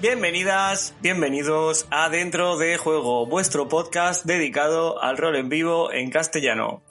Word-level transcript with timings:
Bienvenidas, 0.00 0.94
bienvenidos 1.02 1.88
a 1.90 2.08
Dentro 2.08 2.56
de 2.56 2.76
Juego, 2.76 3.26
vuestro 3.26 3.66
podcast 3.66 4.24
dedicado 4.24 5.02
al 5.02 5.18
rol 5.18 5.34
en 5.34 5.48
vivo 5.48 5.90
en 5.90 6.08
castellano. 6.10 6.82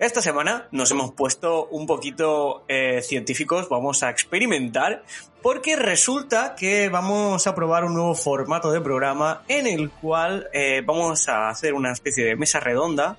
Esta 0.00 0.20
semana 0.20 0.66
nos 0.72 0.90
hemos 0.90 1.12
puesto 1.12 1.66
un 1.66 1.86
poquito 1.86 2.64
eh, 2.66 3.02
científicos, 3.02 3.68
vamos 3.68 4.02
a 4.02 4.10
experimentar, 4.10 5.04
porque 5.42 5.76
resulta 5.76 6.56
que 6.56 6.88
vamos 6.88 7.46
a 7.46 7.54
probar 7.54 7.84
un 7.84 7.94
nuevo 7.94 8.16
formato 8.16 8.72
de 8.72 8.80
programa 8.80 9.44
en 9.46 9.68
el 9.68 9.90
cual 9.90 10.48
eh, 10.52 10.82
vamos 10.84 11.28
a 11.28 11.48
hacer 11.48 11.72
una 11.72 11.92
especie 11.92 12.24
de 12.24 12.34
mesa 12.34 12.58
redonda 12.58 13.16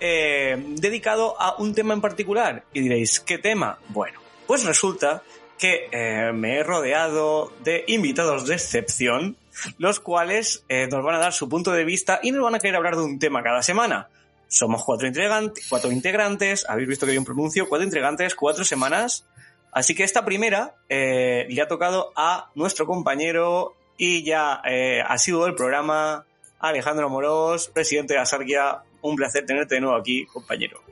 eh, 0.00 0.56
dedicado 0.76 1.38
a 1.38 1.56
un 1.58 1.74
tema 1.74 1.92
en 1.92 2.00
particular. 2.00 2.64
Y 2.72 2.80
diréis, 2.80 3.20
¿qué 3.20 3.36
tema? 3.36 3.78
Bueno, 3.88 4.18
pues 4.46 4.64
resulta 4.64 5.22
que 5.60 5.88
eh, 5.92 6.32
me 6.32 6.58
he 6.58 6.64
rodeado 6.64 7.52
de 7.62 7.84
invitados 7.86 8.46
de 8.46 8.54
excepción, 8.54 9.36
los 9.78 10.00
cuales 10.00 10.64
eh, 10.68 10.88
nos 10.88 11.04
van 11.04 11.16
a 11.16 11.18
dar 11.18 11.34
su 11.34 11.48
punto 11.48 11.72
de 11.72 11.84
vista 11.84 12.18
y 12.22 12.32
nos 12.32 12.42
van 12.42 12.54
a 12.54 12.58
querer 12.58 12.76
hablar 12.76 12.96
de 12.96 13.02
un 13.02 13.18
tema 13.18 13.42
cada 13.42 13.62
semana. 13.62 14.08
Somos 14.48 14.82
cuatro, 14.82 15.06
integrantes, 15.06 15.66
cuatro 15.68 15.92
integrantes, 15.92 16.64
habéis 16.68 16.88
visto 16.88 17.06
que 17.06 17.12
hay 17.12 17.18
un 17.18 17.26
pronuncio, 17.26 17.68
cuatro 17.68 17.84
integrantes, 17.84 18.34
cuatro 18.34 18.64
semanas. 18.64 19.26
Así 19.70 19.94
que 19.94 20.02
esta 20.02 20.24
primera 20.24 20.74
eh, 20.88 21.46
le 21.48 21.62
ha 21.62 21.68
tocado 21.68 22.12
a 22.16 22.50
nuestro 22.54 22.86
compañero 22.86 23.76
y 23.96 24.24
ya 24.24 24.62
eh, 24.64 25.02
ha 25.06 25.18
sido 25.18 25.46
el 25.46 25.54
programa, 25.54 26.24
Alejandro 26.58 27.08
Morós, 27.10 27.68
presidente 27.68 28.14
de 28.14 28.20
Asarquia. 28.20 28.82
Un 29.02 29.14
placer 29.14 29.46
tenerte 29.46 29.76
de 29.76 29.82
nuevo 29.82 29.96
aquí, 29.96 30.26
compañero. 30.26 30.82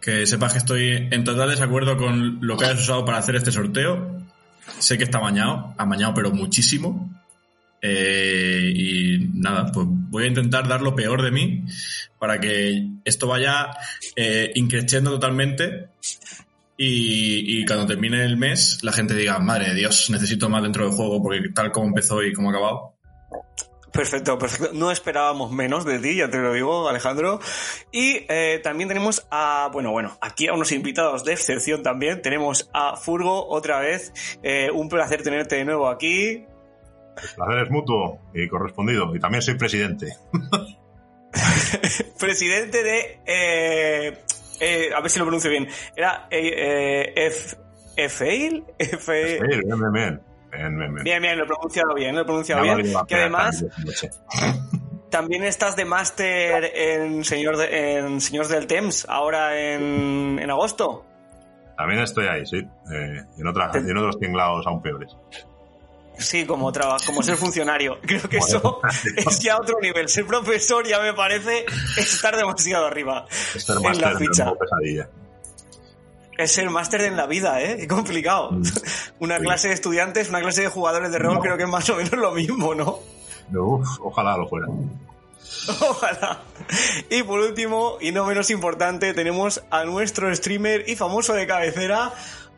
Que 0.00 0.26
sepas 0.26 0.52
que 0.52 0.58
estoy 0.58 1.08
en 1.10 1.24
total 1.24 1.50
desacuerdo 1.50 1.96
con 1.96 2.38
lo 2.40 2.56
que 2.56 2.66
has 2.66 2.80
usado 2.80 3.04
para 3.04 3.18
hacer 3.18 3.36
este 3.36 3.52
sorteo. 3.52 4.22
Sé 4.78 4.96
que 4.96 5.04
está 5.04 5.18
amañado, 5.18 5.74
amañado 5.76 6.14
pero 6.14 6.30
muchísimo. 6.30 7.10
Eh, 7.80 8.72
y 8.74 9.18
nada, 9.34 9.70
pues 9.72 9.86
voy 9.88 10.24
a 10.24 10.28
intentar 10.28 10.66
dar 10.66 10.80
lo 10.82 10.96
peor 10.96 11.22
de 11.22 11.30
mí 11.30 11.64
para 12.18 12.40
que 12.40 12.88
esto 13.04 13.28
vaya 13.28 13.70
eh, 14.16 14.50
increciendo 14.56 15.12
totalmente 15.12 15.90
y, 16.76 17.60
y 17.60 17.64
cuando 17.66 17.86
termine 17.86 18.24
el 18.24 18.36
mes 18.36 18.82
la 18.82 18.92
gente 18.92 19.14
diga, 19.14 19.38
madre 19.38 19.74
Dios, 19.74 20.10
necesito 20.10 20.48
más 20.48 20.62
dentro 20.62 20.86
del 20.86 20.94
juego 20.94 21.22
porque 21.22 21.50
tal 21.54 21.70
como 21.70 21.86
empezó 21.86 22.22
y 22.22 22.32
como 22.32 22.48
ha 22.48 22.52
acabado. 22.52 22.94
Perfecto, 23.98 24.38
perfecto. 24.38 24.70
No 24.74 24.92
esperábamos 24.92 25.50
menos 25.50 25.84
de 25.84 25.98
ti, 25.98 26.14
ya 26.14 26.30
te 26.30 26.38
lo 26.38 26.52
digo, 26.52 26.88
Alejandro. 26.88 27.40
Y 27.90 28.24
eh, 28.28 28.60
también 28.62 28.86
tenemos 28.88 29.26
a, 29.28 29.70
bueno, 29.72 29.90
bueno, 29.90 30.16
aquí 30.20 30.46
a 30.46 30.52
unos 30.52 30.70
invitados 30.70 31.24
de 31.24 31.32
excepción 31.32 31.82
también. 31.82 32.22
Tenemos 32.22 32.70
a 32.72 32.94
Furgo 32.96 33.48
otra 33.48 33.80
vez. 33.80 34.12
Eh, 34.44 34.70
un 34.72 34.88
placer 34.88 35.24
tenerte 35.24 35.56
de 35.56 35.64
nuevo 35.64 35.88
aquí. 35.88 36.30
El 36.36 37.34
placer 37.34 37.58
es 37.64 37.70
mutuo 37.72 38.20
y 38.32 38.46
correspondido. 38.46 39.12
Y 39.16 39.18
también 39.18 39.42
soy 39.42 39.54
presidente. 39.54 40.14
Presidente 42.20 42.84
de... 42.84 43.20
eh, 43.26 44.18
eh, 44.60 44.90
a 44.96 45.00
ver 45.00 45.10
si 45.10 45.18
lo 45.18 45.24
pronuncio 45.24 45.50
bien. 45.50 45.66
Era 45.96 46.28
eh, 46.30 47.12
eh, 47.16 47.26
F... 47.26 47.56
Efe- 47.96 48.62
Sí, 49.40 49.58
bien, 49.66 49.80
bien, 49.80 49.92
bien. 49.92 50.20
Bien, 50.52 50.76
bien, 50.78 50.94
bien. 50.94 51.04
Bien, 51.04 51.22
bien, 51.22 51.38
lo 51.38 51.44
he 51.44 51.46
pronunciado 51.46 51.94
bien, 51.94 52.14
lo 52.14 52.22
he 52.22 52.24
pronunciado 52.24 52.62
bien. 52.62 52.92
Que 53.06 53.14
además 53.14 53.64
también 55.10 55.44
estás 55.44 55.76
de 55.76 55.84
máster 55.84 56.72
en, 56.74 57.24
señor 57.24 57.56
de- 57.56 57.98
en 57.98 58.20
Señores 58.20 58.48
del 58.50 58.66
Temps, 58.66 59.06
ahora 59.08 59.58
en, 59.58 60.38
en 60.40 60.50
agosto. 60.50 61.04
También 61.76 62.00
estoy 62.00 62.26
ahí, 62.26 62.44
sí. 62.44 62.56
Eh, 62.58 63.22
en, 63.38 63.46
otras, 63.46 63.76
en 63.76 63.96
otros 63.96 64.18
tinglados 64.18 64.66
aún 64.66 64.82
peores. 64.82 65.14
Sí, 66.18 66.44
como 66.44 66.72
trabajo, 66.72 66.98
como 67.06 67.22
ser 67.22 67.36
funcionario. 67.36 67.98
Creo 68.02 68.22
que 68.28 68.38
eso 68.38 68.80
es 69.16 69.38
ya 69.40 69.56
otro 69.56 69.76
nivel. 69.80 70.08
Ser 70.08 70.26
profesor 70.26 70.84
ya 70.84 71.00
me 71.00 71.12
parece 71.14 71.64
estar 71.96 72.36
demasiado 72.36 72.86
arriba 72.86 73.24
Este 73.54 73.72
es 73.72 73.78
en 73.78 74.00
la 74.00 74.18
ficha. 74.18 74.52
pesadilla. 74.58 75.08
Es 76.38 76.52
ser 76.52 76.70
máster 76.70 77.02
en 77.02 77.16
la 77.16 77.26
vida, 77.26 77.60
¿eh? 77.60 77.76
Qué 77.80 77.86
complicado. 77.88 78.52
Mm. 78.52 78.62
Una 79.18 79.38
clase 79.38 79.68
de 79.68 79.74
estudiantes, 79.74 80.30
una 80.30 80.40
clase 80.40 80.62
de 80.62 80.68
jugadores 80.68 81.10
de 81.12 81.18
rol, 81.18 81.34
No. 81.34 81.40
creo 81.40 81.56
que 81.58 81.64
es 81.64 81.68
más 81.68 81.90
o 81.90 81.96
menos 81.96 82.12
lo 82.12 82.30
mismo, 82.32 82.74
¿no? 82.74 83.00
Uf, 83.52 83.86
ojalá 84.00 84.36
lo 84.36 84.48
fuera. 84.48 84.66
Ojalá. 85.80 86.40
Y 87.10 87.22
por 87.22 87.40
último, 87.40 87.96
y 88.00 88.12
no 88.12 88.24
menos 88.24 88.50
importante, 88.50 89.12
tenemos 89.14 89.62
a 89.70 89.84
nuestro 89.84 90.34
streamer 90.34 90.84
y 90.88 90.96
famoso 90.96 91.34
de 91.34 91.46
cabecera, 91.46 92.12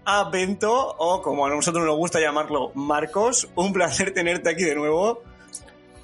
a 0.05 0.29
Bento, 0.31 0.95
o 0.99 1.23
como 1.23 1.47
a 1.47 1.51
nosotros 1.51 1.85
nos 1.85 1.97
gusta 1.97 2.21
llamarlo, 2.21 2.73
Marcos. 2.75 3.49
Un 3.55 3.73
placer 3.73 4.13
tenerte 4.13 4.51
aquí 4.51 4.65
de 4.65 4.75
nuevo. 4.75 5.23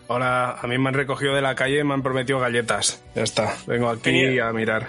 Hola, 0.09 0.53
a 0.61 0.67
mí 0.67 0.79
me 0.79 0.89
han 0.89 0.95
recogido 0.95 1.35
de 1.35 1.43
la 1.43 1.55
calle 1.55 1.81
y 1.81 1.85
me 1.85 1.95
han 1.95 2.03
prometido 2.03 2.39
galletas. 2.39 3.03
Ya 3.15 3.23
está, 3.23 3.55
vengo 3.67 3.89
aquí 3.89 4.03
Tenía- 4.03 4.49
a 4.49 4.53
mirar. 4.53 4.89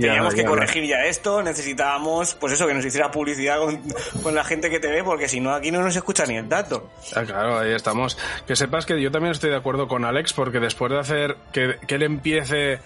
Teníamos 0.00 0.34
que 0.34 0.42
corregir 0.48 0.84
ya 0.86 1.04
esto, 1.04 1.42
necesitábamos, 1.42 2.34
pues 2.34 2.52
eso, 2.52 2.66
que 2.66 2.74
nos 2.74 2.84
hiciera 2.84 3.10
publicidad 3.10 3.58
con, 3.58 3.82
con 4.22 4.34
la 4.34 4.44
gente 4.44 4.70
que 4.70 4.80
te 4.80 4.88
ve, 4.88 5.02
porque 5.04 5.28
si 5.28 5.40
no, 5.40 5.52
aquí 5.54 5.70
no 5.70 5.82
nos 5.82 5.94
escucha 5.96 6.24
ni 6.26 6.36
el 6.36 6.48
dato. 6.48 6.90
Ah, 7.14 7.22
claro, 7.24 7.58
ahí 7.58 7.72
estamos. 7.72 8.16
Que 8.46 8.56
sepas 8.56 8.86
que 8.86 9.00
yo 9.00 9.10
también 9.10 9.32
estoy 9.32 9.50
de 9.50 9.56
acuerdo 9.56 9.88
con 9.88 10.04
Alex, 10.04 10.32
porque 10.32 10.60
después 10.60 10.90
de 10.92 10.98
hacer 10.98 11.36
que, 11.52 11.76
que 11.86 11.94
él 11.96 12.02
empiece 12.02 12.80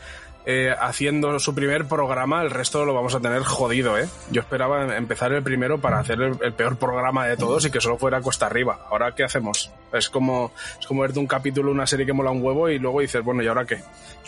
eh, 0.45 0.75
haciendo 0.81 1.39
su 1.39 1.55
primer 1.55 1.87
programa, 1.87 2.43
el 2.43 2.51
resto 2.51 2.85
lo 2.85 2.93
vamos 2.95 3.15
a 3.15 3.21
tener 3.21 3.43
jodido, 3.45 3.97
¿eh? 3.97 4.09
Yo 4.33 4.41
esperaba 4.41 4.83
em- 4.83 4.91
empezar 4.91 5.33
el 5.33 5.43
primero 5.43 5.81
para 5.81 6.01
hacer 6.01 6.21
el, 6.21 6.37
el 6.43 6.53
peor 6.53 6.77
programa 6.79 7.27
de 7.29 7.37
todos 7.37 7.65
y 7.65 7.71
que 7.71 7.81
solo 7.81 7.97
fuera 7.97 8.21
cuesta 8.21 8.47
arriba. 8.47 8.87
¿Ahora 8.91 9.15
qué 9.15 9.23
hacemos? 9.23 9.71
Es 9.93 10.11
como, 10.11 10.53
es 10.81 10.87
como 10.87 11.03
verte 11.03 11.21
un 11.21 11.29
capítulo, 11.29 11.71
una 11.71 11.87
serie 11.87 12.05
que 12.07 12.13
mola 12.13 12.33
un 12.33 12.43
huevo 12.43 12.69
y 12.69 12.81
luego 12.81 13.01
dices, 13.01 13.23
bueno, 13.23 13.41
¿y 13.43 13.47
ahora 13.47 13.65
qué? 13.65 13.83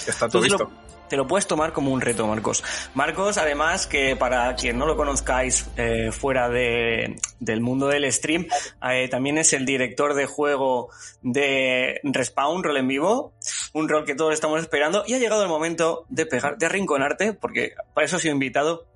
Está 0.06 0.28
todo 0.28 0.42
lo- 0.52 0.70
te 1.08 1.16
lo 1.16 1.26
puedes 1.26 1.46
tomar 1.46 1.72
como 1.72 1.92
un 1.92 2.00
reto, 2.00 2.26
Marcos. 2.26 2.62
Marcos, 2.94 3.38
además, 3.38 3.86
que 3.86 4.16
para 4.16 4.54
quien 4.56 4.78
no 4.78 4.86
lo 4.86 4.96
conozcáis 4.96 5.66
eh, 5.76 6.10
fuera 6.12 6.48
de- 6.48 7.16
del 7.40 7.60
mundo 7.60 7.88
del 7.88 8.10
stream, 8.12 8.46
eh, 8.90 9.08
también 9.08 9.38
es 9.38 9.52
el 9.52 9.66
director 9.66 10.14
de 10.14 10.26
juego 10.26 10.90
de 11.22 12.00
Respawn, 12.04 12.62
rol 12.64 12.76
en 12.78 12.88
vivo, 12.88 13.32
un 13.72 13.88
rol 13.88 14.04
que 14.04 14.14
todos 14.14 14.32
estamos 14.34 14.60
esperando, 14.60 15.04
y 15.06 15.14
ha 15.14 15.18
llegado 15.18 15.42
el 15.42 15.48
momento 15.48 16.04
de 16.08 16.26
pegar, 16.26 16.56
de 16.58 16.66
arrinconarte, 16.66 17.32
porque 17.34 17.74
para 17.94 18.06
eso 18.06 18.16
he 18.16 18.20
sido 18.20 18.32
invitado. 18.34 18.86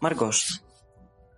Marcos, 0.00 0.62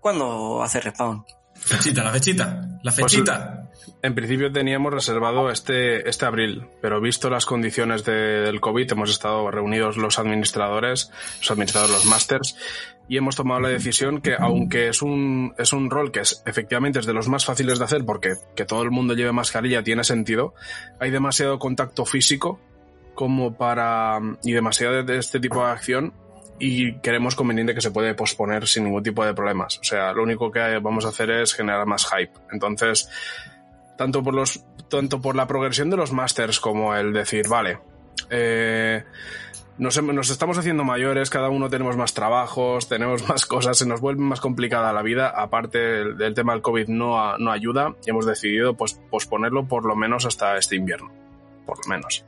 ¿cuándo 0.01 0.63
hace 0.63 0.81
Respawn? 0.81 1.25
Fechita, 1.59 2.05
la 2.05 2.13
fechita, 2.13 2.69
la 2.83 2.93
Pues 2.93 3.13
fechita. 3.13 3.63
En 4.03 4.15
principio 4.15 4.53
teníamos 4.53 4.93
reservado 4.93 5.51
este, 5.51 6.09
este 6.09 6.27
abril, 6.27 6.67
pero 6.81 7.01
visto 7.01 7.29
las 7.31 7.45
condiciones 7.47 8.05
de- 8.05 8.13
del 8.43 8.61
COVID, 8.61 8.93
hemos 8.93 9.11
estado 9.11 9.51
reunidos 9.51 9.97
los 9.97 10.19
administradores, 10.19 11.11
los 11.41 11.51
administradores, 11.51 11.95
los 11.97 12.07
masters, 12.07 12.57
y 13.09 13.17
hemos 13.17 13.37
tomado 13.37 13.61
la 13.61 13.69
decisión 13.69 14.21
que, 14.21 14.35
aunque 14.39 14.89
es 14.89 15.03
un, 15.03 15.55
es 15.59 15.73
un 15.73 15.91
rol 15.91 16.13
que 16.13 16.21
es, 16.21 16.43
efectivamente 16.47 16.99
es 17.01 17.07
de 17.07 17.15
los 17.15 17.29
más 17.29 17.45
fáciles 17.45 17.79
de 17.79 17.85
hacer, 17.85 18.05
porque 18.05 18.35
que 18.55 18.65
todo 18.65 18.83
el 18.83 18.91
mundo 18.91 19.15
lleve 19.15 19.33
mascarilla 19.33 19.83
tiene 19.83 20.05
sentido, 20.05 20.55
hay 21.01 21.11
demasiado 21.11 21.59
contacto 21.59 22.05
físico 22.05 22.61
como 23.15 23.57
para, 23.57 24.21
y 24.45 24.53
demasiado 24.53 24.95
de- 24.95 25.05
de 25.05 25.19
este 25.19 25.41
tipo 25.41 25.65
de 25.65 25.71
acción 25.73 26.13
y 26.59 26.95
creemos 26.99 27.35
conveniente 27.35 27.75
que 27.75 27.81
se 27.81 27.91
puede 27.91 28.15
posponer 28.15 28.67
sin 28.67 28.85
ningún 28.85 29.03
tipo 29.03 29.25
de 29.25 29.35
problemas. 29.35 29.79
O 29.79 29.85
sea, 29.85 30.13
lo 30.13 30.23
único 30.23 30.51
que 30.51 30.79
vamos 30.79 31.05
a 31.05 31.09
hacer 31.09 31.31
es 31.31 31.55
generar 31.55 31.87
más 31.87 32.07
hype. 32.07 32.33
Entonces, 32.53 33.09
tanto 33.97 34.23
por 34.23 34.35
los 34.35 34.65
tanto 34.89 35.21
por 35.21 35.35
la 35.35 35.47
progresión 35.47 35.91
de 35.91 35.97
los 35.97 36.13
masters 36.13 36.61
como 36.61 36.95
el 36.95 37.13
decir, 37.13 37.49
vale, 37.49 37.79
eh, 38.31 39.05
nos, 39.79 40.03
nos 40.03 40.31
estamos 40.31 40.57
haciendo 40.59 40.85
mayores, 40.85 41.29
cada 41.29 41.51
uno 41.51 41.69
tenemos 41.69 41.97
más 41.97 42.15
trabajos, 42.15 42.89
tenemos 42.89 43.29
más 43.29 43.47
cosas, 43.47 43.79
se 43.79 43.87
nos 43.87 44.01
vuelve 44.01 44.23
más 44.23 44.41
complicada 44.41 44.93
la 44.93 45.03
vida. 45.03 45.29
Aparte 45.29 45.79
del, 45.79 46.17
del 46.17 46.35
tema 46.35 46.53
del 46.53 46.63
COVID 46.63 46.89
no, 46.89 47.37
no 47.39 47.51
ayuda 47.51 47.95
y 48.07 48.11
hemos 48.11 48.27
decidido 48.27 48.75
pues, 48.75 49.01
posponerlo 49.11 49.67
por 49.67 49.85
lo 49.85 49.97
menos 49.97 50.25
hasta 50.25 50.57
este 50.57 50.77
invierno. 50.77 51.13
Por 51.67 51.79
lo 51.85 51.89
menos. 51.89 52.25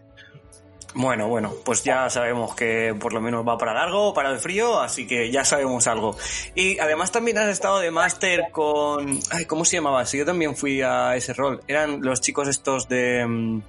Bueno, 1.01 1.29
bueno, 1.29 1.53
pues 1.65 1.85
ya 1.85 2.11
sabemos 2.11 2.57
que 2.57 2.93
por 2.99 3.13
lo 3.13 3.21
menos 3.21 3.47
va 3.47 3.57
para 3.57 3.73
largo, 3.73 4.13
para 4.13 4.33
el 4.33 4.39
frío, 4.41 4.81
así 4.81 5.07
que 5.07 5.31
ya 5.31 5.45
sabemos 5.45 5.87
algo. 5.87 6.17
Y 6.57 6.77
además 6.81 7.13
también 7.13 7.39
has 7.39 7.47
estado 7.51 7.79
de 7.79 7.93
máster 7.93 8.47
con... 8.51 9.21
Ay, 9.31 9.45
¿cómo 9.45 9.65
se 9.65 9.77
llamaba? 9.77 10.05
Si 10.07 10.19
yo 10.19 10.27
también 10.27 10.57
fui 10.57 10.83
a 10.83 11.15
ese 11.15 11.35
rol. 11.35 11.61
Eran 11.69 12.01
los 12.03 12.21
chicos 12.21 12.49
estos 12.49 12.89
de... 12.89 13.25
mm, 13.25 13.63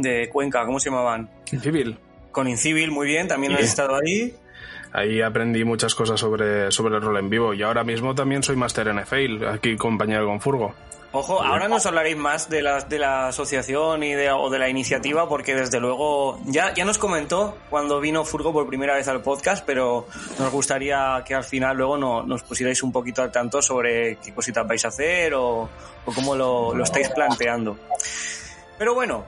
de 0.00 0.30
Cuenca, 0.30 0.64
¿cómo 0.64 0.80
se 0.80 0.88
llamaban? 0.88 1.28
Civil. 1.44 1.98
Con 2.32 2.48
Incivil, 2.48 2.90
muy 2.90 3.06
bien, 3.06 3.28
también 3.28 3.52
Sí. 3.52 3.58
has 3.58 3.64
estado 3.68 3.96
ahí. 3.96 4.34
Ahí 4.94 5.20
aprendí 5.20 5.62
muchas 5.62 5.94
cosas 5.94 6.18
sobre, 6.18 6.70
sobre 6.72 6.96
el 6.96 7.02
rol 7.02 7.18
en 7.18 7.28
vivo 7.28 7.52
y 7.52 7.62
ahora 7.62 7.84
mismo 7.84 8.14
también 8.14 8.42
soy 8.42 8.56
máster 8.56 8.88
en 8.88 9.04
Fail, 9.06 9.46
aquí 9.46 9.76
compañero 9.76 10.24
con 10.24 10.40
Furgo. 10.40 10.74
Ojo, 11.18 11.42
ahora 11.42 11.66
nos 11.66 11.86
hablaréis 11.86 12.18
más 12.18 12.50
de 12.50 12.60
la, 12.60 12.82
de 12.82 12.98
la 12.98 13.28
asociación 13.28 14.02
y 14.02 14.12
de, 14.12 14.30
o 14.30 14.50
de 14.50 14.58
la 14.58 14.68
iniciativa, 14.68 15.26
porque 15.26 15.54
desde 15.54 15.80
luego 15.80 16.38
ya, 16.44 16.74
ya 16.74 16.84
nos 16.84 16.98
comentó 16.98 17.56
cuando 17.70 18.00
vino 18.00 18.22
Furgo 18.22 18.52
por 18.52 18.66
primera 18.66 18.94
vez 18.94 19.08
al 19.08 19.22
podcast, 19.22 19.64
pero 19.64 20.06
nos 20.38 20.52
gustaría 20.52 21.24
que 21.24 21.34
al 21.34 21.42
final 21.42 21.78
luego 21.78 21.96
no, 21.96 22.22
nos 22.22 22.42
pusierais 22.42 22.82
un 22.82 22.92
poquito 22.92 23.22
al 23.22 23.32
tanto 23.32 23.62
sobre 23.62 24.16
qué 24.16 24.34
cositas 24.34 24.68
vais 24.68 24.84
a 24.84 24.88
hacer 24.88 25.32
o, 25.32 25.62
o 26.04 26.12
cómo 26.14 26.36
lo, 26.36 26.74
lo 26.74 26.84
estáis 26.84 27.08
planteando. 27.08 27.78
Pero 28.76 28.92
bueno, 28.92 29.24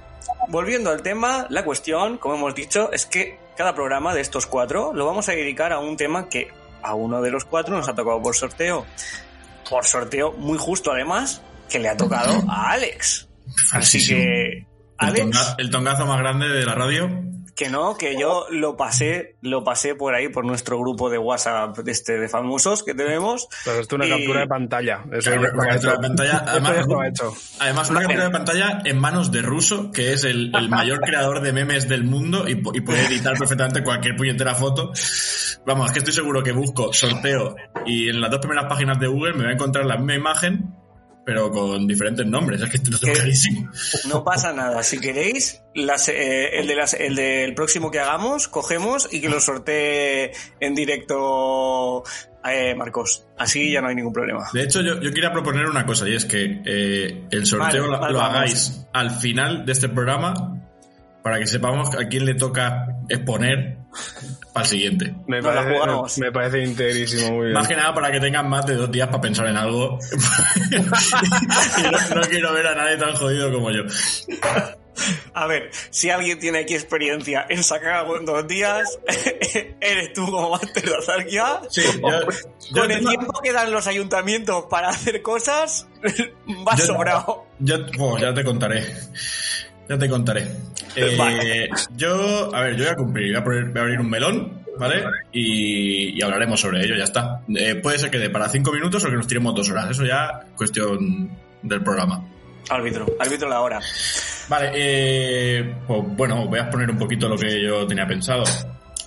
volviendo 0.48 0.90
al 0.90 1.00
tema, 1.00 1.46
la 1.48 1.64
cuestión, 1.64 2.18
como 2.18 2.34
hemos 2.34 2.54
dicho, 2.54 2.92
es 2.92 3.06
que 3.06 3.38
cada 3.56 3.74
programa 3.74 4.12
de 4.12 4.20
estos 4.20 4.46
cuatro 4.46 4.92
lo 4.92 5.06
vamos 5.06 5.30
a 5.30 5.32
dedicar 5.32 5.72
a 5.72 5.78
un 5.78 5.96
tema 5.96 6.28
que 6.28 6.52
a 6.82 6.92
uno 6.92 7.22
de 7.22 7.30
los 7.30 7.46
cuatro 7.46 7.74
nos 7.74 7.88
ha 7.88 7.94
tocado 7.94 8.20
por 8.20 8.36
sorteo. 8.36 8.84
Por 9.70 9.86
sorteo 9.86 10.32
muy 10.32 10.58
justo 10.58 10.92
además, 10.92 11.40
que 11.68 11.78
le 11.78 11.88
ha 11.88 11.96
tocado 11.96 12.42
a 12.50 12.70
Alex. 12.72 13.28
Así 13.72 14.06
que, 14.06 14.58
El, 14.58 14.66
Alex, 14.98 15.54
el 15.58 15.70
tongazo 15.70 16.06
más 16.06 16.18
grande 16.18 16.48
de 16.48 16.64
la 16.66 16.74
radio. 16.74 17.08
que 17.56 17.70
no, 17.70 17.96
que 17.96 18.16
yo 18.16 18.46
lo 18.50 18.76
pasé, 18.76 19.36
lo 19.42 19.64
pasé 19.64 19.96
por 19.96 20.14
ahí, 20.14 20.28
por 20.28 20.44
nuestro 20.44 20.78
grupo 20.78 21.10
de 21.10 21.18
WhatsApp 21.18 21.76
de, 21.78 21.90
este, 21.90 22.16
de 22.18 22.28
famosos 22.28 22.84
que 22.84 22.94
tenemos. 22.94 23.48
Pero 23.64 23.80
esto 23.80 23.96
es 23.96 23.98
una 23.98 24.06
Y- 24.06 24.10
captura 24.10 24.40
de 24.40 24.46
pantalla. 24.46 25.04
Eso 25.12 25.30
Claro, 25.32 25.42
ya 25.42 25.48
estaba 25.48 25.66
captura 25.66 25.92
de 25.94 25.98
pantalla, 26.08 26.44
además- 26.46 27.08
hecho. 27.08 27.34
Además, 27.58 27.90
una 27.90 28.00
captura 28.02 28.24
de 28.24 28.30
pantalla 28.30 28.78
en 28.84 28.98
manos 29.00 29.32
de 29.32 29.42
Russo, 29.42 29.90
que 29.90 30.12
es 30.12 30.22
el, 30.24 30.52
el 30.54 30.68
mayor 30.68 31.00
creador 31.00 31.40
de 31.40 31.52
memes 31.52 31.88
del 31.88 32.04
mundo 32.04 32.46
y, 32.48 32.52
y 32.52 32.80
puede 32.80 33.06
editar 33.06 33.36
perfectamente 33.36 33.82
cualquier 33.82 34.14
puñetera 34.14 34.54
foto. 34.54 34.92
Vamos, 35.66 35.86
es 35.86 35.92
que 35.92 35.98
estoy 35.98 36.14
seguro 36.14 36.42
que 36.44 36.52
busco 36.52 36.92
sorteo 36.92 37.56
y 37.84 38.08
en 38.08 38.20
las 38.20 38.30
dos 38.30 38.38
primeras 38.40 38.66
páginas 38.66 38.98
de 39.00 39.08
Google 39.08 39.32
me 39.34 39.44
va 39.44 39.50
a 39.50 39.54
encontrar 39.54 39.84
la 39.84 39.96
misma 39.96 40.14
imagen, 40.14 40.74
pero 41.28 41.50
con 41.50 41.86
diferentes 41.86 42.24
nombres. 42.26 42.62
Es 42.62 42.70
que 42.70 42.78
esto 42.78 42.90
¿Qué? 43.04 43.12
clarísimo. 43.12 43.70
No 44.08 44.24
pasa 44.24 44.50
nada. 44.50 44.82
Si 44.82 44.98
queréis, 44.98 45.60
las, 45.74 46.08
eh, 46.08 46.58
el, 46.58 46.66
de 46.66 46.74
las, 46.74 46.94
el 46.94 47.14
del 47.14 47.52
próximo 47.54 47.90
que 47.90 47.98
hagamos, 48.00 48.48
cogemos 48.48 49.06
y 49.12 49.20
que 49.20 49.28
lo 49.28 49.38
sortee 49.38 50.32
en 50.58 50.74
directo 50.74 52.02
eh, 52.50 52.74
Marcos. 52.74 53.26
Así 53.36 53.70
ya 53.70 53.82
no 53.82 53.88
hay 53.88 53.94
ningún 53.94 54.14
problema. 54.14 54.48
De 54.54 54.62
hecho, 54.62 54.80
yo, 54.80 54.98
yo 55.02 55.10
quería 55.12 55.30
proponer 55.30 55.66
una 55.66 55.84
cosa 55.84 56.08
y 56.08 56.14
es 56.14 56.24
que 56.24 56.62
eh, 56.64 57.24
el 57.30 57.44
sorteo 57.44 57.82
Vale, 57.82 57.92
lo- 57.92 58.00
vale, 58.00 58.12
lo 58.14 58.18
vamos. 58.20 58.34
hagáis 58.36 58.86
al 58.94 59.10
final 59.10 59.66
de 59.66 59.72
este 59.72 59.90
programa 59.90 60.57
para 61.28 61.40
que 61.40 61.46
sepamos 61.46 61.94
a 61.94 62.08
quién 62.08 62.24
le 62.24 62.34
toca 62.34 62.86
exponer 63.10 63.76
para 64.54 64.64
el 64.64 64.70
siguiente. 64.70 65.14
Me 65.26 65.42
parece, 65.42 66.20
me 66.20 66.32
parece 66.32 66.62
integrísimo, 66.64 67.32
muy 67.32 67.46
bien. 67.48 67.52
Más 67.52 67.68
que 67.68 67.76
nada 67.76 67.92
para 67.92 68.10
que 68.10 68.18
tengan 68.18 68.48
más 68.48 68.64
de 68.64 68.74
dos 68.76 68.90
días 68.90 69.08
para 69.08 69.20
pensar 69.20 69.46
en 69.46 69.56
algo. 69.58 69.98
y 70.70 71.82
no, 71.82 72.14
no 72.14 72.20
quiero 72.28 72.52
ver 72.54 72.66
a 72.68 72.74
nadie 72.74 72.96
tan 72.96 73.14
jodido 73.14 73.52
como 73.52 73.70
yo. 73.70 73.82
A 75.34 75.46
ver, 75.46 75.70
si 75.90 76.10
alguien 76.10 76.38
tiene 76.40 76.60
aquí 76.60 76.74
experiencia 76.74 77.46
en 77.48 77.62
sacar 77.62 77.92
algo 77.92 78.16
en 78.16 78.24
dos 78.24 78.48
días, 78.48 78.98
eres 79.80 80.12
tú 80.14 80.24
como 80.26 80.50
máster 80.50 80.82
de 80.84 80.96
Azarquia. 80.96 81.60
Sí, 81.70 81.82
yo, 82.00 82.08
yo 82.72 82.80
Con 82.80 82.90
el 82.90 82.98
tengo- 82.98 83.10
tiempo 83.10 83.40
que 83.42 83.52
dan 83.52 83.70
los 83.70 83.86
ayuntamientos 83.86 84.64
para 84.70 84.88
hacer 84.88 85.20
cosas, 85.22 85.86
va 86.66 86.74
Yo- 86.74 86.86
sobrado. 86.86 87.44
yo- 87.60 87.76
oh, 88.00 88.18
ya 88.18 88.32
te 88.34 88.42
contaré. 88.42 88.84
Ya 89.88 89.98
te 89.98 90.08
contaré. 90.08 90.46
Eh. 90.96 91.68
Yo, 91.96 92.52
a 92.52 92.62
ver, 92.62 92.76
yo 92.76 92.84
voy 92.84 92.92
a 92.92 92.96
cumplir. 92.96 93.28
Voy 93.28 93.36
a, 93.40 93.44
poner- 93.44 93.68
voy 93.70 93.78
a 93.78 93.82
abrir 93.82 94.00
un 94.00 94.10
melón, 94.10 94.62
¿vale? 94.78 95.04
Y, 95.32 96.18
y 96.18 96.22
hablaremos 96.22 96.60
sobre 96.60 96.84
ello, 96.84 96.96
ya 96.96 97.04
está. 97.04 97.40
Eh, 97.54 97.76
puede 97.76 97.98
ser 98.00 98.10
que 98.10 98.18
dé 98.18 98.30
para 98.30 98.48
cinco 98.48 98.72
minutos 98.72 99.04
o 99.04 99.08
que 99.08 99.14
nos 99.14 99.28
tiremos 99.28 99.54
dos 99.54 99.70
horas. 99.70 99.90
Eso 99.90 100.04
ya 100.04 100.40
cuestión 100.56 101.30
del 101.62 101.82
programa. 101.84 102.24
Árbitro, 102.68 103.06
árbitro 103.20 103.48
la 103.48 103.60
hora. 103.60 103.80
Vale, 104.48 104.70
eh, 104.74 105.74
pues 105.86 106.00
bueno, 106.16 106.46
voy 106.46 106.58
a 106.58 106.62
exponer 106.62 106.90
un 106.90 106.98
poquito 106.98 107.28
lo 107.28 107.36
que 107.38 107.62
yo 107.62 107.86
tenía 107.86 108.06
pensado. 108.06 108.42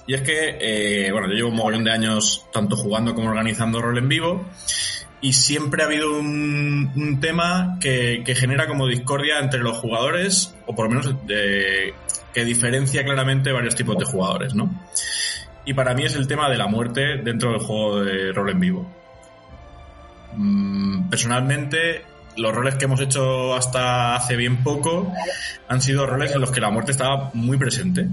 Y 0.07 0.13
es 0.13 0.21
que, 0.21 0.57
eh, 0.61 1.11
bueno, 1.11 1.27
yo 1.27 1.33
llevo 1.33 1.49
un 1.49 1.55
mogollón 1.55 1.83
de 1.83 1.91
años 1.91 2.45
tanto 2.53 2.77
jugando 2.77 3.13
como 3.13 3.29
organizando 3.29 3.81
rol 3.81 3.97
en 3.97 4.07
vivo 4.07 4.49
y 5.21 5.33
siempre 5.33 5.83
ha 5.83 5.85
habido 5.85 6.17
un, 6.17 7.19
tema 7.21 7.77
que, 7.79 8.23
genera 8.35 8.67
como 8.67 8.87
discordia 8.87 9.39
entre 9.39 9.59
los 9.59 9.77
jugadores, 9.77 10.55
o 10.65 10.75
por 10.75 10.85
lo 10.85 10.89
menos 10.89 11.27
de- 11.27 11.93
que 12.33 12.45
diferencia 12.45 13.03
claramente 13.03 13.51
varios 13.51 13.75
tipos 13.75 13.97
de 13.97 14.05
jugadores, 14.05 14.55
¿no? 14.55 14.73
Y 15.65 15.73
para 15.73 15.93
mí 15.93 16.03
es 16.03 16.15
el 16.15 16.27
tema 16.27 16.49
de 16.49 16.57
la 16.57 16.67
muerte 16.67 17.17
dentro 17.23 17.51
del 17.51 17.59
juego 17.59 18.01
de 18.01 18.31
rol 18.31 18.49
en 18.49 18.59
vivo. 18.59 18.91
Mm, 20.35 21.09
personalmente, 21.09 22.03
los 22.37 22.55
roles 22.55 22.75
que 22.75 22.85
hemos 22.85 23.01
hecho 23.01 23.53
hasta 23.53 24.15
hace 24.15 24.35
bien 24.35 24.63
poco 24.63 25.13
han 25.67 25.81
sido 25.81 26.05
roles 26.07 26.31
en 26.31 26.41
los 26.41 26.51
que 26.51 26.61
la 26.61 26.71
muerte 26.71 26.91
estaba 26.91 27.29
muy 27.33 27.57
presente, 27.57 28.07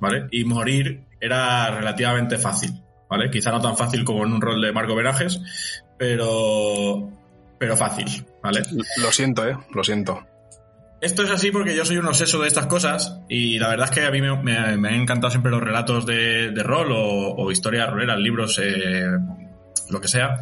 ¿vale? 0.00 0.26
Y 0.30 0.44
morir 0.44 1.00
era 1.20 1.70
relativamente 1.70 2.36
fácil, 2.36 2.72
¿vale? 3.12 3.30
Quizá 3.30 3.50
no 3.52 3.60
tan 3.60 3.76
fácil 3.76 4.04
como 4.04 4.24
en 4.24 4.32
un 4.32 4.40
rol 4.40 4.60
de 4.62 4.72
Marco 4.72 4.94
Verajes, 4.94 5.38
pero, 5.98 7.10
pero 7.58 7.76
fácil, 7.76 8.24
¿vale? 8.42 8.62
Lo 9.02 9.12
siento, 9.12 9.46
eh. 9.46 9.56
Lo 9.74 9.84
siento. 9.84 10.26
Esto 11.00 11.22
es 11.24 11.30
así 11.30 11.50
porque 11.50 11.74
yo 11.76 11.84
soy 11.84 11.98
un 11.98 12.06
obseso 12.06 12.40
de 12.40 12.48
estas 12.48 12.66
cosas 12.66 13.20
y 13.28 13.58
la 13.58 13.68
verdad 13.68 13.88
es 13.90 13.90
que 13.90 14.06
a 14.06 14.10
mí 14.10 14.20
me, 14.22 14.34
me- 14.42 14.76
me 14.78 14.88
han 14.88 14.94
encantado 14.94 15.30
siempre 15.30 15.50
los 15.50 15.60
relatos 15.60 16.06
de, 16.06 16.50
de 16.52 16.62
rol 16.62 16.92
o, 16.92 17.34
o 17.36 17.50
historias 17.50 17.90
roleras, 17.90 18.18
libros, 18.18 18.58
eh, 18.62 19.04
lo 19.90 20.00
que 20.00 20.08
sea, 20.08 20.38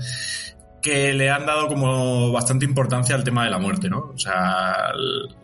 que 0.83 1.13
le 1.15 1.31
han 1.31 1.47
dado 1.47 1.67
como 1.67 2.31
bastante 2.31 2.65
importancia 2.67 3.15
al 3.17 3.25
tema 3.25 3.45
de 3.45 3.51
la 3.51 3.59
muerte, 3.59 3.89
¿no? 3.91 4.13
O 4.15 4.19
sea, 4.19 4.93
el- 4.95 5.35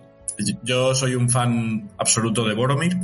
yo 0.63 0.95
soy 0.95 1.15
un 1.15 1.31
fan 1.31 1.91
absoluto 1.99 2.47
de 2.47 2.55
Boromir 2.55 2.95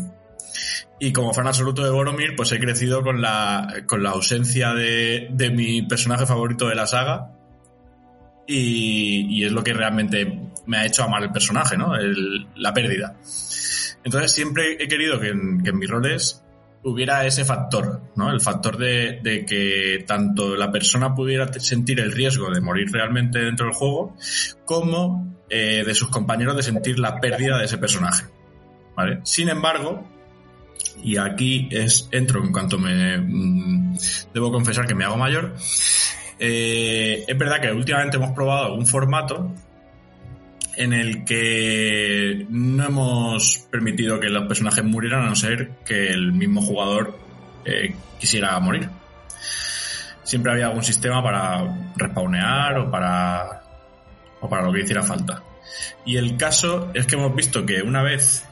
y 0.99 1.13
como 1.13 1.35
fan 1.35 1.47
absoluto 1.47 1.83
de 1.83 1.91
Boromir, 1.91 2.37
pues 2.37 2.53
he 2.53 2.61
crecido 2.61 3.03
con 3.03 3.21
la, 3.21 3.83
con 3.87 4.03
la 4.03 4.11
ausencia 4.11 4.73
de, 4.73 5.29
de 5.31 5.51
mi 5.51 5.83
personaje 5.83 6.27
favorito 6.27 6.69
de 6.69 6.75
la 6.75 6.87
saga 6.87 7.33
y, 8.47 9.45
es 9.45 9.53
lo 9.53 9.63
que 9.63 9.73
realmente 9.73 10.41
me 10.67 10.79
ha 10.79 10.87
hecho 10.87 11.05
amar 11.05 11.23
el 11.23 11.31
personaje, 11.31 11.77
¿no? 11.77 11.93
La 12.57 12.73
pérdida. 12.73 13.17
Entonces 14.05 14.33
siempre 14.33 14.83
he 14.83 14.89
querido 14.89 15.21
que 15.21 15.29
en, 15.29 15.63
mis 15.79 15.89
roles 15.89 16.43
hubiera 16.85 17.25
ese 17.27 17.45
factor, 17.45 18.03
¿no? 18.17 18.31
El 18.31 18.41
factor 18.41 18.77
de, 18.77 19.45
que 19.47 20.05
tanto 20.07 20.57
la 20.57 20.71
persona 20.71 21.15
pudiera 21.15 21.53
sentir 21.55 22.01
el 22.01 22.13
riesgo 22.13 22.51
de 22.51 22.61
morir 22.61 22.91
realmente 22.93 23.39
dentro 23.39 23.67
del 23.67 23.75
juego, 23.75 24.17
como 24.65 25.37
eh, 25.49 25.85
de 25.85 25.95
sus 25.95 26.09
compañeros 26.09 26.57
de 26.57 26.63
sentir 26.63 26.99
la 26.99 27.21
pérdida 27.21 27.59
de 27.59 27.67
ese 27.67 27.79
personaje, 27.79 28.27
¿vale? 28.97 29.21
Sin 29.23 29.49
embargo, 29.49 30.09
y 31.03 31.17
aquí 31.17 31.69
es 31.71 32.09
entro 32.13 32.43
en 32.43 32.53
cuanto 32.53 32.79
me 32.79 33.19
mm, 33.19 33.97
debo 34.33 34.53
confesar 34.53 34.87
que 34.87 34.95
me 34.95 35.05
hago 35.05 35.17
mayor. 35.17 35.55
eh, 36.39 37.25
es 37.27 37.39
verdad 37.39 37.61
que 37.61 37.73
últimamente 37.73 38.17
hemos 38.17 38.33
probado 38.33 38.67
algún 38.67 38.87
formato 38.87 39.53
en 40.77 40.93
el 40.93 41.25
que 41.25 42.47
no 42.49 42.85
hemos 42.85 43.67
permitido 43.71 44.19
que 44.19 44.31
los 44.31 44.47
personajes 44.47 44.85
murieran 44.85 45.23
a 45.23 45.29
no 45.29 45.37
ser 45.37 45.71
que 45.85 46.09
el 46.09 46.33
mismo 46.33 46.63
jugador 46.63 47.19
eh, 47.65 47.95
quisiera 48.19 48.59
morir. 48.59 48.89
Siempre 50.25 50.53
había 50.53 50.69
algún 50.69 50.85
sistema 50.85 51.23
para 51.23 51.93
respawnear 51.97 52.79
o 52.79 52.91
para 52.91 53.63
o 54.41 54.49
para 54.49 54.63
lo 54.63 54.73
que 54.73 54.81
hiciera 54.81 55.03
falta. 55.03 55.43
Y 56.05 56.17
el 56.17 56.37
caso 56.37 56.91
es 56.95 57.07
que 57.07 57.17
hemos 57.17 57.35
visto 57.35 57.65
que 57.67 57.83
una 57.83 58.03
vez 58.03 58.45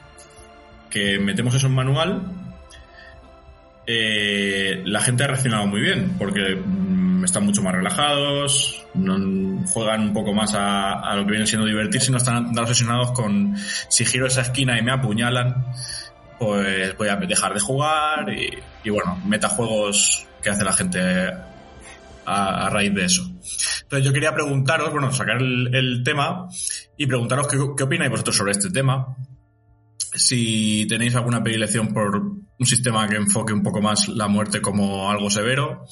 que 0.89 1.19
metemos 1.19 1.55
eso 1.55 1.67
en 1.67 1.73
manual, 1.73 2.21
eh, 3.87 4.81
la 4.85 5.01
gente 5.01 5.23
ha 5.23 5.27
reaccionado 5.27 5.67
muy 5.67 5.81
bien, 5.81 6.15
porque 6.17 6.55
mm, 6.55 7.25
están 7.25 7.45
mucho 7.45 7.61
más 7.61 7.73
relajados, 7.73 8.85
no, 8.93 9.65
juegan 9.67 10.01
un 10.01 10.13
poco 10.13 10.33
más 10.33 10.53
a, 10.55 11.15
lo 11.15 11.25
que 11.25 11.31
viene 11.31 11.47
siendo 11.47 11.67
divertirse, 11.67 12.11
no 12.11 12.17
están 12.17 12.53
tan 12.53 12.63
obsesionados 12.63 13.11
con 13.11 13.55
si 13.89 14.05
giro 14.05 14.27
esa 14.27 14.41
esquina 14.41 14.77
y 14.77 14.83
me 14.83 14.91
apuñalan, 14.91 15.65
pues 16.39 16.97
voy 16.97 17.07
a 17.07 17.15
dejar 17.15 17.53
de 17.53 17.59
jugar 17.59 18.33
y, 18.33 18.49
y 18.83 18.89
bueno, 18.89 19.21
metajuegos 19.25 20.25
que 20.41 20.49
hace 20.49 20.63
la 20.63 20.73
gente 20.73 20.99
a, 22.25 22.69
raíz 22.69 22.93
de 22.93 23.05
eso. 23.05 23.23
Entonces 23.23 24.05
yo 24.05 24.13
quería 24.13 24.33
preguntaros, 24.33 24.91
bueno, 24.91 25.11
sacar 25.11 25.37
el, 25.41 26.01
tema 26.03 26.47
y 26.97 27.05
preguntaros 27.05 27.47
qué 27.47 27.83
opináis 27.83 28.11
vosotros 28.11 28.35
sobre 28.35 28.51
este 28.51 28.69
tema. 28.69 29.15
Si 30.15 30.85
tenéis 30.87 31.15
alguna 31.15 31.43
predilección 31.43 31.93
por 31.93 32.15
un 32.15 32.65
sistema 32.65 33.07
que 33.07 33.15
enfoque 33.15 33.53
un 33.53 33.63
poco 33.63 33.81
más 33.81 34.07
la 34.07 34.27
muerte 34.27 34.61
como 34.61 35.09
algo 35.09 35.29
severo, 35.29 35.85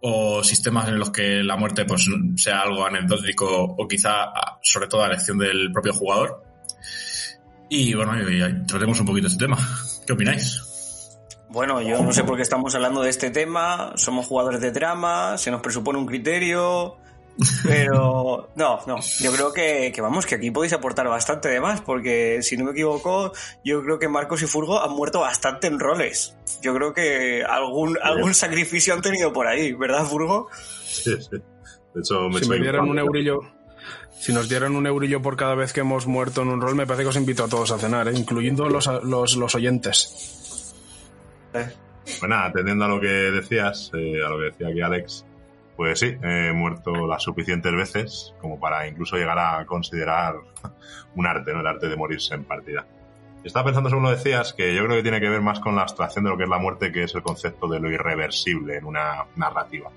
o 0.00 0.42
sistemas 0.42 0.88
en 0.88 0.98
los 0.98 1.10
que 1.10 1.42
la 1.42 1.56
muerte 1.56 1.84
pues 1.84 2.08
sea 2.36 2.60
algo 2.60 2.84
anecdótico 2.84 3.46
o 3.48 3.86
quizá 3.86 4.32
sobre 4.62 4.88
todo 4.88 5.04
a 5.04 5.06
elección 5.06 5.38
del 5.38 5.70
propio 5.72 5.92
jugador. 5.92 6.42
Y 7.68 7.94
bueno, 7.94 8.12
tratemos 8.66 9.00
un 9.00 9.06
poquito 9.06 9.28
este 9.28 9.44
tema. 9.44 9.56
¿Qué 10.06 10.12
opináis? 10.12 10.60
Bueno, 11.48 11.80
yo 11.82 12.02
no 12.02 12.12
sé 12.12 12.24
por 12.24 12.36
qué 12.36 12.42
estamos 12.42 12.74
hablando 12.74 13.02
de 13.02 13.10
este 13.10 13.30
tema. 13.30 13.92
Somos 13.94 14.26
jugadores 14.26 14.60
de 14.60 14.72
drama, 14.72 15.38
se 15.38 15.50
nos 15.50 15.60
presupone 15.60 15.98
un 15.98 16.06
criterio. 16.06 16.96
Pero 17.64 18.50
no, 18.56 18.80
no, 18.86 18.96
yo 19.20 19.32
creo 19.32 19.52
que, 19.52 19.92
que 19.94 20.00
vamos, 20.00 20.26
que 20.26 20.34
aquí 20.34 20.50
podéis 20.50 20.72
aportar 20.72 21.08
bastante 21.08 21.48
de 21.48 21.60
más, 21.60 21.80
porque 21.80 22.42
si 22.42 22.56
no 22.56 22.64
me 22.64 22.72
equivoco, 22.72 23.32
yo 23.64 23.82
creo 23.82 23.98
que 23.98 24.08
Marcos 24.08 24.42
y 24.42 24.46
Furgo 24.46 24.82
han 24.82 24.92
muerto 24.92 25.20
bastante 25.20 25.66
en 25.66 25.78
roles. 25.78 26.36
Yo 26.60 26.74
creo 26.74 26.92
que 26.92 27.42
algún, 27.44 27.98
algún 28.02 28.34
sacrificio 28.34 28.94
han 28.94 29.02
tenido 29.02 29.32
por 29.32 29.46
ahí, 29.46 29.72
¿verdad, 29.72 30.04
Furgo? 30.04 30.48
Sí, 30.84 31.16
sí. 31.20 31.38
De 31.94 32.00
hecho, 32.00 32.28
me 32.28 32.40
Si 32.40 32.48
me 32.48 32.58
dieran 32.58 32.88
un 32.88 32.98
eurillo, 32.98 33.40
si 34.18 34.32
nos 34.32 34.48
dieran 34.48 34.76
un 34.76 34.86
eurillo 34.86 35.20
por 35.20 35.36
cada 35.36 35.54
vez 35.54 35.72
que 35.72 35.80
hemos 35.80 36.06
muerto 36.06 36.42
en 36.42 36.48
un 36.48 36.60
rol, 36.60 36.74
me 36.74 36.86
parece 36.86 37.02
que 37.02 37.08
os 37.10 37.16
invito 37.16 37.44
a 37.44 37.48
todos 37.48 37.70
a 37.70 37.78
cenar, 37.78 38.08
¿eh? 38.08 38.12
incluyendo 38.14 38.68
los, 38.68 38.86
los, 39.04 39.36
los 39.36 39.54
oyentes. 39.54 40.72
Pues 41.52 42.28
nada, 42.28 42.46
atendiendo 42.46 42.84
a 42.84 42.88
lo 42.88 43.00
que 43.00 43.08
decías, 43.08 43.90
eh, 43.94 44.20
a 44.24 44.30
lo 44.30 44.38
que 44.38 44.44
decía 44.44 44.68
aquí 44.68 44.80
Alex, 44.80 45.24
pues 45.76 46.00
sí, 46.00 46.16
he 46.22 46.52
muerto 46.52 47.06
las 47.06 47.22
suficientes 47.22 47.72
veces 47.74 48.34
como 48.40 48.60
para 48.60 48.86
incluso 48.86 49.16
llegar 49.16 49.38
a 49.38 49.64
considerar 49.66 50.36
un 51.14 51.26
arte, 51.26 51.52
¿no? 51.52 51.60
El 51.60 51.66
arte 51.66 51.88
de 51.88 51.96
morirse 51.96 52.34
en 52.34 52.44
partida. 52.44 52.86
Estaba 53.44 53.64
pensando, 53.64 53.90
según 53.90 54.04
lo 54.04 54.10
decías, 54.10 54.52
que 54.52 54.72
yo 54.74 54.84
creo 54.84 54.96
que 54.96 55.02
tiene 55.02 55.20
que 55.20 55.28
ver 55.28 55.40
más 55.40 55.58
con 55.58 55.74
la 55.74 55.82
abstracción 55.82 56.24
de 56.24 56.30
lo 56.30 56.36
que 56.36 56.44
es 56.44 56.48
la 56.48 56.58
muerte, 56.58 56.92
que 56.92 57.02
es 57.04 57.14
el 57.14 57.22
concepto 57.22 57.66
de 57.66 57.80
lo 57.80 57.90
irreversible 57.90 58.76
en 58.76 58.84
una 58.84 59.26
narrativa. 59.34 59.90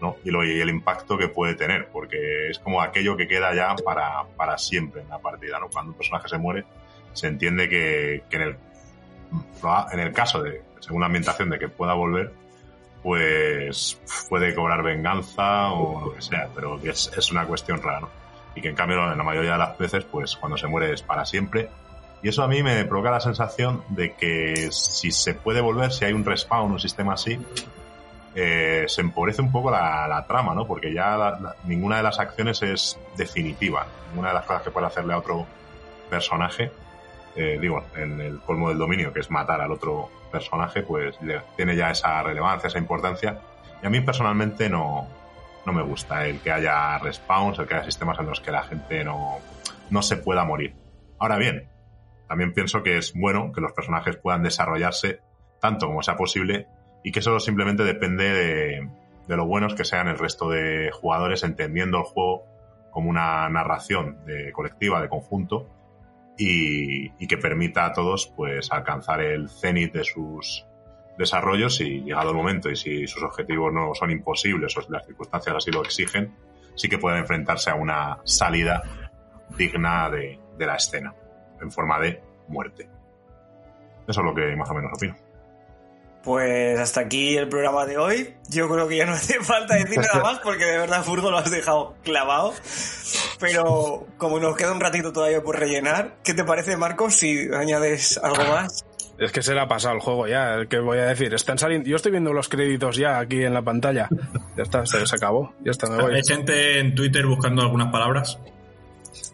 ¿no? 0.00 0.16
Y, 0.24 0.30
lo, 0.30 0.42
y 0.42 0.58
el 0.58 0.70
impacto 0.70 1.18
que 1.18 1.28
puede 1.28 1.54
tener, 1.54 1.88
porque 1.88 2.48
es 2.48 2.58
como 2.58 2.80
aquello 2.80 3.16
que 3.16 3.28
queda 3.28 3.54
ya 3.54 3.76
para, 3.84 4.24
para 4.36 4.56
siempre 4.56 5.02
en 5.02 5.10
la 5.10 5.18
partida. 5.18 5.60
¿no? 5.60 5.68
Cuando 5.68 5.92
un 5.92 5.98
personaje 5.98 6.28
se 6.28 6.38
muere, 6.38 6.64
se 7.12 7.26
entiende 7.26 7.68
que, 7.68 8.24
que 8.30 8.36
en, 8.36 8.42
el, 8.42 8.56
en 9.92 10.00
el 10.00 10.12
caso 10.12 10.42
de, 10.42 10.62
según 10.80 11.00
la 11.00 11.06
ambientación, 11.06 11.50
de 11.50 11.58
que 11.58 11.68
pueda 11.68 11.92
volver, 11.92 12.32
pues 13.02 14.00
puede 14.28 14.54
cobrar 14.54 14.82
venganza 14.82 15.72
o 15.72 16.06
lo 16.06 16.14
que 16.14 16.22
sea, 16.22 16.48
pero 16.54 16.78
es, 16.82 17.10
es 17.16 17.32
una 17.32 17.46
cuestión 17.46 17.82
rara, 17.82 18.00
¿no? 18.00 18.10
Y 18.54 18.60
que 18.60 18.68
en 18.68 18.74
cambio, 18.74 19.10
en 19.10 19.18
la 19.18 19.24
mayoría 19.24 19.52
de 19.52 19.58
las 19.58 19.78
veces, 19.78 20.04
pues 20.04 20.36
cuando 20.36 20.56
se 20.56 20.66
muere 20.66 20.92
es 20.92 21.02
para 21.02 21.24
siempre. 21.24 21.68
Y 22.22 22.28
eso 22.28 22.42
a 22.42 22.48
mí 22.48 22.62
me 22.62 22.84
provoca 22.84 23.10
la 23.10 23.20
sensación 23.20 23.82
de 23.88 24.12
que 24.12 24.68
si 24.70 25.10
se 25.10 25.34
puede 25.34 25.60
volver, 25.60 25.90
si 25.90 26.04
hay 26.04 26.12
un 26.12 26.24
respawn, 26.24 26.70
un 26.70 26.78
sistema 26.78 27.14
así, 27.14 27.38
eh, 28.34 28.84
se 28.86 29.00
empobrece 29.00 29.42
un 29.42 29.50
poco 29.50 29.70
la, 29.70 30.24
trama, 30.28 30.54
¿no? 30.54 30.66
Porque 30.66 30.92
ya 30.92 31.38
ninguna 31.64 31.96
de 31.96 32.02
las 32.04 32.20
acciones 32.20 32.62
es 32.62 32.98
definitiva. 33.16 33.86
Ninguna 34.10 34.28
de 34.28 34.34
las 34.34 34.44
cosas 34.44 34.62
que 34.62 34.70
puede 34.70 34.86
hacerle 34.86 35.14
a 35.14 35.18
otro 35.18 35.46
personaje, 36.08 36.70
eh, 37.34 37.58
digo, 37.60 37.82
en 37.96 38.20
el 38.20 38.40
colmo 38.40 38.68
del 38.68 38.78
dominio, 38.78 39.12
que 39.12 39.20
es 39.20 39.30
matar 39.30 39.60
al 39.60 39.72
otro 39.72 40.10
personaje, 40.32 40.82
pues 40.82 41.16
tiene 41.56 41.76
ya 41.76 41.90
esa 41.90 42.22
relevancia, 42.22 42.66
esa 42.66 42.78
importancia. 42.78 43.38
Y 43.82 43.86
a 43.86 43.90
mí 43.90 44.00
personalmente 44.00 44.68
no, 44.68 45.06
no 45.64 45.72
me 45.72 45.82
gusta 45.82 46.26
el 46.26 46.40
que 46.40 46.50
haya 46.50 46.98
respawns, 46.98 47.58
el 47.58 47.66
que 47.66 47.74
haya 47.74 47.84
sistemas 47.84 48.18
en 48.18 48.26
los 48.26 48.40
que 48.40 48.50
la 48.50 48.64
gente 48.64 49.04
no, 49.04 49.38
no 49.90 50.02
se 50.02 50.16
pueda 50.16 50.44
morir. 50.44 50.74
Ahora 51.18 51.36
bien, 51.36 51.68
también 52.26 52.52
pienso 52.52 52.82
que 52.82 52.96
es 52.96 53.12
bueno 53.14 53.52
que 53.52 53.60
los 53.60 53.72
personajes 53.72 54.16
puedan 54.16 54.42
desarrollarse 54.42 55.20
tanto 55.60 55.86
como 55.86 56.02
sea 56.02 56.16
posible 56.16 56.66
y 57.04 57.12
que 57.12 57.20
eso 57.20 57.38
simplemente 57.38 57.84
depende 57.84 58.24
de, 58.24 59.36
lo 59.36 59.46
buenos 59.46 59.74
que 59.74 59.84
sean 59.84 60.08
el 60.08 60.18
resto 60.18 60.50
de 60.50 60.90
jugadores 60.92 61.42
entendiendo 61.42 61.98
el 61.98 62.04
juego 62.04 62.44
como 62.90 63.08
una 63.08 63.48
narración 63.48 64.18
colectiva, 64.52 65.00
de 65.00 65.08
conjunto, 65.08 65.68
y, 66.38 67.12
y 67.22 67.26
que 67.26 67.36
permita 67.36 67.86
a 67.86 67.92
todos 67.92 68.32
pues 68.34 68.70
alcanzar 68.72 69.20
el 69.20 69.48
cenit 69.48 69.92
de 69.92 70.04
sus 70.04 70.66
desarrollos 71.18 71.80
y 71.80 72.02
llegado 72.02 72.30
el 72.30 72.36
momento 72.36 72.70
y 72.70 72.76
si 72.76 73.06
sus 73.06 73.22
objetivos 73.22 73.72
no 73.72 73.94
son 73.94 74.10
imposibles 74.10 74.76
o 74.76 74.82
si 74.82 74.90
las 74.90 75.06
circunstancias 75.06 75.56
así 75.56 75.70
lo 75.70 75.82
exigen, 75.82 76.34
sí 76.74 76.88
que 76.88 76.98
pueden 76.98 77.20
enfrentarse 77.20 77.70
a 77.70 77.74
una 77.74 78.18
salida 78.24 78.82
digna 79.56 80.08
de, 80.10 80.38
de 80.56 80.66
la 80.66 80.76
escena 80.76 81.14
en 81.60 81.70
forma 81.70 82.00
de 82.00 82.20
muerte. 82.48 82.88
Eso 84.08 84.20
es 84.20 84.26
lo 84.26 84.34
que 84.34 84.56
más 84.56 84.68
o 84.70 84.74
menos 84.74 84.92
opino. 84.94 85.16
Pues 86.22 86.78
hasta 86.78 87.00
aquí 87.00 87.36
el 87.36 87.48
programa 87.48 87.84
de 87.84 87.98
hoy. 87.98 88.36
Yo 88.48 88.68
creo 88.68 88.86
que 88.86 88.96
ya 88.96 89.06
no 89.06 89.12
hace 89.12 89.40
falta 89.40 89.74
decir 89.74 89.98
nada 89.98 90.20
más 90.22 90.38
porque 90.38 90.64
de 90.64 90.78
verdad 90.78 91.02
Furgo 91.02 91.30
lo 91.30 91.38
has 91.38 91.50
dejado 91.50 91.96
clavado. 92.04 92.54
Pero 93.42 94.06
como 94.18 94.38
nos 94.38 94.56
queda 94.56 94.72
un 94.72 94.80
ratito 94.80 95.12
todavía 95.12 95.42
por 95.42 95.58
rellenar, 95.58 96.18
¿qué 96.22 96.32
te 96.32 96.44
parece, 96.44 96.76
Marcos, 96.76 97.16
si 97.16 97.48
añades 97.52 98.16
algo 98.22 98.44
más? 98.44 98.86
Es 99.18 99.32
que 99.32 99.42
se 99.42 99.52
le 99.52 99.60
ha 99.60 99.66
pasado 99.66 99.96
el 99.96 100.00
juego 100.00 100.28
ya, 100.28 100.64
que 100.70 100.78
voy 100.78 100.98
a 100.98 101.06
decir. 101.06 101.34
Están 101.34 101.58
saliendo, 101.58 101.88
yo 101.88 101.96
estoy 101.96 102.12
viendo 102.12 102.32
los 102.32 102.48
créditos 102.48 102.96
ya 102.96 103.18
aquí 103.18 103.42
en 103.42 103.52
la 103.52 103.62
pantalla. 103.62 104.08
Ya 104.56 104.62
está, 104.62 104.86
se, 104.86 105.04
se 105.06 105.16
acabó. 105.16 105.52
Ya 105.64 105.72
está, 105.72 105.90
me 105.90 106.00
voy. 106.00 106.14
Hay 106.14 106.22
gente 106.26 106.78
en 106.78 106.94
Twitter 106.94 107.26
buscando 107.26 107.62
algunas 107.62 107.90
palabras. 107.90 108.38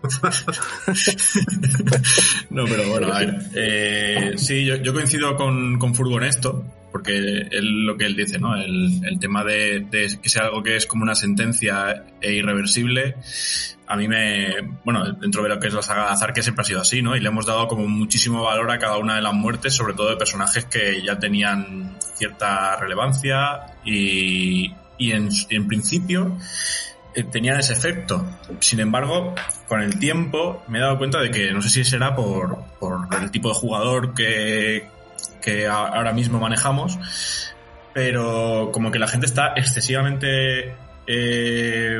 no, 2.51 2.65
pero 2.65 2.89
bueno, 2.89 3.13
a 3.13 3.19
ver. 3.21 3.39
Eh, 3.55 4.33
sí, 4.37 4.65
yo, 4.65 4.93
coincido 4.93 5.37
con, 5.37 5.79
con 5.79 5.95
Furgo 5.95 6.19
en 6.19 6.25
esto, 6.25 6.65
porque 6.93 7.17
él, 7.17 7.87
lo 7.87 7.97
que 7.97 8.07
él 8.07 8.17
dice, 8.17 8.39
¿no? 8.39 8.57
El, 8.57 9.19
tema 9.21 9.45
de, 9.45 9.87
que 9.91 10.29
sea 10.29 10.45
algo 10.45 10.63
que 10.63 10.77
es 10.77 10.87
como 10.87 11.03
una 11.03 11.15
sentencia 11.15 12.05
e 12.21 12.33
irreversible, 12.33 13.17
a 13.87 13.97
mí 13.97 14.09
me. 14.09 14.49
Bueno, 14.85 15.13
dentro 15.13 15.43
de 15.43 15.49
lo 15.49 15.59
que 15.59 15.69
es 15.69 15.75
la 15.75 15.83
saga 15.83 16.07
de 16.07 16.13
azar, 16.13 16.33
que 16.33 16.43
siempre 16.43 16.63
ha 16.63 16.65
sido 16.65 16.81
así, 16.81 17.03
¿no? 17.03 17.17
Y 17.17 17.21
le 17.21 17.29
hemos 17.29 17.47
dado 17.47 17.69
como 17.69 17.87
muchísimo 17.89 18.43
valor 18.43 18.71
a 18.71 18.79
cada 18.79 18.99
una 18.99 19.17
de 19.17 19.23
las 19.23 19.35
muertes, 19.35 19.75
sobre 19.75 19.95
todo 19.95 20.11
de 20.11 20.17
personajes 20.17 20.65
que 20.67 21.03
ya 21.03 21.19
tenían 21.19 21.97
cierta 22.15 22.77
relevancia 22.77 23.79
y, 23.85 24.73
y 24.99 25.13
en, 25.13 25.69
principio 25.69 26.37
tenían 27.25 27.59
ese 27.59 27.73
efecto. 27.73 28.25
Sin 28.61 28.81
embargo, 28.81 29.35
con 29.67 29.83
el 29.83 29.99
tiempo 29.99 30.63
me 30.69 30.79
he 30.79 30.81
dado 30.81 30.99
cuenta 30.99 31.21
de 31.21 31.31
que 31.31 31.53
no 31.53 31.63
sé 31.63 31.69
si 31.69 31.85
será 31.85 32.15
por, 32.15 32.65
por 32.79 33.09
el 33.21 33.31
tipo 33.31 33.49
de 33.49 33.55
jugador 33.55 34.15
que, 34.15 34.87
ahora 35.71 36.13
mismo 36.13 36.39
manejamos, 36.39 36.99
pero 37.95 38.71
como 38.73 38.91
que 38.91 38.99
la 38.99 39.09
gente 39.09 39.27
está 39.27 39.55
excesivamente 39.57 40.75
eh, 41.07 41.99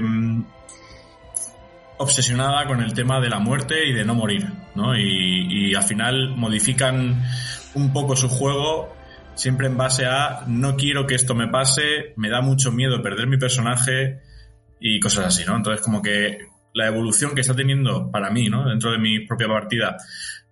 obsesionada 1.97 2.67
con 2.67 2.83
el 2.83 2.93
tema 2.93 3.21
de 3.21 3.31
la 3.31 3.39
muerte 3.39 3.87
y 3.87 3.95
de 3.95 4.05
no 4.05 4.15
morir, 4.15 4.47
¿no? 4.75 4.97
Y 4.97 5.75
al 5.75 5.83
final 5.83 6.37
modifican 6.37 7.23
un 7.75 7.93
poco 7.93 8.17
su 8.17 8.29
juego 8.29 8.95
siempre 9.39 9.69
en 9.69 9.77
base 9.77 10.05
a 10.05 10.43
no 10.47 10.77
quiero 10.77 11.07
que 11.07 11.15
esto 11.15 11.35
me 11.35 11.49
pase, 11.49 12.13
me 12.17 12.29
da 12.29 12.41
mucho 12.41 12.73
miedo 12.73 13.01
perder 13.03 13.29
mi 13.29 13.39
personaje 13.39 14.21
y 14.81 15.01
cosas 15.01 15.27
así, 15.27 15.45
¿no? 15.45 15.57
Entonces 15.57 15.83
como 15.85 16.03
que 16.03 16.39
la 16.75 16.87
evolución 16.87 17.35
que 17.35 17.41
está 17.41 17.55
teniendo 17.55 18.11
para 18.11 18.31
mí, 18.31 18.49
¿no? 18.49 18.69
Dentro 18.69 18.93
de 18.93 18.99
mi 18.99 19.27
propia 19.27 19.49
partida, 19.49 19.97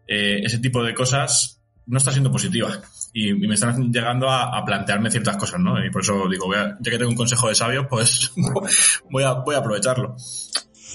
eh, 0.07 0.41
ese 0.43 0.59
tipo 0.59 0.83
de 0.83 0.95
cosas 0.95 1.61
no 1.87 1.99
está 1.99 2.11
siendo 2.11 2.33
positiva 2.33 2.81
y, 3.13 3.33
me 3.35 3.55
están 3.55 3.93
llegando 3.93 4.29
a, 4.29 4.59
a 4.59 4.65
plantearme 4.65 5.11
ciertas 5.11 5.37
cosas, 5.37 5.61
¿no? 5.61 5.85
Y 5.85 5.91
por 5.91 6.03
eso 6.03 6.29
digo, 6.29 6.47
voy 6.47 6.57
a- 6.57 6.77
ya 6.81 6.91
que 6.91 6.99
tengo 6.99 7.11
un 7.11 7.17
consejo 7.17 7.49
de 7.49 7.55
sabios, 7.55 7.87
pues 7.89 8.33
voy 9.11 9.23
a, 9.23 9.33
voy 9.35 9.55
a 9.55 9.59
aprovecharlo. 9.59 10.17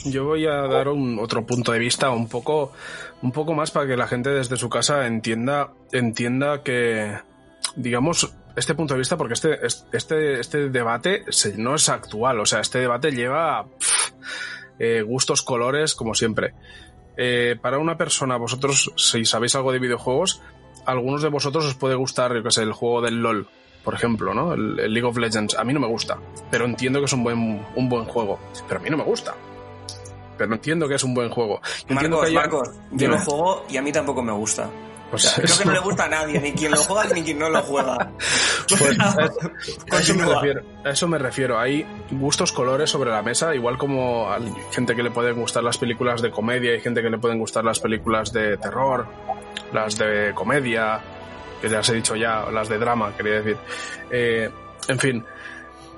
Yo 0.05 0.25
voy 0.25 0.47
a 0.47 0.67
dar 0.67 0.87
un 0.87 1.19
otro 1.19 1.45
punto 1.45 1.71
de 1.71 1.79
vista 1.79 2.09
un 2.09 2.27
poco, 2.27 2.73
un 3.21 3.31
poco 3.31 3.53
más 3.53 3.71
para 3.71 3.87
que 3.87 3.95
la 3.95 4.07
gente 4.07 4.31
desde 4.31 4.57
su 4.57 4.67
casa 4.67 5.05
entienda, 5.05 5.73
entienda 5.91 6.63
que, 6.63 7.17
digamos, 7.75 8.33
este 8.55 8.75
punto 8.75 8.93
de 8.93 8.99
vista, 8.99 9.17
porque 9.17 9.33
este, 9.33 9.59
este, 9.93 10.39
este 10.39 10.69
debate 10.69 11.23
se- 11.29 11.57
no 11.57 11.75
es 11.75 11.89
actual, 11.89 12.39
o 12.39 12.45
sea, 12.45 12.59
este 12.59 12.79
debate 12.79 13.11
lleva 13.11 13.65
eh, 14.79 15.01
gustos, 15.03 15.41
colores, 15.41 15.95
como 15.95 16.13
siempre. 16.15 16.53
Eh, 17.17 17.55
para 17.61 17.77
una 17.77 17.97
persona, 17.97 18.37
vosotros, 18.37 18.91
si 18.97 19.25
sabéis 19.25 19.55
algo 19.55 19.71
de 19.71 19.79
videojuegos, 19.79 20.41
algunos 20.85 21.21
de 21.21 21.29
vosotros 21.29 21.65
os 21.65 21.75
puede 21.75 21.95
gustar, 21.95 22.33
yo 22.33 22.41
que 22.43 22.51
sé, 22.51 22.63
el 22.63 22.73
juego 22.73 23.01
del 23.01 23.21
LOL, 23.21 23.47
por 23.83 23.93
ejemplo, 23.93 24.33
¿no? 24.33 24.53
El, 24.53 24.79
el 24.79 24.93
League 24.93 25.07
of 25.07 25.17
Legends. 25.17 25.55
A 25.55 25.63
mí 25.63 25.73
no 25.73 25.79
me 25.79 25.87
gusta, 25.87 26.17
pero 26.49 26.65
entiendo 26.65 26.99
que 26.99 27.05
es 27.05 27.13
un 27.13 27.23
buen, 27.23 27.63
un 27.75 27.89
buen 27.89 28.05
juego. 28.05 28.39
Pero 28.67 28.79
a 28.79 28.83
mí 28.83 28.89
no 28.89 28.97
me 28.97 29.03
gusta. 29.03 29.35
Pero 30.37 30.53
entiendo 30.55 30.87
que 30.87 30.95
es 30.95 31.03
un 31.03 31.13
buen 31.13 31.29
juego. 31.29 31.61
Entiendo 31.87 32.21
que 32.21 32.27
haya- 32.27 32.39
Marcos, 32.41 32.69
yo 32.91 33.07
lo 33.09 33.19
juego 33.19 33.65
y 33.69 33.77
a 33.77 33.81
mí 33.83 33.91
tampoco 33.91 34.23
me 34.23 34.31
gusta. 34.31 34.69
Pues 35.11 35.33
Creo 35.35 35.57
que 35.57 35.65
no 35.65 35.71
le 35.73 35.79
gusta 35.79 36.05
a 36.05 36.07
nadie, 36.07 36.39
ni 36.39 36.53
quien 36.53 36.71
lo 36.71 36.81
juega 36.83 37.13
ni 37.13 37.21
quien 37.21 37.37
no 37.37 37.49
lo 37.49 37.61
juega. 37.61 38.11
Pues, 38.79 38.97
a, 38.99 39.09
a 39.09 39.25
eso 39.25 40.13
me 40.15 40.23
Continúa. 40.23 40.35
refiero, 40.35 40.61
a 40.85 40.89
eso 40.89 41.07
me 41.07 41.17
refiero. 41.17 41.59
Hay 41.59 41.85
gustos 42.11 42.53
colores 42.53 42.89
sobre 42.89 43.11
la 43.11 43.21
mesa, 43.21 43.53
igual 43.53 43.77
como 43.77 44.31
hay 44.31 44.51
gente 44.71 44.95
que 44.95 45.03
le 45.03 45.11
pueden 45.11 45.35
gustar 45.35 45.63
las 45.63 45.77
películas 45.77 46.21
de 46.21 46.31
comedia, 46.31 46.71
hay 46.71 46.79
gente 46.79 47.01
que 47.01 47.09
le 47.09 47.17
pueden 47.17 47.37
gustar 47.37 47.65
las 47.65 47.79
películas 47.81 48.31
de 48.31 48.55
terror, 48.57 49.05
las 49.73 49.97
de 49.97 50.31
comedia, 50.33 51.01
que 51.61 51.67
ya 51.69 51.79
os 51.79 51.89
he 51.89 51.95
dicho 51.95 52.15
ya, 52.15 52.49
las 52.49 52.69
de 52.69 52.77
drama, 52.77 53.13
quería 53.17 53.41
decir. 53.41 53.57
Eh, 54.09 54.49
en 54.87 54.99
fin, 54.99 55.25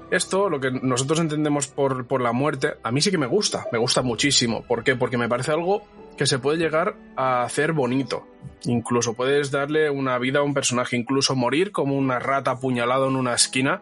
esto, 0.10 0.50
lo 0.50 0.60
que 0.60 0.72
nosotros 0.72 1.20
entendemos 1.20 1.68
por, 1.68 2.06
por 2.08 2.22
la 2.22 2.32
muerte, 2.32 2.74
a 2.82 2.92
mí 2.92 3.02
sí 3.02 3.12
que 3.12 3.18
me 3.20 3.28
gusta, 3.28 3.68
me 3.72 3.78
gusta 3.78 4.02
muchísimo. 4.02 4.64
¿Por 4.64 4.84
qué? 4.84 4.96
Porque 4.96 5.18
me 5.18 5.30
parece 5.30 5.52
algo 5.52 5.84
que 6.18 6.26
se 6.26 6.40
puede 6.40 6.58
llegar 6.58 6.96
a 7.16 7.44
hacer 7.44 7.74
bonito. 7.74 8.28
Incluso 8.66 9.14
puedes 9.14 9.52
darle 9.52 9.90
una 9.90 10.18
vida 10.18 10.40
a 10.40 10.44
un 10.44 10.54
personaje, 10.54 10.96
incluso 10.96 11.36
morir 11.36 11.72
como 11.72 11.98
una 11.98 12.20
rata 12.20 12.52
apuñalado 12.52 13.08
en 13.08 13.16
una 13.16 13.34
esquina, 13.34 13.82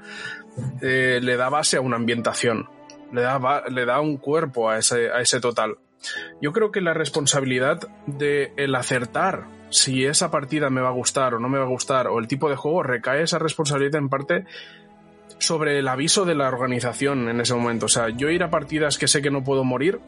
eh, 0.82 1.20
le 1.22 1.38
da 1.38 1.50
base 1.50 1.78
a 1.78 1.82
una 1.82 1.98
ambientación, 1.98 2.68
le 3.12 3.22
da, 3.22 3.64
le 3.70 3.86
da 3.86 4.02
un 4.02 4.18
cuerpo 4.18 4.70
a 4.70 4.78
ese, 4.78 5.12
a 5.12 5.22
ese 5.22 5.40
total. 5.40 5.78
Yo 6.42 6.52
creo 6.52 6.72
que 6.72 6.82
la 6.82 6.94
responsabilidad 6.94 7.88
de 8.08 8.54
el 8.58 8.74
acertar 8.74 9.46
si 9.70 10.06
esa 10.06 10.32
partida 10.32 10.70
me 10.70 10.82
va 10.82 10.90
a 10.90 10.94
gustar 10.94 11.34
o 11.34 11.40
no 11.40 11.48
me 11.48 11.58
va 11.58 11.64
a 11.64 11.70
gustar, 11.70 12.08
o 12.08 12.20
el 12.20 12.28
tipo 12.28 12.50
de 12.50 12.56
juego, 12.56 12.84
recae 12.84 13.24
esa 13.24 13.40
responsabilidad 13.40 13.96
en 13.96 14.10
parte 14.10 14.46
sobre 15.40 15.80
el 15.80 15.88
aviso 15.88 16.26
de 16.26 16.36
la 16.36 16.48
organización 16.48 17.30
en 17.30 17.40
ese 17.42 17.56
momento. 17.56 17.86
O 17.86 17.90
sea, 17.90 18.10
yo 18.10 18.30
ir 18.30 18.44
a 18.44 18.50
partidas 18.50 18.98
que 18.98 19.08
sé 19.08 19.22
que 19.22 19.32
no 19.32 19.44
puedo 19.44 19.64
morir, 19.64 20.00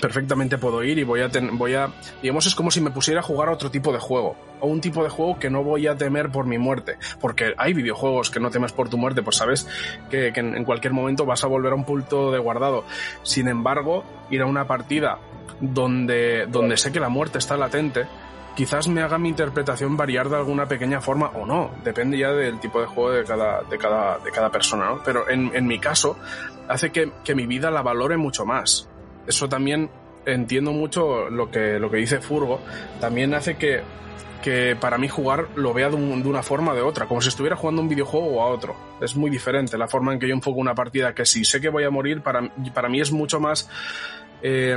perfectamente 0.00 0.58
puedo 0.58 0.82
ir 0.82 0.98
y 0.98 1.04
voy 1.04 1.20
a, 1.20 1.28
ten- 1.28 1.56
voy 1.58 1.74
a, 1.74 1.90
digamos, 2.22 2.46
es 2.46 2.54
como 2.54 2.70
si 2.70 2.80
me 2.80 2.90
pusiera 2.90 3.20
a 3.20 3.22
jugar 3.22 3.48
a 3.48 3.52
otro 3.52 3.70
tipo 3.70 3.92
de 3.92 3.98
juego, 3.98 4.36
o 4.60 4.66
un 4.68 4.80
tipo 4.80 5.02
de 5.02 5.08
juego 5.10 5.38
que 5.38 5.50
no 5.50 5.62
voy 5.62 5.86
a 5.86 5.96
temer 5.96 6.30
por 6.30 6.46
mi 6.46 6.58
muerte, 6.58 6.96
porque 7.20 7.54
hay 7.56 7.72
videojuegos 7.72 8.30
que 8.30 8.40
no 8.40 8.50
temes 8.50 8.72
por 8.72 8.88
tu 8.88 8.98
muerte, 8.98 9.22
pues 9.22 9.36
sabes 9.36 9.68
que, 10.10 10.32
que 10.32 10.40
en, 10.40 10.64
cualquier 10.64 10.92
momento 10.92 11.24
vas 11.26 11.44
a 11.44 11.46
volver 11.46 11.72
a 11.72 11.76
un 11.76 11.84
punto 11.84 12.30
de 12.30 12.38
guardado. 12.38 12.84
Sin 13.22 13.48
embargo, 13.48 14.04
ir 14.30 14.42
a 14.42 14.46
una 14.46 14.66
partida 14.66 15.18
donde, 15.60 16.46
donde 16.46 16.76
sé 16.76 16.92
que 16.92 17.00
la 17.00 17.08
muerte 17.08 17.38
está 17.38 17.56
latente, 17.56 18.06
quizás 18.54 18.88
me 18.88 19.02
haga 19.02 19.18
mi 19.18 19.28
interpretación 19.28 19.96
variar 19.96 20.28
de 20.28 20.36
alguna 20.36 20.66
pequeña 20.66 21.00
forma 21.00 21.28
o 21.34 21.46
no, 21.46 21.70
depende 21.84 22.18
ya 22.18 22.32
del 22.32 22.58
tipo 22.60 22.80
de 22.80 22.86
juego 22.86 23.10
de 23.10 23.24
cada, 23.24 23.62
de 23.62 23.78
cada, 23.78 24.18
de 24.18 24.30
cada 24.30 24.50
persona, 24.50 24.86
¿no? 24.86 25.00
Pero 25.04 25.28
en, 25.28 25.50
en 25.54 25.66
mi 25.66 25.78
caso, 25.78 26.16
hace 26.68 26.90
que, 26.90 27.12
que 27.24 27.34
mi 27.34 27.46
vida 27.46 27.70
la 27.70 27.82
valore 27.82 28.16
mucho 28.16 28.44
más. 28.44 28.88
Eso 29.26 29.48
también 29.48 29.90
entiendo 30.24 30.72
mucho 30.72 31.28
lo 31.30 31.50
que, 31.50 31.78
lo 31.78 31.90
que 31.90 31.98
dice 31.98 32.20
Furgo, 32.20 32.60
también 33.00 33.32
hace 33.34 33.56
que, 33.56 33.80
que 34.42 34.76
para 34.80 34.98
mí 34.98 35.08
jugar 35.08 35.46
lo 35.54 35.72
vea 35.72 35.88
de, 35.88 35.96
un- 35.96 36.22
de 36.22 36.28
una 36.28 36.42
forma 36.42 36.72
o 36.72 36.74
de 36.74 36.82
otra, 36.82 37.06
como 37.06 37.20
si 37.20 37.28
estuviera 37.28 37.56
jugando 37.56 37.82
un 37.82 37.88
videojuego 37.88 38.26
o 38.26 38.42
a 38.42 38.46
otro. 38.46 38.74
Es 39.00 39.14
muy 39.16 39.30
diferente 39.30 39.78
la 39.78 39.86
forma 39.88 40.12
en 40.12 40.18
que 40.18 40.26
yo 40.28 40.34
enfoco 40.34 40.58
una 40.58 40.74
partida, 40.74 41.14
que 41.14 41.24
si 41.26 41.44
sé 41.44 41.60
que 41.60 41.68
voy 41.68 41.84
a 41.84 41.90
morir, 41.90 42.22
para, 42.22 42.50
para 42.74 42.88
mí 42.88 43.00
es 43.00 43.12
mucho 43.12 43.38
más 43.40 43.68
eh, 44.42 44.76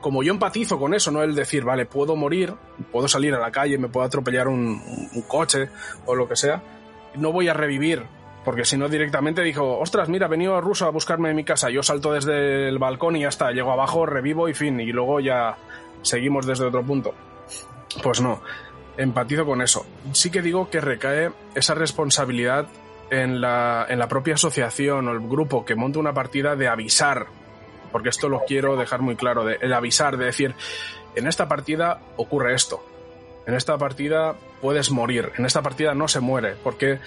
como 0.00 0.22
yo 0.22 0.32
empatizo 0.32 0.78
con 0.78 0.94
eso, 0.94 1.10
no 1.10 1.22
el 1.22 1.34
decir, 1.34 1.64
vale, 1.64 1.84
puedo 1.86 2.16
morir, 2.16 2.54
puedo 2.90 3.08
salir 3.08 3.34
a 3.34 3.38
la 3.38 3.50
calle, 3.50 3.78
me 3.78 3.88
puedo 3.88 4.06
atropellar 4.06 4.48
un 4.48 4.80
coche 5.28 5.68
o 6.06 6.14
lo 6.14 6.26
que 6.28 6.34
sea, 6.36 6.62
no 7.16 7.30
voy 7.32 7.48
a 7.48 7.54
revivir, 7.54 8.04
porque 8.46 8.64
si 8.64 8.76
no 8.76 8.88
directamente 8.88 9.42
dijo, 9.42 9.80
ostras, 9.80 10.08
mira, 10.08 10.26
ha 10.26 10.28
venido 10.28 10.60
ruso 10.60 10.86
a 10.86 10.90
buscarme 10.90 11.30
en 11.30 11.34
mi 11.36 11.42
casa, 11.42 11.68
yo 11.68 11.82
salto 11.82 12.12
desde 12.12 12.68
el 12.68 12.78
balcón 12.78 13.16
y 13.16 13.22
ya 13.22 13.28
está, 13.28 13.50
llego 13.50 13.72
abajo, 13.72 14.06
revivo 14.06 14.48
y 14.48 14.54
fin, 14.54 14.78
y 14.78 14.92
luego 14.92 15.18
ya 15.18 15.56
seguimos 16.02 16.46
desde 16.46 16.64
otro 16.64 16.84
punto. 16.84 17.12
Pues 18.04 18.20
no, 18.20 18.40
empatizo 18.96 19.44
con 19.44 19.62
eso. 19.62 19.84
Sí 20.12 20.30
que 20.30 20.42
digo 20.42 20.70
que 20.70 20.80
recae 20.80 21.32
esa 21.56 21.74
responsabilidad 21.74 22.68
en 23.10 23.40
la, 23.40 23.84
en 23.88 23.98
la 23.98 24.06
propia 24.06 24.34
asociación 24.34 25.08
o 25.08 25.10
el 25.10 25.26
grupo 25.26 25.64
que 25.64 25.74
monta 25.74 25.98
una 25.98 26.14
partida 26.14 26.54
de 26.54 26.68
avisar 26.68 27.26
porque 27.90 28.10
esto 28.10 28.28
lo 28.28 28.42
quiero 28.46 28.76
dejar 28.76 29.00
muy 29.00 29.16
claro, 29.16 29.44
de, 29.44 29.58
el 29.60 29.72
avisar, 29.72 30.18
de 30.18 30.26
decir, 30.26 30.54
en 31.14 31.26
esta 31.26 31.48
partida 31.48 32.00
ocurre 32.16 32.54
esto, 32.54 32.84
en 33.46 33.54
esta 33.54 33.78
partida 33.78 34.36
puedes 34.60 34.90
morir, 34.90 35.32
en 35.38 35.46
esta 35.46 35.62
partida 35.62 35.94
no 35.94 36.06
se 36.06 36.20
muere, 36.20 36.56
porque 36.62 36.98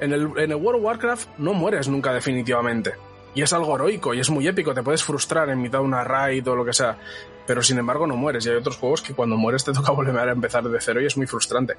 en 0.00 0.12
el, 0.12 0.30
en 0.36 0.50
el 0.50 0.56
World 0.56 0.80
of 0.80 0.84
Warcraft 0.84 1.28
no 1.38 1.54
mueres 1.54 1.88
nunca 1.88 2.12
definitivamente. 2.12 2.94
Y 3.34 3.42
es 3.42 3.52
algo 3.52 3.74
heroico 3.76 4.14
y 4.14 4.20
es 4.20 4.30
muy 4.30 4.46
épico, 4.48 4.74
te 4.74 4.82
puedes 4.82 5.04
frustrar 5.04 5.48
en 5.50 5.60
mitad 5.60 5.78
de 5.78 5.84
una 5.84 6.02
raid 6.02 6.48
o 6.48 6.56
lo 6.56 6.64
que 6.64 6.72
sea, 6.72 6.98
pero 7.46 7.62
sin 7.62 7.78
embargo 7.78 8.06
no 8.06 8.16
mueres. 8.16 8.46
Y 8.46 8.50
hay 8.50 8.56
otros 8.56 8.76
juegos 8.76 9.02
que 9.02 9.14
cuando 9.14 9.36
mueres 9.36 9.64
te 9.64 9.72
toca 9.74 9.92
volver 9.92 10.28
a 10.28 10.32
empezar 10.32 10.64
de 10.64 10.80
cero 10.80 11.00
y 11.00 11.06
es 11.06 11.16
muy 11.16 11.26
frustrante. 11.26 11.74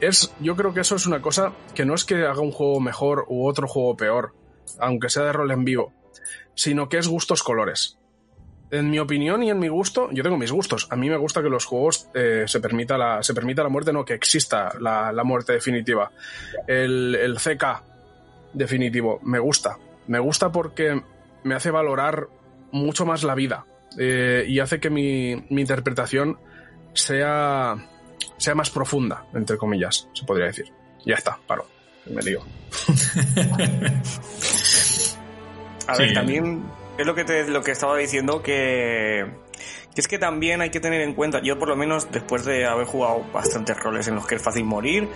Es, 0.00 0.32
yo 0.40 0.54
creo 0.56 0.74
que 0.74 0.80
eso 0.80 0.96
es 0.96 1.06
una 1.06 1.22
cosa 1.22 1.52
que 1.74 1.86
no 1.86 1.94
es 1.94 2.04
que 2.04 2.26
haga 2.26 2.40
un 2.40 2.52
juego 2.52 2.80
mejor 2.80 3.24
u 3.28 3.48
otro 3.48 3.66
juego 3.66 3.96
peor, 3.96 4.34
aunque 4.78 5.08
sea 5.08 5.24
de 5.24 5.32
rol 5.32 5.50
en 5.50 5.64
vivo, 5.64 5.92
sino 6.54 6.88
que 6.88 6.98
es 6.98 7.08
gustos 7.08 7.42
colores. 7.42 7.98
En 8.70 8.90
mi 8.90 8.98
opinión 8.98 9.42
y 9.44 9.50
en 9.50 9.58
mi 9.60 9.68
gusto, 9.68 10.08
yo 10.10 10.22
tengo 10.24 10.36
mis 10.36 10.50
gustos. 10.50 10.88
A 10.90 10.96
mí 10.96 11.08
me 11.08 11.16
gusta 11.16 11.40
que 11.42 11.48
los 11.48 11.64
juegos 11.64 12.08
eh, 12.14 12.44
se, 12.46 12.58
permita 12.60 12.98
la, 12.98 13.22
se 13.22 13.32
permita 13.32 13.62
la 13.62 13.68
muerte, 13.68 13.92
no 13.92 14.04
que 14.04 14.14
exista 14.14 14.72
la, 14.80 15.12
la 15.12 15.22
muerte 15.24 15.52
definitiva. 15.52 16.10
El, 16.66 17.14
el 17.14 17.36
CK 17.36 17.64
definitivo, 18.52 19.20
me 19.22 19.38
gusta. 19.38 19.78
Me 20.08 20.18
gusta 20.18 20.50
porque 20.50 21.00
me 21.44 21.54
hace 21.54 21.70
valorar 21.70 22.28
mucho 22.72 23.06
más 23.06 23.22
la 23.22 23.34
vida 23.36 23.66
eh, 23.98 24.44
y 24.48 24.58
hace 24.58 24.80
que 24.80 24.90
mi, 24.90 25.36
mi 25.48 25.60
interpretación 25.60 26.38
sea, 26.92 27.76
sea 28.36 28.54
más 28.56 28.70
profunda, 28.70 29.26
entre 29.34 29.58
comillas, 29.58 30.08
se 30.12 30.24
podría 30.24 30.46
decir. 30.46 30.72
Ya 31.04 31.14
está, 31.14 31.38
paro. 31.46 31.66
Me 32.06 32.20
lío. 32.22 32.40
A 35.88 35.94
Sí. 35.94 36.02
ver, 36.02 36.14
también 36.14 36.64
es 36.98 37.06
lo 37.06 37.14
que, 37.14 37.24
te, 37.24 37.46
lo 37.48 37.62
que 37.62 37.72
estaba 37.72 37.96
diciendo 37.96 38.42
que, 38.42 39.26
que 39.94 40.00
es 40.00 40.08
que 40.08 40.18
también 40.18 40.60
hay 40.60 40.70
que 40.70 40.80
tener 40.80 41.00
en 41.02 41.14
cuenta, 41.14 41.40
yo 41.42 41.58
por 41.58 41.68
lo 41.68 41.76
menos 41.76 42.10
después 42.10 42.44
de 42.44 42.66
haber 42.66 42.86
jugado 42.86 43.24
bastantes 43.32 43.78
roles 43.78 44.08
en 44.08 44.14
los 44.14 44.26
que 44.26 44.36
es 44.36 44.42
fácil 44.42 44.64
morir, 44.64 45.08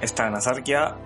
estaba 0.00 0.28
en 0.28 0.34
Azarkia, 0.36 0.96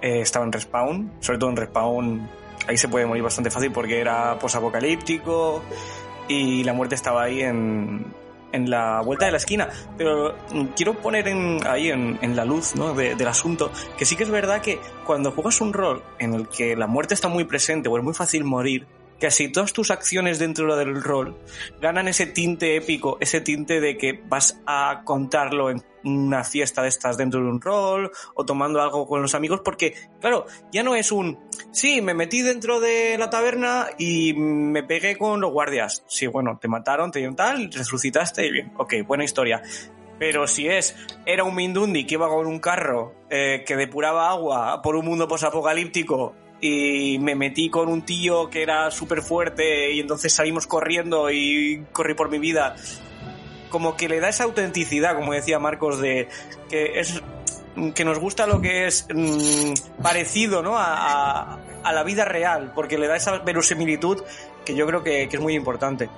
eh, 0.00 0.20
estaba 0.20 0.44
en 0.44 0.52
Respawn, 0.52 1.12
sobre 1.20 1.38
todo 1.38 1.50
en 1.50 1.56
Respawn 1.56 2.30
ahí 2.68 2.76
se 2.76 2.86
puede 2.88 3.06
morir 3.06 3.22
bastante 3.24 3.50
fácil 3.50 3.72
porque 3.72 4.00
era 4.00 4.38
posapocalíptico 4.38 5.62
y 6.28 6.62
la 6.64 6.72
muerte 6.72 6.94
estaba 6.94 7.24
ahí 7.24 7.42
en, 7.42 8.06
en 8.52 8.70
la 8.70 9.00
vuelta 9.00 9.26
de 9.26 9.32
la 9.32 9.38
esquina. 9.38 9.68
Pero 9.98 10.36
quiero 10.76 10.94
poner 10.94 11.26
en, 11.26 11.58
ahí 11.66 11.90
en, 11.90 12.18
en 12.22 12.36
la 12.36 12.44
luz 12.44 12.76
¿no? 12.76 12.94
de- 12.94 13.16
del 13.16 13.26
asunto 13.26 13.72
que 13.98 14.04
sí 14.04 14.14
que 14.14 14.22
es 14.22 14.30
verdad 14.30 14.60
que 14.60 14.78
cuando 15.04 15.32
juegas 15.32 15.60
un 15.60 15.72
rol 15.72 16.02
en 16.20 16.34
el 16.34 16.48
que 16.48 16.76
la 16.76 16.86
muerte 16.86 17.14
está 17.14 17.26
muy 17.28 17.44
presente 17.44 17.88
o 17.88 17.98
es 17.98 18.04
muy 18.04 18.14
fácil 18.14 18.44
morir, 18.44 18.86
casi 19.22 19.52
todas 19.52 19.72
tus 19.72 19.92
acciones 19.92 20.40
dentro 20.40 20.76
del 20.76 21.00
rol 21.00 21.38
ganan 21.80 22.08
ese 22.08 22.26
tinte 22.26 22.74
épico, 22.74 23.18
ese 23.20 23.40
tinte 23.40 23.80
de 23.80 23.96
que 23.96 24.20
vas 24.26 24.60
a 24.66 25.02
contarlo 25.04 25.70
en 25.70 25.80
una 26.02 26.42
fiesta 26.42 26.82
de 26.82 26.88
estas 26.88 27.16
dentro 27.16 27.38
de 27.38 27.46
un 27.46 27.60
rol 27.60 28.10
o 28.34 28.44
tomando 28.44 28.82
algo 28.82 29.06
con 29.06 29.22
los 29.22 29.36
amigos, 29.36 29.60
porque, 29.64 29.94
claro, 30.20 30.46
ya 30.72 30.82
no 30.82 30.96
es 30.96 31.12
un, 31.12 31.38
sí, 31.70 32.02
me 32.02 32.14
metí 32.14 32.42
dentro 32.42 32.80
de 32.80 33.16
la 33.16 33.30
taberna 33.30 33.86
y 33.96 34.32
me 34.34 34.82
pegué 34.82 35.16
con 35.16 35.40
los 35.40 35.52
guardias. 35.52 36.02
Sí, 36.08 36.26
bueno, 36.26 36.58
te 36.60 36.66
mataron, 36.66 37.12
te 37.12 37.20
dieron 37.20 37.36
tal, 37.36 37.70
resucitaste 37.72 38.44
y 38.44 38.50
bien, 38.50 38.72
ok, 38.76 38.94
buena 39.06 39.22
historia. 39.22 39.62
Pero 40.18 40.48
si 40.48 40.66
es, 40.66 40.96
era 41.26 41.44
un 41.44 41.54
Mindundi 41.54 42.06
que 42.06 42.14
iba 42.14 42.28
con 42.28 42.48
un 42.48 42.58
carro 42.58 43.14
eh, 43.30 43.62
que 43.64 43.76
depuraba 43.76 44.30
agua 44.30 44.82
por 44.82 44.96
un 44.96 45.04
mundo 45.04 45.28
posapocalíptico 45.28 46.34
y 46.64 47.18
me 47.18 47.34
metí 47.34 47.68
con 47.68 47.88
un 47.88 48.02
tío 48.02 48.48
que 48.48 48.62
era 48.62 48.90
súper 48.92 49.20
fuerte 49.20 49.90
y 49.92 49.98
entonces 50.00 50.32
salimos 50.32 50.68
corriendo 50.68 51.28
y 51.30 51.84
corrí 51.92 52.14
por 52.14 52.30
mi 52.30 52.38
vida. 52.38 52.76
Como 53.68 53.96
que 53.96 54.08
le 54.08 54.20
da 54.20 54.28
esa 54.28 54.44
autenticidad, 54.44 55.16
como 55.16 55.32
decía 55.32 55.58
Marcos, 55.58 56.00
de 56.00 56.28
que 56.70 57.00
es 57.00 57.20
que 57.94 58.04
nos 58.04 58.18
gusta 58.20 58.46
lo 58.46 58.60
que 58.60 58.86
es 58.86 59.06
mm, 59.12 60.02
parecido 60.02 60.62
¿no? 60.62 60.78
a, 60.78 60.84
a- 61.54 61.58
a 61.82 61.92
la 61.92 62.04
vida 62.04 62.24
real, 62.24 62.70
porque 62.76 62.96
le 62.96 63.08
da 63.08 63.16
esa 63.16 63.38
verosimilitud 63.38 64.22
que 64.64 64.76
yo 64.76 64.86
creo 64.86 65.02
que, 65.02 65.28
que 65.28 65.36
es 65.36 65.42
muy 65.42 65.54
importante. 65.56 66.08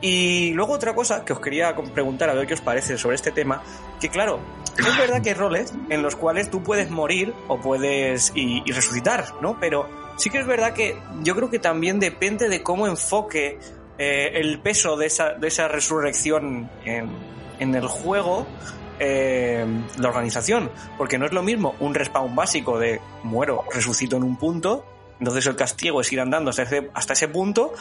Y 0.00 0.52
luego 0.52 0.74
otra 0.74 0.94
cosa 0.94 1.24
que 1.24 1.32
os 1.32 1.40
quería 1.40 1.74
preguntar 1.94 2.28
a 2.28 2.34
ver 2.34 2.46
qué 2.46 2.54
os 2.54 2.60
parece 2.60 2.98
sobre 2.98 3.16
este 3.16 3.32
tema, 3.32 3.62
que 4.00 4.08
claro, 4.08 4.40
es 4.76 4.98
verdad 4.98 5.22
que 5.22 5.30
hay 5.30 5.34
roles 5.34 5.72
en 5.88 6.02
los 6.02 6.16
cuales 6.16 6.50
tú 6.50 6.62
puedes 6.62 6.90
morir 6.90 7.32
o 7.48 7.58
puedes 7.58 8.32
y, 8.34 8.62
y 8.64 8.72
resucitar, 8.72 9.26
¿no? 9.40 9.58
Pero 9.58 9.88
sí 10.16 10.28
que 10.30 10.38
es 10.38 10.46
verdad 10.46 10.74
que 10.74 10.98
yo 11.22 11.34
creo 11.34 11.50
que 11.50 11.58
también 11.58 11.98
depende 11.98 12.48
de 12.48 12.62
cómo 12.62 12.86
enfoque 12.86 13.58
eh, 13.98 14.32
el 14.34 14.60
peso 14.60 14.96
de 14.96 15.06
esa, 15.06 15.30
de 15.34 15.48
esa 15.48 15.68
resurrección 15.68 16.68
en, 16.84 17.08
en 17.58 17.74
el 17.74 17.86
juego 17.86 18.46
eh, 18.98 19.64
la 19.98 20.08
organización, 20.08 20.70
porque 20.96 21.18
no 21.18 21.26
es 21.26 21.32
lo 21.32 21.42
mismo 21.42 21.74
un 21.80 21.94
respawn 21.94 22.34
básico 22.34 22.78
de 22.78 23.00
muero, 23.22 23.64
resucito 23.72 24.16
en 24.16 24.22
un 24.22 24.36
punto, 24.36 24.84
entonces 25.18 25.46
el 25.46 25.56
castigo 25.56 26.00
es 26.00 26.12
ir 26.12 26.20
andando 26.20 26.50
hasta 26.50 26.62
ese, 26.62 26.90
hasta 26.94 27.12
ese 27.12 27.28
punto, 27.28 27.72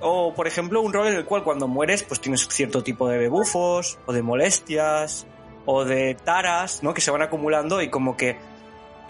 o, 0.00 0.34
por 0.34 0.46
ejemplo, 0.46 0.80
un 0.80 0.92
rol 0.92 1.08
en 1.08 1.14
el 1.14 1.24
cual 1.24 1.42
cuando 1.42 1.68
mueres, 1.68 2.02
pues 2.02 2.20
tienes 2.20 2.46
cierto 2.48 2.82
tipo 2.82 3.08
de 3.08 3.18
debuffos, 3.18 3.98
o 4.06 4.12
de 4.12 4.22
molestias, 4.22 5.26
o 5.66 5.84
de 5.84 6.14
taras, 6.14 6.82
¿no? 6.82 6.94
Que 6.94 7.00
se 7.00 7.10
van 7.10 7.22
acumulando 7.22 7.80
y 7.82 7.88
como 7.88 8.16
que 8.16 8.36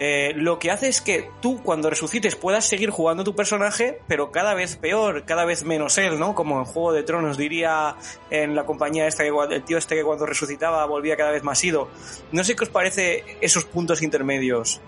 eh, 0.03 0.33
lo 0.35 0.57
que 0.57 0.71
hace 0.71 0.87
es 0.87 0.99
que 0.99 1.29
tú 1.41 1.61
cuando 1.61 1.87
resucites 1.87 2.35
puedas 2.35 2.65
seguir 2.65 2.89
jugando 2.89 3.23
tu 3.23 3.35
personaje, 3.35 4.01
pero 4.07 4.31
cada 4.31 4.55
vez 4.55 4.75
peor, 4.75 5.25
cada 5.25 5.45
vez 5.45 5.63
menos 5.63 5.99
él, 5.99 6.17
¿no? 6.17 6.33
Como 6.33 6.57
en 6.57 6.65
Juego 6.65 6.91
de 6.91 7.03
Tronos 7.03 7.37
diría 7.37 7.95
en 8.31 8.55
la 8.55 8.65
compañía 8.65 9.05
esta, 9.05 9.23
que, 9.23 9.29
el 9.29 9.63
tío 9.63 9.77
este 9.77 9.95
que 9.95 10.03
cuando 10.03 10.25
resucitaba 10.25 10.83
volvía 10.87 11.15
cada 11.15 11.29
vez 11.29 11.43
más 11.43 11.63
ido. 11.63 11.87
No 12.31 12.43
sé 12.43 12.55
qué 12.55 12.63
os 12.63 12.71
parece 12.71 13.37
esos 13.41 13.65
puntos 13.65 14.01
intermedios. 14.01 14.81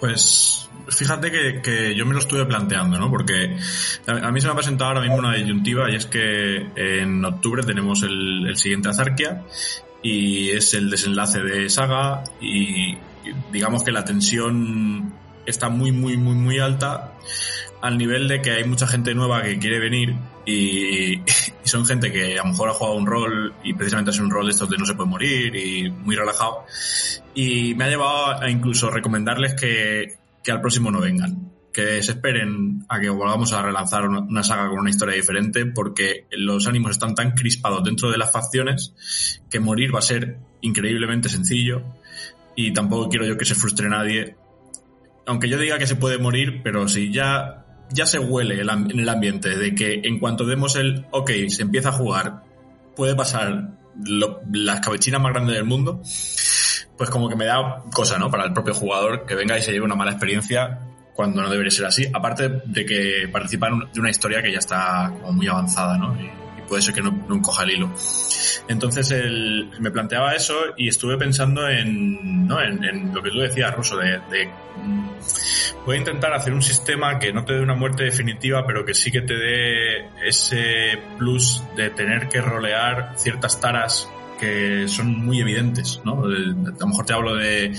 Pues 0.00 0.69
fíjate 0.90 1.30
que, 1.30 1.62
que, 1.62 1.94
yo 1.94 2.06
me 2.06 2.12
lo 2.12 2.20
estuve 2.20 2.44
planteando, 2.44 2.98
¿no? 2.98 3.10
Porque 3.10 3.56
a 4.06 4.30
mí 4.30 4.40
se 4.40 4.46
me 4.46 4.52
ha 4.52 4.56
presentado 4.56 4.90
ahora 4.90 5.00
mismo 5.00 5.16
una 5.16 5.34
disyuntiva 5.34 5.90
y 5.90 5.96
es 5.96 6.06
que 6.06 6.66
en 6.76 7.24
octubre 7.24 7.62
tenemos 7.62 8.02
el, 8.02 8.46
el 8.48 8.56
siguiente 8.56 8.88
Azarquia 8.88 9.44
y 10.02 10.50
es 10.50 10.74
el 10.74 10.90
desenlace 10.90 11.40
de 11.40 11.68
Saga 11.68 12.24
y 12.40 12.96
digamos 13.52 13.84
que 13.84 13.92
la 13.92 14.04
tensión 14.04 15.12
está 15.46 15.68
muy, 15.68 15.92
muy, 15.92 16.16
muy, 16.16 16.34
muy 16.34 16.58
alta 16.58 17.12
al 17.82 17.96
nivel 17.96 18.28
de 18.28 18.42
que 18.42 18.52
hay 18.52 18.64
mucha 18.64 18.86
gente 18.86 19.14
nueva 19.14 19.42
que 19.42 19.58
quiere 19.58 19.78
venir 19.78 20.14
y, 20.44 21.14
y, 21.14 21.22
son 21.64 21.86
gente 21.86 22.12
que 22.12 22.38
a 22.38 22.42
lo 22.42 22.50
mejor 22.50 22.68
ha 22.68 22.74
jugado 22.74 22.96
un 22.96 23.06
rol 23.06 23.54
y 23.62 23.72
precisamente 23.74 24.10
es 24.10 24.18
un 24.18 24.30
rol 24.30 24.46
de 24.46 24.52
estos 24.52 24.68
de 24.68 24.76
no 24.76 24.84
se 24.84 24.94
puede 24.94 25.08
morir 25.08 25.54
y 25.56 25.90
muy 25.90 26.16
relajado. 26.16 26.64
Y 27.34 27.74
me 27.74 27.84
ha 27.84 27.88
llevado 27.88 28.42
a 28.42 28.50
incluso 28.50 28.90
recomendarles 28.90 29.54
que, 29.54 30.19
que 30.42 30.52
al 30.52 30.60
próximo 30.60 30.90
no 30.90 31.00
vengan. 31.00 31.52
Que 31.72 32.02
se 32.02 32.12
esperen 32.12 32.84
a 32.88 32.98
que 32.98 33.08
volvamos 33.08 33.52
a 33.52 33.62
relanzar 33.62 34.06
una, 34.06 34.42
saga 34.42 34.68
con 34.68 34.80
una 34.80 34.90
historia 34.90 35.14
diferente 35.14 35.66
porque 35.66 36.26
los 36.32 36.66
ánimos 36.66 36.92
están 36.92 37.14
tan 37.14 37.32
crispados 37.32 37.84
dentro 37.84 38.10
de 38.10 38.18
las 38.18 38.32
facciones 38.32 39.40
que 39.48 39.60
morir 39.60 39.94
va 39.94 40.00
a 40.00 40.02
ser 40.02 40.38
increíblemente 40.62 41.28
sencillo 41.28 41.84
y 42.56 42.72
tampoco 42.72 43.08
quiero 43.08 43.24
yo 43.24 43.36
que 43.36 43.44
se 43.44 43.54
frustre 43.54 43.88
nadie. 43.88 44.36
Aunque 45.26 45.48
yo 45.48 45.58
diga 45.58 45.78
que 45.78 45.86
se 45.86 45.96
puede 45.96 46.18
morir, 46.18 46.60
pero 46.64 46.88
si 46.88 47.12
ya, 47.12 47.64
ya 47.92 48.06
se 48.06 48.18
huele 48.18 48.60
en 48.60 48.98
el 48.98 49.08
ambiente 49.08 49.56
de 49.56 49.74
que 49.74 50.00
en 50.02 50.18
cuanto 50.18 50.44
demos 50.44 50.74
el 50.74 51.06
ok, 51.12 51.30
se 51.48 51.62
empieza 51.62 51.90
a 51.90 51.92
jugar, 51.92 52.42
puede 52.96 53.14
pasar 53.14 53.78
lo, 54.04 54.40
la 54.52 54.74
escabechina 54.74 55.18
más 55.18 55.32
grande 55.32 55.52
del 55.52 55.64
mundo, 55.64 56.02
pues 57.00 57.08
como 57.08 57.30
que 57.30 57.34
me 57.34 57.46
da 57.46 57.82
cosa, 57.94 58.18
¿no? 58.18 58.30
Para 58.30 58.44
el 58.44 58.52
propio 58.52 58.74
jugador 58.74 59.24
que 59.24 59.34
venga 59.34 59.56
y 59.56 59.62
se 59.62 59.72
lleve 59.72 59.86
una 59.86 59.94
mala 59.94 60.10
experiencia 60.10 60.80
cuando 61.14 61.40
no 61.40 61.48
debería 61.48 61.70
ser 61.70 61.86
así. 61.86 62.06
Aparte 62.12 62.60
de 62.62 62.84
que 62.84 63.26
participa 63.32 63.70
de 63.70 64.00
una 64.00 64.10
historia 64.10 64.42
que 64.42 64.52
ya 64.52 64.58
está 64.58 65.10
como 65.18 65.32
muy 65.32 65.48
avanzada, 65.48 65.96
¿no? 65.96 66.14
Y, 66.20 66.30
puede 66.68 66.82
ser 66.82 66.94
que 66.94 67.00
no, 67.00 67.10
no 67.26 67.36
encoja 67.36 67.62
el 67.62 67.70
hilo. 67.70 67.90
Entonces 68.68 69.14
me 69.80 69.90
planteaba 69.90 70.34
eso 70.34 70.54
y 70.76 70.88
estuve 70.88 71.16
pensando 71.16 71.66
en, 71.66 72.46
¿no? 72.46 72.60
en, 72.60 72.84
en 72.84 73.14
lo 73.14 73.22
que 73.22 73.30
tú 73.30 73.38
decías, 73.38 73.74
Ruso, 73.74 73.96
de, 73.96 74.20
de, 74.30 74.50
voy 75.86 75.96
a 75.96 75.98
intentar 75.98 76.34
hacer 76.34 76.52
un 76.52 76.62
sistema 76.62 77.18
que 77.18 77.32
no 77.32 77.46
te 77.46 77.54
dé 77.54 77.60
una 77.62 77.74
muerte 77.74 78.04
definitiva, 78.04 78.66
pero 78.66 78.84
que 78.84 78.92
sí 78.92 79.10
que 79.10 79.22
te 79.22 79.34
dé 79.34 80.10
ese 80.22 80.98
plus 81.18 81.64
de 81.76 81.88
tener 81.90 82.28
que 82.28 82.42
rolear 82.42 83.14
ciertas 83.16 83.58
taras 83.58 84.06
que 84.40 84.88
son 84.88 85.24
muy 85.24 85.40
evidentes, 85.40 86.00
¿no? 86.02 86.24
A 86.24 86.28
lo 86.28 86.86
mejor 86.86 87.04
te 87.04 87.12
hablo 87.12 87.36
de, 87.36 87.74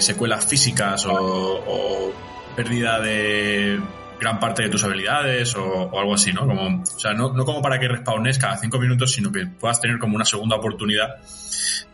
secuelas 0.00 0.46
físicas 0.46 1.06
o, 1.06 2.12
pérdida 2.56 2.98
de 3.00 3.78
gran 4.18 4.40
parte 4.40 4.64
de 4.64 4.70
tus 4.70 4.82
habilidades 4.82 5.54
o, 5.56 5.96
algo 5.98 6.14
así, 6.14 6.32
¿no? 6.32 6.46
Como, 6.46 6.82
o 6.82 6.98
sea, 6.98 7.12
no, 7.12 7.34
no 7.34 7.44
como 7.44 7.60
para 7.60 7.78
que 7.78 7.86
respawnes 7.86 8.38
cada 8.38 8.56
cinco 8.56 8.78
minutos, 8.78 9.12
sino 9.12 9.30
que 9.30 9.46
puedas 9.46 9.80
tener 9.80 9.98
como 9.98 10.16
una 10.16 10.24
segunda 10.24 10.56
oportunidad 10.56 11.16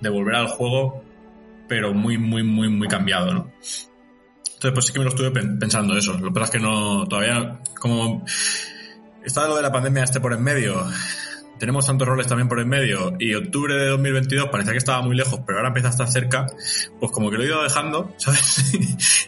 de 0.01 0.09
volver 0.09 0.37
al 0.37 0.47
juego, 0.47 1.03
pero 1.69 1.93
muy, 1.93 2.17
muy, 2.17 2.45
muy, 2.45 2.69
muy 2.69 2.87
cambiado, 2.87 3.35
¿no? 3.35 3.53
Entonces, 4.55 4.73
pues 4.73 4.87
sí 4.87 4.93
que 4.93 5.01
me 5.01 5.05
lo 5.05 5.11
estuve 5.11 5.31
pensando 5.33 5.99
eso. 5.99 6.13
Lo 6.15 6.29
que 6.29 6.31
pasa 6.33 6.45
es 6.45 6.51
que 6.53 6.61
no, 6.61 7.07
todavía, 7.07 7.61
como 7.79 8.25
está 9.25 9.49
lo 9.49 9.57
de 9.57 9.63
la 9.63 9.73
pandemia 9.73 10.05
este 10.05 10.21
por 10.21 10.33
en 10.33 10.43
medio, 10.43 10.87
tenemos 11.59 11.87
tantos 11.87 12.07
roles 12.07 12.27
también 12.27 12.49
por 12.49 12.61
en 12.61 12.69
medio 12.69 13.15
y 13.19 13.35
octubre 13.35 13.75
de 13.75 13.87
2022 13.89 14.49
parecía 14.49 14.73
que 14.73 14.79
estaba 14.79 15.03
muy 15.03 15.17
lejos, 15.17 15.41
pero 15.47 15.59
ahora 15.59 15.69
empieza 15.69 15.89
a 15.89 15.91
estar 15.93 16.11
cerca, 16.11 16.47
pues 16.99 17.13
como 17.13 17.31
que 17.31 17.37
lo 17.37 17.45
he 17.45 17.47
ido 17.47 17.63
dejando, 17.63 18.13
¿sabes? 18.17 18.75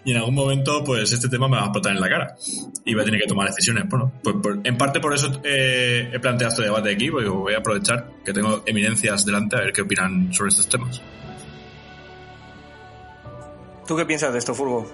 y 0.05 0.11
en 0.11 0.17
algún 0.19 0.35
momento 0.35 0.83
pues 0.85 1.13
este 1.13 1.29
tema 1.29 1.49
me 1.49 1.57
va 1.57 1.63
a 1.63 1.67
explotar 1.67 1.93
en 1.93 2.01
la 2.01 2.09
cara 2.09 2.37
y 2.85 2.95
voy 2.95 3.03
a 3.03 3.05
tener 3.05 3.21
que 3.21 3.27
tomar 3.27 3.49
decisiones. 3.49 3.85
Bueno, 3.89 4.13
pues, 4.23 4.37
pues 4.43 4.59
en 4.65 4.77
parte 4.77 5.01
por 5.01 5.15
eso 5.15 5.41
eh, 5.45 6.11
he 6.13 6.19
planteado 6.19 6.51
este 6.53 6.63
debate 6.65 6.93
aquí, 6.93 7.11
porque 7.11 7.29
voy 7.29 7.55
a 7.55 7.59
aprovechar 7.59 8.11
que 8.25 8.33
tengo 8.33 8.63
eminencias 8.67 9.25
delante 9.25 9.57
a 9.57 9.61
ver 9.61 9.73
qué 9.73 9.83
opinan 9.83 10.33
sobre 10.33 10.51
estos 10.51 10.69
temas. 10.69 11.01
¿Tú 13.87 13.97
qué 13.97 14.05
piensas 14.05 14.33
de 14.33 14.39
esto, 14.39 14.53
Furgo? 14.53 14.87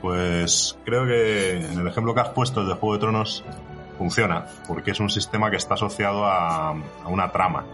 Pues 0.00 0.78
creo 0.84 1.06
que 1.06 1.56
en 1.56 1.80
el 1.80 1.86
ejemplo 1.88 2.14
que 2.14 2.20
has 2.20 2.28
puesto 2.28 2.60
el 2.60 2.68
de 2.68 2.74
Juego 2.74 2.94
de 2.94 3.00
Tronos 3.00 3.44
funciona, 3.96 4.44
porque 4.66 4.92
es 4.92 5.00
un 5.00 5.10
sistema 5.10 5.50
que 5.50 5.56
está 5.56 5.74
asociado 5.74 6.24
a, 6.26 6.70
a 6.70 7.08
una 7.08 7.30
trama. 7.32 7.64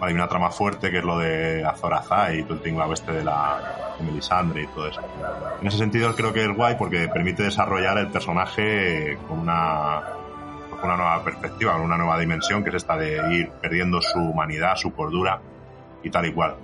Vale, 0.00 0.12
hay 0.12 0.14
una 0.14 0.28
trama 0.28 0.50
fuerte 0.50 0.90
que 0.90 0.98
es 0.98 1.04
lo 1.04 1.18
de 1.18 1.64
Azor 1.64 1.92
Ahai 1.94 2.40
y 2.40 2.42
todo 2.44 2.54
el 2.54 2.60
tinglado 2.60 2.92
este 2.92 3.12
de 3.12 3.24
la 3.24 3.94
de 3.98 4.04
Melisandre 4.04 4.62
y 4.62 4.66
todo 4.68 4.86
eso. 4.86 5.00
En 5.60 5.66
ese 5.66 5.76
sentido 5.76 6.14
creo 6.14 6.32
que 6.32 6.44
es 6.44 6.54
guay 6.54 6.76
porque 6.76 7.08
permite 7.08 7.42
desarrollar 7.42 7.98
el 7.98 8.06
personaje 8.08 9.18
con 9.26 9.40
una, 9.40 10.02
con 10.70 10.84
una 10.84 10.96
nueva 10.96 11.24
perspectiva, 11.24 11.72
con 11.72 11.82
una 11.82 11.96
nueva 11.96 12.18
dimensión, 12.18 12.62
que 12.62 12.70
es 12.70 12.76
esta 12.76 12.96
de 12.96 13.34
ir 13.34 13.50
perdiendo 13.60 14.00
su 14.00 14.20
humanidad, 14.20 14.76
su 14.76 14.92
cordura 14.92 15.40
y 16.02 16.10
tal 16.10 16.26
y 16.26 16.32
cual. 16.32 16.54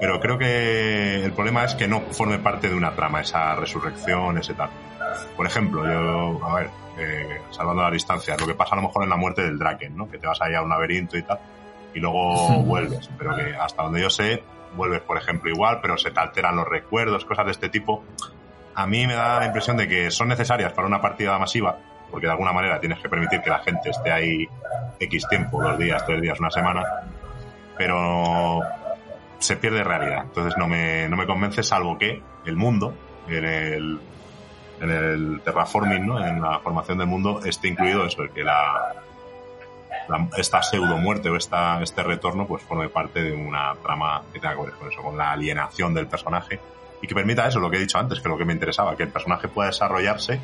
Pero 0.00 0.18
creo 0.18 0.38
que 0.38 1.24
el 1.24 1.32
problema 1.32 1.64
es 1.64 1.74
que 1.74 1.88
no 1.88 2.00
forme 2.00 2.38
parte 2.38 2.70
de 2.70 2.74
una 2.74 2.92
trama, 2.92 3.20
esa 3.20 3.54
resurrección, 3.54 4.38
ese 4.38 4.54
tal. 4.54 4.70
Por 5.36 5.46
ejemplo, 5.46 5.84
yo, 5.84 6.44
a 6.44 6.54
ver, 6.54 6.70
eh, 6.98 7.40
salvando 7.50 7.82
la 7.82 7.90
distancia, 7.90 8.36
lo 8.38 8.46
que 8.46 8.54
pasa 8.54 8.74
a 8.74 8.76
lo 8.76 8.82
mejor 8.82 9.04
en 9.04 9.10
la 9.10 9.16
muerte 9.16 9.42
del 9.42 9.58
Draken, 9.58 9.96
¿no? 9.96 10.10
Que 10.10 10.18
te 10.18 10.26
vas 10.26 10.40
ahí 10.40 10.54
a 10.54 10.62
un 10.62 10.68
laberinto 10.68 11.16
y 11.16 11.22
tal, 11.22 11.38
y 11.94 12.00
luego 12.00 12.62
vuelves, 12.64 13.08
pero 13.16 13.34
que 13.36 13.54
hasta 13.54 13.82
donde 13.84 14.00
yo 14.00 14.10
sé, 14.10 14.42
vuelves, 14.74 15.00
por 15.00 15.16
ejemplo, 15.16 15.50
igual, 15.50 15.78
pero 15.80 15.96
se 15.96 16.10
te 16.10 16.20
alteran 16.20 16.56
los 16.56 16.66
recuerdos, 16.66 17.24
cosas 17.24 17.46
de 17.46 17.52
este 17.52 17.68
tipo. 17.68 18.04
A 18.74 18.86
mí 18.86 19.06
me 19.06 19.14
da 19.14 19.40
la 19.40 19.46
impresión 19.46 19.76
de 19.76 19.88
que 19.88 20.10
son 20.10 20.28
necesarias 20.28 20.72
para 20.72 20.86
una 20.86 21.00
partida 21.00 21.38
masiva, 21.38 21.78
porque 22.10 22.26
de 22.26 22.32
alguna 22.32 22.52
manera 22.52 22.80
tienes 22.80 23.00
que 23.00 23.08
permitir 23.08 23.42
que 23.42 23.50
la 23.50 23.58
gente 23.58 23.90
esté 23.90 24.10
ahí 24.10 24.48
X 25.00 25.26
tiempo, 25.28 25.62
dos 25.62 25.78
días, 25.78 26.04
tres 26.06 26.20
días, 26.20 26.38
una 26.38 26.50
semana, 26.50 26.82
pero 27.76 28.60
se 29.38 29.56
pierde 29.56 29.82
realidad. 29.82 30.22
Entonces 30.24 30.56
no 30.56 30.66
me, 30.66 31.08
no 31.08 31.16
me 31.16 31.26
convence, 31.26 31.62
salvo 31.62 31.98
que 31.98 32.22
el 32.44 32.56
mundo, 32.56 32.94
en 33.28 33.44
el, 33.44 34.00
en 34.80 34.90
el 34.90 35.40
terraforming, 35.44 36.06
¿no? 36.06 36.24
en 36.24 36.40
la 36.40 36.58
formación 36.60 36.98
del 36.98 37.06
mundo, 37.06 37.40
esté 37.44 37.68
incluido 37.68 38.04
eso, 38.06 38.22
el 38.22 38.30
que 38.30 38.44
la, 38.44 38.94
la, 40.08 40.28
esta 40.36 40.62
pseudo 40.62 40.96
muerte 40.96 41.30
o 41.30 41.36
esta, 41.36 41.82
este 41.82 42.02
retorno 42.02 42.46
pues 42.46 42.62
forme 42.62 42.88
parte 42.88 43.22
de 43.22 43.32
una 43.32 43.74
trama 43.82 44.22
que 44.32 44.40
tenga 44.40 44.54
que 44.54 44.62
ver 44.62 44.72
con 44.72 44.88
eso, 44.88 45.02
con 45.02 45.16
la 45.16 45.32
alienación 45.32 45.94
del 45.94 46.06
personaje 46.06 46.60
y 47.00 47.06
que 47.06 47.14
permita 47.14 47.46
eso, 47.46 47.60
lo 47.60 47.70
que 47.70 47.76
he 47.76 47.80
dicho 47.80 47.98
antes, 47.98 48.20
que 48.20 48.28
lo 48.28 48.36
que 48.36 48.44
me 48.44 48.52
interesaba, 48.52 48.96
que 48.96 49.04
el 49.04 49.10
personaje 49.10 49.48
pueda 49.48 49.68
desarrollarse 49.68 50.40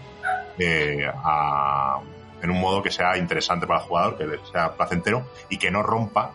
eh, 0.58 1.10
a, 1.12 1.98
en 2.42 2.50
un 2.50 2.60
modo 2.60 2.82
que 2.82 2.90
sea 2.90 3.16
interesante 3.16 3.66
para 3.66 3.80
el 3.80 3.86
jugador, 3.86 4.18
que 4.18 4.38
sea 4.50 4.72
placentero 4.72 5.26
y 5.48 5.58
que 5.58 5.70
no 5.70 5.82
rompa 5.82 6.30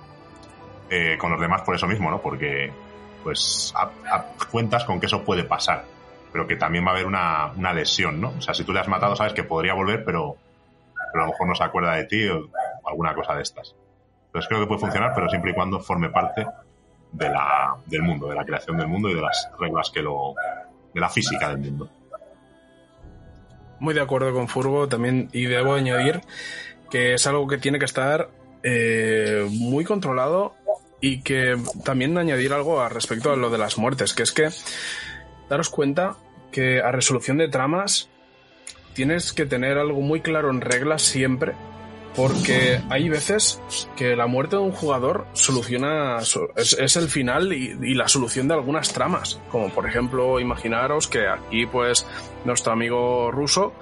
eh, 0.90 1.18
con 1.18 1.32
los 1.32 1.40
demás 1.40 1.62
por 1.62 1.76
eso 1.76 1.88
mismo, 1.88 2.10
¿no? 2.10 2.20
Porque 2.20 2.72
pues 3.24 3.74
cuentas 4.52 4.86
con 4.86 5.00
que 5.00 5.06
eso 5.06 5.24
puede 5.24 5.44
pasar, 5.44 5.86
pero 6.32 6.48
que 6.48 6.56
también 6.56 6.86
va 6.86 6.89
a 6.89 6.94
haber 6.94 7.06
una, 7.06 7.52
una, 7.56 7.74
lesión, 7.74 8.22
¿no? 8.22 8.34
O 8.38 8.42
sea, 8.42 8.54
si 8.54 8.63
tú 8.63 8.74
le 8.74 8.80
has 8.80 8.88
matado, 8.88 9.15
sabes 9.15 9.34
que 9.34 9.44
podría 9.44 9.74
volver, 9.74 10.04
pero, 10.04 10.38
a 11.13 11.18
lo 11.18 11.28
mejor 11.28 11.48
no 11.48 11.56
se 11.56 11.63
acuerda 11.63 11.96
de 11.96 12.06
ti 12.06 12.28
o, 12.28 12.50
alguna 12.86 13.13
cosa 13.13 13.36
de 13.36 13.44
estas. 13.44 13.76
Entonces 14.28 14.48
creo 14.48 14.62
que 14.62 14.68
puede 14.68 14.82
funcionar, 14.82 15.12
pero 15.15 15.30
siempre 15.30 15.52
y 15.52 15.54
cuando 15.54 15.80
forme 15.80 16.10
parte 16.10 16.46
de 17.12 17.30
la, 17.30 17.76
del 17.86 18.04
mundo, 18.04 18.28
de 18.28 18.36
la 18.36 18.46
creación 18.46 18.78
del 18.78 18.88
mundo 18.88 19.10
y 19.10 19.15
de 19.15 19.22
las 19.22 19.50
reglas 19.60 19.89
que 19.89 20.02
lo. 20.02 20.36
de 20.94 21.02
la 21.02 21.10
física 21.10 21.50
del 21.50 21.58
mundo. 21.58 21.89
Muy 23.80 23.94
de 23.94 24.02
acuerdo 24.02 24.34
con 24.34 24.48
Furbo 24.48 24.88
también, 24.88 25.30
y 25.32 25.46
debo 25.46 25.74
añadir 25.74 26.22
que 26.89 27.13
es 27.13 27.28
algo 27.28 27.48
que 27.48 27.58
tiene 27.58 27.80
que 27.80 27.86
estar 27.86 28.30
eh, 28.63 29.48
muy 29.50 29.86
controlado 29.86 30.54
y 31.02 31.22
que 31.22 31.56
también 31.84 32.18
añadir 32.18 32.52
algo 32.52 32.82
a 32.82 32.89
respecto 32.89 33.32
a 33.32 33.38
lo 33.38 33.50
de 33.50 33.58
las 33.58 33.78
muertes, 33.78 34.13
que 34.13 34.24
es 34.24 34.32
que 34.32 34.50
daros 35.50 35.70
cuenta 35.70 36.16
que 36.52 36.82
a 36.82 36.92
resolución 36.92 37.38
de 37.38 37.50
tramas 37.50 38.10
tienes 38.94 39.34
que 39.34 39.46
tener 39.46 39.78
algo 39.78 40.02
muy 40.02 40.22
claro 40.22 40.50
en 40.50 40.62
reglas 40.62 41.02
siempre, 41.02 41.54
porque 42.16 42.82
hay 42.90 43.10
veces 43.10 43.62
que 43.96 44.16
la 44.16 44.28
muerte 44.28 44.56
de 44.56 44.62
un 44.62 44.72
jugador 44.72 45.28
soluciona, 45.34 46.20
es, 46.56 46.96
el 46.96 47.08
final 47.10 47.54
y, 47.54 47.78
y, 47.82 47.94
la 47.94 48.08
solución 48.08 48.48
de 48.48 48.56
algunas 48.56 48.94
tramas, 48.94 49.40
como 49.52 49.70
por 49.70 49.88
ejemplo 49.88 50.40
imaginaros 50.40 51.08
que 51.08 51.28
aquí 51.28 51.66
pues 51.66 52.06
nuestro 52.46 52.74
amigo 52.74 53.32
ruso 53.32 53.74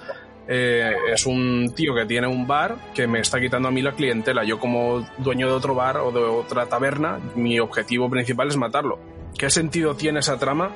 eh, 0.47 0.93
es 1.11 1.25
un 1.25 1.73
tío 1.75 1.93
que 1.93 2.05
tiene 2.05 2.27
un 2.27 2.47
bar 2.47 2.77
que 2.93 3.05
me 3.05 3.19
está 3.19 3.39
quitando 3.39 3.67
a 3.67 3.71
mí 3.71 3.81
la 3.81 3.93
clientela. 3.93 4.43
Yo 4.43 4.59
como 4.59 5.05
dueño 5.17 5.47
de 5.47 5.53
otro 5.53 5.75
bar 5.75 5.97
o 5.97 6.11
de 6.11 6.21
otra 6.21 6.67
taberna, 6.67 7.19
mi 7.35 7.59
objetivo 7.59 8.09
principal 8.09 8.47
es 8.47 8.57
matarlo. 8.57 8.99
¿Qué 9.37 9.49
sentido 9.49 9.95
tiene 9.95 10.19
esa 10.19 10.37
trama? 10.37 10.71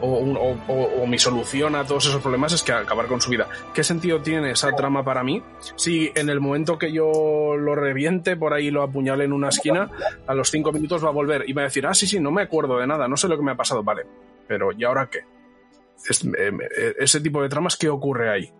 O, 0.00 0.08
o- 0.08 1.02
o- 1.02 1.06
mi 1.06 1.18
solución 1.18 1.74
a 1.76 1.84
todos 1.84 2.06
esos 2.06 2.20
problemas 2.20 2.52
es 2.52 2.62
que 2.62 2.72
acabar 2.72 3.06
con 3.06 3.20
su 3.20 3.30
vida. 3.30 3.48
¿Qué 3.72 3.84
sentido 3.84 4.20
tiene 4.20 4.50
esa 4.50 4.72
trama 4.72 5.04
para 5.04 5.22
mí? 5.22 5.42
Si 5.76 6.10
en 6.14 6.28
el 6.28 6.40
momento 6.40 6.78
que 6.78 6.92
yo 6.92 7.56
lo 7.56 7.74
reviente 7.74 8.36
por 8.36 8.52
ahí 8.54 8.70
lo 8.70 8.82
apuñale 8.82 9.24
en 9.24 9.32
una 9.32 9.48
esquina, 9.48 9.90
a 10.26 10.34
los 10.34 10.50
cinco 10.50 10.72
minutos 10.72 11.04
va 11.04 11.08
a 11.08 11.12
volver 11.12 11.44
y 11.48 11.52
va 11.52 11.62
a 11.62 11.64
decir, 11.66 11.86
ah, 11.86 11.94
sí, 11.94 12.06
sí, 12.06 12.18
no 12.20 12.30
me 12.30 12.42
acuerdo 12.42 12.78
de 12.78 12.86
nada, 12.86 13.06
no 13.08 13.16
sé 13.16 13.28
lo 13.28 13.36
que 13.36 13.44
me 13.44 13.52
ha 13.52 13.56
pasado, 13.56 13.82
vale. 13.82 14.02
Pero 14.48 14.72
¿y 14.72 14.84
ahora 14.84 15.08
qué? 15.10 15.20
Es- 16.08 16.26
ese 16.98 17.20
tipo 17.20 17.42
de 17.42 17.48
tramas, 17.48 17.76
¿qué 17.76 17.88
ocurre 17.88 18.30
ahí? 18.30 18.52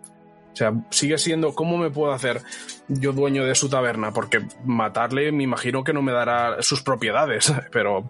O 0.51 0.55
sea, 0.57 0.73
sigue 0.89 1.19
siendo 1.19 1.53
cómo 1.53 1.77
me 1.77 1.91
puedo 1.91 2.11
hacer 2.11 2.41
yo 2.87 3.11
dueño 3.13 3.45
de 3.45 3.53
su 3.53 3.69
taberna, 3.69 4.11
porque 4.11 4.41
matarle 4.65 5.31
me 5.31 5.43
imagino 5.43 5.83
que 5.83 5.93
no 5.93 6.01
me 6.01 6.11
dará 6.11 6.63
sus 6.63 6.81
propiedades, 6.81 7.53
pero 7.71 8.09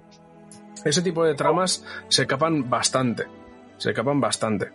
ese 0.88 1.02
tipo 1.02 1.24
de 1.24 1.36
tramas 1.36 1.84
se 2.10 2.26
capan 2.26 2.70
bastante. 2.70 3.26
Se 3.78 3.94
capan 3.94 4.20
bastante. 4.20 4.72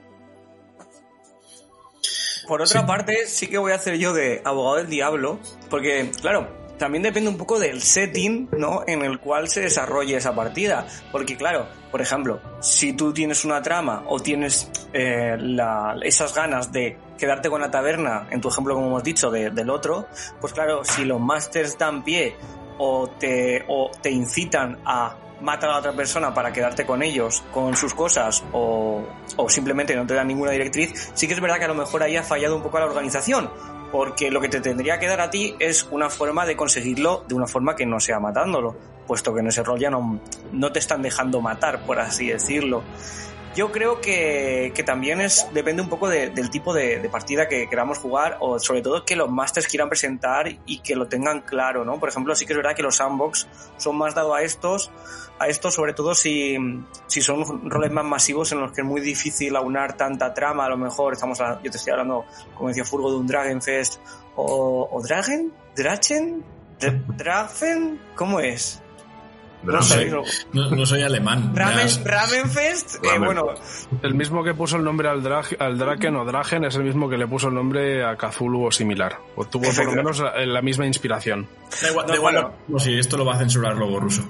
Por 2.46 2.60
otra 2.60 2.84
parte, 2.86 3.26
sí 3.26 3.46
que 3.46 3.58
voy 3.58 3.72
a 3.72 3.76
hacer 3.76 3.96
yo 3.98 4.12
de 4.12 4.42
abogado 4.44 4.76
del 4.76 4.88
diablo, 4.88 5.38
porque, 5.70 6.10
claro, 6.20 6.48
también 6.76 7.02
depende 7.04 7.30
un 7.30 7.36
poco 7.38 7.60
del 7.60 7.80
setting, 7.80 8.48
¿no? 8.58 8.82
En 8.86 9.02
el 9.02 9.20
cual 9.20 9.48
se 9.48 9.60
desarrolle 9.60 10.16
esa 10.16 10.34
partida. 10.34 10.86
Porque, 11.12 11.36
claro, 11.36 11.68
por 11.92 12.00
ejemplo, 12.02 12.40
si 12.60 12.92
tú 12.94 13.12
tienes 13.12 13.44
una 13.44 13.62
trama 13.62 14.02
o 14.08 14.18
tienes 14.18 14.68
eh, 14.92 15.36
la- 15.38 15.94
esas 16.02 16.34
ganas 16.34 16.72
de 16.72 16.98
quedarte 17.16 17.48
con 17.48 17.60
la 17.60 17.70
taberna, 17.70 18.26
en 18.30 18.40
tu 18.40 18.48
ejemplo, 18.48 18.74
como 18.74 18.88
hemos 18.88 19.04
dicho, 19.04 19.30
de- 19.30 19.50
del 19.50 19.70
otro, 19.70 20.08
pues 20.40 20.52
claro, 20.52 20.84
si 20.84 21.04
los 21.04 21.20
masters 21.20 21.78
dan 21.78 22.02
pie 22.02 22.34
o 22.78 23.08
te, 23.08 23.64
o 23.68 23.90
te 24.02 24.10
incitan 24.10 24.80
a 24.84 25.16
matar 25.42 25.70
a 25.70 25.72
la 25.74 25.78
otra 25.80 25.92
persona 25.92 26.32
para 26.32 26.52
quedarte 26.52 26.86
con 26.86 27.02
ellos, 27.02 27.42
con 27.52 27.76
sus 27.76 27.94
cosas, 27.94 28.44
o, 28.52 29.02
o 29.36 29.48
simplemente 29.48 29.94
no 29.94 30.06
te 30.06 30.14
dan 30.14 30.28
ninguna 30.28 30.52
directriz, 30.52 31.10
sí 31.14 31.26
que 31.26 31.34
es 31.34 31.40
verdad 31.40 31.58
que 31.58 31.64
a 31.64 31.68
lo 31.68 31.74
mejor 31.74 32.02
ahí 32.02 32.16
ha 32.16 32.22
fallado 32.22 32.56
un 32.56 32.62
poco 32.62 32.78
la 32.78 32.86
organización, 32.86 33.50
porque 33.90 34.30
lo 34.30 34.40
que 34.40 34.48
te 34.48 34.60
tendría 34.60 34.98
que 34.98 35.06
dar 35.06 35.20
a 35.20 35.30
ti 35.30 35.54
es 35.58 35.86
una 35.90 36.08
forma 36.08 36.46
de 36.46 36.56
conseguirlo 36.56 37.24
de 37.28 37.34
una 37.34 37.46
forma 37.46 37.76
que 37.76 37.84
no 37.84 38.00
sea 38.00 38.18
matándolo, 38.18 38.74
puesto 39.06 39.34
que 39.34 39.40
en 39.40 39.48
ese 39.48 39.62
rol 39.62 39.78
ya 39.78 39.90
no, 39.90 40.20
no 40.52 40.72
te 40.72 40.78
están 40.78 41.02
dejando 41.02 41.40
matar, 41.40 41.84
por 41.84 41.98
así 41.98 42.28
decirlo. 42.28 42.82
Yo 43.54 43.70
creo 43.70 44.00
que, 44.00 44.72
que 44.74 44.82
también 44.82 45.20
es 45.20 45.46
depende 45.52 45.82
un 45.82 45.88
poco 45.90 46.08
de- 46.08 46.30
del 46.30 46.48
tipo 46.48 46.72
de, 46.72 47.06
partida 47.10 47.48
que 47.48 47.68
queramos 47.68 47.98
jugar 47.98 48.38
o 48.40 48.58
sobre 48.58 48.80
todo 48.80 49.04
que 49.04 49.14
los 49.14 49.30
masters 49.30 49.66
quieran 49.66 49.90
presentar 49.90 50.48
y 50.64 50.78
que 50.78 50.96
lo 50.96 51.06
tengan 51.06 51.42
claro, 51.42 51.84
¿no? 51.84 52.00
Por 52.00 52.08
ejemplo, 52.08 52.34
sí 52.34 52.46
que 52.46 52.54
es 52.54 52.56
verdad 52.56 52.74
que 52.74 52.82
los 52.82 52.96
sandbox 52.96 53.46
son 53.76 53.98
más 53.98 54.14
dados 54.14 54.34
a 54.34 54.40
estos, 54.42 54.90
a 55.38 55.48
estos 55.48 55.74
sobre 55.74 55.92
todo 55.92 56.14
si, 56.14 56.56
si 57.06 57.20
son 57.20 57.68
roles 57.70 57.90
más 57.92 58.04
masivos 58.06 58.50
en 58.52 58.60
los 58.60 58.72
que 58.72 58.80
es 58.80 58.86
muy 58.86 59.02
difícil 59.02 59.54
aunar 59.54 59.98
tanta 59.98 60.32
trama, 60.32 60.64
a 60.64 60.68
lo 60.70 60.78
mejor 60.78 61.12
estamos 61.12 61.38
hablando- 61.40 61.62
yo 61.62 61.70
te 61.70 61.76
estoy 61.76 61.90
hablando, 61.92 62.24
como 62.54 62.68
decía 62.70 62.86
Furgo, 62.86 63.10
de 63.10 63.16
un 63.18 63.26
Dragonfest 63.26 64.00
o, 64.36 64.88
o 64.90 65.02
Dragon, 65.02 65.52
Drachen, 65.76 66.42
Dra- 66.80 67.02
Drafen, 67.18 68.00
¿cómo 68.14 68.40
es? 68.40 68.80
No 69.62 69.80
sé. 69.82 70.10
No, 70.52 70.70
no 70.70 70.86
soy 70.86 71.02
alemán. 71.02 71.52
Ramen, 71.54 71.88
Ramenfest, 72.04 72.96
eh, 72.96 72.98
Ramen. 73.04 73.24
bueno, 73.24 73.46
El 74.02 74.14
mismo 74.14 74.42
que 74.42 74.54
puso 74.54 74.76
el 74.76 74.84
nombre 74.84 75.08
al, 75.08 75.22
drag, 75.22 75.56
al 75.58 75.78
Draken 75.78 76.16
o 76.16 76.24
Dragen 76.24 76.64
es 76.64 76.74
el 76.76 76.84
mismo 76.84 77.08
que 77.08 77.16
le 77.16 77.26
puso 77.26 77.48
el 77.48 77.54
nombre 77.54 78.04
a 78.04 78.16
Cthulhu 78.16 78.66
o 78.66 78.70
similar. 78.72 79.18
O 79.36 79.44
tuvo 79.44 79.64
por 79.72 79.84
lo 79.86 79.92
menos 79.96 80.18
la, 80.20 80.44
la 80.44 80.62
misma 80.62 80.86
inspiración. 80.86 81.48
Da 81.80 81.88
igual, 81.90 82.06
No, 82.06 82.12
da 82.12 82.16
igual, 82.18 82.34
bueno. 82.34 82.52
no, 82.68 82.78
si 82.78 82.98
esto 82.98 83.16
lo 83.16 83.24
va 83.24 83.34
a 83.34 83.38
censurar 83.38 83.76
luego 83.76 84.00
ruso. 84.00 84.22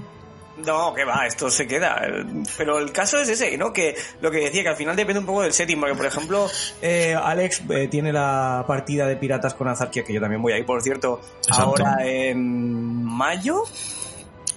No, 0.67 0.95
que 0.95 1.05
va, 1.05 1.27
esto 1.27 1.51
se 1.51 1.67
queda. 1.67 2.01
Pero 2.57 2.79
el 2.79 2.93
caso 2.93 3.19
es 3.19 3.29
ese, 3.29 3.57
¿no? 3.57 3.73
Que 3.73 3.97
lo 4.21 4.31
que 4.31 4.39
decía, 4.39 4.63
que 4.63 4.69
al 4.69 4.77
final 4.77 4.95
depende 4.95 5.19
un 5.19 5.27
poco 5.27 5.43
del 5.43 5.53
setting, 5.53 5.81
porque 5.81 5.97
por 5.97 6.07
ejemplo, 6.07 6.47
eh, 6.83 7.17
Alex 7.21 7.63
eh, 7.71 7.89
tiene 7.91 8.13
la 8.13 8.63
partida 8.69 9.07
de 9.09 9.17
Piratas 9.17 9.55
con 9.55 9.67
Azarquia, 9.67 10.05
que 10.05 10.13
yo 10.13 10.21
también 10.21 10.41
voy 10.41 10.53
ahí, 10.53 10.63
por 10.63 10.81
cierto, 10.83 11.21
Exacto. 11.39 11.63
ahora 11.65 12.07
en 12.07 13.03
mayo. 13.05 13.65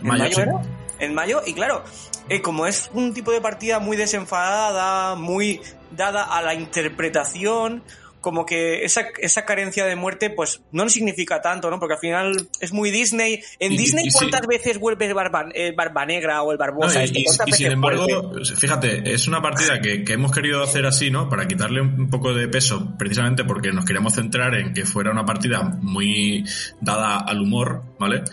¿En 0.01 0.07
Mayo, 0.07 0.23
mayo, 0.23 0.35
sí. 0.35 0.41
era? 0.41 0.61
En 0.99 1.13
mayo, 1.13 1.41
y 1.45 1.53
claro, 1.53 1.83
eh, 2.29 2.41
como 2.41 2.65
es 2.65 2.89
un 2.93 3.13
tipo 3.13 3.31
de 3.31 3.41
partida 3.41 3.79
muy 3.79 3.97
desenfadada, 3.97 5.15
muy 5.15 5.61
dada 5.91 6.23
a 6.23 6.41
la 6.41 6.53
interpretación, 6.53 7.83
como 8.25 8.43
que 8.43 8.83
esa, 8.83 9.05
esa 9.19 9.45
carencia 9.45 9.85
de 9.85 9.95
muerte, 9.95 10.31
pues 10.31 10.63
no 10.71 10.89
significa 10.89 11.43
tanto, 11.43 11.69
¿no? 11.69 11.79
Porque 11.79 11.93
al 11.93 11.99
final 11.99 12.47
es 12.59 12.73
muy 12.73 12.89
Disney. 12.89 13.39
En 13.59 13.73
Y- 13.73 13.77
Disney, 13.77 14.07
y 14.07 14.09
sí. 14.09 14.17
¿cuántas 14.17 14.47
veces 14.47 14.79
vuelve 14.79 15.05
el 15.05 15.13
barba, 15.13 15.45
el 15.53 15.75
barba 15.75 16.07
negra 16.07 16.41
o 16.41 16.51
el 16.51 16.57
No, 16.57 16.65
barbosa? 16.65 17.01
y, 17.01 17.05
este? 17.05 17.19
y- 17.19 17.25
¿Cuántas 17.25 17.47
y 17.49 17.51
sin 17.51 17.71
embargo, 17.71 18.07
vuelve? 18.31 18.55
fíjate, 18.55 19.13
es 19.13 19.27
una 19.27 19.43
partida 19.43 19.79
que, 19.79 20.03
que 20.03 20.13
hemos 20.13 20.31
querido 20.31 20.63
hacer 20.63 20.87
así, 20.87 21.11
¿no? 21.11 21.29
Para 21.29 21.47
quitarle 21.47 21.81
un 21.81 22.09
poco 22.09 22.33
de 22.33 22.47
peso, 22.47 22.95
precisamente 22.97 23.43
porque 23.43 23.71
nos 23.71 23.85
queríamos 23.85 24.15
centrar 24.15 24.55
en 24.55 24.73
que 24.73 24.85
fuera 24.85 25.11
una 25.11 25.23
partida 25.23 25.61
muy 25.61 26.43
dada 26.81 27.17
al 27.19 27.41
humor, 27.41 27.83
¿vale? 27.99 28.23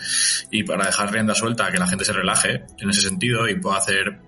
Y 0.50 0.62
para 0.64 0.86
dejar 0.86 1.12
rienda 1.12 1.34
suelta, 1.34 1.70
que 1.70 1.76
la 1.76 1.86
gente 1.86 2.06
se 2.06 2.14
relaje 2.14 2.62
en 2.78 2.88
ese 2.88 3.02
sentido 3.02 3.46
y 3.46 3.60
pueda 3.60 3.76
hacer 3.76 4.20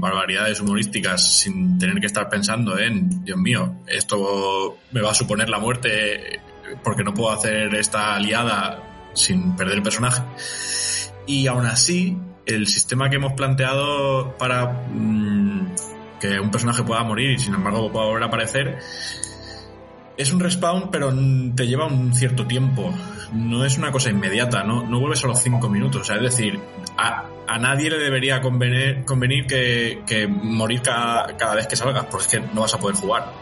barbaridades 0.00 0.60
humorísticas 0.60 1.40
sin 1.40 1.78
tener 1.78 2.00
que 2.00 2.06
estar 2.06 2.28
pensando 2.28 2.78
en, 2.78 3.24
Dios 3.24 3.38
mío, 3.38 3.76
esto 3.86 4.78
me 4.92 5.00
va 5.00 5.10
a 5.10 5.14
suponer 5.14 5.48
la 5.48 5.58
muerte 5.58 6.40
porque 6.82 7.04
no 7.04 7.14
puedo 7.14 7.30
hacer 7.30 7.74
esta 7.74 8.14
aliada 8.14 8.82
sin 9.14 9.56
perder 9.56 9.76
el 9.76 9.82
personaje. 9.82 10.22
Y 11.26 11.46
aún 11.46 11.66
así, 11.66 12.16
el 12.46 12.66
sistema 12.66 13.10
que 13.10 13.16
hemos 13.16 13.34
planteado 13.34 14.36
para 14.38 14.86
mm, 14.90 15.74
que 16.20 16.40
un 16.40 16.50
personaje 16.50 16.82
pueda 16.82 17.02
morir 17.04 17.32
y 17.32 17.38
sin 17.38 17.54
embargo 17.54 17.92
pueda 17.92 18.06
volver 18.06 18.22
a 18.22 18.26
aparecer 18.26 18.78
es 20.18 20.32
un 20.32 20.40
respawn, 20.40 20.90
pero 20.90 21.14
te 21.54 21.66
lleva 21.66 21.86
un 21.86 22.12
cierto 22.14 22.46
tiempo. 22.46 22.92
No 23.32 23.64
es 23.64 23.78
una 23.78 23.92
cosa 23.92 24.10
inmediata, 24.10 24.64
no, 24.64 24.84
no 24.86 25.00
vuelves 25.00 25.24
a 25.24 25.28
los 25.28 25.40
5 25.42 25.68
minutos. 25.70 26.10
Es 26.10 26.20
decir, 26.20 26.58
a, 26.96 27.24
a 27.46 27.58
nadie 27.58 27.88
le 27.88 27.98
debería 27.98 28.40
convenir, 28.40 29.04
convenir 29.04 29.46
que, 29.46 30.02
que 30.06 30.26
morir 30.26 30.82
cada, 30.82 31.36
cada 31.36 31.54
vez 31.54 31.66
que 31.68 31.76
salgas, 31.76 32.06
porque 32.06 32.26
es 32.26 32.32
que 32.32 32.40
no 32.54 32.62
vas 32.62 32.74
a 32.74 32.78
poder 32.78 32.96
jugar. 32.96 33.32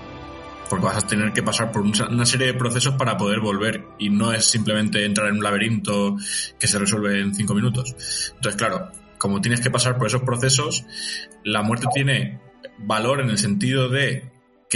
Porque 0.69 0.85
vas 0.85 1.03
a 1.03 1.07
tener 1.07 1.33
que 1.33 1.43
pasar 1.43 1.73
por 1.73 1.83
un- 1.83 1.95
una 2.11 2.27
serie 2.27 2.49
de 2.49 2.55
procesos 2.55 2.95
para 2.95 3.17
poder 3.17 3.41
volver. 3.41 3.85
Y 3.99 4.11
no 4.11 4.33
es 4.33 4.45
simplemente 4.47 5.05
entrar 5.05 5.29
en 5.29 5.37
un 5.39 5.43
laberinto 5.45 6.17
que 6.59 6.67
se 6.67 6.79
resuelve 6.79 7.21
en 7.21 7.35
5 7.35 7.55
minutos. 7.55 7.95
Entonces, 8.37 8.57
claro, 8.59 8.91
como 9.17 9.41
tienes 9.41 9.61
que 9.61 9.71
pasar 9.71 9.97
por 9.97 10.09
esos 10.09 10.23
procesos, 10.23 10.85
la 11.43 11.63
muerte 11.63 11.87
tiene 11.95 12.39
valor 12.79 13.21
en 13.21 13.31
el 13.31 13.39
sentido 13.39 13.89
de 13.89 14.29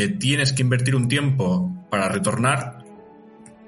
tienes 0.08 0.52
que 0.52 0.62
invertir 0.62 0.96
un 0.96 1.08
tiempo 1.08 1.86
para 1.90 2.08
retornar 2.08 2.80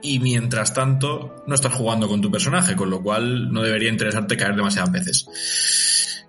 y 0.03 0.19
mientras 0.19 0.75
tanto 0.75 1.45
no 1.47 1.55
estás 1.55 1.73
jugando 1.73 2.09
con 2.09 2.21
tu 2.21 2.31
personaje, 2.31 2.75
con 2.75 2.91
lo 2.91 3.03
cual 3.03 3.53
no 3.53 3.63
debería 3.63 3.91
interesarte 3.91 4.37
caer 4.37 4.57
demasiadas 4.57 4.91
veces. 4.91 6.27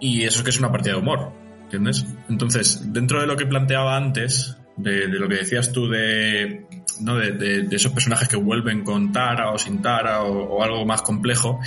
Y 0.00 0.24
eso 0.24 0.38
es 0.38 0.44
que 0.44 0.50
es 0.50 0.58
una 0.58 0.70
partida 0.70 0.94
de 0.94 1.00
humor, 1.00 1.32
¿entiendes? 1.64 2.04
Entonces, 2.28 2.92
dentro 2.92 3.20
de 3.20 3.26
lo 3.26 3.36
que 3.36 3.46
planteaba 3.46 3.96
antes, 3.96 4.56
de, 4.76 5.08
lo 5.08 5.28
que 5.28 5.36
decías 5.36 5.72
tú 5.72 5.88
de, 5.88 6.66
¿no? 7.00 7.16
de, 7.16 7.66
esos 7.70 7.92
personajes 7.92 8.28
que 8.28 8.36
vuelven 8.36 8.84
con 8.84 9.10
Tara 9.10 9.50
o 9.50 9.58
sin 9.58 9.82
Tara 9.82 10.22
o 10.22 10.62
algo 10.62 10.84
más 10.84 11.02
complejo, 11.02 11.58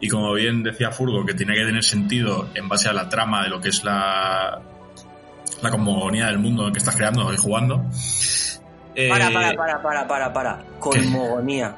y 0.00 0.08
como 0.08 0.32
bien 0.32 0.62
decía 0.62 0.90
Furgo, 0.90 1.24
que 1.24 1.34
tiene 1.34 1.54
que 1.54 1.64
tener 1.64 1.84
sentido 1.84 2.48
en 2.54 2.68
base 2.68 2.88
a 2.88 2.92
la 2.92 3.08
trama 3.08 3.44
de 3.44 3.50
lo 3.50 3.60
que 3.60 3.68
es 3.68 3.84
la, 3.84 4.60
la 5.62 5.70
cosmogonía 5.70 6.26
del 6.26 6.38
mundo 6.38 6.70
que 6.72 6.78
estás 6.78 6.96
creando 6.96 7.32
y 7.32 7.36
jugando. 7.36 7.84
eh, 8.94 9.08
Para, 9.08 9.30
para, 9.30 9.52
para, 9.54 9.82
para, 9.82 10.06
para, 10.08 10.32
para. 10.32 10.64
Cosmogonía. 10.78 11.76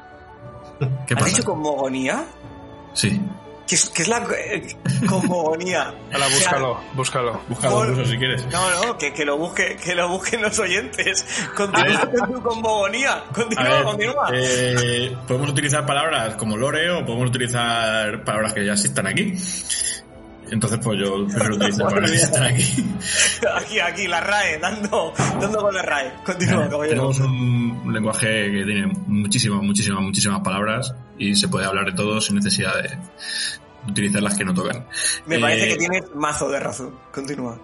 ¿Qué 1.07 1.13
¿Has 1.13 1.19
pasa? 1.21 1.25
dicho 1.27 1.43
cosmogonía? 1.43 2.23
Sí. 2.93 3.21
¿Qué 3.67 3.75
es, 3.75 3.87
qué 3.91 4.01
es 4.01 4.07
la 4.07 4.17
eh, 4.35 4.75
cosmogonía? 5.07 5.93
Hala, 6.11 6.25
O 6.25 6.29
sea, 6.29 6.37
búscalo, 6.39 6.79
búscalo. 6.95 7.41
Búscalo 7.49 7.75
Por- 7.75 7.89
incluso 7.89 8.11
si 8.11 8.17
quieres. 8.17 8.45
No, 8.47 8.85
no, 8.85 8.97
que, 8.97 9.13
que 9.13 9.25
lo 9.25 9.37
busque, 9.37 9.75
que 9.75 9.93
lo 9.93 10.09
busquen 10.09 10.41
los 10.41 10.57
oyentes. 10.57 11.23
Continúa 11.55 12.05
ver. 12.05 12.19
con 12.19 12.33
tu 12.33 12.41
cosmogonía. 12.41 13.23
Continúa, 13.33 13.63
ver, 13.69 13.83
continúa. 13.83 14.29
eh, 14.33 15.15
podemos 15.27 15.49
utilizar 15.49 15.85
palabras 15.85 16.35
como 16.35 16.57
lore 16.57 16.89
o 16.89 17.05
podemos 17.05 17.29
utilizar 17.29 18.23
palabras 18.23 18.53
que 18.53 18.65
ya 18.65 18.73
existan 18.73 19.05
aquí. 19.05 19.33
Entonces, 20.51 20.79
pues 20.83 20.99
yo 20.99 21.25
prefiero 21.27 21.55
utilizar 21.57 21.93
que 21.93 21.99
existan 22.05 22.43
aquí. 22.43 22.85
Aquí, 23.55 23.79
aquí, 23.79 24.07
la 24.07 24.19
RAE, 24.21 24.59
dando, 24.59 25.13
dando 25.39 25.59
con 25.61 25.73
la 25.73 25.81
RAE. 25.81 26.13
Continúa, 26.25 26.69
caballero. 26.69 27.09
Tenemos 27.11 27.19
un, 27.19 27.81
un 27.85 27.93
lenguaje 27.93 28.27
que 28.51 28.63
tiene 28.65 28.87
muchísimas, 29.07 29.61
muchísimas, 29.61 30.01
muchísimas 30.01 30.41
palabras 30.41 30.93
y 31.17 31.35
se 31.35 31.47
puede 31.47 31.65
hablar 31.65 31.85
de 31.85 31.93
todo 31.93 32.19
sin 32.21 32.35
necesidad 32.37 32.73
de 32.81 32.97
utilizar 33.89 34.21
las 34.21 34.37
que 34.37 34.45
no 34.45 34.53
tocan. 34.53 34.85
Me 35.25 35.39
parece 35.39 35.65
Eh, 35.65 35.69
que 35.69 35.75
tienes 35.77 36.03
mazo 36.15 36.49
de 36.49 36.59
razón. 36.59 36.95
Continúa. 37.13 37.59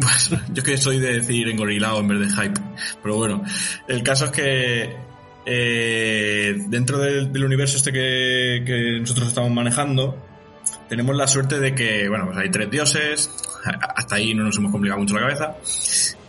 Pues 0.00 0.30
yo 0.52 0.62
que 0.62 0.76
soy 0.78 0.98
de 0.98 1.14
decir 1.20 1.48
engorilado 1.48 2.00
en 2.00 2.08
vez 2.08 2.20
de 2.20 2.28
hype. 2.42 2.60
Pero 3.02 3.16
bueno, 3.16 3.42
el 3.86 4.02
caso 4.02 4.24
es 4.26 4.30
que 4.30 4.96
eh, 5.46 6.54
dentro 6.68 6.98
del, 6.98 7.32
del 7.32 7.44
universo 7.44 7.76
este 7.76 7.92
que, 7.92 8.62
que 8.66 8.98
nosotros 9.00 9.28
estamos 9.28 9.50
manejando, 9.50 10.16
tenemos 10.94 11.16
la 11.16 11.26
suerte 11.26 11.58
de 11.58 11.74
que, 11.74 12.08
bueno, 12.08 12.26
pues 12.26 12.38
hay 12.38 12.50
tres 12.50 12.70
dioses, 12.70 13.30
hasta 13.96 14.14
ahí 14.14 14.32
no 14.32 14.44
nos 14.44 14.56
hemos 14.58 14.70
complicado 14.70 15.00
mucho 15.00 15.14
la 15.16 15.22
cabeza. 15.22 15.56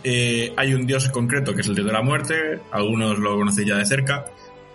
Eh, 0.02 0.52
hay 0.56 0.74
un 0.74 0.86
dios 0.86 1.08
concreto 1.10 1.54
que 1.54 1.60
es 1.60 1.68
el 1.68 1.74
dios 1.76 1.86
de 1.86 1.92
la 1.92 2.02
muerte, 2.02 2.60
algunos 2.72 3.18
lo 3.18 3.36
conocéis 3.36 3.68
ya 3.68 3.76
de 3.76 3.86
cerca. 3.86 4.24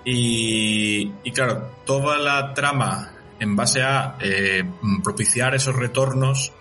Y, 0.05 1.11
claro, 1.31 1.71
toda 1.85 2.17
la 2.17 2.53
trama 2.53 3.11
en 3.39 3.55
base 3.55 3.81
a 3.81 4.15
eh, 4.21 4.63
propiciar 5.03 5.55
esos 5.55 5.75
retornos 5.75 6.53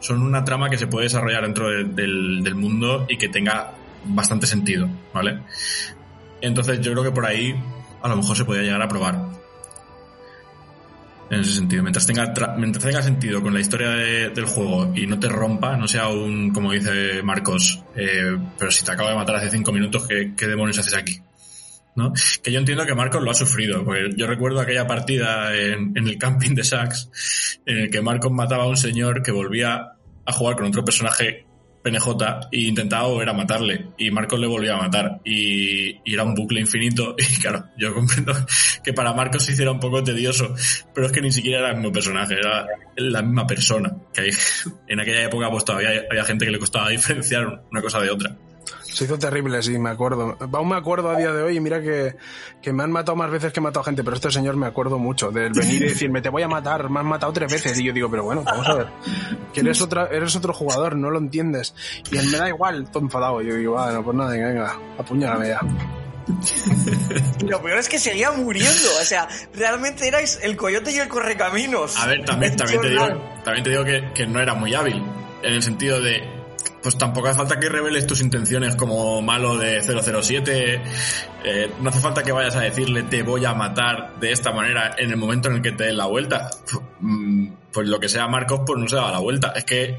son 0.00 0.22
una 0.22 0.42
trama 0.44 0.70
que 0.70 0.78
se 0.78 0.86
puede 0.86 1.04
desarrollar 1.04 1.42
dentro 1.42 1.68
de- 1.68 1.84
del, 1.84 2.42
del 2.42 2.54
mundo 2.54 3.04
y 3.08 3.18
que 3.18 3.28
tenga 3.28 3.72
bastante 4.06 4.46
sentido, 4.46 4.88
¿vale? 5.12 5.40
Entonces 6.40 6.80
yo 6.80 6.92
creo 6.92 7.04
que 7.04 7.10
por 7.10 7.26
ahí 7.26 7.54
a 8.02 8.08
lo 8.08 8.16
mejor 8.16 8.36
se 8.36 8.44
podría 8.46 8.64
llegar 8.64 8.80
a 8.82 8.88
probar. 8.88 9.40
En 11.30 11.40
ese 11.40 11.52
sentido, 11.52 11.82
mientras 11.84 12.06
tenga, 12.06 12.34
tra- 12.34 12.56
mientras 12.56 12.84
tenga 12.84 13.02
sentido 13.02 13.40
con 13.40 13.54
la 13.54 13.60
historia 13.60 13.90
de- 13.90 14.30
del 14.30 14.46
juego 14.46 14.92
y 14.96 15.06
no 15.06 15.18
te 15.20 15.28
rompa, 15.28 15.76
no 15.76 15.86
sea 15.86 16.08
un, 16.08 16.50
como 16.52 16.72
dice 16.72 17.22
Marcos, 17.22 17.84
eh, 17.94 18.36
pero 18.58 18.70
si 18.72 18.84
te 18.84 18.90
acabo 18.90 19.08
de 19.10 19.14
matar 19.14 19.36
hace 19.36 19.48
cinco 19.50 19.70
minutos, 19.70 20.08
¿qué, 20.08 20.46
demonios 20.48 20.78
haces 20.78 20.94
aquí? 20.94 21.20
¿No? 21.94 22.12
Que 22.42 22.50
yo 22.52 22.58
entiendo 22.58 22.84
que 22.84 22.94
Marcos 22.94 23.22
lo 23.22 23.30
ha 23.30 23.34
sufrido, 23.34 23.84
porque 23.84 24.10
yo 24.16 24.26
recuerdo 24.26 24.60
aquella 24.60 24.86
partida 24.88 25.54
en, 25.56 25.92
en 25.96 26.06
el 26.08 26.18
camping 26.18 26.54
de 26.54 26.64
Sax, 26.64 27.60
en 27.66 27.78
el 27.78 27.90
que 27.90 28.00
Marcos 28.02 28.32
mataba 28.32 28.64
a 28.64 28.68
un 28.68 28.76
señor 28.76 29.22
que 29.22 29.30
volvía 29.32 29.92
a 30.26 30.32
jugar 30.32 30.56
con 30.56 30.66
otro 30.66 30.84
personaje 30.84 31.46
PNJ 31.82 32.48
e 32.52 32.60
intentaba 32.60 33.08
volver 33.08 33.28
a 33.28 33.32
matarle 33.32 33.86
y 33.98 34.10
Marcos 34.10 34.38
le 34.38 34.46
volvía 34.46 34.74
a 34.74 34.78
matar 34.78 35.20
y, 35.24 36.00
era 36.12 36.24
un 36.24 36.34
bucle 36.34 36.60
infinito 36.60 37.14
y 37.18 37.40
claro, 37.40 37.66
yo 37.78 37.94
comprendo 37.94 38.32
que 38.82 38.92
para 38.92 39.12
Marcos 39.12 39.44
se 39.44 39.52
hiciera 39.52 39.70
un 39.70 39.80
poco 39.80 40.02
tedioso, 40.02 40.54
pero 40.94 41.06
es 41.06 41.12
que 41.12 41.20
ni 41.20 41.32
siquiera 41.32 41.60
era 41.60 41.70
el 41.70 41.76
mismo 41.76 41.92
personaje, 41.92 42.34
era 42.34 42.66
la 42.96 43.22
misma 43.22 43.46
persona, 43.46 43.94
que 44.12 44.30
en 44.88 45.00
aquella 45.00 45.24
época 45.24 45.50
pues 45.50 45.64
todavía 45.64 46.04
había 46.10 46.24
gente 46.24 46.44
que 46.44 46.50
le 46.50 46.58
costaba 46.58 46.88
diferenciar 46.90 47.64
una 47.70 47.82
cosa 47.82 48.00
de 48.00 48.10
otra. 48.10 48.36
Se 48.92 49.04
hizo 49.04 49.18
terrible, 49.18 49.62
sí, 49.62 49.78
me 49.78 49.90
acuerdo. 49.90 50.36
Aún 50.52 50.68
me 50.68 50.76
acuerdo 50.76 51.10
a 51.10 51.16
día 51.16 51.32
de 51.32 51.42
hoy 51.42 51.56
y 51.56 51.60
mira 51.60 51.80
que, 51.80 52.16
que 52.60 52.72
me 52.72 52.82
han 52.82 52.90
matado 52.90 53.16
más 53.16 53.30
veces 53.30 53.52
que 53.52 53.60
he 53.60 53.62
matado 53.62 53.84
gente, 53.84 54.02
pero 54.02 54.16
este 54.16 54.30
señor 54.30 54.56
me 54.56 54.66
acuerdo 54.66 54.98
mucho 54.98 55.30
del 55.30 55.52
venir 55.52 55.82
y 55.82 55.88
decirme, 55.88 56.20
te 56.20 56.28
voy 56.28 56.42
a 56.42 56.48
matar, 56.48 56.90
me 56.90 57.00
has 57.00 57.06
matado 57.06 57.32
tres 57.32 57.52
veces. 57.52 57.78
Y 57.78 57.84
yo 57.84 57.92
digo, 57.92 58.10
pero 58.10 58.24
bueno, 58.24 58.42
vamos 58.44 58.68
a 58.68 58.74
ver, 58.74 58.88
que 59.52 59.60
eres, 59.60 59.80
otra, 59.80 60.08
eres 60.10 60.34
otro 60.36 60.52
jugador, 60.52 60.96
no 60.96 61.10
lo 61.10 61.18
entiendes. 61.18 61.74
Y 62.10 62.18
él 62.18 62.26
me 62.30 62.38
da 62.38 62.48
igual, 62.48 62.90
todo 62.90 63.02
enfadado. 63.02 63.40
Yo 63.42 63.54
digo, 63.54 63.74
bueno, 63.74 64.04
pues 64.04 64.16
nada, 64.16 64.30
venga, 64.30 64.76
apuñálame 64.98 65.48
ya. 65.48 65.60
Y 67.40 67.44
lo 67.46 67.62
peor 67.62 67.78
es 67.78 67.88
que 67.88 67.98
seguía 67.98 68.32
muriendo. 68.32 68.88
O 69.00 69.04
sea, 69.04 69.28
realmente 69.54 70.06
erais 70.06 70.38
el 70.42 70.56
coyote 70.56 70.92
y 70.92 70.98
el 70.98 71.08
correcaminos. 71.08 71.96
A 71.96 72.06
ver, 72.06 72.24
también, 72.24 72.56
también 72.56 72.80
te 72.80 72.90
digo, 72.90 73.06
también 73.44 73.64
te 73.64 73.70
digo 73.70 73.84
que, 73.84 74.12
que 74.14 74.26
no 74.26 74.40
era 74.40 74.54
muy 74.54 74.74
hábil, 74.74 75.02
en 75.42 75.52
el 75.52 75.62
sentido 75.62 76.00
de, 76.00 76.39
pues 76.82 76.96
tampoco 76.96 77.28
hace 77.28 77.38
falta 77.38 77.60
que 77.60 77.68
reveles 77.68 78.06
tus 78.06 78.20
intenciones 78.20 78.76
como 78.76 79.20
malo 79.22 79.56
de 79.56 79.82
007, 79.82 80.82
eh, 81.44 81.70
no 81.80 81.90
hace 81.90 82.00
falta 82.00 82.22
que 82.22 82.32
vayas 82.32 82.56
a 82.56 82.60
decirle 82.60 83.02
te 83.04 83.22
voy 83.22 83.44
a 83.44 83.54
matar 83.54 84.18
de 84.20 84.32
esta 84.32 84.52
manera 84.52 84.94
en 84.98 85.10
el 85.10 85.16
momento 85.16 85.48
en 85.48 85.56
el 85.56 85.62
que 85.62 85.72
te 85.72 85.84
den 85.84 85.96
la 85.96 86.06
vuelta. 86.06 86.50
Mm, 87.00 87.52
Pues 87.72 87.88
lo 87.88 88.00
que 88.00 88.08
sea 88.08 88.26
Marcos, 88.26 88.62
pues 88.66 88.78
no 88.80 88.88
se 88.88 88.96
da 88.96 89.12
la 89.12 89.18
vuelta. 89.20 89.52
Es 89.54 89.64
que, 89.64 89.98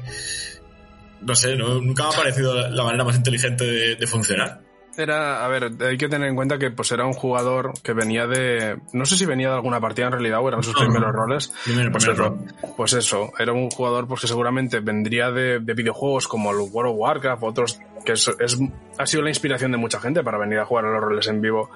no 1.22 1.34
sé, 1.34 1.56
nunca 1.56 2.02
me 2.04 2.08
ha 2.10 2.12
parecido 2.12 2.68
la 2.68 2.84
manera 2.84 3.04
más 3.04 3.16
inteligente 3.16 3.96
de 3.96 4.06
funcionar. 4.06 4.71
Era, 4.96 5.44
a 5.44 5.48
ver, 5.48 5.70
hay 5.80 5.96
que 5.96 6.08
tener 6.08 6.28
en 6.28 6.34
cuenta 6.36 6.58
que 6.58 6.70
pues 6.70 6.92
era 6.92 7.06
un 7.06 7.14
jugador 7.14 7.72
que 7.82 7.94
venía 7.94 8.26
de, 8.26 8.78
no 8.92 9.06
sé 9.06 9.16
si 9.16 9.24
venía 9.24 9.48
de 9.48 9.54
alguna 9.54 9.80
partida 9.80 10.06
en 10.06 10.12
realidad 10.12 10.40
o 10.42 10.48
eran 10.48 10.62
sus 10.62 10.74
No, 10.74 10.80
primeros 10.80 11.12
roles. 11.12 11.52
Primero, 11.64 11.90
Pues 11.92 12.04
primero 12.04 12.36
eso, 12.44 12.74
pues 12.76 12.92
eso, 12.92 13.32
era 13.38 13.52
un 13.52 13.70
jugador 13.70 14.06
pues 14.06 14.20
que 14.20 14.26
seguramente 14.26 14.80
vendría 14.80 15.30
de, 15.30 15.60
de 15.60 15.74
videojuegos 15.74 16.28
como 16.28 16.50
el 16.50 16.58
World 16.70 16.92
of 16.92 16.98
Warcraft, 16.98 17.42
otros 17.42 17.80
que 18.04 18.12
es, 18.12 18.28
es- 18.38 18.58
ha 18.98 19.06
sido 19.06 19.22
la 19.22 19.30
inspiración 19.30 19.72
de 19.72 19.78
mucha 19.78 19.98
gente 19.98 20.22
para 20.22 20.36
venir 20.38 20.58
a 20.58 20.66
jugar 20.66 20.84
a 20.84 20.90
los 20.92 21.00
roles 21.00 21.26
en 21.28 21.40
vivo 21.40 21.70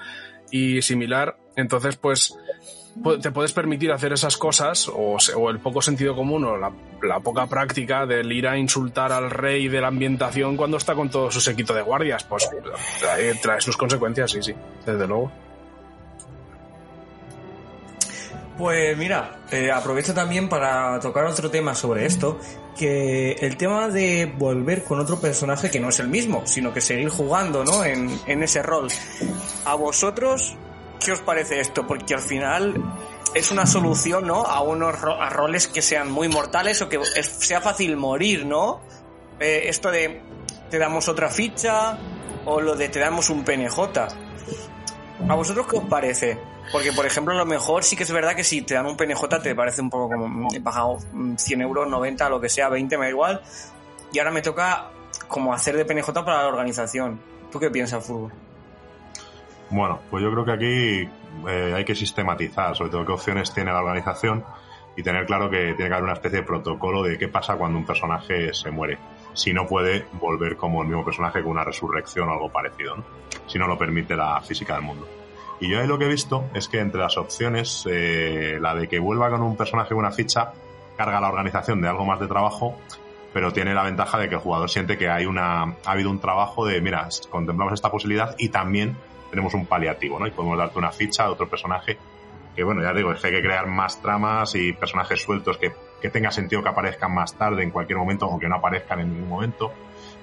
y 0.51 0.83
similar. 0.83 1.39
Entonces, 1.57 1.97
pues 1.97 2.35
pu- 2.35 2.86
te 3.21 3.31
puedes 3.31 3.53
permitir 3.53 3.93
hacer 3.93 4.13
esas 4.13 4.37
cosas 4.37 4.91
o, 4.93 5.19
el 5.51 5.61
poco 5.61 5.81
sentido 5.81 6.15
común 6.15 6.45
o 6.45 6.57
la, 6.57 6.73
poca 7.21 7.47
práctica 7.47 8.07
del 8.07 8.31
ir 8.33 8.49
a 8.49 8.59
insultar 8.59 9.13
al 9.13 9.31
rey 9.31 9.69
de 9.69 9.81
la 9.81 9.89
ambientación 9.89 10.57
cuando 10.57 10.77
está 10.77 10.95
con 10.95 11.09
todo 11.09 11.31
su 11.31 11.41
sequito 11.41 11.75
de 11.75 11.83
guardias. 11.83 12.25
Pues 12.25 12.49
trae, 12.99 13.35
trae 13.35 13.61
sus 13.61 13.77
consecuencias, 13.77 14.31
sí, 14.31 14.43
sí, 14.43 14.55
desde 14.85 15.07
luego. 15.07 15.31
Pues 18.59 18.97
mira, 18.97 19.41
eh, 19.51 19.71
aprovecho 19.71 20.15
también 20.15 20.49
para 20.49 20.99
tocar 20.99 21.27
otro 21.27 21.51
tema 21.51 21.75
sobre 21.75 22.07
esto, 22.07 22.41
que 22.77 23.33
el 23.33 23.57
tema 23.59 23.89
de 23.89 24.33
volver 24.39 24.83
con 24.83 24.99
otro 24.99 25.21
personaje 25.21 25.71
que 25.71 25.79
no 25.79 25.91
es 25.91 26.01
el 26.01 26.09
mismo, 26.09 26.43
sino 26.47 26.73
que 26.73 26.81
seguir 26.81 27.11
jugando, 27.11 27.65
¿no? 27.65 27.85
En, 27.85 28.19
en 28.27 28.43
ese 28.43 28.63
rol. 28.63 28.89
¿A 29.67 29.75
vosotros 29.75 30.57
qué 31.05 31.13
os 31.13 31.21
parece 31.21 31.61
esto? 31.61 31.87
Porque 31.87 32.15
al 32.15 32.21
final 32.21 32.75
es 33.35 33.51
una 33.51 33.67
solución, 33.67 34.27
¿no? 34.27 34.45
A 34.45 34.61
unos 34.63 34.97
a 35.03 35.29
roles 35.31 35.69
que 35.69 35.83
sean 35.83 36.11
muy 36.11 36.29
mortales 36.29 36.81
o 36.83 36.89
que 36.89 37.01
sea 37.23 37.61
fácil 37.61 37.97
morir, 37.97 38.47
¿no? 38.47 38.81
Eh, 39.39 39.65
esto 39.67 39.91
de 39.91 40.23
te 40.71 40.79
damos 40.79 41.09
otra 41.09 41.29
ficha 41.29 41.99
o 42.45 42.61
lo 42.61 42.75
de 42.75 42.89
te 42.89 42.99
damos 42.99 43.31
un 43.31 43.45
PNJ. 43.45 43.79
¿A 45.29 45.35
vosotros 45.35 45.67
qué 45.67 45.77
os 45.77 45.85
parece? 45.85 46.39
Porque, 46.73 46.93
por 46.93 47.07
ejemplo, 47.07 47.33
a 47.33 47.37
lo 47.37 47.47
mejor 47.47 47.85
sí 47.85 47.97
que 47.97 48.03
es 48.03 48.13
verdad 48.13 48.35
que 48.35 48.45
si 48.45 48.63
te 48.63 48.75
dan 48.75 48.87
un 48.87 48.97
PNJ 48.97 49.23
te 49.43 49.55
parece 49.55 49.81
un 49.81 49.91
poco 49.91 50.09
como 50.09 50.29
mm, 50.29 50.55
he 50.55 50.61
pagado 50.61 50.99
mm, 51.13 51.37
100 51.37 51.61
euros, 51.61 51.89
90, 51.89 52.29
lo 52.29 52.41
que 52.41 52.49
sea, 52.49 52.69
20, 52.69 52.99
me 52.99 53.07
da 53.07 53.11
igual. 53.11 53.43
Y 54.13 54.19
ahora 54.19 54.31
me 54.31 54.43
toca 54.43 54.91
como 55.29 55.53
hacer 55.53 55.77
de 55.77 55.85
PNJ 55.85 56.13
para 56.13 56.43
la 56.43 56.49
organización. 56.49 57.21
¿Tú 57.51 57.61
qué 57.61 57.71
piensas, 57.71 58.05
Fútbol? 58.05 58.33
Bueno, 59.71 60.01
pues 60.11 60.23
yo 60.23 60.31
creo 60.31 60.45
que 60.45 60.53
aquí 60.53 61.11
eh, 61.49 61.73
hay 61.75 61.85
que 61.85 61.95
sistematizar, 61.95 62.77
sobre 62.77 62.91
todo 62.91 63.05
qué 63.05 63.13
opciones 63.13 63.53
tiene 63.53 63.73
la 63.73 63.81
organización 63.81 64.45
y 64.97 65.03
tener 65.03 65.27
claro 65.27 65.51
que 65.51 65.75
tiene 65.75 65.89
que 65.89 65.95
haber 65.95 66.05
una 66.05 66.15
especie 66.15 66.41
de 66.41 66.45
protocolo 66.45 67.03
de 67.03 67.19
qué 67.19 67.29
pasa 67.29 67.57
cuando 67.57 67.79
un 67.79 67.85
personaje 67.85 68.55
se 68.55 68.71
muere. 68.71 68.99
Si 69.35 69.53
no 69.53 69.67
puede 69.67 70.07
volver 70.13 70.57
como 70.57 70.83
el 70.83 70.89
mismo 70.89 71.05
personaje 71.05 71.43
con 71.43 71.53
una 71.53 71.65
resurrección 71.65 72.29
o 72.29 72.33
algo 72.33 72.51
parecido, 72.51 72.97
¿no? 72.97 73.05
Si 73.47 73.59
no 73.59 73.67
lo 73.67 73.77
permite 73.77 74.17
la 74.17 74.41
física 74.41 74.75
del 74.75 74.83
mundo. 74.83 75.07
Y 75.61 75.69
yo 75.69 75.81
ahí 75.81 75.87
lo 75.87 75.99
que 75.99 76.07
he 76.07 76.09
visto 76.09 76.45
es 76.55 76.69
que 76.69 76.81
entre 76.81 77.01
las 77.01 77.17
opciones, 77.17 77.87
eh, 77.91 78.59
la 78.61 78.75
de 78.75 78.89
que 78.89 78.99
vuelva 78.99 79.31
con 79.31 79.43
un 79.43 79.57
personaje 79.57 79.91
con 79.91 79.99
una 79.99 80.13
ficha, 80.13 80.53
carga 80.97 81.19
a 81.19 81.21
la 81.21 81.29
organización 81.29 81.83
de 81.83 81.89
algo 81.89 82.05
más 82.05 82.21
de 82.21 82.27
trabajo, 82.27 82.77
pero 83.33 83.53
tiene 83.53 83.75
la 83.75 83.83
ventaja 83.83 84.19
de 84.19 84.29
que 84.29 84.37
el 84.37 84.41
jugador 84.41 84.71
siente 84.71 84.97
que 84.97 85.11
hay 85.11 85.27
una, 85.27 85.63
ha 85.63 85.75
habido 85.85 86.11
un 86.11 86.21
trabajo 86.21 86.65
de, 86.65 86.81
mira, 86.81 87.09
contemplamos 87.29 87.75
esta 87.75 87.91
posibilidad 87.91 88.35
y 88.39 88.49
también 88.49 88.97
tenemos 89.37 89.53
un 89.53 89.67
paliativo, 89.67 90.19
¿no? 90.19 90.27
Y 90.27 90.31
podemos 90.31 90.57
darte 90.57 90.79
una 90.79 90.91
ficha 90.91 91.25
de 91.25 91.29
otro 91.29 91.47
personaje 91.47 91.99
que, 92.55 92.65
bueno, 92.65 92.83
ya 92.83 92.95
digo, 92.95 93.13
es 93.13 93.21
que 93.21 93.27
hay 93.27 93.35
que 93.35 93.43
crear 93.43 93.67
más 93.67 94.01
tramas 94.01 94.55
y 94.55 94.73
personajes 94.73 95.21
sueltos 95.21 95.59
que, 95.59 95.73
que 96.01 96.09
tenga 96.09 96.31
sentido 96.31 96.63
que 96.63 96.71
aparezcan 96.71 97.13
más 97.13 97.37
tarde 97.37 97.63
en 97.63 97.71
cualquier 97.71 97.99
momento 97.99 98.27
o 98.27 98.39
que 98.39 98.49
no 98.49 98.57
aparezcan 98.57 99.01
en 99.01 99.13
ningún 99.13 99.29
momento. 99.29 99.75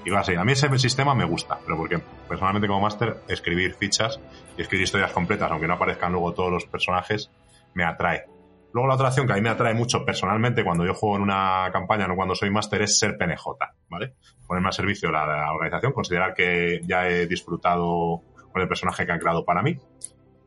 Y 0.04 0.10
va 0.10 0.22
así. 0.22 0.34
A 0.34 0.44
mí 0.44 0.54
ese 0.54 0.68
sistema 0.80 1.14
me 1.14 1.26
gusta, 1.26 1.60
pero 1.64 1.78
porque 1.78 2.02
personalmente 2.28 2.68
como 2.68 2.82
máster 2.82 3.22
escribir 3.28 3.76
fichas 3.76 4.20
y 4.58 4.64
escribir 4.64 4.86
historias 4.86 5.12
completas, 5.12 5.52
aunque 5.52 5.68
no 5.68 5.76
aparezcan 5.76 6.12
luego 6.12 6.34
todos 6.34 6.52
los 6.52 6.66
personajes, 6.66 7.30
me 7.76 7.84
atrae. 7.84 8.26
Luego 8.74 8.88
la 8.88 8.96
otra 8.96 9.10
opción 9.10 9.28
que 9.28 9.34
a 9.34 9.36
mí 9.36 9.42
me 9.44 9.50
atrae 9.50 9.76
mucho 9.76 10.04
personalmente 10.04 10.64
cuando 10.64 10.84
yo 10.84 10.96
juego 10.96 11.18
en 11.18 11.22
una 11.22 11.70
campaña, 11.72 12.08
no 12.08 12.16
cuando 12.16 12.34
soy 12.34 12.50
máster, 12.50 12.82
es 12.82 12.98
ser 12.98 13.16
PNJ, 13.16 13.46
¿vale? 13.88 14.16
Ponerme 14.48 14.70
al 14.70 14.74
servicio 14.74 15.10
de 15.10 15.14
la, 15.14 15.28
la 15.28 15.54
organización, 15.54 15.94
considerar 15.94 16.34
que 16.34 16.82
ya 16.84 17.08
he 17.08 17.28
disfrutado 17.28 18.24
con 18.54 18.62
el 18.62 18.68
personaje 18.70 19.06
que 19.06 19.12
han 19.12 19.20
creado 19.20 19.44
para 19.44 19.62
mí 19.62 19.78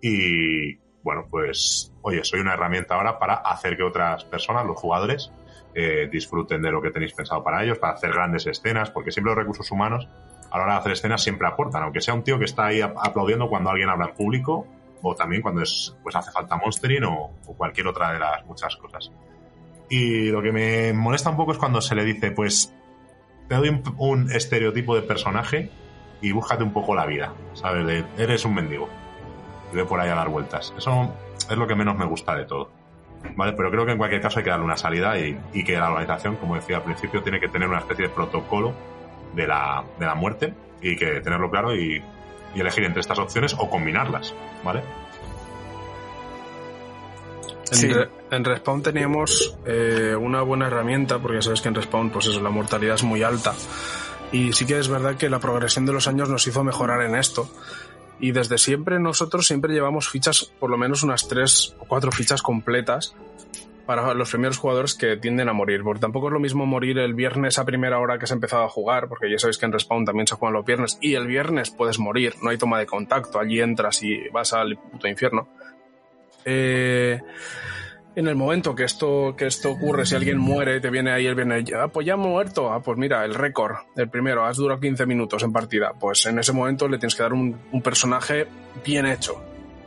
y, 0.01 0.77
bueno, 1.03 1.27
pues, 1.31 1.92
oye, 2.03 2.25
soy 2.25 2.40
una 2.40 2.55
herramienta 2.55 2.95
ahora 2.95 3.19
para 3.19 3.35
hacer 3.35 3.77
que 3.77 3.83
otras 3.83 4.25
personas, 4.25 4.64
los 4.64 4.79
jugadores, 4.79 5.33
eh, 5.75 6.09
disfruten 6.11 6.63
de 6.63 6.71
lo 6.71 6.81
que 6.81 6.90
tenéis 6.90 7.13
pensado 7.13 7.42
para 7.44 7.63
ellos, 7.63 7.79
para 7.79 7.94
hacer 7.94 8.13
grandes 8.13 8.46
escenas, 8.46 8.90
porque 8.90 9.11
siempre 9.11 9.31
los 9.35 9.38
recursos 9.38 9.71
humanos 9.71 10.09
a 10.50 10.59
la 10.59 10.65
hora 10.65 10.73
de 10.75 10.79
hacer 10.81 10.92
escenas 10.92 11.23
siempre 11.23 11.46
aportan, 11.48 11.83
aunque 11.83 12.00
sea 12.00 12.15
un 12.15 12.23
tío 12.23 12.38
que 12.38 12.44
está 12.46 12.67
ahí 12.67 12.81
ap- 12.81 12.96
aplaudiendo 12.98 13.48
cuando 13.48 13.71
alguien 13.71 13.88
habla 13.88 14.07
en 14.07 14.15
público 14.15 14.67
o 15.02 15.15
también 15.15 15.42
cuando 15.42 15.61
es, 15.63 15.94
pues 16.02 16.15
hace 16.17 16.31
falta 16.31 16.57
monstering 16.57 17.04
o, 17.04 17.31
o 17.46 17.57
cualquier 17.57 17.87
otra 17.88 18.13
de 18.13 18.19
las 18.19 18.46
muchas 18.46 18.77
cosas. 18.77 19.13
Y 19.90 20.31
lo 20.31 20.40
que 20.42 20.52
me 20.52 20.92
molesta 20.92 21.31
un 21.31 21.37
poco 21.37 21.52
es 21.52 21.59
cuando 21.59 21.81
se 21.81 21.94
le 21.94 22.04
dice, 22.04 22.31
pues 22.31 22.75
te 23.48 23.54
doy 23.54 23.83
un 23.98 24.31
estereotipo 24.31 24.96
de 24.96 25.02
personaje 25.02 25.71
y 26.21 26.33
búscate 26.33 26.62
un 26.62 26.73
poco 26.73 26.94
la 26.94 27.06
vida, 27.06 27.33
¿sabes? 27.54 27.87
De, 27.87 28.04
eres 28.19 28.44
un 28.44 28.54
mendigo. 28.54 28.88
Y 29.73 29.77
ve 29.77 29.85
por 29.85 30.00
ahí 30.00 30.08
a 30.08 30.14
dar 30.14 30.29
vueltas. 30.29 30.73
Eso 30.77 31.12
es 31.50 31.56
lo 31.56 31.67
que 31.67 31.75
menos 31.75 31.96
me 31.96 32.04
gusta 32.06 32.35
de 32.37 32.44
todo. 32.44 32.71
¿Vale? 33.35 33.54
Pero 33.54 33.71
creo 33.71 33.85
que 33.85 33.92
en 33.92 33.98
cualquier 33.98 34.21
caso 34.23 34.38
hay 34.38 34.44
que 34.44 34.50
darle 34.50 34.64
una 34.64 34.77
salida 34.77 35.19
y, 35.19 35.37
y 35.52 35.64
que 35.64 35.77
la 35.77 35.90
organización, 35.90 36.37
como 36.37 36.54
decía 36.54 36.77
al 36.77 36.83
principio, 36.85 37.23
tiene 37.23 37.40
que 37.40 37.48
tener 37.48 37.69
una 37.69 37.79
especie 37.79 38.06
de 38.06 38.14
protocolo 38.14 38.73
de 39.35 39.46
la, 39.48 39.85
de 39.98 40.06
la 40.06 40.14
muerte 40.14 40.54
y 40.81 40.94
que 40.96 41.21
tenerlo 41.21 41.50
claro 41.50 41.75
y, 41.75 42.00
y 42.54 42.60
elegir 42.60 42.85
entre 42.85 43.00
estas 43.00 43.19
opciones 43.19 43.54
o 43.58 43.69
combinarlas, 43.69 44.33
¿vale? 44.62 44.83
En, 47.71 47.77
Sí. 47.77 47.88
Re- 47.92 48.08
en 48.31 48.44
Respawn 48.44 48.83
teníamos 48.83 49.58
eh, 49.67 50.14
una 50.19 50.42
buena 50.42 50.69
herramienta, 50.69 51.19
porque 51.19 51.38
ya 51.38 51.42
sabes 51.42 51.60
que 51.60 51.69
en 51.69 51.75
Respawn 51.75 52.10
pues 52.10 52.27
eso, 52.27 52.40
la 52.40 52.50
mortalidad 52.50 52.94
es 52.94 53.02
muy 53.02 53.23
alta. 53.25 53.54
Y 54.33 54.52
sí 54.52 54.66
que 54.66 54.79
es 54.79 54.88
verdad 54.88 55.16
que 55.16 55.31
la 55.31 55.38
progresión 55.38 55.87
de 55.87 55.92
los 55.92 56.08
años 56.08 56.29
nos 56.29 56.46
hizo 56.46 56.64
mejorar 56.64 57.02
en 57.02 57.14
esto. 57.14 57.48
Y 58.18 58.33
desde 58.33 58.58
siempre 58.58 58.98
nosotros 58.98 59.46
siempre 59.46 59.72
llevamos 59.72 60.08
fichas, 60.08 60.44
por 60.58 60.70
lo 60.70 60.79
menos 60.79 61.02
unas 61.02 61.29
tres 61.29 61.77
o 61.79 61.85
cuatro 61.85 62.10
fichas 62.12 62.42
completas 62.42 63.14
para 63.87 64.14
los 64.14 64.31
primeros 64.31 64.58
jugadores 64.58 64.94
que 64.94 65.16
tienden 65.16 65.48
a 65.48 65.52
morir. 65.52 65.83
Porque 65.83 66.00
tampoco 66.00 66.27
es 66.27 66.33
lo 66.33 66.40
mismo 66.40 66.66
morir 66.66 66.98
el 66.98 67.14
viernes 67.14 67.58
a 67.58 67.64
primera 67.64 67.98
hora 68.00 68.18
que 68.18 68.27
se 68.27 68.35
empezado 68.35 68.64
a 68.64 68.68
jugar, 68.68 69.08
porque 69.08 69.31
ya 69.31 69.38
sabéis 69.38 69.58
que 69.58 69.66
en 69.66 69.72
Respawn 69.72 70.04
también 70.04 70.27
se 70.27 70.35
juegan 70.35 70.54
los 70.54 70.66
viernes, 70.66 70.98
y 71.00 71.14
el 71.14 71.27
viernes 71.27 71.70
puedes 71.70 71.98
morir, 71.98 72.35
no 72.42 72.50
hay 72.50 72.58
toma 72.58 72.79
de 72.79 72.87
contacto, 72.87 73.38
allí 73.38 73.60
entras 73.60 74.02
y 74.02 74.29
vas 74.31 74.52
al 74.52 74.77
puto 74.77 75.06
infierno. 75.06 75.48
Eh, 76.44 77.20
en 78.17 78.27
el 78.27 78.35
momento 78.35 78.75
que 78.75 78.83
esto, 78.85 79.35
que 79.37 79.46
esto 79.46 79.71
ocurre, 79.71 80.06
si 80.06 80.14
alguien 80.17 80.38
muere, 80.38 80.81
te 80.81 80.90
viene 80.90 81.12
ahí 81.12 81.27
el 81.27 81.35
viernes, 81.35 81.64
ah, 81.79 81.88
pues 81.88 82.06
ya 82.06 82.14
ha 82.14 82.17
muerto, 82.17 82.73
ah, 82.73 82.81
pues 82.83 82.98
mira, 82.98 83.25
el 83.25 83.35
récord, 83.35 83.77
el 83.94 84.08
primero, 84.08 84.44
has 84.44 84.56
durado 84.56 84.81
15 84.81 85.06
minutos 85.06 85.42
en 85.42 85.52
partida, 85.52 85.92
pues 86.00 86.27
en 86.27 86.38
ese 86.38 86.52
momento 86.52 86.88
le 86.88 86.98
tienes 86.98 87.14
que 87.14 87.23
dar 87.23 87.33
un, 87.35 87.56
un 87.71 87.83
personaje 87.83 88.46
bien 88.85 89.06
hecho, 89.06 89.40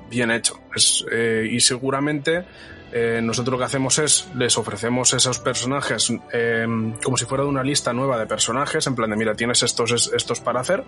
bien 0.09 0.29
hecho. 0.31 0.59
Es, 0.75 1.03
eh, 1.11 1.47
y 1.51 1.59
seguramente 1.59 2.45
eh, 2.91 3.19
nosotros 3.23 3.51
lo 3.53 3.57
que 3.57 3.65
hacemos 3.65 3.97
es, 3.99 4.27
les 4.35 4.57
ofrecemos 4.57 5.13
esos 5.13 5.39
personajes 5.39 6.11
eh, 6.31 6.65
como 7.03 7.17
si 7.17 7.25
fuera 7.25 7.43
de 7.43 7.49
una 7.49 7.63
lista 7.63 7.93
nueva 7.93 8.17
de 8.19 8.25
personajes, 8.27 8.85
en 8.87 8.95
plan 8.95 9.09
de, 9.09 9.15
mira, 9.15 9.33
tienes 9.35 9.63
estos, 9.63 9.91
es- 9.91 10.11
estos 10.15 10.39
para 10.39 10.59
hacer, 10.59 10.83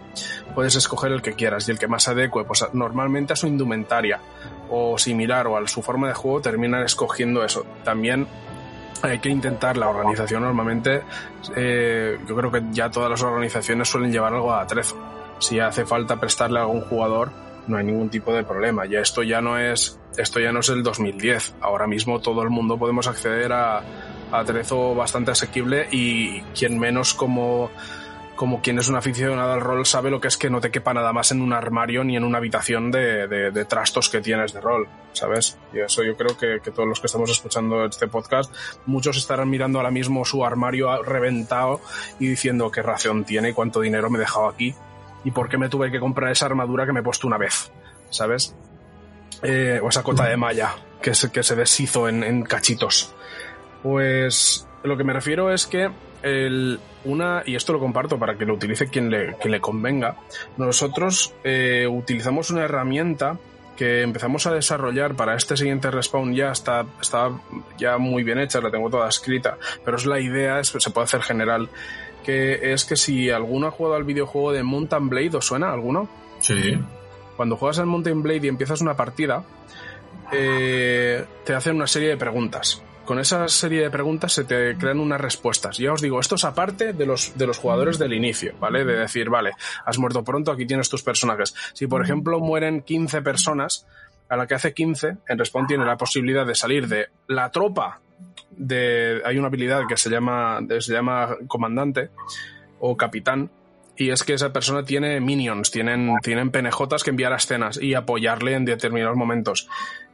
puedes 0.53 0.75
escoger 0.75 1.11
el 1.11 1.21
que 1.23 1.33
quieras 1.33 1.67
y 1.67 1.71
el 1.71 1.79
que 1.79 1.87
más 1.87 2.07
adecue, 2.07 2.45
pues 2.45 2.63
normalmente 2.73 3.33
a 3.33 3.35
su 3.35 3.47
indumentaria 3.47 4.19
o 4.71 4.97
similar 4.97 5.47
o 5.47 5.57
a 5.57 5.67
su 5.67 5.81
forma 5.81 6.07
de 6.07 6.13
juego 6.13 6.41
terminan 6.41 6.83
escogiendo 6.83 7.43
eso. 7.43 7.65
También 7.83 8.27
hay 9.03 9.19
que 9.19 9.29
intentar 9.29 9.77
la 9.77 9.89
organización 9.89 10.43
normalmente 10.43 11.01
eh, 11.55 12.19
yo 12.27 12.35
creo 12.35 12.51
que 12.51 12.63
ya 12.71 12.89
todas 12.89 13.09
las 13.09 13.23
organizaciones 13.23 13.89
suelen 13.89 14.11
llevar 14.11 14.33
algo 14.33 14.51
a 14.51 14.61
atrezo 14.61 14.95
si 15.39 15.59
hace 15.59 15.85
falta 15.85 16.19
prestarle 16.19 16.59
a 16.59 16.63
algún 16.63 16.81
jugador 16.81 17.31
no 17.67 17.77
hay 17.77 17.85
ningún 17.85 18.09
tipo 18.09 18.33
de 18.33 18.43
problema. 18.43 18.85
Ya 18.85 18.99
esto 18.99 19.23
ya 19.23 19.41
no 19.41 19.57
es 19.57 19.99
esto 20.17 20.39
ya 20.39 20.51
no 20.51 20.59
es 20.59 20.69
el 20.69 20.83
2010 20.83 21.55
ahora 21.61 21.87
mismo 21.87 22.19
todo 22.19 22.43
el 22.43 22.49
mundo 22.49 22.77
podemos 22.77 23.07
acceder 23.07 23.53
a, 23.53 23.77
a 23.77 23.83
atrezo 24.31 24.93
bastante 24.93 25.31
asequible 25.31 25.87
y 25.91 26.41
quien 26.53 26.77
menos 26.79 27.13
como 27.13 27.71
como 28.41 28.59
quien 28.59 28.79
es 28.79 28.87
un 28.87 28.95
aficionado 28.95 29.53
al 29.53 29.61
rol 29.61 29.85
sabe 29.85 30.09
lo 30.09 30.19
que 30.19 30.27
es 30.27 30.35
que 30.35 30.49
no 30.49 30.59
te 30.59 30.71
quepa 30.71 30.95
nada 30.95 31.13
más 31.13 31.31
en 31.31 31.43
un 31.43 31.53
armario 31.53 32.03
ni 32.03 32.17
en 32.17 32.23
una 32.23 32.39
habitación 32.39 32.89
de, 32.89 33.27
de- 33.27 33.65
trastos 33.65 34.09
que 34.09 34.19
tienes 34.19 34.51
de 34.51 34.59
rol, 34.59 34.87
¿sabes? 35.13 35.59
Y 35.71 35.77
eso 35.77 36.01
yo 36.01 36.17
creo 36.17 36.35
que, 36.35 36.59
todos 36.71 36.89
los 36.89 36.99
que 36.99 37.05
estamos 37.05 37.29
escuchando 37.29 37.85
este 37.85 38.07
podcast, 38.07 38.51
muchos 38.87 39.15
estarán 39.17 39.47
mirando 39.47 39.77
ahora 39.77 39.91
mismo 39.91 40.25
su 40.25 40.43
armario 40.43 41.03
reventado 41.03 41.81
y 42.19 42.29
diciendo 42.29 42.71
qué 42.71 42.81
ración 42.81 43.25
tiene 43.25 43.53
cuánto 43.53 43.79
dinero 43.79 44.09
me 44.09 44.17
he 44.17 44.21
dejado 44.21 44.47
aquí 44.47 44.73
y 45.23 45.29
por 45.29 45.47
qué 45.47 45.59
me 45.59 45.69
tuve 45.69 45.91
que 45.91 45.99
comprar 45.99 46.31
esa 46.31 46.47
armadura 46.47 46.87
que 46.87 46.93
me 46.93 47.01
he 47.01 47.03
puesto 47.03 47.27
una 47.27 47.37
vez, 47.37 47.71
¿sabes? 48.09 48.55
Eh, 49.43 49.79
o 49.83 49.89
esa 49.89 50.01
cota 50.01 50.25
de 50.25 50.35
malla 50.37 50.77
que 50.99 51.13
se, 51.13 51.55
deshizo 51.55 52.09
en 52.09 52.41
cachitos. 52.41 53.13
Pues 53.83 54.67
lo 54.81 54.97
que 54.97 55.03
me 55.03 55.13
refiero 55.13 55.53
es 55.53 55.67
que 55.67 55.91
el, 56.23 56.79
una, 57.05 57.43
y 57.45 57.55
esto 57.55 57.73
lo 57.73 57.79
comparto 57.79 58.17
para 58.19 58.37
que 58.37 58.45
lo 58.45 58.53
utilice 58.53 58.87
quien 58.87 59.09
le, 59.09 59.35
quien 59.35 59.51
le 59.51 59.59
convenga, 59.59 60.17
nosotros 60.57 61.33
eh, 61.43 61.87
utilizamos 61.89 62.49
una 62.51 62.63
herramienta 62.63 63.37
que 63.75 64.01
empezamos 64.01 64.45
a 64.45 64.53
desarrollar 64.53 65.15
para 65.15 65.35
este 65.35 65.57
siguiente 65.57 65.89
respawn 65.89 66.35
ya 66.35 66.51
está, 66.51 66.85
está 67.01 67.31
ya 67.77 67.97
muy 67.97 68.23
bien 68.23 68.37
hecha, 68.37 68.61
la 68.61 68.69
tengo 68.69 68.89
toda 68.89 69.09
escrita, 69.09 69.57
pero 69.83 69.97
es 69.97 70.05
la 70.05 70.19
idea, 70.19 70.59
es, 70.59 70.67
se 70.67 70.89
puede 70.91 71.05
hacer 71.05 71.21
general, 71.23 71.69
que 72.23 72.73
es 72.73 72.85
que 72.85 72.95
si 72.95 73.29
alguno 73.29 73.67
ha 73.67 73.71
jugado 73.71 73.95
al 73.95 74.03
videojuego 74.03 74.51
de 74.51 74.63
Mountain 74.63 75.09
Blade, 75.09 75.37
¿os 75.37 75.45
suena 75.45 75.71
alguno? 75.71 76.07
Sí. 76.39 76.77
cuando 77.37 77.55
juegas 77.55 77.79
al 77.79 77.85
Mountain 77.85 78.21
Blade 78.21 78.41
y 78.43 78.47
empiezas 78.49 78.81
una 78.81 78.95
partida, 78.95 79.43
eh, 80.31 81.25
te 81.43 81.53
hacen 81.53 81.75
una 81.75 81.87
serie 81.87 82.09
de 82.09 82.17
preguntas. 82.17 82.83
Con 83.11 83.19
esa 83.19 83.45
serie 83.49 83.81
de 83.81 83.89
preguntas 83.91 84.31
se 84.31 84.45
te 84.45 84.77
crean 84.77 85.01
unas 85.01 85.19
respuestas. 85.19 85.77
Ya 85.77 85.91
os 85.91 86.01
digo, 86.01 86.21
esto 86.21 86.35
es 86.35 86.45
aparte 86.45 86.93
de 86.93 87.05
los, 87.05 87.37
de 87.37 87.45
los 87.45 87.57
jugadores 87.57 87.99
del 87.99 88.13
inicio, 88.13 88.53
¿vale? 88.57 88.85
De 88.85 88.95
decir, 88.95 89.29
vale, 89.29 89.51
has 89.85 89.99
muerto 89.99 90.23
pronto, 90.23 90.49
aquí 90.49 90.65
tienes 90.65 90.87
tus 90.87 91.03
personajes. 91.03 91.53
Si, 91.73 91.87
por 91.87 92.01
ejemplo, 92.01 92.39
mueren 92.39 92.83
15 92.83 93.21
personas, 93.21 93.85
a 94.29 94.37
la 94.37 94.47
que 94.47 94.55
hace 94.55 94.73
15, 94.73 95.17
en 95.27 95.37
Respawn 95.37 95.67
tiene 95.67 95.83
la 95.83 95.97
posibilidad 95.97 96.45
de 96.45 96.55
salir 96.55 96.87
de 96.87 97.09
la 97.27 97.51
tropa 97.51 97.99
de... 98.51 99.21
Hay 99.25 99.37
una 99.37 99.47
habilidad 99.47 99.81
que 99.89 99.97
se 99.97 100.09
llama, 100.09 100.61
se 100.79 100.93
llama 100.93 101.35
comandante 101.49 102.11
o 102.79 102.95
capitán, 102.95 103.51
y 103.97 104.11
es 104.11 104.23
que 104.23 104.35
esa 104.35 104.53
persona 104.53 104.85
tiene 104.85 105.19
minions, 105.19 105.69
tienen, 105.69 106.15
tienen 106.23 106.49
penejotas 106.49 107.03
que 107.03 107.09
enviar 107.09 107.33
a 107.33 107.35
escenas 107.35 107.77
y 107.77 107.93
apoyarle 107.93 108.53
en 108.53 108.63
determinados 108.63 109.17
momentos. 109.17 109.67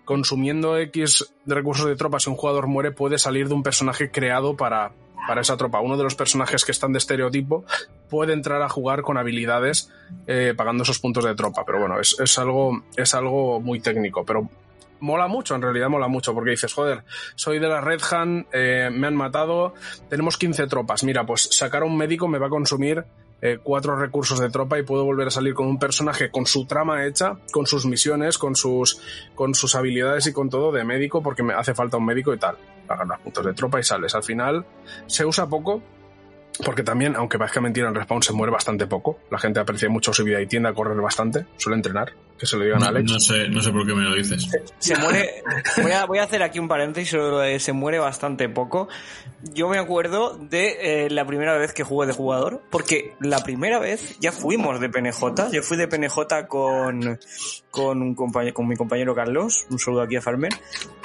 Consumiendo 0.07 0.77
X 0.77 1.33
recursos 1.45 1.85
de 1.85 1.97
tropa, 1.97 2.17
si 2.21 2.29
un 2.29 2.37
jugador 2.37 2.67
muere, 2.67 2.91
puede 2.91 3.19
salir 3.19 3.49
de 3.49 3.55
un 3.55 3.61
personaje 3.61 4.09
creado 4.09 4.55
para, 4.55 4.93
para 5.27 5.41
esa 5.41 5.57
tropa. 5.57 5.81
Uno 5.81 5.97
de 5.97 6.05
los 6.05 6.15
personajes 6.15 6.63
que 6.63 6.71
están 6.71 6.93
de 6.93 6.99
estereotipo 6.99 7.65
puede 8.09 8.31
entrar 8.31 8.61
a 8.61 8.69
jugar 8.69 9.01
con 9.01 9.17
habilidades 9.17 9.91
eh, 10.25 10.53
pagando 10.55 10.83
esos 10.83 10.99
puntos 10.99 11.25
de 11.25 11.35
tropa. 11.35 11.65
Pero 11.65 11.81
bueno, 11.81 11.99
es, 11.99 12.17
es, 12.21 12.39
algo, 12.39 12.83
es 12.95 13.13
algo 13.13 13.59
muy 13.59 13.81
técnico. 13.81 14.23
Pero 14.23 14.49
mola 15.01 15.27
mucho, 15.27 15.55
en 15.55 15.61
realidad 15.61 15.89
mola 15.89 16.07
mucho, 16.07 16.33
porque 16.33 16.51
dices, 16.51 16.73
joder, 16.73 17.03
soy 17.35 17.59
de 17.59 17.67
la 17.67 17.81
Red 17.81 18.01
Hand, 18.09 18.45
eh, 18.53 18.89
me 18.89 19.07
han 19.07 19.15
matado, 19.15 19.73
tenemos 20.09 20.37
15 20.37 20.67
tropas. 20.67 21.03
Mira, 21.03 21.25
pues 21.25 21.49
sacar 21.51 21.81
a 21.81 21.85
un 21.85 21.97
médico 21.97 22.29
me 22.29 22.39
va 22.39 22.47
a 22.47 22.49
consumir 22.49 23.03
eh, 23.41 23.59
cuatro 23.61 23.95
recursos 23.95 24.39
de 24.39 24.49
tropa 24.49 24.79
y 24.79 24.83
puedo 24.83 25.05
volver 25.05 25.27
a 25.27 25.31
salir 25.31 25.53
con 25.53 25.67
un 25.67 25.77
personaje 25.77 26.31
con 26.31 26.45
su 26.45 26.65
trama 26.65 27.05
hecha, 27.05 27.37
con 27.51 27.67
sus 27.67 27.85
misiones, 27.85 28.37
con 28.37 28.55
sus, 28.55 28.99
con 29.35 29.53
sus 29.53 29.75
habilidades 29.75 30.25
y 30.27 30.33
con 30.33 30.49
todo 30.49 30.71
de 30.71 30.83
médico, 30.83 31.21
porque 31.21 31.43
me 31.43 31.53
hace 31.53 31.73
falta 31.73 31.97
un 31.97 32.05
médico 32.05 32.33
y 32.33 32.37
tal. 32.37 32.57
Pagas 32.87 33.07
los 33.07 33.19
puntos 33.19 33.45
de 33.45 33.53
tropa 33.53 33.79
y 33.79 33.83
sales. 33.83 34.15
Al 34.15 34.23
final 34.23 34.65
se 35.05 35.25
usa 35.25 35.47
poco, 35.47 35.83
porque 36.65 36.83
también, 36.83 37.15
aunque 37.15 37.37
parezca 37.37 37.61
mentira, 37.61 37.87
en 37.87 37.95
Respawn 37.95 38.23
se 38.23 38.33
muere 38.33 38.51
bastante 38.51 38.87
poco. 38.87 39.19
La 39.29 39.37
gente 39.37 39.59
aprecia 39.59 39.89
mucho 39.89 40.13
su 40.13 40.23
vida 40.23 40.41
y 40.41 40.47
tiende 40.47 40.69
a 40.69 40.73
correr 40.73 40.99
bastante. 40.99 41.45
Suele 41.57 41.75
entrenar, 41.75 42.13
que 42.37 42.45
se 42.45 42.55
lo 42.57 42.63
digan 42.63 42.81
a 42.83 42.85
No, 42.85 42.97
Alex. 42.97 43.11
no 43.11 43.19
sé, 43.19 43.49
no 43.49 43.61
sé 43.61 43.71
por 43.71 43.85
qué 43.85 43.93
me 43.93 44.03
lo 44.03 44.15
dices. 44.15 44.47
Se 44.79 44.95
muere. 44.97 45.43
Voy 45.81 45.91
a, 45.91 46.05
voy 46.05 46.19
a 46.19 46.23
hacer 46.23 46.43
aquí 46.43 46.59
un 46.59 46.67
paréntesis 46.67 47.09
sobre 47.11 47.29
lo 47.29 47.39
de 47.39 47.59
se 47.59 47.73
muere 47.73 47.99
bastante 47.99 48.47
poco. 48.49 48.87
Yo 49.53 49.69
me 49.69 49.77
acuerdo 49.77 50.37
de 50.37 51.05
eh, 51.05 51.09
la 51.09 51.25
primera 51.25 51.57
vez 51.57 51.73
que 51.73 51.83
jugué 51.83 52.07
de 52.07 52.13
jugador, 52.13 52.61
porque 52.69 53.13
la 53.19 53.39
primera 53.43 53.79
vez 53.79 54.17
ya 54.19 54.31
fuimos 54.31 54.79
de 54.79 54.89
PNJ. 54.89 55.51
Yo 55.51 55.61
fui 55.63 55.77
de 55.77 55.87
PNJ 55.87 56.47
con, 56.47 57.19
con, 57.77 58.01
un 58.01 58.15
compañero, 58.15 58.53
con 58.55 58.67
mi 58.67 58.75
compañero 58.75 59.13
Carlos, 59.13 59.67
un 59.69 59.77
saludo 59.77 60.01
aquí 60.01 60.15
a 60.15 60.21
Farmer, 60.21 60.51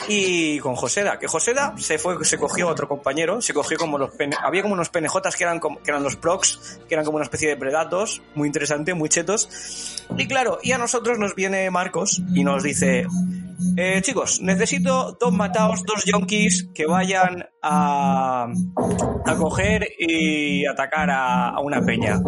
y 0.09 0.59
con 0.61 0.75
Joseda. 0.75 1.19
Que 1.19 1.27
Joseda 1.27 1.75
se 1.77 1.99
fue, 1.99 2.25
se 2.25 2.39
cogió 2.39 2.69
a 2.69 2.73
otro 2.73 2.89
compañero, 2.89 3.43
se 3.43 3.53
cogió 3.53 3.77
como 3.77 3.99
los 3.99 4.11
había 4.43 4.63
como 4.63 4.75
unos 4.75 4.89
PNJs 4.89 5.37
que 5.37 5.45
eran, 5.45 5.61
que 5.61 5.91
eran 5.91 6.03
los 6.03 6.17
procs, 6.17 6.81
que 6.89 6.95
eran 6.95 7.05
como 7.05 7.17
una 7.17 7.25
especie 7.25 7.49
de 7.49 7.57
predatos, 7.57 8.23
muy 8.35 8.47
interesante, 8.47 8.95
muy 8.95 9.11
chetos. 9.11 10.07
Y 10.17 10.27
claro, 10.27 10.59
y 10.63 10.73
a 10.73 10.79
nosotros 10.79 11.19
nos 11.19 11.35
viene 11.35 11.71
Marcos 11.71 12.23
y 12.35 12.43
nos 12.43 12.63
dice, 12.63 13.07
eh, 13.77 14.01
chicos, 14.03 14.41
necesito 14.41 15.17
dos 15.21 15.33
mataos, 15.33 15.83
dos 15.85 16.05
yonkis 16.05 16.69
que 16.75 16.87
vayan 16.87 17.47
a, 17.63 18.49
a 19.27 19.37
coger 19.37 19.89
y 19.99 20.67
atacar 20.67 21.11
a, 21.11 21.51
a 21.51 21.61
una 21.61 21.85
peña. 21.85 22.21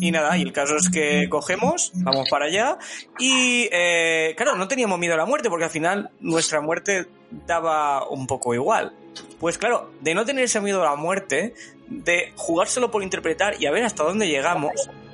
Y 0.00 0.10
nada, 0.10 0.36
y 0.36 0.42
el 0.42 0.52
caso 0.52 0.76
es 0.76 0.90
que 0.90 1.28
cogemos, 1.28 1.90
vamos 1.94 2.28
para 2.30 2.46
allá 2.46 2.78
y 3.18 3.68
eh, 3.72 4.34
claro, 4.36 4.56
no 4.56 4.68
teníamos 4.68 4.98
miedo 4.98 5.14
a 5.14 5.16
la 5.16 5.26
muerte 5.26 5.50
porque 5.50 5.64
al 5.64 5.70
final 5.70 6.10
nuestra 6.20 6.60
muerte 6.60 7.06
daba 7.46 8.08
un 8.08 8.26
poco 8.26 8.54
igual. 8.54 8.92
Pues 9.40 9.58
claro, 9.58 9.90
de 10.00 10.14
no 10.14 10.24
tener 10.24 10.44
ese 10.44 10.60
miedo 10.60 10.82
a 10.82 10.90
la 10.90 10.96
muerte, 10.96 11.54
de 11.88 12.32
jugárselo 12.36 12.90
por 12.90 13.02
interpretar 13.02 13.60
y 13.60 13.66
a 13.66 13.70
ver 13.70 13.84
hasta 13.84 14.04
dónde 14.04 14.28
llegamos, 14.28 14.72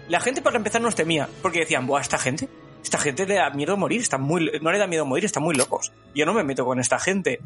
la 0.08 0.20
gente 0.20 0.42
para 0.42 0.58
empezar 0.58 0.82
nos 0.82 0.94
temía 0.94 1.28
porque 1.40 1.60
decían, 1.60 1.86
buah, 1.86 2.00
esta 2.00 2.18
gente, 2.18 2.48
esta 2.84 2.98
gente 2.98 3.26
le 3.26 3.34
da 3.34 3.50
miedo 3.50 3.76
morir, 3.76 4.02
están 4.02 4.20
muy, 4.20 4.52
no 4.60 4.70
le 4.70 4.78
da 4.78 4.86
miedo 4.86 5.06
morir, 5.06 5.24
están 5.24 5.42
muy 5.42 5.54
locos. 5.54 5.90
Yo 6.14 6.26
no 6.26 6.34
me 6.34 6.44
meto 6.44 6.64
con 6.64 6.78
esta 6.78 6.98
gente. 6.98 7.40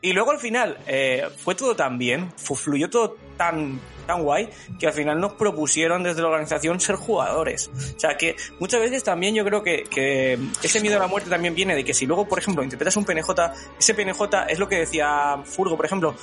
Y 0.00 0.12
luego 0.12 0.30
al 0.30 0.38
final 0.38 0.78
eh, 0.86 1.28
fue 1.36 1.56
todo 1.56 1.74
tan 1.74 1.98
bien, 1.98 2.32
fluyó 2.36 2.88
todo 2.88 3.16
tan, 3.36 3.80
tan 4.08 4.22
guay, 4.22 4.48
que 4.80 4.86
al 4.86 4.94
final 4.94 5.20
nos 5.20 5.34
propusieron 5.34 6.02
desde 6.02 6.22
la 6.22 6.28
organización 6.28 6.80
ser 6.80 6.96
jugadores. 6.96 7.70
O 7.96 8.00
sea 8.00 8.16
que 8.16 8.36
muchas 8.58 8.80
veces 8.80 9.04
también 9.04 9.34
yo 9.34 9.44
creo 9.44 9.62
que, 9.62 9.84
que 9.84 10.38
ese 10.62 10.80
miedo 10.80 10.96
a 10.96 11.00
la 11.00 11.06
muerte 11.06 11.28
también 11.28 11.54
viene 11.54 11.76
de 11.76 11.84
que 11.84 11.92
si 11.92 12.06
luego, 12.06 12.26
por 12.26 12.38
ejemplo, 12.38 12.64
interpretas 12.64 12.96
un 12.96 13.04
PNJ, 13.04 13.28
ese 13.78 13.94
PNJ 13.94 14.46
es 14.48 14.58
lo 14.58 14.66
que 14.66 14.76
decía 14.76 15.36
Furgo, 15.44 15.76
por 15.76 15.84
ejemplo, 15.84 16.14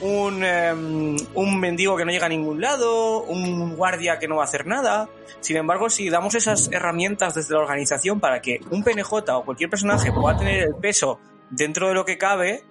un, 0.00 0.44
em, 0.44 1.16
un 1.34 1.60
mendigo 1.60 1.96
que 1.96 2.04
no 2.04 2.12
llega 2.12 2.26
a 2.26 2.28
ningún 2.28 2.60
lado, 2.60 3.24
un 3.24 3.74
guardia 3.74 4.18
que 4.18 4.28
no 4.28 4.36
va 4.36 4.42
a 4.42 4.46
hacer 4.46 4.66
nada. 4.66 5.08
Sin 5.40 5.56
embargo, 5.56 5.90
si 5.90 6.08
damos 6.10 6.36
esas 6.36 6.70
herramientas 6.72 7.34
desde 7.34 7.54
la 7.54 7.60
organización 7.60 8.20
para 8.20 8.40
que 8.40 8.60
un 8.70 8.84
PNJ 8.84 9.12
o 9.34 9.44
cualquier 9.44 9.70
personaje 9.70 10.12
pueda 10.12 10.36
tener 10.36 10.62
el 10.62 10.74
peso 10.76 11.18
dentro 11.50 11.88
de 11.88 11.94
lo 11.94 12.04
que 12.04 12.16
cabe, 12.16 12.64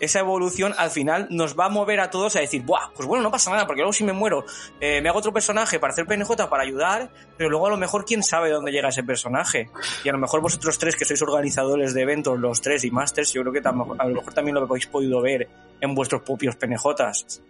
esa 0.00 0.20
evolución 0.20 0.74
al 0.76 0.90
final 0.90 1.26
nos 1.30 1.58
va 1.58 1.66
a 1.66 1.68
mover 1.68 2.00
a 2.00 2.10
todos 2.10 2.36
a 2.36 2.40
decir, 2.40 2.62
Buah, 2.62 2.90
pues 2.94 3.06
bueno, 3.06 3.22
no 3.22 3.30
pasa 3.30 3.50
nada, 3.50 3.66
porque 3.66 3.80
luego 3.80 3.92
si 3.92 4.04
me 4.04 4.12
muero, 4.12 4.44
eh, 4.80 5.00
me 5.00 5.08
hago 5.08 5.18
otro 5.18 5.32
personaje 5.32 5.78
para 5.78 5.92
hacer 5.92 6.06
PNJ 6.06 6.48
para 6.48 6.62
ayudar, 6.62 7.10
pero 7.36 7.50
luego 7.50 7.66
a 7.66 7.70
lo 7.70 7.76
mejor 7.76 8.04
quién 8.04 8.22
sabe 8.22 8.50
dónde 8.50 8.72
llega 8.72 8.88
ese 8.88 9.02
personaje. 9.02 9.70
Y 10.04 10.08
a 10.08 10.12
lo 10.12 10.18
mejor 10.18 10.40
vosotros 10.40 10.78
tres, 10.78 10.96
que 10.96 11.04
sois 11.04 11.20
organizadores 11.22 11.94
de 11.94 12.02
eventos, 12.02 12.38
los 12.38 12.60
tres 12.60 12.84
y 12.84 12.90
masters, 12.90 13.32
yo 13.32 13.42
creo 13.42 13.52
que 13.52 13.60
a 13.66 13.72
lo 13.72 14.14
mejor 14.14 14.34
también 14.34 14.54
lo 14.54 14.62
habéis 14.62 14.86
podido 14.86 15.20
ver 15.20 15.48
en 15.80 15.94
vuestros 15.94 16.22
propios 16.22 16.56
PNJs. 16.56 17.42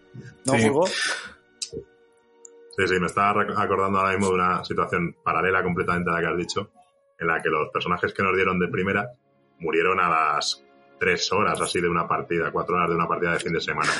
¿No, 0.47 0.55
Sí. 0.55 0.69
Hugo? 0.69 0.87
Sí, 0.87 2.87
sí, 2.87 3.01
me 3.01 3.07
estaba 3.07 3.43
acordando 3.43 3.99
ahora 3.99 4.13
mismo 4.13 4.29
de 4.29 4.35
una 4.35 4.65
situación 4.65 5.17
paralela 5.23 5.63
completamente 5.63 6.11
a 6.11 6.15
la 6.15 6.21
que 6.21 6.27
has 6.29 6.37
dicho, 6.37 6.71
en 7.19 7.27
la 7.27 7.43
que 7.43 7.51
los 7.51 7.69
personajes 7.71 8.15
que 8.15 8.23
nos 8.23 8.35
dieron 8.35 8.59
de 8.59 8.69
primera 8.69 9.13
murieron 9.59 10.01
a 10.01 10.09
las 10.09 10.65
tres 11.01 11.33
horas 11.33 11.59
así 11.61 11.81
de 11.81 11.89
una 11.89 12.07
partida, 12.07 12.51
cuatro 12.53 12.77
horas 12.77 12.91
de 12.91 12.95
una 12.95 13.09
partida 13.09 13.33
de 13.33 13.41
fin 13.41 13.55
de 13.55 13.61
semana. 13.61 13.91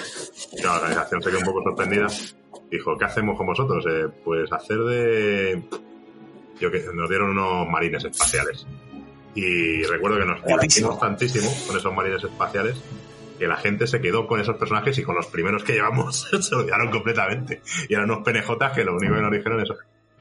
Y 0.53 0.63
la 0.63 0.75
organización 0.75 1.23
se 1.23 1.31
quedó 1.31 1.39
un 1.39 1.47
poco 1.47 1.63
sorprendida. 1.63 2.07
Dijo, 2.71 2.97
¿qué 2.99 3.05
hacemos 3.07 3.39
con 3.39 3.47
vosotros? 3.47 3.85
Eh, 3.89 4.07
pues 4.23 4.53
hacer 4.53 4.79
de... 4.79 5.63
Yo 6.61 6.71
que 6.71 6.85
nos 6.93 7.09
dieron 7.09 7.31
unos 7.31 7.67
marines 7.69 8.05
espaciales. 8.05 8.67
Y 9.35 9.83
recuerdo 9.85 10.19
que 10.19 10.27
nos 10.27 10.45
divertimos 10.45 11.01
tantísimo 11.01 11.51
con 11.67 11.77
esos 11.77 11.95
marines 11.95 12.23
espaciales 12.23 12.83
que 13.39 13.49
la 13.49 13.57
gente 13.57 13.87
se 13.87 14.03
quedó 14.03 14.27
con 14.27 14.39
esos 14.39 14.59
personajes 14.59 14.99
y 14.99 15.03
con 15.03 15.15
los 15.15 15.27
primeros 15.29 15.65
que 15.65 15.73
llevamos 15.73 16.29
se 16.41 16.55
olvidaron 16.55 16.91
completamente. 16.91 17.63
Y 17.89 17.95
eran 17.95 18.11
unos 18.11 18.23
PNJs 18.23 18.73
que 18.75 18.85
lo 18.85 18.95
único 18.95 19.15
que 19.15 19.23
nos 19.23 19.33
dijeron 19.33 19.61
eso. 19.63 19.77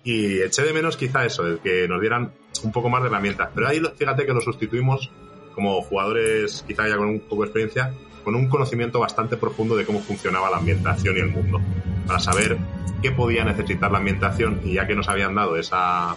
Y 0.05 0.41
eché 0.41 0.63
de 0.63 0.71
menos 0.71 0.95
quizá 0.95 1.25
eso, 1.25 1.45
el 1.45 1.59
que 1.59 1.89
nos 1.89 1.99
dieran 1.99 2.31
un 2.63 2.71
poco 2.71 2.89
más 2.89 3.01
de 3.01 3.09
herramientas. 3.09 3.49
Pero 3.53 3.67
ahí 3.67 3.81
fíjate 3.97 4.25
que 4.25 4.33
lo 4.33 4.39
sustituimos 4.39 5.11
como 5.59 5.81
jugadores 5.81 6.63
quizá 6.65 6.87
ya 6.87 6.95
con 6.95 7.09
un 7.09 7.19
poco 7.19 7.41
de 7.41 7.47
experiencia, 7.47 7.93
con 8.23 8.33
un 8.33 8.47
conocimiento 8.47 8.97
bastante 9.01 9.35
profundo 9.35 9.75
de 9.75 9.85
cómo 9.85 9.99
funcionaba 9.99 10.49
la 10.49 10.55
ambientación 10.55 11.17
y 11.17 11.19
el 11.19 11.31
mundo. 11.31 11.59
Para 12.07 12.17
saber 12.17 12.57
qué 13.01 13.11
podía 13.11 13.43
necesitar 13.43 13.91
la 13.91 13.97
ambientación 13.97 14.61
y 14.63 14.75
ya 14.75 14.87
que 14.87 14.95
nos 14.95 15.09
habían 15.09 15.35
dado 15.35 15.57
esa, 15.57 16.15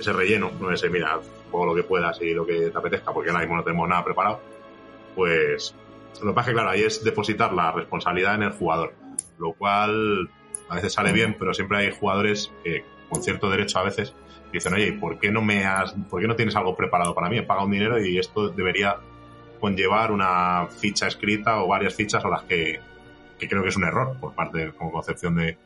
ese 0.00 0.12
relleno, 0.12 0.50
no 0.60 0.72
ese, 0.72 0.90
mira, 0.90 1.20
juego 1.52 1.66
lo 1.66 1.74
que 1.76 1.84
puedas 1.84 2.20
y 2.20 2.34
lo 2.34 2.44
que 2.44 2.70
te 2.70 2.76
apetezca, 2.76 3.12
porque 3.12 3.30
ahora 3.30 3.42
mismo 3.42 3.56
no 3.56 3.62
tenemos 3.62 3.88
nada 3.88 4.04
preparado, 4.04 4.40
pues 5.14 5.76
lo 6.20 6.30
que 6.30 6.34
pasa 6.34 6.50
es 6.50 6.54
que, 6.54 6.54
claro, 6.54 6.70
ahí 6.70 6.82
es 6.82 7.04
depositar 7.04 7.52
la 7.52 7.70
responsabilidad 7.70 8.34
en 8.34 8.42
el 8.42 8.52
jugador, 8.52 8.94
lo 9.38 9.52
cual 9.52 10.28
a 10.68 10.74
veces 10.74 10.92
sale 10.92 11.12
bien, 11.12 11.36
pero 11.38 11.54
siempre 11.54 11.78
hay 11.78 11.92
jugadores 11.92 12.50
que, 12.64 12.84
con 13.08 13.22
cierto 13.22 13.48
derecho 13.48 13.78
a 13.78 13.84
veces, 13.84 14.12
dicen, 14.52 14.74
oye, 14.74 14.88
¿y 14.88 14.92
¿por 14.92 15.18
qué 15.18 15.30
no 15.30 15.40
me 15.42 15.64
has, 15.64 15.92
por 16.10 16.20
qué 16.20 16.26
no 16.28 16.36
tienes 16.36 16.54
algo 16.56 16.76
preparado 16.76 17.14
para 17.14 17.28
mí? 17.28 17.38
He 17.38 17.42
pagado 17.42 17.66
un 17.66 17.72
dinero 17.72 18.02
y 18.04 18.18
esto 18.18 18.48
debería 18.50 18.96
conllevar 19.60 20.10
una 20.10 20.66
ficha 20.68 21.06
escrita 21.06 21.62
o 21.62 21.68
varias 21.68 21.94
fichas 21.94 22.24
a 22.24 22.28
las 22.28 22.42
que, 22.42 22.80
que 23.38 23.48
creo 23.48 23.62
que 23.62 23.68
es 23.68 23.76
un 23.76 23.84
error 23.84 24.16
por 24.20 24.34
parte 24.34 24.72
como 24.76 24.90
concepción 24.92 25.36
de, 25.36 25.56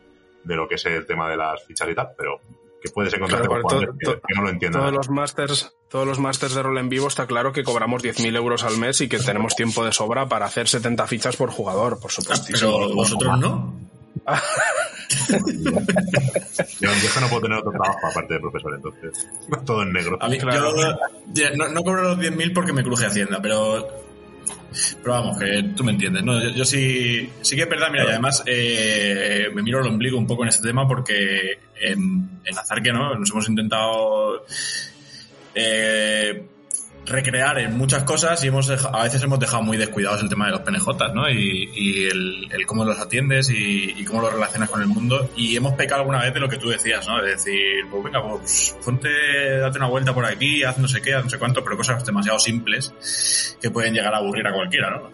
de 0.44 0.56
lo 0.56 0.68
que 0.68 0.74
es 0.76 0.84
el 0.86 1.06
tema 1.06 1.28
de 1.30 1.36
las 1.36 1.64
fichas 1.64 1.88
y 1.88 1.94
tal, 1.94 2.10
pero 2.16 2.40
que 2.82 2.90
puedes 2.90 3.12
encontrarte 3.14 3.48
Claro, 3.48 3.62
con 3.62 3.70
pero 3.70 3.80
jugadores 3.86 4.04
to- 4.04 4.20
que, 4.20 4.28
que 4.28 4.34
no 4.34 4.42
lo 4.42 4.50
entiendan. 4.50 4.82
Todos 4.82 4.94
los 4.94 5.08
masters, 5.10 5.76
todos 5.88 6.06
los 6.06 6.18
masters 6.20 6.54
de 6.54 6.62
rol 6.62 6.76
en 6.78 6.90
vivo 6.90 7.08
está 7.08 7.26
claro 7.26 7.52
que 7.52 7.64
cobramos 7.64 8.02
10.000 8.04 8.36
euros 8.36 8.64
al 8.64 8.76
mes 8.76 9.00
y 9.00 9.08
que 9.08 9.18
tenemos 9.18 9.56
tiempo 9.56 9.82
de 9.84 9.92
sobra 9.92 10.28
para 10.28 10.44
hacer 10.44 10.68
70 10.68 11.06
fichas 11.06 11.36
por 11.36 11.50
jugador, 11.50 11.98
por 11.98 12.10
supuesto. 12.12 12.46
Pero 12.52 12.94
vosotros 12.94 13.38
no. 13.40 13.74
Yo, 16.80 16.90
no 17.20 17.28
puedo 17.28 17.42
tener 17.42 17.58
otro 17.58 17.72
trabajo 17.72 17.98
aparte 18.10 18.34
de 18.34 18.40
profesor, 18.40 18.74
entonces 18.74 19.26
todo 19.64 19.82
en 19.82 19.92
negro. 19.92 20.18
A 20.20 20.28
mí, 20.28 20.38
Claro. 20.38 20.74
yo 20.76 20.98
ya, 21.32 21.50
no, 21.50 21.68
no 21.68 21.82
cobro 21.82 22.02
los 22.02 22.18
10.000 22.18 22.52
porque 22.52 22.72
me 22.72 22.82
cruje 22.82 23.06
Hacienda, 23.06 23.40
pero. 23.40 23.86
Pero 25.02 25.14
vamos, 25.14 25.38
que 25.38 25.62
tú 25.74 25.84
me 25.84 25.92
entiendes, 25.92 26.22
¿no? 26.22 26.40
Yo, 26.42 26.50
yo 26.50 26.64
sí, 26.64 27.30
sí 27.40 27.56
que 27.56 27.62
es 27.62 27.68
verdad, 27.68 27.88
mira, 27.90 28.04
y 28.04 28.08
además 28.08 28.42
eh, 28.46 29.46
me 29.54 29.62
miro 29.62 29.80
el 29.80 29.86
ombligo 29.86 30.18
un 30.18 30.26
poco 30.26 30.42
en 30.42 30.50
este 30.50 30.68
tema 30.68 30.86
porque 30.86 31.58
en, 31.80 32.40
en 32.44 32.58
Azar 32.58 32.82
que 32.82 32.92
no, 32.92 33.14
nos 33.14 33.30
hemos 33.30 33.48
intentado 33.48 34.44
eh, 35.54 36.46
recrear 37.06 37.58
en 37.60 37.76
muchas 37.78 38.02
cosas 38.02 38.42
y 38.44 38.48
hemos 38.48 38.68
a 38.68 39.02
veces 39.02 39.22
hemos 39.22 39.38
dejado 39.38 39.62
muy 39.62 39.76
descuidados 39.76 40.20
el 40.22 40.28
tema 40.28 40.46
de 40.46 40.52
los 40.52 40.60
PNJ, 40.60 41.14
¿no? 41.14 41.30
Y, 41.30 41.70
y 41.72 42.06
el, 42.08 42.48
el 42.50 42.66
cómo 42.66 42.84
los 42.84 42.98
atiendes 42.98 43.48
y, 43.50 44.04
cómo 44.04 44.22
los 44.22 44.32
relacionas 44.32 44.68
con 44.68 44.82
el 44.82 44.88
mundo. 44.88 45.30
Y 45.36 45.56
hemos 45.56 45.74
pecado 45.74 46.00
alguna 46.00 46.20
vez 46.20 46.34
de 46.34 46.40
lo 46.40 46.48
que 46.48 46.58
tú 46.58 46.68
decías, 46.68 47.06
¿no? 47.06 47.22
De 47.22 47.30
decir, 47.30 47.86
pues 47.90 48.02
venga, 48.04 48.22
pues 48.22 48.76
ponte, 48.84 49.08
date 49.58 49.78
una 49.78 49.88
vuelta 49.88 50.12
por 50.12 50.24
aquí, 50.24 50.64
haz 50.64 50.78
no 50.78 50.88
sé 50.88 51.00
qué, 51.00 51.14
haz 51.14 51.24
no 51.24 51.30
sé 51.30 51.38
cuánto, 51.38 51.62
pero 51.62 51.76
cosas 51.76 52.04
demasiado 52.04 52.38
simples 52.38 53.56
que 53.60 53.70
pueden 53.70 53.94
llegar 53.94 54.12
a 54.14 54.18
aburrir 54.18 54.46
a 54.46 54.52
cualquiera, 54.52 54.90
¿no? 54.90 55.10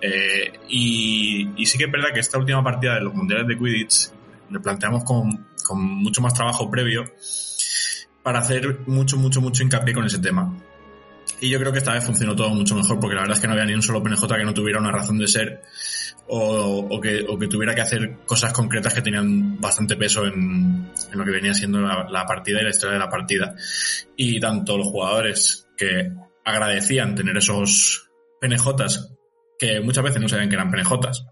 Eh, 0.00 0.52
y, 0.68 1.66
sí 1.66 1.78
que 1.78 1.84
es 1.84 1.92
verdad 1.92 2.08
que 2.12 2.20
esta 2.20 2.38
última 2.38 2.62
partida 2.62 2.94
de 2.94 3.00
los 3.00 3.14
mundiales 3.14 3.46
de 3.46 3.56
Quidditch 3.56 4.10
le 4.50 4.60
planteamos 4.60 5.04
con 5.04 5.46
mucho 6.02 6.20
más 6.20 6.34
trabajo 6.34 6.70
previo 6.70 7.04
para 8.24 8.38
hacer 8.38 8.80
mucho, 8.86 9.18
mucho, 9.18 9.40
mucho 9.42 9.62
hincapié 9.62 9.94
con 9.94 10.06
ese 10.06 10.18
tema. 10.18 10.50
Y 11.44 11.50
yo 11.50 11.58
creo 11.58 11.72
que 11.72 11.78
esta 11.80 11.92
vez 11.92 12.02
funcionó 12.02 12.34
todo 12.34 12.48
mucho 12.54 12.74
mejor, 12.74 12.98
porque 12.98 13.14
la 13.14 13.20
verdad 13.20 13.36
es 13.36 13.42
que 13.42 13.46
no 13.46 13.52
había 13.52 13.66
ni 13.66 13.74
un 13.74 13.82
solo 13.82 14.02
PNJ 14.02 14.26
que 14.34 14.44
no 14.46 14.54
tuviera 14.54 14.80
una 14.80 14.90
razón 14.90 15.18
de 15.18 15.28
ser 15.28 15.60
o, 16.26 16.98
que, 17.02 17.26
tuviera 17.50 17.74
que 17.74 17.82
hacer 17.82 18.20
cosas 18.24 18.50
concretas 18.54 18.94
que 18.94 19.02
tenían 19.02 19.60
bastante 19.60 19.94
peso 19.96 20.24
en, 20.24 20.90
lo 21.12 21.22
que 21.22 21.30
venía 21.30 21.52
siendo 21.52 21.82
la, 21.82 22.06
la 22.08 22.24
partida 22.24 22.62
y 22.62 22.64
la 22.64 22.70
historia 22.70 22.94
de 22.94 22.98
la 22.98 23.10
partida. 23.10 23.54
Y 24.16 24.40
tanto 24.40 24.78
los 24.78 24.86
jugadores 24.86 25.68
que 25.76 26.12
agradecían 26.46 27.14
tener 27.14 27.36
esos 27.36 28.08
PNJs, 28.40 29.14
que 29.58 29.82
muchas 29.82 30.02
veces 30.02 30.22
no 30.22 30.30
sabían 30.30 30.48
que 30.48 30.54
eran 30.54 30.70
PNJs, 30.70 31.26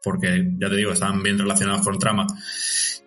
porque 0.00 0.48
ya 0.60 0.68
te 0.68 0.76
digo, 0.76 0.92
estaban 0.92 1.24
bien 1.24 1.40
relacionados 1.40 1.84
con 1.84 1.98
trama, 1.98 2.24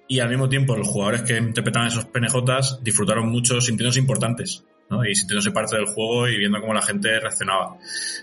y 0.09 0.19
al 0.19 0.27
mismo 0.27 0.49
tiempo 0.49 0.75
los 0.75 0.89
jugadores 0.89 1.21
que 1.21 1.37
interpretaban 1.37 1.87
esos 1.87 2.03
PNJs 2.03 2.83
disfrutaron 2.83 3.29
mucho 3.29 3.61
sintiéndose 3.61 3.99
importantes. 3.99 4.65
Y 5.07 5.15
sintiéndose 5.15 5.51
parte 5.51 5.75
del 5.75 5.85
juego 5.85 6.27
y 6.27 6.37
viendo 6.37 6.59
cómo 6.59 6.73
la 6.73 6.81
gente 6.81 7.19
reaccionaba. 7.19 7.77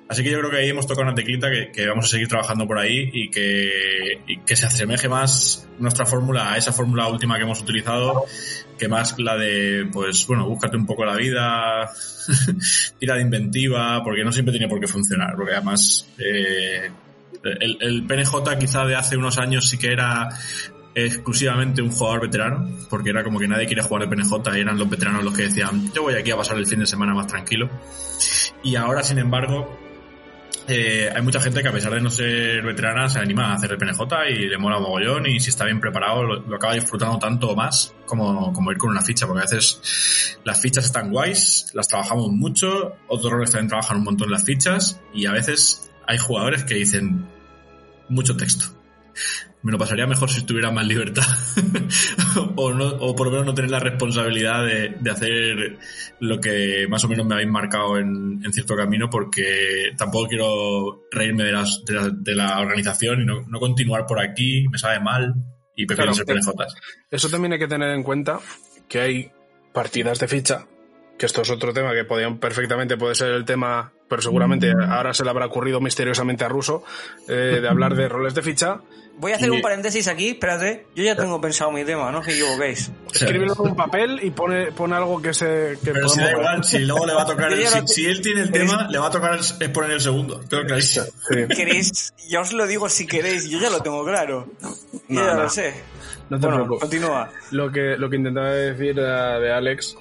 Así 0.09 0.23
que 0.23 0.31
yo 0.31 0.39
creo 0.39 0.51
que 0.51 0.59
ahí 0.59 0.69
hemos 0.69 0.87
tocado 0.87 1.07
una 1.07 1.15
teclita 1.15 1.49
que, 1.73 1.87
vamos 1.87 2.07
a 2.07 2.09
seguir 2.09 2.29
trabajando 2.29 2.67
por 2.67 2.79
ahí 2.79 3.09
y 3.13 3.31
que, 3.31 4.41
que 4.45 4.57
se 4.57 4.67
asemeje 4.67 5.09
más 5.09 5.69
nuestra 5.79 6.07
fórmula 6.07 6.53
a 6.53 6.57
esa 6.57 6.73
fórmula 6.73 7.07
última 7.09 7.37
que 7.37 7.43
hemos 7.43 7.61
utilizado 7.61 8.25
que 8.77 8.89
más 8.89 9.19
la 9.19 9.37
de, 9.37 9.89
pues 9.93 10.27
bueno, 10.27 10.47
búscate 10.47 10.77
un 10.77 10.87
poco 10.87 11.05
la 11.05 11.17
vida, 11.17 11.89
tira 12.99 13.15
de 13.15 13.23
inventiva, 13.23 14.03
porque 14.03 14.25
no 14.25 14.33
siempre 14.33 14.53
tiene 14.53 14.69
por 14.69 14.81
qué 14.81 14.87
funcionar, 14.87 15.35
porque 15.37 15.55
además 15.55 16.09
eh, 16.19 16.91
el 17.43 18.05
PNJ 18.07 18.59
quizá 18.59 18.85
de 18.85 18.97
hace 18.97 19.17
unos 19.17 19.39
años 19.39 19.69
sí 19.69 19.79
que 19.79 19.93
era 19.93 20.29
exclusivamente 20.97 21.83
un 21.83 21.91
jugador 21.91 22.23
veterano, 22.23 22.71
porque 22.89 23.11
era 23.11 23.23
como 23.23 23.39
que 23.39 23.47
nadie 23.47 23.67
quiere 23.67 23.83
jugar 23.83 24.09
de 24.09 24.17
PNJ 24.17 24.57
y 24.57 24.61
eran 24.61 24.79
los 24.79 24.89
veteranos 24.89 25.23
los 25.23 25.37
que 25.37 25.43
decían, 25.43 25.93
yo 25.93 26.03
voy 26.03 26.15
aquí 26.15 26.31
a 26.31 26.37
pasar 26.39 26.57
el 26.57 26.67
fin 26.67 26.81
de 26.81 26.87
semana 26.87 27.13
más 27.13 27.27
tranquilo. 27.27 27.69
Y 28.63 28.77
ahora, 28.77 29.03
sin 29.03 29.19
embargo, 29.19 29.79
eh, 30.67 31.13
hay 31.15 31.21
mucha 31.21 31.39
gente 31.39 31.61
que 31.61 31.69
a 31.69 31.73
pesar 31.73 31.93
de 31.93 32.01
no 32.01 32.11
ser 32.11 32.63
veterana 32.63 33.11
se 33.11 33.19
anima 33.19 33.53
a 33.53 33.57
hacer 33.57 33.73
el 33.73 33.77
PNJ 33.77 34.01
y 34.31 34.49
le 34.49 34.57
mola 34.57 34.81
mogollón 34.81 35.27
y 35.27 35.39
si 35.39 35.51
está 35.51 35.67
bien 35.67 35.81
preparado 35.81 36.23
lo, 36.23 36.41
lo 36.41 36.57
acaba 36.57 36.73
disfrutando 36.73 37.19
tanto 37.19 37.51
o 37.51 37.55
más 37.55 37.95
como, 38.07 38.51
como 38.55 38.73
ir 38.73 38.79
con 38.79 38.89
una 38.89 39.03
ficha, 39.03 39.27
porque 39.27 39.41
a 39.41 39.45
veces 39.45 40.39
las 40.45 40.59
fichas 40.59 40.87
están 40.87 41.13
guays, 41.13 41.73
las 41.75 41.89
trabajamos 41.89 42.31
mucho, 42.31 42.95
otros 43.07 43.31
roles 43.31 43.51
también 43.51 43.69
trabajan 43.69 43.99
un 43.99 44.05
montón 44.05 44.31
las 44.31 44.45
fichas 44.45 44.99
y 45.13 45.27
a 45.27 45.33
veces 45.33 45.93
hay 46.07 46.17
jugadores 46.17 46.65
que 46.65 46.75
dicen 46.77 47.27
mucho 48.09 48.35
texto 48.35 48.77
me 49.67 49.73
lo 49.73 49.79
pasaría 49.79 50.07
mejor 50.07 50.31
si 50.31 50.47
tuviera 50.47 50.71
más 50.71 50.87
libertad 50.87 51.25
o, 52.55 52.73
no, 52.73 52.87
o 52.87 53.17
por 53.17 53.27
lo 53.27 53.33
menos 53.33 53.47
no 53.47 53.55
tener 53.55 53.73
la 53.73 53.81
responsabilidad 53.81 54.65
de, 54.65 54.91
de, 55.01 55.11
hacer 55.11 55.79
lo 56.21 56.41
que 56.41 56.87
más 56.89 57.03
o 57.03 57.09
menos 57.09 57.27
me 57.27 57.35
habéis 57.35 57.51
marcado 57.51 57.99
en, 57.99 58.41
en, 58.45 58.53
cierto 58.53 58.77
camino 58.77 59.11
porque 59.11 59.91
tampoco 59.99 60.29
quiero 60.29 61.09
reírme 61.11 61.43
de, 61.43 61.53
las, 61.53 61.83
de, 61.85 61.95
la, 61.95 62.11
de 62.11 62.35
la 62.37 62.61
organización 62.61 63.23
y 63.23 63.25
no, 63.25 63.45
no, 63.49 63.59
continuar 63.59 64.07
por 64.07 64.21
aquí, 64.21 64.69
me 64.69 64.79
sabe 64.79 65.01
mal 65.01 65.35
y 65.75 65.85
prefiero 65.85 66.13
claro, 66.13 66.43
ser 66.45 66.55
PNJs. 66.55 66.75
Eso 67.11 67.29
también 67.29 67.55
hay 67.55 67.59
que 67.59 67.67
tener 67.67 67.91
en 67.91 68.05
cuenta 68.05 68.39
que 68.89 69.01
hay 69.01 69.33
partidas 69.73 70.21
de 70.21 70.29
ficha 70.29 70.65
que 71.19 71.27
esto 71.27 71.43
es 71.43 71.51
otro 71.51 71.73
tema 71.73 71.93
que 71.95 72.05
podían 72.05 72.39
perfectamente 72.39 72.97
puede 72.97 73.15
ser 73.15 73.29
el 73.29 73.45
tema, 73.45 73.93
pero 74.09 74.21
seguramente 74.21 74.73
ahora 74.89 75.15
se 75.15 75.25
le 75.25 75.31
habrá 75.31 75.47
ocurrido 75.47 75.81
misteriosamente 75.81 76.45
a 76.45 76.49
Russo 76.49 76.85
eh, 77.29 77.59
de 77.61 77.69
hablar 77.69 77.95
de 77.95 78.09
roles 78.09 78.35
de 78.35 78.43
ficha. 78.43 78.81
Voy 79.19 79.33
a 79.33 79.37
hacer 79.37 79.49
y... 79.49 79.51
un 79.51 79.63
paréntesis 79.63 80.09
aquí, 80.09 80.31
espérate. 80.31 80.87
Yo 80.95 81.03
ya 81.03 81.17
tengo 81.17 81.41
pensado 81.41 81.73
mi 81.73 81.85
tema, 81.85 82.13
no 82.13 82.19
os 82.19 82.29
equivoquéis. 82.29 82.91
Escríbelo 83.15 83.55
en 83.55 83.71
un 83.71 83.77
papel 83.77 84.21
y 84.23 84.31
pone, 84.31 84.73
pone 84.73 84.95
algo 84.95 85.23
que 85.23 85.33
se. 85.33 85.79
Que 85.83 85.93
pero 85.93 86.07
si 86.09 86.21
da 86.21 86.33
igual, 86.33 86.63
si 86.65 86.81
luego 86.81 87.07
le 87.07 87.15
va 87.15 87.23
a 87.23 87.27
tocar. 87.27 87.51
El, 87.53 87.67
si, 87.67 87.87
si, 87.87 88.07
él 88.07 88.21
tiene 88.21 88.43
el 88.43 88.51
tema, 88.51 88.87
le 88.91 88.99
va 88.99 89.07
a 89.07 89.11
tocar 89.11 89.39
es 89.39 89.53
poner 89.71 89.93
el 89.93 90.01
segundo. 90.01 90.41
Tengo 90.41 90.65
clarísimo. 90.65 91.07
Sí. 91.07 91.47
¿Queréis? 91.57 92.15
Ya 92.29 92.41
os 92.41 92.53
lo 92.53 92.67
digo 92.67 92.89
si 92.91 93.07
queréis, 93.07 93.49
yo 93.49 93.59
ya 93.59 93.71
lo 93.71 93.81
tengo 93.81 94.05
claro. 94.05 94.49
Yo 94.61 94.69
no, 95.09 95.25
ya 95.25 95.35
no. 95.35 95.43
lo 95.45 95.49
sé. 95.49 95.73
No 96.29 96.39
te 96.39 96.47
bueno, 96.47 96.65
preocupes. 96.65 96.81
Continúa. 96.81 97.31
Lo 97.53 97.71
que, 97.71 97.97
lo 97.97 98.11
que 98.11 98.17
intentaba 98.17 98.51
decir 98.51 98.97
de 98.97 99.53
Alex 99.53 99.97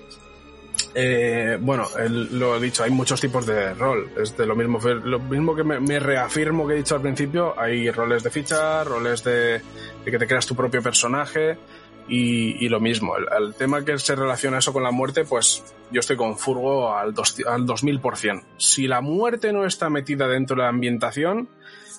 Eh, 0.97 1.57
bueno, 1.59 1.89
lo 2.31 2.55
he 2.55 2.59
dicho, 2.61 2.81
hay 2.81 2.89
muchos 2.89 3.19
tipos 3.19 3.45
de 3.45 3.73
rol. 3.73 4.09
Es 4.17 4.37
de 4.37 4.45
lo 4.45 4.55
mismo, 4.55 4.79
lo 4.79 5.19
mismo 5.19 5.53
que 5.53 5.63
me, 5.65 5.99
reafirmo 5.99 6.65
que 6.65 6.75
he 6.75 6.77
dicho 6.77 6.95
al 6.95 7.01
principio. 7.01 7.53
Hay 7.59 7.91
roles 7.91 8.23
de 8.23 8.29
ficha, 8.29 8.83
roles 8.85 9.21
de, 9.25 9.61
que 10.05 10.17
te 10.17 10.25
creas 10.25 10.45
tu 10.45 10.55
propio 10.55 10.81
personaje 10.81 11.57
y, 12.07 12.69
lo 12.69 12.79
mismo. 12.79 13.17
El, 13.17 13.53
tema 13.55 13.83
que 13.83 13.99
se 13.99 14.15
relaciona 14.15 14.59
eso 14.59 14.71
con 14.71 14.83
la 14.83 14.91
muerte, 14.91 15.25
pues 15.25 15.65
yo 15.91 15.99
estoy 15.99 16.15
con 16.15 16.37
Furgo 16.37 16.95
al, 16.95 17.13
dos, 17.13 17.35
al 17.45 17.65
2000%. 17.65 18.43
Si 18.57 18.87
la 18.87 19.01
muerte 19.01 19.51
no 19.51 19.65
está 19.65 19.89
metida 19.89 20.29
dentro 20.29 20.55
de 20.55 20.61
la 20.61 20.69
ambientación, 20.69 21.49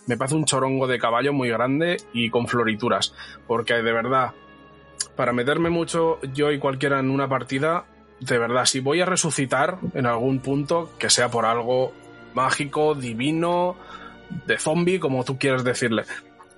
me 0.06 0.16
parece 0.16 0.36
un 0.36 0.46
chorongo 0.46 0.86
de 0.86 0.98
caballo 0.98 1.34
muy 1.34 1.50
grande 1.50 1.98
y 2.14 2.30
con 2.30 2.46
florituras. 2.46 3.12
Porque 3.46 3.74
de 3.74 3.92
verdad, 3.92 4.32
para 5.16 5.34
meterme 5.34 5.68
mucho 5.68 6.18
yo 6.32 6.50
y 6.50 6.58
cualquiera 6.58 6.98
en 6.98 7.10
una 7.10 7.28
partida, 7.28 7.84
de 8.20 8.38
verdad, 8.38 8.64
si 8.64 8.80
voy 8.80 9.00
a 9.00 9.06
resucitar 9.06 9.78
en 9.94 10.06
algún 10.06 10.40
punto, 10.40 10.90
que 10.98 11.10
sea 11.10 11.30
por 11.30 11.44
algo 11.44 11.92
mágico, 12.34 12.94
divino, 12.94 13.76
de 14.46 14.58
zombie, 14.58 14.98
como 14.98 15.24
tú 15.24 15.38
quieras 15.38 15.64
decirle. 15.64 16.04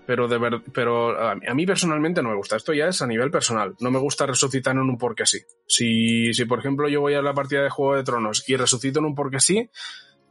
Pero 0.06 0.26
de 0.26 0.38
ver, 0.38 0.62
pero 0.72 1.20
a 1.20 1.34
mí, 1.34 1.66
personalmente 1.66 2.22
no 2.22 2.30
me 2.30 2.36
gusta. 2.36 2.56
Esto 2.56 2.72
ya 2.72 2.88
es 2.88 3.02
a 3.02 3.06
nivel 3.06 3.30
personal. 3.30 3.74
No 3.80 3.90
me 3.90 3.98
gusta 3.98 4.24
resucitar 4.24 4.74
en 4.74 4.80
un 4.80 4.96
porque 4.96 5.26
sí. 5.26 5.40
Si, 5.66 6.32
si 6.32 6.46
por 6.46 6.60
ejemplo 6.60 6.88
yo 6.88 7.02
voy 7.02 7.12
a 7.12 7.20
la 7.20 7.34
partida 7.34 7.62
de 7.62 7.68
Juego 7.68 7.96
de 7.96 8.04
Tronos 8.04 8.48
y 8.48 8.56
resucito 8.56 9.00
en 9.00 9.04
un 9.04 9.14
porque 9.14 9.38
sí, 9.38 9.68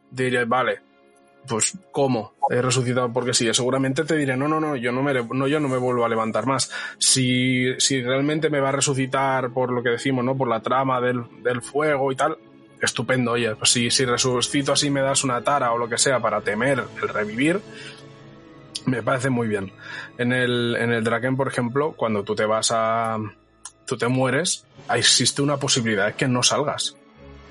diré, 0.10 0.46
vale, 0.46 0.80
pues 1.48 1.78
¿cómo? 1.92 2.36
He 2.50 2.62
resucitado 2.62 3.12
porque 3.12 3.34
sí. 3.34 3.52
Seguramente 3.54 4.04
te 4.04 4.16
diré, 4.16 4.38
no, 4.38 4.48
no, 4.48 4.60
no, 4.60 4.76
yo 4.76 4.92
no 4.92 5.02
me, 5.02 5.14
no, 5.14 5.48
yo 5.48 5.60
no 5.60 5.68
me 5.68 5.78
vuelvo 5.78 6.06
a 6.06 6.10
levantar 6.10 6.46
más. 6.46 6.72
Si, 6.98 7.74
si 7.80 8.02
realmente 8.02 8.50
me 8.50 8.60
va 8.60 8.70
a 8.70 8.74
resucitar 8.74 9.52
por 9.52 9.72
lo 9.72 9.84
que 9.84 9.90
decimos, 9.90 10.24
¿no? 10.24 10.38
Por 10.38 10.48
la 10.48 10.62
trama 10.62 11.02
del, 11.02 11.24
del 11.44 11.62
fuego 11.62 12.12
y 12.12 12.16
tal, 12.16 12.38
estupendo, 12.82 13.32
oye, 13.32 13.56
pues 13.56 13.72
si, 13.72 13.90
si 13.90 14.06
resucito 14.06 14.74
así 14.74 14.90
me 14.90 15.02
das 15.02 15.24
una 15.24 15.44
tara 15.44 15.72
o 15.72 15.78
lo 15.78 15.90
que 15.90 15.98
sea 15.98 16.20
para 16.20 16.42
temer 16.42 16.84
el 17.02 17.10
revivir, 17.10 17.62
me 18.86 19.04
parece 19.04 19.30
muy 19.30 19.48
bien. 19.48 19.72
En 20.18 20.32
el, 20.32 20.76
en 20.80 20.92
el 20.92 21.04
Draken, 21.04 21.36
por 21.36 21.48
ejemplo, 21.48 21.94
cuando 21.94 22.24
tú 22.24 22.36
te 22.36 22.46
vas 22.46 22.72
a... 22.74 23.18
tú 23.86 23.98
te 23.98 24.08
mueres, 24.08 24.66
existe 24.94 25.42
una 25.42 25.58
posibilidad 25.58 26.16
que 26.16 26.28
no 26.28 26.44
salgas 26.44 26.96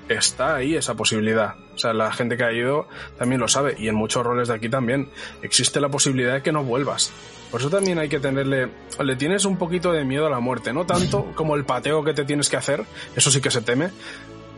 está 0.09 0.55
ahí 0.55 0.75
esa 0.75 0.95
posibilidad. 0.95 1.55
O 1.75 1.77
sea, 1.77 1.93
la 1.93 2.11
gente 2.11 2.37
que 2.37 2.43
ha 2.43 2.51
ido 2.51 2.87
también 3.17 3.41
lo 3.41 3.47
sabe 3.47 3.75
y 3.77 3.87
en 3.87 3.95
muchos 3.95 4.25
roles 4.25 4.47
de 4.47 4.55
aquí 4.55 4.69
también 4.69 5.09
existe 5.41 5.79
la 5.79 5.89
posibilidad 5.89 6.33
de 6.33 6.41
que 6.41 6.51
no 6.51 6.63
vuelvas. 6.63 7.11
Por 7.51 7.61
eso 7.61 7.69
también 7.69 7.97
hay 7.97 8.09
que 8.09 8.19
tenerle, 8.19 8.69
le 8.99 9.15
tienes 9.15 9.45
un 9.45 9.57
poquito 9.57 9.91
de 9.91 10.03
miedo 10.03 10.27
a 10.27 10.29
la 10.29 10.39
muerte, 10.39 10.73
no 10.73 10.85
tanto 10.85 11.31
como 11.35 11.55
el 11.55 11.63
pateo 11.63 12.03
que 12.03 12.13
te 12.13 12.25
tienes 12.25 12.49
que 12.49 12.57
hacer, 12.57 12.83
eso 13.15 13.31
sí 13.31 13.39
que 13.39 13.51
se 13.51 13.61
teme, 13.61 13.89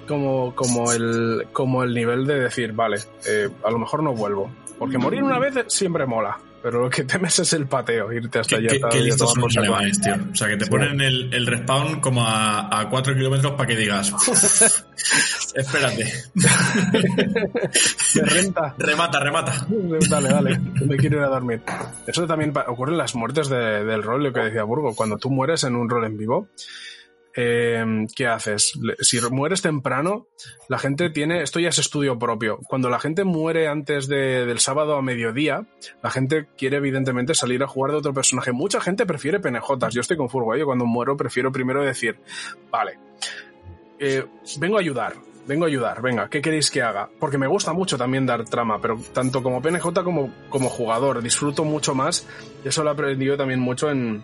como, 0.07 0.55
como, 0.55 0.91
el, 0.91 1.47
como 1.53 1.83
el 1.83 1.93
nivel 1.93 2.25
de 2.25 2.39
decir, 2.39 2.73
vale, 2.73 2.97
eh, 3.27 3.47
a 3.63 3.69
lo 3.69 3.77
mejor 3.77 4.01
no 4.01 4.13
vuelvo. 4.13 4.49
Porque 4.79 4.97
morir 4.97 5.21
una 5.21 5.37
vez 5.37 5.53
siempre 5.67 6.07
mola, 6.07 6.39
pero 6.61 6.81
lo 6.83 6.89
que 6.89 7.03
temes 7.03 7.39
es 7.39 7.53
el 7.53 7.67
pateo, 7.67 8.11
irte 8.11 8.39
hasta 8.39 8.57
Qué, 8.57 8.67
allá. 8.67 8.69
qué- 8.69 8.81
qué 8.97 9.01
listos 9.03 9.31
son 9.33 9.41
los 9.41 9.57
alemanes, 9.57 9.99
tío. 10.01 10.15
O 10.31 10.35
sea, 10.35 10.47
que 10.47 10.57
te 10.57 10.65
Sí. 10.65 10.71
ponen 10.71 10.99
el, 11.01 11.33
el 11.33 11.47
respawn 11.47 11.99
como 11.99 12.23
a, 12.25 12.79
a 12.79 12.89
4 12.89 13.13
kilómetros 13.15 13.53
para 13.53 13.67
que 13.67 13.75
digas, 13.75 14.11
espérate, 15.55 16.13
De 18.13 18.21
renta. 18.25 18.75
remata, 18.79 19.19
remata. 19.19 19.67
Dale, 20.09 20.29
dale, 20.29 20.59
me 20.85 20.97
quiero 20.97 21.17
ir 21.17 21.23
a 21.23 21.27
dormir. 21.29 21.61
Eso 22.07 22.25
también 22.27 22.53
ocurre 22.67 22.91
en 22.91 22.97
las 22.97 23.15
muertes 23.15 23.49
de- 23.49 23.83
del 23.85 24.03
rol, 24.03 24.23
lo 24.23 24.33
que 24.33 24.41
decía 24.41 24.63
Burgo. 24.63 24.95
Cuando 24.95 25.17
tú 25.17 25.29
mueres 25.29 25.63
en 25.63 25.75
un 25.75 25.89
rol 25.89 26.05
en 26.05 26.17
vivo, 26.17 26.49
eh, 27.35 28.05
¿qué 28.15 28.27
haces? 28.27 28.73
Si 28.99 29.19
mueres 29.31 29.61
temprano, 29.61 30.27
la 30.67 30.79
gente 30.79 31.09
tiene, 31.09 31.41
esto 31.43 31.59
ya 31.59 31.69
es 31.69 31.77
estudio 31.77 32.17
propio, 32.17 32.57
cuando 32.67 32.89
la 32.89 32.99
gente 32.99 33.23
muere 33.23 33.67
antes 33.67 34.07
de- 34.07 34.45
del 34.45 34.59
sábado 34.59 34.95
a 34.95 35.01
mediodía, 35.01 35.65
la 36.01 36.09
gente 36.09 36.47
quiere 36.57 36.77
evidentemente 36.77 37.35
salir 37.35 37.61
a 37.63 37.67
jugar 37.67 37.91
de 37.91 37.97
otro 37.97 38.13
personaje. 38.13 38.51
Mucha 38.51 38.81
gente 38.81 39.05
prefiere 39.05 39.39
penejotas, 39.39 39.93
yo 39.93 40.01
estoy 40.01 40.17
con 40.17 40.29
Furgo, 40.29 40.55
¿eh? 40.55 40.59
yo 40.59 40.65
cuando 40.65 40.85
muero 40.85 41.15
prefiero 41.17 41.51
primero 41.51 41.83
decir, 41.83 42.19
vale, 42.71 42.97
eh, 43.99 44.25
vengo 44.59 44.77
a 44.77 44.79
ayudar, 44.79 45.13
vengo 45.47 45.65
a 45.65 45.67
ayudar, 45.67 46.01
venga, 46.01 46.29
¿qué 46.29 46.41
queréis 46.41 46.71
que 46.71 46.81
haga? 46.81 47.09
Porque 47.19 47.37
me 47.37 47.47
gusta 47.47 47.73
mucho 47.73 47.97
también 47.97 48.25
dar 48.25 48.45
trama, 48.45 48.79
pero 48.81 48.97
tanto 49.13 49.43
como 49.43 49.61
PNJ 49.61 50.03
como 50.03 50.33
como 50.49 50.69
jugador, 50.69 51.21
disfruto 51.21 51.63
mucho 51.65 51.93
más, 51.95 52.27
eso 52.63 52.83
lo 52.83 52.89
he 52.89 52.93
aprendido 52.93 53.35
también 53.37 53.59
mucho 53.59 53.89
en, 53.91 54.23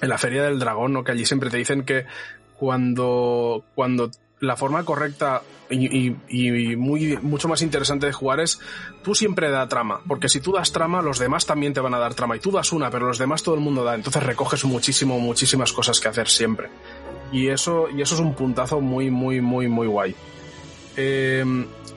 en 0.00 0.08
la 0.08 0.18
Feria 0.18 0.42
del 0.44 0.58
Dragón, 0.58 0.92
¿no? 0.92 1.04
que 1.04 1.12
allí 1.12 1.24
siempre 1.26 1.50
te 1.50 1.56
dicen 1.56 1.84
que 1.84 2.06
cuando, 2.58 3.64
cuando 3.74 4.10
la 4.40 4.56
forma 4.56 4.84
correcta 4.84 5.42
y, 5.70 6.14
y- 6.28 6.76
muy, 6.76 7.16
mucho 7.18 7.48
más 7.48 7.62
interesante 7.62 8.06
de 8.06 8.12
jugar 8.12 8.40
es 8.40 8.60
tú 9.02 9.14
siempre 9.14 9.50
da 9.50 9.66
trama, 9.68 10.00
porque 10.06 10.28
si 10.28 10.40
tú 10.40 10.52
das 10.52 10.70
trama, 10.72 11.02
los 11.02 11.18
demás 11.18 11.44
también 11.46 11.72
te 11.72 11.80
van 11.80 11.94
a 11.94 11.98
dar 11.98 12.14
trama, 12.14 12.36
y 12.36 12.40
tú 12.40 12.50
das 12.52 12.72
una, 12.72 12.90
pero 12.90 13.06
los 13.06 13.18
demás 13.18 13.42
todo 13.42 13.54
el 13.56 13.60
mundo 13.60 13.82
da, 13.82 13.94
entonces 13.94 14.22
recoges 14.22 14.64
muchísimo, 14.64 15.18
muchísimas 15.18 15.72
cosas 15.72 15.98
que 16.00 16.08
hacer 16.08 16.28
siempre. 16.28 16.68
Y 17.32 17.48
eso, 17.48 17.88
y 17.90 18.00
eso 18.02 18.14
es 18.14 18.20
un 18.20 18.34
puntazo 18.34 18.80
muy, 18.80 19.10
muy, 19.10 19.40
muy, 19.40 19.66
muy 19.68 19.86
guay. 19.88 20.14
Eh, 20.96 21.44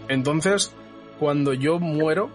entonces, 0.08 0.74
cuando 1.20 1.54
yo 1.54 1.80
muero, 1.80 2.32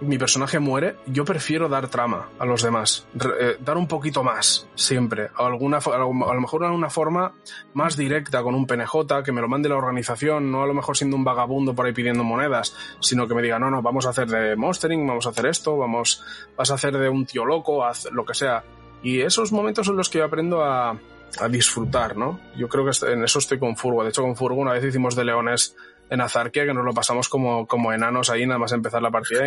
mi 0.00 0.18
personaje 0.18 0.58
muere, 0.58 0.96
yo 1.06 1.24
prefiero 1.24 1.68
dar 1.68 1.88
trama 1.88 2.28
a 2.38 2.44
los 2.44 2.62
demás, 2.62 3.06
eh, 3.40 3.56
dar 3.60 3.76
un 3.76 3.88
poquito 3.88 4.22
más, 4.22 4.68
siempre. 4.74 5.30
A, 5.34 5.46
alguna, 5.46 5.78
a 5.78 5.98
lo 5.98 6.40
mejor 6.40 6.62
de 6.62 6.68
una 6.68 6.90
forma 6.90 7.32
más 7.74 7.96
directa, 7.96 8.42
con 8.42 8.54
un 8.54 8.66
PNJ, 8.66 9.22
que 9.24 9.32
me 9.32 9.40
lo 9.40 9.48
mande 9.48 9.68
la 9.68 9.76
organización, 9.76 10.50
no 10.50 10.62
a 10.62 10.66
lo 10.66 10.74
mejor 10.74 10.96
siendo 10.96 11.16
un 11.16 11.24
vagabundo 11.24 11.74
por 11.74 11.86
ahí 11.86 11.92
pidiendo 11.92 12.24
monedas, 12.24 12.76
sino 13.00 13.26
que 13.26 13.34
me 13.34 13.42
diga, 13.42 13.58
no, 13.58 13.70
no, 13.70 13.82
vamos 13.82 14.06
a 14.06 14.10
hacer 14.10 14.28
de 14.28 14.56
monstering, 14.56 15.06
vamos 15.06 15.26
a 15.26 15.30
hacer 15.30 15.46
esto, 15.46 15.76
vamos, 15.76 16.22
vas 16.56 16.70
a 16.70 16.74
hacer 16.74 16.96
de 16.96 17.08
un 17.08 17.24
tío 17.24 17.44
loco, 17.44 17.84
haz 17.84 18.08
lo 18.12 18.24
que 18.24 18.34
sea. 18.34 18.64
Y 19.02 19.20
esos 19.20 19.52
momentos 19.52 19.86
son 19.86 19.96
los 19.96 20.08
que 20.08 20.22
aprendo 20.22 20.64
a, 20.64 20.98
a 21.38 21.48
disfrutar, 21.48 22.16
¿no? 22.16 22.40
Yo 22.56 22.68
creo 22.68 22.84
que 22.84 23.12
en 23.12 23.24
eso 23.24 23.38
estoy 23.38 23.58
con 23.58 23.76
Furgo. 23.76 24.02
De 24.02 24.10
hecho, 24.10 24.22
con 24.22 24.36
Furgo 24.36 24.60
una 24.60 24.72
vez 24.72 24.84
hicimos 24.84 25.14
de 25.14 25.24
leones 25.24 25.76
en 26.10 26.20
Azarquia, 26.20 26.64
que 26.64 26.74
nos 26.74 26.84
lo 26.84 26.94
pasamos 26.94 27.28
como, 27.28 27.66
como 27.66 27.92
enanos 27.92 28.30
ahí, 28.30 28.46
nada 28.46 28.58
más 28.58 28.72
empezar 28.72 29.02
la 29.02 29.10
partida, 29.10 29.46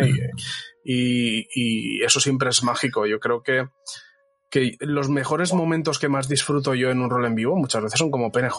y, 0.84 1.46
y, 1.54 2.02
eso 2.02 2.20
siempre 2.20 2.50
es 2.50 2.62
mágico. 2.62 3.06
Yo 3.06 3.20
creo 3.20 3.42
que, 3.42 3.68
que 4.50 4.76
los 4.80 5.08
mejores 5.08 5.52
momentos 5.52 5.98
que 5.98 6.08
más 6.08 6.28
disfruto 6.28 6.74
yo 6.74 6.90
en 6.90 7.00
un 7.00 7.10
rol 7.10 7.24
en 7.26 7.34
vivo 7.34 7.56
muchas 7.56 7.82
veces 7.82 7.98
son 7.98 8.10
como 8.10 8.32
PNJ, 8.32 8.58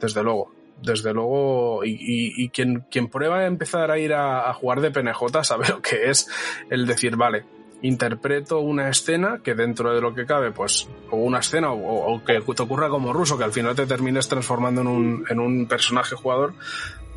desde 0.00 0.22
luego. 0.22 0.52
Desde 0.82 1.14
luego, 1.14 1.84
y, 1.84 1.96
y- 1.98 2.48
quien, 2.50 2.84
quien 2.90 3.08
prueba 3.08 3.38
a 3.38 3.46
empezar 3.46 3.90
a 3.90 3.98
ir 3.98 4.12
a, 4.12 4.50
a 4.50 4.52
jugar 4.52 4.82
de 4.82 4.90
PNJ 4.90 5.42
sabe 5.42 5.68
lo 5.70 5.80
que 5.80 6.10
es 6.10 6.28
el 6.68 6.86
decir, 6.86 7.16
vale, 7.16 7.46
interpreto 7.82 8.60
una 8.60 8.88
escena 8.88 9.40
que 9.42 9.54
dentro 9.54 9.94
de 9.94 10.00
lo 10.00 10.14
que 10.14 10.26
cabe, 10.26 10.50
pues, 10.52 10.88
o 11.10 11.16
una 11.16 11.38
escena, 11.38 11.72
o, 11.72 12.14
o 12.14 12.24
que 12.24 12.40
te 12.40 12.62
ocurra 12.62 12.88
como 12.88 13.12
ruso, 13.12 13.38
que 13.38 13.44
al 13.44 13.52
final 13.52 13.74
te 13.74 13.86
termines 13.86 14.28
transformando 14.28 14.82
en 14.82 14.86
un, 14.86 15.24
en 15.28 15.40
un 15.40 15.66
personaje 15.66 16.14
jugador, 16.14 16.54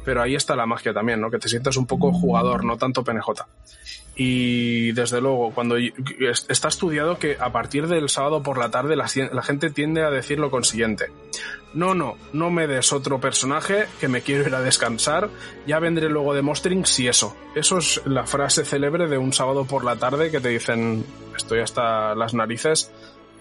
pero 0.09 0.23
ahí 0.23 0.33
está 0.33 0.55
la 0.55 0.65
magia 0.65 0.91
también, 0.91 1.21
¿no? 1.21 1.29
Que 1.29 1.37
te 1.37 1.47
sientas 1.47 1.77
un 1.77 1.85
poco 1.85 2.11
jugador, 2.11 2.65
no 2.65 2.77
tanto 2.77 3.03
PNJ. 3.03 3.45
Y 4.15 4.91
desde 4.93 5.21
luego, 5.21 5.51
cuando 5.53 5.75
está 5.77 6.67
estudiado 6.67 7.19
que 7.19 7.37
a 7.39 7.51
partir 7.51 7.87
del 7.87 8.09
sábado 8.09 8.41
por 8.41 8.57
la 8.57 8.71
tarde 8.71 8.95
la 8.95 9.07
gente 9.43 9.69
tiende 9.69 10.01
a 10.01 10.09
decir 10.09 10.39
lo 10.39 10.49
consiguiente. 10.49 11.11
No, 11.75 11.93
no, 11.93 12.17
no 12.33 12.49
me 12.49 12.65
des 12.65 12.91
otro 12.91 13.21
personaje 13.21 13.85
que 13.99 14.07
me 14.07 14.21
quiero 14.21 14.47
ir 14.47 14.55
a 14.55 14.61
descansar, 14.61 15.29
ya 15.67 15.77
vendré 15.77 16.09
luego 16.09 16.33
de 16.33 16.41
Mostering 16.41 16.87
si 16.87 17.07
eso. 17.07 17.37
Eso 17.53 17.77
es 17.77 18.01
la 18.07 18.25
frase 18.25 18.65
célebre 18.65 19.07
de 19.07 19.19
un 19.19 19.31
sábado 19.31 19.65
por 19.65 19.85
la 19.85 19.97
tarde 19.97 20.31
que 20.31 20.39
te 20.39 20.49
dicen 20.49 21.05
estoy 21.37 21.59
hasta 21.59 22.15
las 22.15 22.33
narices, 22.33 22.91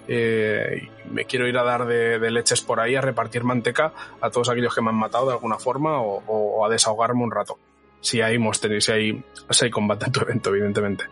eh, 0.08 0.88
me 1.10 1.26
quiero 1.26 1.46
ir 1.46 1.58
a 1.58 1.62
dar 1.62 1.86
de, 1.86 2.18
leches 2.30 2.62
por 2.62 2.80
ahí, 2.80 2.96
a 2.96 3.02
repartir 3.02 3.44
manteca 3.44 3.92
a 4.20 4.30
todos 4.30 4.48
aquellos 4.48 4.74
que 4.74 4.80
me 4.80 4.88
han 4.88 4.96
matado 4.96 5.26
de 5.26 5.32
alguna 5.32 5.58
forma 5.58 6.00
o, 6.00 6.64
a 6.64 6.68
desahogarme 6.70 7.22
un 7.22 7.30
rato. 7.30 7.58
Si 8.00 8.22
hay 8.22 8.38
Mostering, 8.38 8.80
si 8.80 8.92
hay, 8.92 9.24
si 9.50 9.64
hay 9.66 9.70
combate 9.70 10.06
en 10.06 10.12
tu 10.12 10.20
evento, 10.20 10.50
evidentemente. 10.50 11.04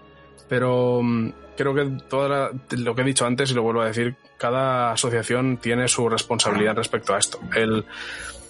Pero 0.48 1.02
mm, 1.02 1.32
creo 1.56 1.74
que 1.74 1.84
todo 2.08 2.50
lo 2.70 2.94
que 2.94 3.02
he 3.02 3.04
dicho 3.04 3.26
antes 3.26 3.50
y 3.50 3.54
lo 3.54 3.62
vuelvo 3.62 3.82
a 3.82 3.86
decir, 3.86 4.16
cada 4.38 4.92
asociación 4.92 5.58
tiene 5.58 5.88
su 5.88 6.08
responsabilidad 6.08 6.76
respecto 6.76 7.14
a 7.14 7.18
esto. 7.18 7.38
El 7.54 7.84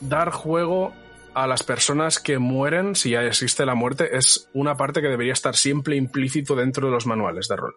dar 0.01 0.31
juego 0.31 0.93
a 1.35 1.47
las 1.47 1.63
personas 1.65 2.21
que 2.21 2.39
mueren, 2.39 2.95
si 2.95 3.11
ya 3.11 3.23
existe 3.23 3.67
la 3.67 3.75
muerte, 3.75 4.17
es 4.17 4.49
una 4.55 4.77
parte 4.77 5.03
que 5.03 5.09
debería 5.09 5.33
estar 5.33 5.57
siempre 5.57 5.97
implícito 5.97 6.55
dentro 6.55 6.87
de 6.87 6.93
los 6.93 7.07
manuales 7.07 7.49
de 7.49 7.57
rol. 7.57 7.75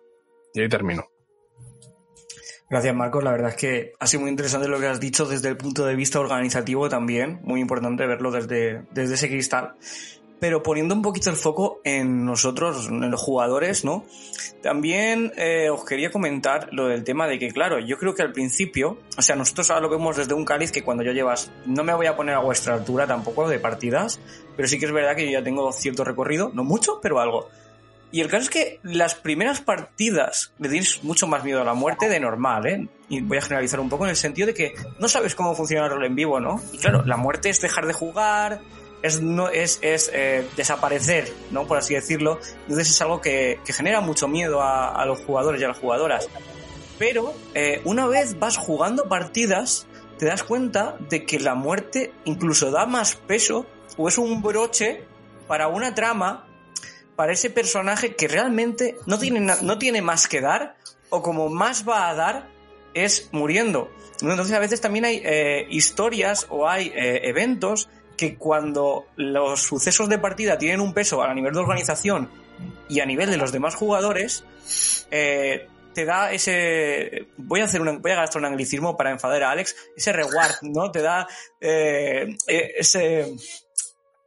Y 0.53 0.61
ahí 0.61 0.69
termino. 0.69 1.07
Gracias, 2.69 2.95
Marcos. 2.95 3.23
La 3.23 3.31
verdad 3.31 3.49
es 3.49 3.55
que 3.55 3.93
ha 3.99 4.05
sido 4.05 4.21
muy 4.21 4.29
interesante 4.29 4.67
lo 4.67 4.79
que 4.79 4.85
has 4.85 4.99
dicho 4.99 5.25
desde 5.25 5.49
el 5.49 5.57
punto 5.57 5.85
de 5.85 5.95
vista 5.95 6.19
organizativo 6.19 6.87
también. 6.87 7.39
Muy 7.43 7.61
importante 7.61 8.05
verlo 8.05 8.29
desde, 8.31 8.83
desde 8.91 9.15
ese 9.15 9.27
cristal. 9.27 9.73
pero 10.39 10.63
poniendo 10.63 10.95
un 10.95 11.01
poquito 11.01 11.29
el 11.29 11.35
foco 11.35 11.81
en 11.83 12.23
nosotros, 12.25 12.87
en 12.87 13.09
los 13.11 13.19
jugadores, 13.19 13.83
¿no? 13.83 14.05
También 14.61 15.33
eh, 15.35 15.69
os 15.69 15.83
quería 15.83 16.11
comentar 16.11 16.69
lo 16.71 16.87
del 16.87 17.03
tema 17.03 17.27
de 17.27 17.39
que, 17.39 17.49
claro, 17.51 17.79
yo 17.79 17.97
creo 17.97 18.13
que 18.13 18.21
al 18.21 18.31
principio, 18.31 18.99
o 19.17 19.21
sea, 19.21 19.35
nosotros 19.35 19.69
ahora 19.69 19.81
lo 19.81 19.89
vemos 19.89 20.15
desde 20.15 20.33
un 20.35 20.45
cáliz 20.45 20.71
que 20.71 20.83
cuando 20.83 21.03
yo 21.03 21.11
llevas, 21.11 21.51
no 21.65 21.83
me 21.83 21.93
voy 21.93 22.05
a 22.05 22.15
poner 22.15 22.35
a 22.35 22.39
vuestra 22.39 22.75
altura 22.75 23.05
tampoco 23.05 23.49
de 23.49 23.59
partidas, 23.59 24.19
pero 24.55 24.67
sí 24.67 24.79
que 24.79 24.85
es 24.85 24.93
verdad 24.93 25.15
que 25.15 25.25
yo 25.25 25.31
ya 25.31 25.43
tengo 25.43 25.71
cierto 25.73 26.03
recorrido, 26.05 26.51
no 26.53 26.63
mucho, 26.63 26.99
pero 27.01 27.19
algo. 27.19 27.49
Y 28.11 28.21
el 28.21 28.27
caso 28.27 28.43
es 28.43 28.49
que 28.49 28.79
las 28.81 29.13
primeras 29.13 29.61
partidas 29.61 30.51
le 30.57 30.69
tienes 30.69 31.03
mucho 31.03 31.27
más 31.27 31.43
miedo 31.43 31.61
a 31.61 31.63
la 31.63 31.75
muerte 31.75 32.09
de 32.09 32.19
normal, 32.19 32.65
¿eh? 32.65 32.87
Y 33.07 33.21
voy 33.21 33.37
a 33.37 33.41
generalizar 33.41 33.79
un 33.79 33.89
poco 33.89 34.05
en 34.05 34.11
el 34.11 34.15
sentido 34.15 34.47
de 34.47 34.53
que 34.53 34.73
no 34.99 35.07
sabes 35.07 35.35
cómo 35.35 35.55
funciona 35.55 35.85
el 35.85 35.91
rol 35.91 36.05
en 36.05 36.15
vivo, 36.15 36.39
¿no? 36.39 36.59
Y 36.73 36.77
claro, 36.77 37.03
la 37.05 37.17
muerte 37.17 37.49
es 37.49 37.61
dejar 37.61 37.85
de 37.85 37.93
jugar, 37.93 38.61
es, 39.03 39.21
no, 39.21 39.49
es, 39.49 39.79
es 39.81 40.09
eh, 40.13 40.47
desaparecer, 40.57 41.31
¿no? 41.51 41.67
Por 41.67 41.77
así 41.77 41.93
decirlo. 41.93 42.39
Entonces 42.61 42.89
es 42.89 43.01
algo 43.01 43.21
que, 43.21 43.59
que 43.63 43.73
genera 43.73 44.01
mucho 44.01 44.27
miedo 44.27 44.61
a, 44.61 45.05
los 45.05 45.19
jugadores 45.19 45.61
y 45.61 45.63
a 45.63 45.69
las 45.69 45.77
jugadoras. 45.77 46.27
Pero 46.97 47.33
eh, 47.53 47.81
una 47.85 48.07
vez 48.07 48.39
vas 48.39 48.57
jugando 48.57 49.07
partidas, 49.07 49.87
te 50.17 50.25
das 50.25 50.43
cuenta 50.43 50.97
de 51.09 51.25
que 51.25 51.39
la 51.39 51.55
muerte 51.55 52.11
incluso 52.25 52.71
da 52.71 52.85
más 52.85 53.15
peso 53.15 53.67
o 53.97 54.07
es 54.07 54.17
un 54.17 54.41
broche 54.41 55.03
para 55.47 55.67
una 55.67 55.95
trama 55.95 56.48
para 57.19 57.33
ese 57.33 57.49
personaje 57.49 58.15
que 58.15 58.29
realmente 58.29 58.95
no 59.05 59.19
tiene, 59.19 59.41
no 59.41 59.77
tiene 59.77 60.01
más 60.01 60.25
que 60.25 60.39
dar 60.39 60.77
o 61.09 61.21
como 61.21 61.49
más 61.49 61.85
va 61.85 62.07
a 62.09 62.15
dar 62.15 62.47
es 62.93 63.27
muriendo. 63.33 63.91
Entonces 64.21 64.55
a 64.55 64.59
veces 64.59 64.79
también 64.79 65.03
hay 65.03 65.21
eh, 65.25 65.67
historias 65.69 66.47
o 66.49 66.69
hay 66.69 66.93
eh, 66.95 67.27
eventos 67.27 67.89
que 68.15 68.37
cuando 68.37 69.07
los 69.17 69.61
sucesos 69.61 70.07
de 70.07 70.17
partida 70.17 70.57
tienen 70.57 70.79
un 70.79 70.93
peso 70.93 71.21
a 71.21 71.33
nivel 71.33 71.51
de 71.51 71.59
organización 71.59 72.29
y 72.87 73.01
a 73.01 73.05
nivel 73.05 73.29
de 73.29 73.35
los 73.35 73.51
demás 73.51 73.75
jugadores, 73.75 74.45
eh, 75.11 75.67
te 75.93 76.05
da 76.05 76.31
ese 76.31 77.27
voy 77.35 77.59
a 77.59 77.65
hacer 77.65 77.81
un 77.81 78.01
voy 78.01 78.11
a 78.11 78.15
gastar 78.15 78.39
un 78.39 78.45
anglicismo 78.45 78.95
para 78.95 79.11
enfadar 79.11 79.43
a 79.43 79.51
Alex 79.51 79.75
ese 79.97 80.13
reward 80.13 80.53
no 80.61 80.91
te 80.91 81.01
da 81.01 81.27
ese 81.59 83.35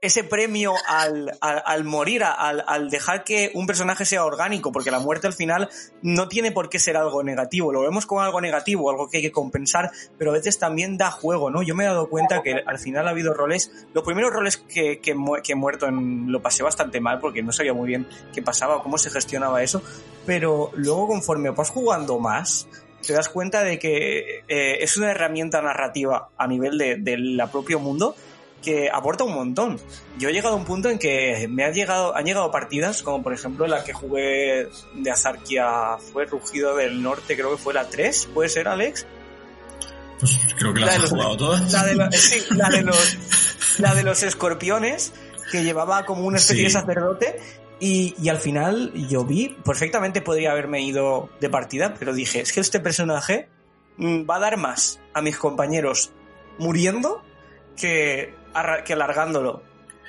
ese 0.02 0.24
premio 0.24 0.74
al, 0.88 1.38
al, 1.40 1.62
al 1.64 1.84
morir, 1.84 2.24
al, 2.24 2.64
al, 2.66 2.90
dejar 2.90 3.22
que 3.22 3.52
un 3.54 3.68
personaje 3.68 4.04
sea 4.04 4.24
orgánico, 4.24 4.72
porque 4.72 4.90
la 4.90 4.98
muerte 4.98 5.28
al 5.28 5.32
final 5.32 5.70
no 6.02 6.28
tiene 6.28 6.50
por 6.50 6.68
qué 6.68 6.80
ser 6.80 6.96
algo 6.96 7.22
negativo, 7.22 7.72
lo 7.72 7.82
vemos 7.82 8.04
como 8.04 8.20
algo 8.20 8.40
negativo, 8.40 8.90
algo 8.90 9.08
que 9.08 9.18
hay 9.18 9.22
que 9.22 9.30
compensar, 9.30 9.92
pero 10.18 10.32
a 10.32 10.34
veces 10.34 10.58
también 10.58 10.98
da 10.98 11.12
juego, 11.12 11.50
¿no? 11.50 11.62
Yo 11.62 11.76
me 11.76 11.84
he 11.84 11.86
dado 11.86 12.08
cuenta 12.08 12.42
que 12.42 12.62
al 12.66 12.80
final 12.80 13.06
ha 13.06 13.12
habido 13.12 13.32
roles, 13.32 13.70
los 13.94 14.02
primeros 14.02 14.32
roles 14.32 14.56
que, 14.56 14.98
que, 14.98 15.14
que 15.44 15.52
he 15.52 15.56
muerto 15.56 15.86
en, 15.86 16.32
lo 16.32 16.42
pasé 16.42 16.64
bastante 16.64 17.00
mal 17.00 17.20
porque 17.20 17.44
no 17.44 17.52
sabía 17.52 17.72
muy 17.72 17.86
bien 17.86 18.08
qué 18.34 18.42
pasaba, 18.42 18.82
cómo 18.82 18.98
se 18.98 19.08
gestionaba 19.08 19.62
eso, 19.62 19.82
pero 20.26 20.72
luego 20.74 21.06
conforme 21.06 21.50
vas 21.50 21.70
jugando 21.70 22.18
más, 22.18 22.66
te 23.06 23.12
das 23.12 23.28
cuenta 23.28 23.62
de 23.62 23.78
que 23.78 24.42
eh, 24.48 24.78
es 24.80 24.96
una 24.96 25.12
herramienta 25.12 25.62
narrativa 25.62 26.30
a 26.36 26.46
nivel 26.48 26.76
de, 26.76 26.96
de 26.96 27.18
la 27.18 27.50
propio 27.52 27.78
mundo 27.78 28.16
que 28.62 28.88
aporta 28.90 29.24
un 29.24 29.34
montón. 29.34 29.78
Yo 30.18 30.28
he 30.28 30.32
llegado 30.32 30.54
a 30.54 30.58
un 30.58 30.64
punto 30.64 30.88
en 30.88 30.98
que 30.98 31.46
me 31.50 31.64
han 31.64 31.74
llegado, 31.74 32.16
han 32.16 32.24
llegado 32.24 32.50
partidas, 32.50 33.02
como 33.02 33.22
por 33.22 33.34
ejemplo 33.34 33.66
la 33.66 33.84
que 33.84 33.92
jugué 33.92 34.68
de 34.94 35.10
Azarquia, 35.10 35.98
fue 36.12 36.24
Rugido 36.26 36.76
del 36.76 37.02
Norte, 37.02 37.36
creo 37.36 37.50
que 37.50 37.62
fue 37.62 37.74
la 37.74 37.88
3, 37.88 38.30
¿puede 38.32 38.48
ser, 38.48 38.68
Alex? 38.68 39.06
Pues 40.20 40.38
creo 40.56 40.72
que 40.72 40.80
la, 40.80 40.86
la 40.86 40.92
has 40.94 41.10
jugado 41.10 41.36
todas. 41.36 41.72
La 41.72 41.84
de, 41.84 41.94
los, 41.96 42.14
sí, 42.16 42.42
la 42.50 42.70
de 42.70 42.82
los, 42.82 43.18
la 43.78 43.94
de 43.94 44.02
los 44.04 44.22
escorpiones, 44.22 45.12
que 45.50 45.64
llevaba 45.64 46.06
como 46.06 46.24
una 46.24 46.38
especie 46.38 46.68
sí. 46.68 46.74
de 46.74 46.80
sacerdote, 46.80 47.40
y, 47.80 48.14
y, 48.22 48.28
al 48.28 48.38
final 48.38 48.92
yo 48.94 49.24
vi, 49.24 49.56
perfectamente 49.64 50.22
podría 50.22 50.52
haberme 50.52 50.82
ido 50.82 51.30
de 51.40 51.50
partida, 51.50 51.94
pero 51.98 52.14
dije, 52.14 52.40
es 52.40 52.52
que 52.52 52.60
este 52.60 52.78
personaje 52.78 53.48
va 53.98 54.36
a 54.36 54.38
dar 54.38 54.56
más 54.56 55.00
a 55.12 55.20
mis 55.20 55.36
compañeros 55.36 56.12
muriendo 56.58 57.22
que 57.76 58.34
que 58.84 58.92
alargándolo. 58.92 59.62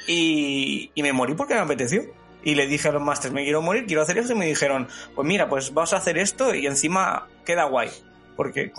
Y, 0.08 0.92
y, 0.96 1.04
me 1.04 1.14
morí 1.14 1.34
porque 1.34 1.54
me 1.54 1.62
apeteció. 1.62 2.04
Y 2.44 2.56
le 2.56 2.68
dije 2.68 2.90
a 2.90 2.92
los 2.92 3.02
masters, 3.02 3.34
me 3.34 3.44
quiero 3.44 3.62
morir, 3.62 3.86
quiero 3.86 4.02
hacer 4.02 4.18
esto. 4.18 4.34
Y 4.34 4.38
me 4.38 4.46
dijeron, 4.46 4.88
pues 5.16 5.28
mira, 5.28 5.48
pues 5.48 5.74
vas 5.74 5.94
a 5.94 5.98
hacer 5.98 6.18
esto 6.18 6.54
y 6.54 6.66
encima 6.66 7.30
queda 7.46 7.66
guay. 7.66 7.90
Porque, 8.36 8.74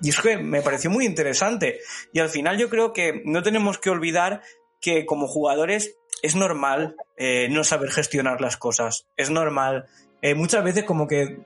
y 0.00 0.08
es 0.08 0.20
que 0.20 0.36
me 0.38 0.62
pareció 0.62 0.90
muy 0.90 1.06
interesante. 1.06 1.80
Y 2.12 2.20
al 2.20 2.28
final 2.28 2.58
yo 2.58 2.68
creo 2.68 2.92
que 2.92 3.22
no 3.24 3.42
tenemos 3.42 3.78
que 3.78 3.90
olvidar 3.90 4.42
que 4.80 5.06
como 5.06 5.26
jugadores 5.26 5.96
es 6.22 6.36
normal 6.36 6.96
eh, 7.16 7.48
no 7.50 7.64
saber 7.64 7.90
gestionar 7.90 8.40
las 8.40 8.56
cosas. 8.56 9.06
Es 9.16 9.30
normal. 9.30 9.86
Eh, 10.20 10.34
muchas 10.34 10.64
veces 10.64 10.84
como 10.84 11.06
que 11.06 11.38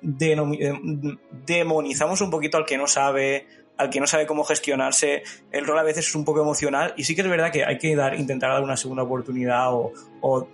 demonizamos 1.47 2.21
un 2.23 2.31
poquito 2.31 2.57
al 2.57 2.65
que 2.65 2.79
no 2.79 2.87
sabe, 2.87 3.47
al 3.77 3.91
que 3.91 4.01
no 4.01 4.07
sabe 4.07 4.27
cómo 4.27 4.45
gestionarse, 4.45 5.23
el 5.51 5.67
rol 5.67 5.79
a 5.79 5.83
veces 5.83 6.07
es 6.07 6.15
un 6.15 6.25
poco 6.25 6.41
emocional 6.41 6.95
y 6.97 7.05
sí 7.05 7.15
que 7.15 7.23
es 7.23 7.29
verdad 7.29 7.51
que 7.51 7.65
hay 7.65 7.79
que 7.79 7.97
dar, 7.97 8.15
intentar 8.15 8.51
dar 8.51 8.63
una 8.63 8.77
segunda 8.77 9.03
oportunidad 9.03 9.73
o, 9.73 9.93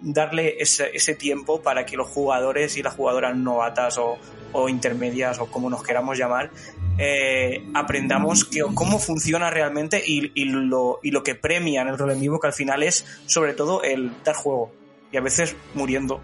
darle 0.01 0.57
ese, 0.59 1.14
tiempo 1.14 1.61
para 1.61 1.85
que 1.85 1.97
los 1.97 2.09
jugadores 2.09 2.77
y 2.77 2.83
las 2.83 2.95
jugadoras 2.95 3.37
novatas 3.37 3.99
o, 3.99 4.69
intermedias 4.69 5.39
o 5.41 5.47
como 5.47 5.69
nos 5.69 5.83
queramos 5.83 6.16
llamar, 6.16 6.51
eh, 6.97 7.66
aprendamos 7.75 8.45
que, 8.45 8.62
cómo 8.75 8.99
funciona 8.99 9.51
realmente 9.51 10.03
y, 10.05 10.45
lo, 10.47 11.01
y 11.03 11.11
lo 11.11 11.23
que 11.23 11.35
premia 11.35 11.83
en 11.83 11.89
el 11.89 11.99
rol 11.99 12.12
en 12.12 12.21
vivo, 12.21 12.41
que 12.41 12.47
al 12.47 12.55
final 12.55 12.83
es 12.83 13.05
sobre 13.27 13.53
todo 13.53 13.83
el 13.83 14.11
dar 14.25 14.35
juego 14.35 14.73
y 15.12 15.16
a 15.16 15.21
veces 15.21 15.55
muriendo. 15.75 16.21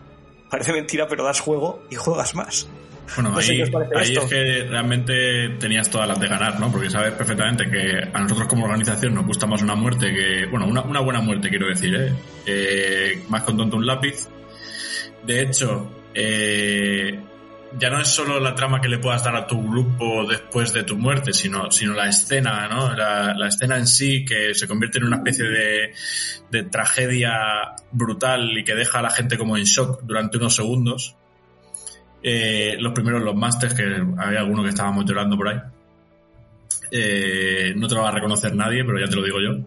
Parece 0.51 0.73
mentira, 0.73 1.07
pero 1.09 1.25
das 1.25 1.41
juego 1.41 1.83
y 1.91 1.97
juegas 1.97 2.35
más. 2.35 2.69
Bueno, 3.15 3.31
no 3.31 3.39
ahí, 3.39 3.63
ahí 3.97 4.17
es 4.17 4.25
que 4.25 4.67
realmente 4.69 5.51
tenías 5.61 5.89
todas 5.91 6.09
las 6.09 6.19
de 6.19 6.29
ganar, 6.29 6.59
¿no? 6.59 6.71
Porque 6.71 6.91
sabes 6.91 7.13
perfectamente 7.13 7.71
que 7.71 8.11
a 8.13 8.21
nosotros 8.21 8.49
como 8.49 8.65
organización 8.65 9.15
nos 9.15 9.27
gusta 9.27 9.47
más 9.47 9.63
una 9.63 9.75
muerte 9.75 10.13
que, 10.13 10.47
bueno, 10.47 10.67
una, 10.67 10.83
una 10.83 11.01
buena 11.01 11.21
muerte 11.21 11.49
quiero 11.49 11.69
decir, 11.69 11.95
¿eh? 11.95 12.13
eh 12.47 13.23
más 13.29 13.43
con 13.43 13.57
tonto 13.57 13.77
un 13.77 13.87
lápiz. 13.87 14.29
De 15.25 15.43
hecho, 15.43 15.91
eh, 16.15 17.21
ya 17.79 17.91
no 17.91 18.01
es 18.01 18.09
solo 18.09 18.41
la 18.41 18.55
trama 18.55 18.81
que 18.81 18.89
le 18.89 18.99
puedas 18.99 19.23
dar 19.23 19.37
a 19.37 19.47
tu 19.47 19.63
grupo 19.63 20.27
después 20.27 20.73
de 20.73 20.85
tu 20.85 20.97
muerte, 20.97 21.33
sino, 21.33 21.71
sino 21.71 21.93
la 21.93 22.09
escena, 22.09 22.69
¿no? 22.69 22.95
La, 22.95 23.35
la 23.35 23.49
escena 23.49 23.77
en 23.77 23.87
sí 23.87 24.25
que 24.25 24.55
se 24.55 24.67
convierte 24.67 24.99
en 24.99 25.05
una 25.05 25.17
especie 25.17 25.45
de, 25.45 25.95
de 26.51 26.63
tragedia 26.65 27.75
brutal 27.93 28.59
y 28.59 28.65
que 28.65 28.75
deja 28.75 28.99
a 28.99 29.03
la 29.03 29.11
gente 29.11 29.39
como 29.39 29.57
en 29.57 29.65
shock 29.65 30.03
durante 30.03 30.39
unos 30.39 30.55
segundos 30.55 31.17
eh, 32.27 32.77
los 32.81 32.95
primeros, 32.95 33.23
los 33.23 33.37
masters, 33.37 33.75
que 33.75 33.83
había 34.17 34.41
alguno 34.41 34.63
que 34.63 34.71
estábamos 34.71 35.05
llorando 35.05 35.37
por 35.37 35.49
ahí. 35.49 35.59
Eh, 36.91 37.75
no 37.77 37.87
te 37.87 37.95
lo 37.95 38.01
va 38.01 38.09
a 38.09 38.13
reconocer 38.13 38.55
nadie, 38.55 38.83
pero 38.83 38.99
ya 38.99 39.07
te 39.07 39.17
lo 39.17 39.23
digo 39.23 39.39
yo. 39.41 39.59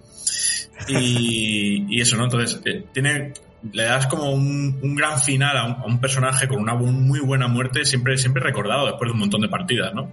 Y, 0.87 1.85
y 1.87 2.01
eso, 2.01 2.17
¿no? 2.17 2.23
Entonces, 2.23 2.59
eh, 2.65 2.85
tiene, 2.91 3.33
le 3.63 3.83
das 3.83 4.05
como 4.07 4.31
un, 4.31 4.79
un 4.81 4.95
gran 4.95 5.19
final 5.19 5.57
a 5.57 5.85
un, 5.85 5.99
personaje 5.99 6.47
con 6.47 6.59
una 6.59 6.75
muy 6.75 7.19
buena 7.19 7.47
muerte, 7.47 7.85
siempre, 7.85 8.17
siempre 8.17 8.41
recordado 8.41 8.85
después 8.85 9.09
de 9.09 9.13
un 9.13 9.19
montón 9.19 9.41
de 9.41 9.49
partidas, 9.49 9.93
¿no? 9.93 10.11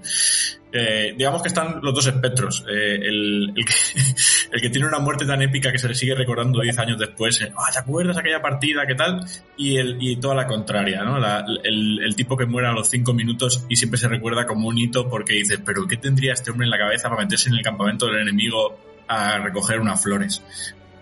Eh, 0.72 1.14
digamos 1.16 1.42
que 1.42 1.48
están 1.48 1.80
los 1.82 1.94
dos 1.94 2.06
espectros. 2.06 2.64
Eh, 2.68 2.96
el, 2.96 3.52
el, 3.54 4.60
que, 4.60 4.70
tiene 4.70 4.88
una 4.88 4.98
muerte 4.98 5.26
tan 5.26 5.40
épica 5.42 5.70
que 5.70 5.78
se 5.78 5.88
le 5.88 5.94
sigue 5.94 6.14
recordando 6.14 6.60
10 6.60 6.78
años 6.78 6.98
después, 6.98 7.40
eh, 7.42 7.52
ah, 7.56 7.70
¿te 7.70 7.78
acuerdas 7.78 8.16
aquella 8.16 8.40
partida? 8.40 8.86
¿Qué 8.86 8.94
tal? 8.94 9.24
Y, 9.56 9.76
el, 9.76 9.98
y 10.00 10.16
toda 10.16 10.34
la 10.34 10.46
contraria, 10.46 11.04
¿no? 11.04 11.18
El, 11.62 12.00
el, 12.02 12.16
tipo 12.16 12.36
que 12.36 12.46
muere 12.46 12.68
a 12.68 12.72
los 12.72 12.88
5 12.88 13.12
minutos 13.12 13.66
y 13.68 13.76
siempre 13.76 13.98
se 13.98 14.08
recuerda 14.08 14.46
como 14.46 14.68
un 14.68 14.78
hito 14.78 15.08
porque 15.08 15.34
dices, 15.34 15.60
¿pero 15.64 15.86
qué 15.86 15.98
tendría 15.98 16.32
este 16.32 16.50
hombre 16.50 16.64
en 16.64 16.70
la 16.70 16.78
cabeza 16.78 17.08
para 17.08 17.22
meterse 17.22 17.50
en 17.50 17.56
el 17.56 17.62
campamento 17.62 18.06
del 18.06 18.22
enemigo 18.22 18.76
a 19.06 19.38
recoger 19.38 19.80
unas 19.80 20.02
flores? 20.02 20.42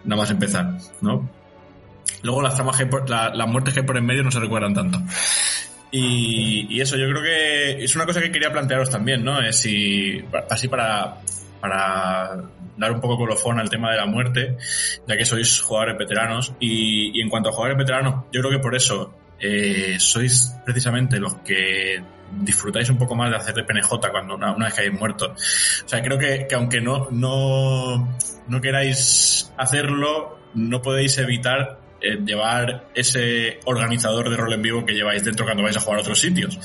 Nada 0.04 0.20
más 0.20 0.30
empezar, 0.30 0.76
¿no? 1.00 1.41
Luego 2.22 2.42
las 2.42 2.54
tramas 2.54 2.80
las 3.10 3.48
muertes 3.48 3.74
que 3.74 3.80
hay 3.80 3.86
por 3.86 3.96
en 3.96 4.06
medio 4.06 4.22
no 4.22 4.30
se 4.30 4.40
recuerdan 4.40 4.74
tanto. 4.74 5.00
Y, 5.94 6.80
eso, 6.80 6.96
yo 6.96 7.06
creo 7.10 7.22
que 7.22 7.84
es 7.84 7.94
una 7.94 8.06
cosa 8.06 8.22
que 8.22 8.32
quería 8.32 8.50
plantearos 8.50 8.88
también, 8.88 9.22
¿no? 9.22 9.40
Es 9.42 9.66
así 10.48 10.68
para, 10.68 11.18
para 11.60 12.44
dar 12.78 12.92
un 12.92 13.00
poco 13.00 13.18
colofón 13.18 13.60
al 13.60 13.68
tema 13.68 13.90
de 13.90 13.98
la 13.98 14.06
muerte, 14.06 14.56
ya 15.06 15.16
que 15.18 15.26
sois 15.26 15.60
jugadores 15.60 15.98
veteranos. 15.98 16.54
Y, 16.60 17.20
en 17.20 17.28
cuanto 17.28 17.50
a 17.50 17.52
jugadores 17.52 17.76
veteranos, 17.76 18.24
yo 18.32 18.40
creo 18.40 18.50
que 18.52 18.58
por 18.58 18.74
eso 18.74 19.14
eh, 19.38 19.96
sois 19.98 20.56
precisamente 20.64 21.20
los 21.20 21.34
que 21.38 22.02
disfrutáis 22.40 22.88
un 22.88 22.96
poco 22.96 23.14
más 23.14 23.30
de 23.30 23.36
hacer 23.36 23.54
de 23.54 23.64
PNJ 23.64 23.90
cuando 24.10 24.36
una, 24.36 24.54
una 24.54 24.66
vez 24.66 24.74
que 24.74 24.80
hayáis 24.80 24.98
muerto. 24.98 25.26
O 25.26 25.88
sea, 25.88 26.00
creo 26.00 26.16
que, 26.16 26.46
que 26.48 26.54
aunque 26.54 26.80
no, 26.80 27.08
no, 27.10 28.16
no 28.48 28.60
queráis 28.62 29.52
hacerlo, 29.58 30.38
no 30.54 30.80
podéis 30.80 31.18
evitar 31.18 31.81
eh, 32.02 32.18
llevar 32.24 32.88
ese 32.94 33.60
organizador 33.64 34.30
de 34.30 34.36
rol 34.36 34.52
en 34.52 34.62
vivo 34.62 34.84
que 34.84 34.94
lleváis 34.94 35.24
dentro 35.24 35.44
cuando 35.44 35.62
vais 35.62 35.76
a 35.76 35.80
jugar 35.80 35.98
a 35.98 36.02
otros 36.02 36.18
sitios. 36.18 36.58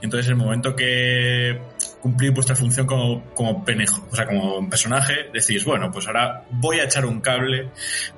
Entonces, 0.00 0.28
el 0.28 0.36
momento 0.36 0.74
que, 0.74 1.60
cumplir 2.00 2.32
vuestra 2.32 2.54
función 2.54 2.86
como, 2.86 3.24
como 3.34 3.64
penejo, 3.64 4.06
o 4.10 4.14
sea, 4.14 4.26
como 4.26 4.68
personaje, 4.68 5.30
decís, 5.32 5.64
bueno, 5.64 5.90
pues 5.90 6.06
ahora 6.06 6.44
voy 6.50 6.78
a 6.78 6.84
echar 6.84 7.04
un 7.06 7.20
cable, 7.20 7.70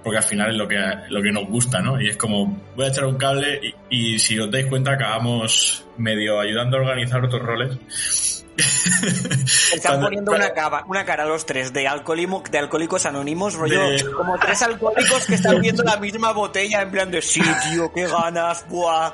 porque 0.02 0.18
al 0.18 0.24
final 0.24 0.50
es 0.50 0.56
lo 0.56 0.68
que, 0.68 0.78
lo 1.08 1.22
que 1.22 1.32
nos 1.32 1.46
gusta, 1.48 1.80
¿no? 1.80 2.00
Y 2.00 2.08
es 2.08 2.16
como, 2.16 2.60
voy 2.76 2.86
a 2.86 2.88
echar 2.88 3.06
un 3.06 3.16
cable 3.16 3.60
y, 3.88 4.14
y 4.14 4.18
si 4.18 4.38
os 4.38 4.50
dais 4.50 4.66
cuenta 4.66 4.92
acabamos 4.92 5.84
medio 5.96 6.40
ayudando 6.40 6.76
a 6.76 6.80
organizar 6.80 7.24
otros 7.24 7.42
roles. 7.42 8.39
Están 9.74 10.00
poniendo 10.00 10.32
una, 10.32 10.50
cava- 10.52 10.84
una 10.86 11.04
cara 11.04 11.22
a 11.24 11.26
los 11.26 11.46
tres 11.46 11.72
de, 11.72 11.86
alcoholismo, 11.88 12.42
de 12.50 12.58
alcohólicos 12.58 13.06
anónimos, 13.06 13.54
rollo, 13.54 13.80
De- 13.88 14.10
como 14.12 14.38
tres 14.38 14.60
alcohólicos 14.62 15.24
que 15.26 15.34
están 15.36 15.60
viendo 15.60 15.82
la 15.82 15.96
misma 15.96 16.32
botella 16.32 16.82
en 16.82 16.90
plan 16.90 17.10
de 17.10 17.22
sí, 17.22 17.40
tío, 17.70 17.90
qué 17.92 18.06
ganas, 18.06 18.66
buah. 18.68 19.12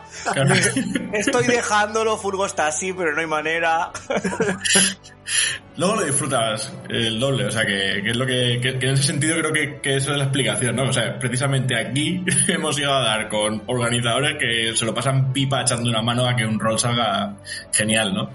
Estoy 1.13 1.47
dejándolo, 1.47 2.17
Furgo 2.17 2.47
está 2.47 2.67
así, 2.69 2.93
pero 2.93 3.13
no 3.15 3.21
hay 3.21 3.27
manera. 3.27 3.91
Luego 5.77 5.97
lo 5.97 6.05
disfrutas 6.05 6.73
el 6.89 7.19
doble, 7.21 7.45
o 7.47 7.51
sea, 7.51 7.67
que, 7.67 8.01
que 8.03 8.11
es 8.11 8.17
lo 8.17 8.25
que, 8.25 8.59
que- 8.63 8.79
que 8.79 8.87
en 8.89 8.95
ese 8.95 9.03
sentido 9.03 9.37
creo 9.39 9.53
que, 9.53 9.81
que 9.81 9.97
eso 9.97 10.13
es 10.13 10.17
la 10.19 10.25
explicación, 10.25 10.75
¿no? 10.77 10.85
O 10.85 10.93
sea, 10.93 11.19
precisamente 11.19 11.77
aquí 11.79 12.25
hemos 12.49 12.79
ido 12.79 12.95
a 12.95 13.01
dar 13.03 13.29
con 13.29 13.63
organizadores 13.67 14.37
que 14.39 14.75
se 14.75 14.85
lo 14.87 14.95
pasan 14.95 15.33
pipa 15.33 15.63
echando 15.63 15.91
una 15.91 16.01
mano 16.03 16.27
a 16.27 16.35
que 16.35 16.47
un 16.47 16.59
rol 16.59 16.79
salga 16.79 17.35
genial, 17.73 18.15
¿no? 18.15 18.31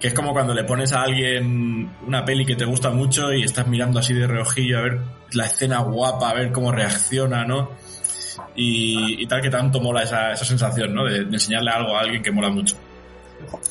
Que 0.00 0.08
es 0.08 0.14
como 0.14 0.32
cuando 0.32 0.52
le 0.52 0.64
pones 0.64 0.92
a 0.92 1.02
alguien 1.02 1.90
una 2.06 2.24
peli 2.24 2.44
que 2.44 2.56
te 2.56 2.64
gusta 2.64 2.90
mucho 2.90 3.32
y 3.32 3.44
estás 3.44 3.66
mirando 3.66 4.00
así 4.00 4.12
de 4.12 4.26
reojillo 4.26 4.78
a 4.78 4.82
ver 4.82 5.00
la 5.32 5.46
escena 5.46 5.78
guapa, 5.78 6.30
a 6.30 6.34
ver 6.34 6.52
cómo 6.52 6.72
reacciona, 6.72 7.44
¿no? 7.44 7.70
Y, 8.56 9.26
tal 9.26 9.40
que 9.40 9.50
tanto 9.50 9.80
mola 9.80 10.02
esa, 10.02 10.32
esa 10.32 10.44
sensación, 10.44 10.94
¿no? 10.94 11.04
De, 11.04 11.18
enseñarle 11.18 11.70
algo 11.70 11.96
a 11.96 12.00
alguien 12.00 12.22
que 12.22 12.30
mola 12.30 12.50
mucho. 12.50 12.76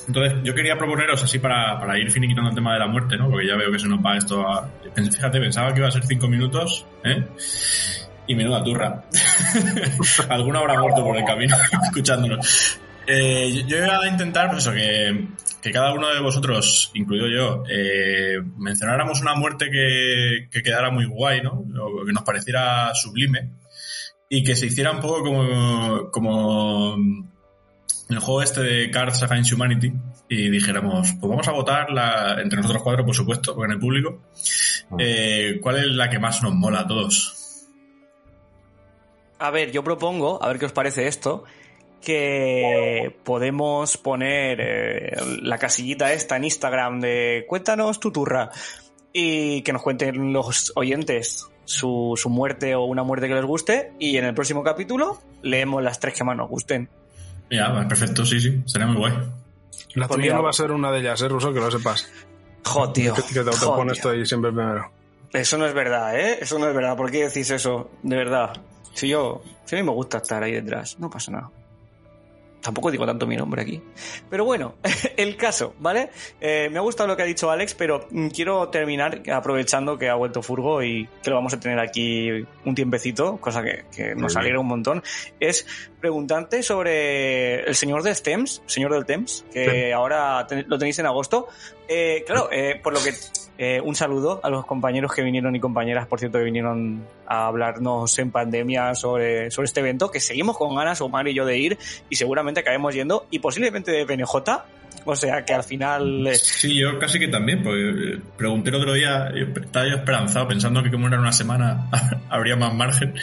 Entonces, 0.08 0.40
yo 0.44 0.54
quería 0.54 0.78
proponeros 0.78 1.24
así 1.24 1.40
para, 1.40 1.80
para 1.80 1.98
ir 1.98 2.12
finiquitando 2.12 2.50
el 2.50 2.56
tema 2.56 2.74
de 2.74 2.80
la 2.80 2.88
muerte, 2.88 3.18
¿no? 3.18 3.30
Porque 3.30 3.48
ya 3.48 3.56
veo 3.56 3.72
que 3.72 3.80
se 3.80 3.88
nos 3.88 4.00
va 4.00 4.18
esto 4.18 4.48
a... 4.48 4.70
Fíjate, 4.96 5.40
pensaba 5.40 5.74
que 5.74 5.80
iba 5.80 5.88
a 5.88 5.92
ser 5.92 6.06
cinco 6.06 6.28
minutos, 6.28 6.86
¿eh? 7.04 7.26
Y 8.28 8.36
menuda 8.36 8.64
turra. 8.64 9.04
Alguno 10.30 10.60
habrá 10.60 10.80
muerto 10.80 11.04
por 11.04 11.18
el 11.18 11.26
camino 11.26 11.56
escuchándonos. 11.84 12.80
Eh, 13.08 13.51
yo- 13.54 13.68
yo 13.68 13.78
iba 13.78 13.97
a 13.99 14.08
intentar, 14.08 14.49
pues 14.49 14.64
eso, 14.64 14.74
que, 14.74 15.28
que 15.62 15.72
cada 15.72 15.93
uno 15.93 16.08
de 16.14 16.20
vosotros, 16.22 16.91
incluido 16.93 17.28
yo, 17.28 17.64
eh, 17.70 18.38
mencionáramos 18.58 19.22
una 19.22 19.36
muerte 19.36 19.70
que, 19.70 20.47
que 20.49 20.62
quedara 20.64 20.89
muy 20.89 21.06
guay, 21.06 21.41
¿no? 21.41 21.51
O 21.82 22.06
que 22.06 22.14
nos 22.14 22.24
pareciera 22.24 22.93
sublime 22.95 23.49
y 24.30 24.43
que 24.43 24.56
se 24.56 24.68
hiciera 24.68 24.91
un 24.91 24.99
poco 25.01 25.22
como, 25.24 26.10
como 26.12 26.95
el 28.10 28.20
juego 28.20 28.41
este 28.41 28.62
de 28.62 28.89
Cards 28.91 29.22
Against 29.24 29.51
Humanity 29.54 29.93
y 30.30 30.49
dijéramos, 30.49 31.14
pues 31.20 31.30
vamos 31.30 31.47
a 31.47 31.51
votar 31.51 31.91
la, 31.91 32.41
entre 32.41 32.58
nosotros 32.58 32.84
cuatro, 32.84 33.06
por 33.06 33.16
supuesto, 33.16 33.64
en 33.66 33.72
el 33.72 33.80
público, 33.80 34.22
eh, 34.97 35.60
¿cuál 35.62 35.78
es 35.78 35.86
la 35.88 36.10
que 36.10 36.20
más 36.20 36.41
nos 36.41 36.54
mola 36.56 36.82
a 36.82 36.88
todos? 36.88 37.66
A 39.39 39.51
ver, 39.51 39.72
yo 39.72 39.84
propongo, 39.84 40.41
a 40.41 40.47
ver 40.47 40.58
qué 40.60 40.66
os 40.66 40.72
parece 40.72 41.08
esto, 41.08 41.43
que 42.04 43.16
podemos 43.24 43.97
poner 43.97 44.60
eh, 44.62 45.16
la 45.41 45.58
casillita 45.58 46.12
esta 46.14 46.38
en 46.38 46.43
Instagram 46.43 46.99
de 46.99 47.45
cuéntanos 47.47 47.99
tu 47.99 48.12
turra 48.12 48.49
y 49.12 49.62
que 49.62 49.74
nos 49.74 49.82
cuenten 49.82 50.34
los 50.34 50.74
oyentes 50.76 51.47
su, 51.66 52.14
su 52.18 52.30
muerte 52.30 52.76
o 52.76 52.84
una 52.84 53.04
muerte 53.04 53.28
que 53.28 53.36
les 53.36 53.45
guste 53.45 53.93
y 53.99 54.18
en 54.18 54.26
el 54.26 54.34
próximo 54.34 54.64
capítulo 54.64 55.22
leemos 55.41 55.82
las 55.82 55.99
tres 55.99 56.16
que 56.16 56.24
más 56.24 56.36
nos 56.36 56.49
gusten. 56.49 56.89
Ya, 57.49 57.88
perfecto, 57.88 58.26
sí, 58.26 58.39
sí, 58.39 58.62
sería 58.66 58.88
muy 58.88 58.97
guay. 58.97 59.14
La 59.95 60.08
tuya 60.08 60.34
no 60.34 60.43
va 60.43 60.49
a 60.49 60.54
ser 60.54 60.72
una 60.72 60.91
de 60.91 60.99
ellas, 60.99 61.22
¿eh, 61.22 61.28
Ruso? 61.28 61.54
Que 61.54 61.60
lo 61.60 61.72
sepas. 61.72 62.10
Jo, 62.64 62.91
tío. 62.91 63.14
Que, 63.14 63.22
que 63.22 63.43
te 63.43 63.49
autopones 63.49 63.97
esto 63.97 64.10
ahí 64.10 64.26
siempre 64.26 64.51
primero. 64.51 64.91
Eso 65.32 65.58
no 65.58 65.66
es 65.66 65.74
verdad, 65.74 66.20
¿eh? 66.20 66.39
Eso 66.41 66.60
no 66.60 66.68
es 66.68 66.76
verdad. 66.76 66.95
¿Por 66.95 67.12
qué 67.12 67.28
decís 67.28 67.49
eso? 67.51 67.91
De 68.01 68.16
verdad. 68.16 68.54
Si 68.93 69.08
yo, 69.08 69.41
si 69.66 69.76
a 69.76 69.80
mí 69.80 69.86
me 69.86 69.91
gusta 69.91 70.20
estar 70.20 70.41
ahí 70.43 70.54
detrás, 70.54 70.99
no 70.99 71.10
pasa 71.10 71.32
nada. 71.32 71.51
Tampoco 72.64 72.89
digo 72.89 73.05
tanto 73.05 73.28
mi 73.28 73.36
nombre 73.36 73.61
aquí. 73.61 73.82
Pero 74.30 74.45
bueno, 74.45 74.76
el 75.18 75.36
caso, 75.36 75.76
¿vale? 75.80 76.09
Eh, 76.39 76.70
me 76.72 76.78
ha 76.80 76.82
gustado 76.82 77.07
lo 77.07 77.18
que 77.18 77.24
ha 77.24 77.26
dicho 77.26 77.51
Alex, 77.51 77.74
pero 77.76 78.07
mm, 78.09 78.28
quiero 78.30 78.70
terminar 78.70 79.22
aprovechando 79.32 79.97
que 79.97 80.09
ha 80.09 80.16
vuelto 80.16 80.41
Furgo 80.41 80.82
y 80.82 81.07
que 81.22 81.30
lo 81.30 81.36
vamos 81.36 81.53
a 81.53 81.59
tener 81.59 81.78
aquí 81.80 82.30
un 82.66 82.74
tiempecito, 82.74 83.38
cosa 83.38 83.61
que, 83.61 83.84
que 83.93 84.16
nos 84.16 84.36
alegra 84.38 84.59
un 84.61 84.68
montón. 84.68 85.03
Es 85.41 85.68
preguntarte 85.99 86.64
sobre 86.64 87.64
el 87.68 87.76
señor 87.76 88.01
de 88.01 88.16
Stems, 88.16 88.61
señor 88.66 88.93
del 88.93 89.05
Temps, 89.05 89.45
que 89.51 89.88
Sí. 89.88 89.91
ahora 89.91 90.45
ten- 90.47 90.66
lo 90.68 90.78
tenéis 90.78 90.97
en 90.99 91.05
agosto. 91.05 91.47
Eh, 91.88 92.24
claro, 92.26 92.47
eh, 92.51 92.80
por 92.82 92.93
lo 92.93 93.03
que 93.03 93.11
eh, 93.58 93.80
un 93.82 93.95
saludo 93.95 94.39
a 94.43 94.49
los 94.49 94.66
compañeros 94.66 95.14
que 95.14 95.22
vinieron 95.22 95.56
y 95.56 95.60
compañeras, 95.60 96.08
por 96.08 96.20
cierto, 96.20 96.39
que 96.39 96.45
vinieron 96.45 97.06
a 97.28 97.47
hablarnos 97.47 98.18
en 98.18 98.32
pandemia 98.32 98.95
sobre, 98.95 99.51
sobre 99.51 99.68
este 99.68 99.82
evento, 99.82 100.10
que 100.10 100.20
seguimos 100.20 100.58
con 100.58 100.76
ganas, 100.76 101.01
Omar 101.01 101.28
y 101.28 101.34
yo, 101.34 101.45
de 101.45 101.58
ir, 101.58 101.78
y 102.10 102.16
seguramente 102.16 102.62
acabemos 102.62 102.95
yendo, 102.95 103.28
y 103.30 103.39
posiblemente 103.39 103.91
de 103.91 104.06
PNJ, 104.06 104.36
o 105.06 105.16
sea 105.16 105.45
que 105.45 105.54
al 105.54 105.64
final... 105.64 106.26
eh, 106.28 106.36
Sí, 106.36 106.80
yo 106.80 106.97
casi 106.97 107.20
que 107.20 107.28
también, 107.28 107.62
porque 107.62 107.89
eh, 107.89 108.20
pregunté 108.38 108.70
el 108.70 108.76
otro 108.78 108.93
día, 108.93 109.32
yo 109.36 109.45
estaba 109.62 109.88
yo 109.88 109.95
esperanzado, 109.97 110.47
pensando 110.47 110.82
que 110.82 110.89
como 110.89 111.08
era 111.08 111.20
una 111.20 111.32
semana 111.32 111.89
habría 112.30 112.56
más 112.56 112.74
margen, 112.74 113.14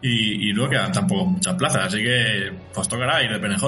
y, 0.00 0.48
y 0.48 0.52
luego 0.52 0.70
quedan 0.70 0.92
tampoco 0.92 1.26
muchas 1.26 1.54
plazas, 1.54 1.88
así 1.88 2.02
que 2.02 2.50
pues 2.72 2.88
tocará 2.88 3.22
ir 3.22 3.30
de 3.30 3.38
PNJ. 3.38 3.64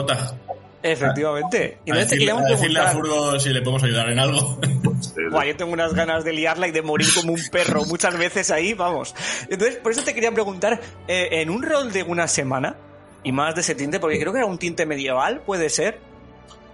Efectivamente. 0.83 1.79
Y 1.85 1.91
a 1.91 1.95
entonces 1.95 2.09
te 2.11 2.17
decirle, 2.17 2.33
a 2.33 2.51
decirle 2.51 2.81
a. 2.81 2.89
Furgo 2.89 3.41
si 3.41 3.49
le 3.51 3.61
podemos 3.61 3.83
ayudar 3.83 4.11
en 4.11 4.19
algo. 4.19 4.59
Buah, 5.31 5.45
yo 5.47 5.57
tengo 5.57 5.73
unas 5.73 5.95
ganas 5.95 6.25
de 6.25 6.33
liarla 6.33 6.69
y 6.69 6.71
de 6.71 6.83
morir 6.83 7.09
como 7.15 7.33
un 7.33 7.41
perro 7.51 7.85
muchas 7.85 8.17
veces 8.17 8.51
ahí, 8.51 8.75
vamos. 8.75 9.15
Entonces, 9.49 9.77
por 9.77 9.93
eso 9.93 10.03
te 10.03 10.15
quería 10.15 10.33
preguntar, 10.33 10.81
eh, 11.07 11.29
en 11.33 11.51
un 11.51 11.63
rol 11.63 11.93
de 11.93 12.03
una 12.03 12.27
semana, 12.29 12.77
y 13.23 13.33
más 13.33 13.55
de 13.55 13.61
ese 13.63 13.75
tinte, 13.75 14.01
porque 14.01 14.19
creo 14.19 14.33
que 14.33 14.39
era 14.39 14.47
un 14.47 14.59
tinte 14.59 14.87
medieval, 14.87 15.43
puede 15.45 15.69
ser, 15.71 15.99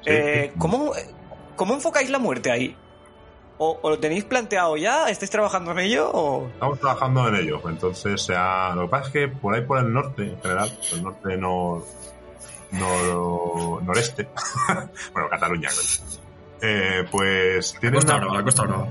Sí. 0.03 0.11
eh, 0.11 0.53
¿cómo, 0.59 0.93
¿cómo 1.57 1.75
enfocáis 1.75 2.11
la 2.11 2.19
muerte 2.19 2.51
ahí? 2.51 2.77
¿O, 3.57 3.79
o 3.83 3.89
lo 3.91 3.99
tenéis 3.99 4.25
planteado 4.25 4.77
ya? 4.77 5.09
¿Estáis 5.09 5.31
trabajando 5.31 5.71
en 5.73 5.79
ello? 5.79 6.11
O... 6.13 6.49
Estamos 6.49 6.79
trabajando 6.81 7.29
en 7.29 7.37
ello. 7.37 7.61
Entonces, 7.69 8.21
sea, 8.21 8.75
lo 8.75 8.83
que 8.83 8.89
pasa 8.89 9.07
es 9.07 9.13
que 9.13 9.29
por 9.29 9.55
ahí 9.55 9.63
por 9.63 9.79
el 9.79 9.93
norte, 9.93 10.25
en 10.25 10.41
general, 10.43 10.71
el 10.93 11.03
norte 11.03 11.37
no, 11.39 11.83
no 12.79 13.81
noreste, 13.83 14.29
bueno, 15.12 15.29
Cataluña, 15.31 15.68
eh, 16.61 17.05
pues 17.11 17.77
tiene 17.81 17.97
Costa 17.97 18.12
una- 18.16 18.20
Brava, 18.25 18.39
la 18.39 18.45
Costa 18.45 18.62
Brava. 18.62 18.87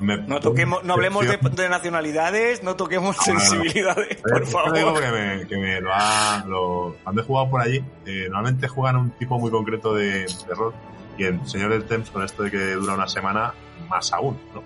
me- 0.00 0.16
No, 0.18 0.40
toquemos, 0.40 0.84
no 0.84 0.94
hablemos 0.94 1.26
de, 1.26 1.38
de 1.38 1.68
nacionalidades, 1.68 2.62
no 2.62 2.76
toquemos 2.76 3.16
No, 3.16 3.22
no, 3.26 3.34
no. 3.34 3.40
sensibilidades, 3.40 4.18
Eh, 4.18 4.22
por 4.22 4.72
digo 4.74 4.94
favor. 4.94 5.00
que 5.00 5.10
me, 5.10 5.46
que 5.46 5.56
me 5.56 5.80
lo 5.80 5.90
ha. 5.92 6.44
Lo, 6.46 6.96
cuando 7.02 7.22
he 7.22 7.24
jugado 7.24 7.50
por 7.50 7.60
allí, 7.62 7.82
eh, 8.06 8.24
normalmente 8.28 8.68
juegan 8.68 8.96
un 8.96 9.10
tipo 9.12 9.38
muy 9.38 9.50
concreto 9.50 9.94
de, 9.94 10.20
de 10.26 10.54
rol. 10.56 10.74
Y 11.16 11.24
el 11.24 11.46
Señor 11.46 11.70
del 11.70 11.84
Temps, 11.84 12.10
con 12.10 12.24
esto 12.24 12.42
de 12.42 12.50
que 12.50 12.72
dura 12.72 12.94
una 12.94 13.06
semana, 13.08 13.54
más 13.88 14.12
aún, 14.12 14.36
¿no? 14.52 14.62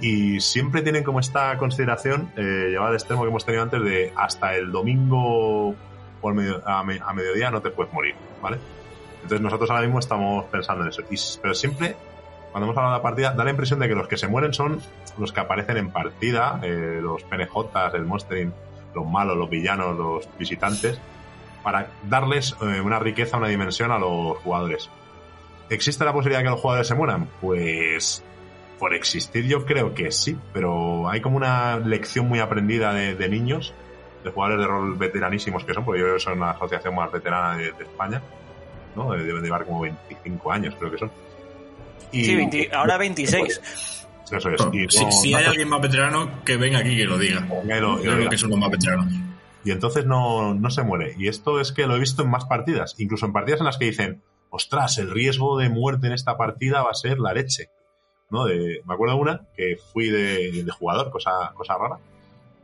Y 0.00 0.40
siempre 0.40 0.82
tienen 0.82 1.02
como 1.04 1.20
esta 1.20 1.56
consideración 1.58 2.32
eh, 2.36 2.68
llevada 2.70 2.90
al 2.90 2.94
extremo 2.96 3.22
que 3.22 3.28
hemos 3.28 3.44
tenido 3.44 3.62
antes 3.64 3.82
de 3.82 4.12
hasta 4.16 4.54
el 4.56 4.70
domingo 4.72 5.74
por 6.20 6.34
medio- 6.34 6.62
a, 6.66 6.80
a 6.80 7.12
mediodía 7.12 7.50
no 7.50 7.60
te 7.62 7.70
puedes 7.70 7.92
morir, 7.92 8.14
¿vale? 8.42 8.58
Entonces 9.16 9.40
nosotros 9.40 9.70
ahora 9.70 9.82
mismo 9.82 9.98
estamos 9.98 10.44
pensando 10.46 10.82
en 10.84 10.90
eso. 10.90 11.02
Y 11.10 11.16
pero 11.42 11.54
siempre, 11.54 11.96
cuando 12.52 12.66
hemos 12.66 12.76
hablado 12.76 12.94
de 12.94 12.98
la 12.98 13.02
partida, 13.02 13.32
da 13.32 13.44
la 13.44 13.50
impresión 13.50 13.78
de 13.80 13.88
que 13.88 13.94
los 13.94 14.08
que 14.08 14.16
se 14.16 14.28
mueren 14.28 14.54
son 14.54 14.80
los 15.18 15.32
que 15.32 15.40
aparecen 15.40 15.76
en 15.76 15.90
partida, 15.90 16.60
eh, 16.62 17.00
los 17.02 17.22
PNJs, 17.24 17.94
el 17.94 18.04
monstering, 18.04 18.52
los 18.94 19.06
malos, 19.06 19.36
los 19.36 19.50
villanos, 19.50 19.96
los 19.98 20.28
visitantes, 20.38 21.00
para 21.62 21.88
darles 22.08 22.56
eh, 22.62 22.80
una 22.80 22.98
riqueza, 22.98 23.36
una 23.36 23.48
dimensión 23.48 23.90
a 23.90 23.98
los 23.98 24.38
jugadores. 24.38 24.88
¿Existe 25.70 26.04
la 26.04 26.12
posibilidad 26.12 26.38
de 26.40 26.44
que 26.44 26.50
los 26.50 26.60
jugadores 26.60 26.86
se 26.88 26.94
mueran? 26.94 27.28
Pues 27.40 28.22
por 28.78 28.94
existir 28.94 29.44
yo 29.46 29.66
creo 29.66 29.92
que 29.92 30.12
sí, 30.12 30.38
pero 30.52 31.08
hay 31.10 31.20
como 31.20 31.36
una 31.36 31.78
lección 31.78 32.28
muy 32.28 32.38
aprendida 32.38 32.94
de, 32.94 33.16
de 33.16 33.28
niños, 33.28 33.74
de 34.24 34.30
jugadores 34.30 34.60
de 34.60 34.66
rol 34.66 34.94
veteranísimos 34.96 35.64
que 35.64 35.74
son, 35.74 35.84
porque 35.84 36.00
yo 36.00 36.06
creo 36.06 36.16
que 36.16 36.22
son 36.22 36.40
la 36.40 36.50
asociación 36.50 36.94
más 36.94 37.10
veterana 37.12 37.56
de, 37.56 37.72
de 37.72 37.84
España, 37.84 38.20
¿no? 38.96 39.12
Deben 39.12 39.42
llevar 39.42 39.64
como 39.64 39.80
25 39.82 40.52
años, 40.52 40.74
creo 40.78 40.90
que 40.90 40.98
son. 40.98 41.10
Y, 42.12 42.24
Sí, 42.24 42.34
20 42.36 42.70
ahora 42.74 42.96
26. 42.98 43.60
Eso 44.30 44.50
es. 44.50 44.60
Y 44.72 44.88
Si, 44.88 45.04
no- 45.04 45.12
si 45.12 45.30
no- 45.32 45.38
hay 45.38 45.44
alguien 45.46 45.68
más 45.68 45.80
veterano, 45.80 46.30
que 46.44 46.56
venga 46.56 46.78
aquí 46.80 46.90
y 46.90 46.96
que 46.98 47.04
lo 47.04 47.16
diga. 47.18 47.46
que 47.46 47.48
lo- 47.48 47.62
que 47.62 47.68
Yo 47.70 47.80
lo 47.80 48.00
creo 48.02 48.16
diga. 48.18 48.30
que 48.30 48.38
son 48.38 48.50
los 48.50 48.58
más 48.58 48.70
veteranos. 48.70 49.06
y 49.64 49.70
entonces 49.70 50.04
no, 50.06 50.54
no 50.54 50.70
se 50.70 50.82
muere. 50.82 51.14
Y 51.18 51.28
esto 51.28 51.60
es 51.60 51.72
que 51.72 51.86
lo 51.86 51.96
he 51.96 51.98
visto 51.98 52.22
en 52.22 52.30
más 52.30 52.44
partidas, 52.46 52.94
incluso 52.98 53.26
en 53.26 53.32
partidas 53.32 53.60
en 53.60 53.66
las 53.66 53.76
que 53.78 53.86
dicen, 53.86 54.22
ostras, 54.50 54.96
el 54.98 55.10
riesgo 55.10 55.58
de 55.58 55.68
muerte 55.68 56.06
en 56.06 56.12
esta 56.14 56.36
partida 56.36 56.82
va 56.82 56.90
a 56.90 56.94
ser 56.94 57.18
la 57.18 57.32
leche. 57.34 57.68
¿No? 58.30 58.44
De, 58.44 58.82
me 58.86 58.92
acuerdo 58.94 59.14
de 59.14 59.20
una 59.22 59.40
que 59.56 59.76
fui 59.92 60.08
de, 60.10 60.62
de 60.62 60.70
jugador, 60.72 61.10
cosa, 61.10 61.52
cosa 61.54 61.76
rara, 61.78 61.96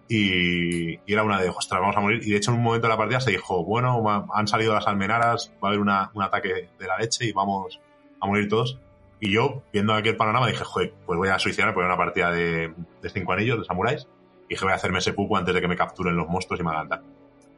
y, 0.09 0.95
y 0.95 1.13
era 1.13 1.23
una 1.23 1.41
de, 1.41 1.49
ostras, 1.49 1.81
vamos 1.81 1.97
a 1.97 2.01
morir. 2.01 2.21
Y 2.25 2.31
de 2.31 2.37
hecho 2.37 2.51
en 2.51 2.59
un 2.59 2.63
momento 2.63 2.87
de 2.87 2.93
la 2.93 2.99
partida 2.99 3.21
se 3.21 3.31
dijo, 3.31 3.65
bueno, 3.65 4.03
han 4.33 4.47
salido 4.47 4.75
las 4.75 4.87
almenaras, 4.87 5.53
va 5.63 5.69
a 5.69 5.73
haber 5.73 5.81
un 5.81 6.23
ataque 6.23 6.69
de 6.79 6.87
la 6.87 6.99
leche 6.99 7.27
y 7.27 7.33
vamos 7.33 7.81
a 8.21 8.27
morir 8.27 8.49
todos. 8.49 8.79
Y 9.21 9.31
yo, 9.31 9.63
viendo 9.73 9.95
aquel 9.95 10.17
panorama, 10.17 10.47
dije, 10.49 10.65
joder, 10.65 10.93
pues 11.07 11.17
voy 11.17 11.29
a 11.29 11.39
suicidarme 11.39 11.73
por 11.73 11.85
una 11.85 11.97
partida 11.97 12.31
de, 12.31 12.75
de 13.01 13.11
cinco 13.11 13.33
anillos, 13.33 13.59
de 13.59 13.65
samuráis. 13.65 14.07
Y 14.49 14.55
dije, 14.55 14.65
voy 14.65 14.73
a 14.73 14.77
hacerme 14.77 14.99
ese 14.99 15.15
pupo 15.15 15.37
antes 15.37 15.55
de 15.55 15.61
que 15.61 15.69
me 15.69 15.77
capturen 15.77 16.17
los 16.17 16.29
monstruos 16.29 16.61
y 16.61 16.63
me 16.63 16.71
hagan. 16.71 17.03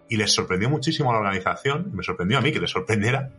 Y 0.09 0.16
les 0.16 0.32
sorprendió 0.32 0.70
muchísimo 0.70 1.11
a 1.11 1.14
la 1.14 1.18
organización, 1.18 1.90
y 1.92 1.97
me 1.97 2.05
sorprendió 2.05 2.38
a 2.38 2.40
mí 2.40 2.53
que 2.53 2.61
les 2.61 2.70
sorprendiera, 2.70 3.30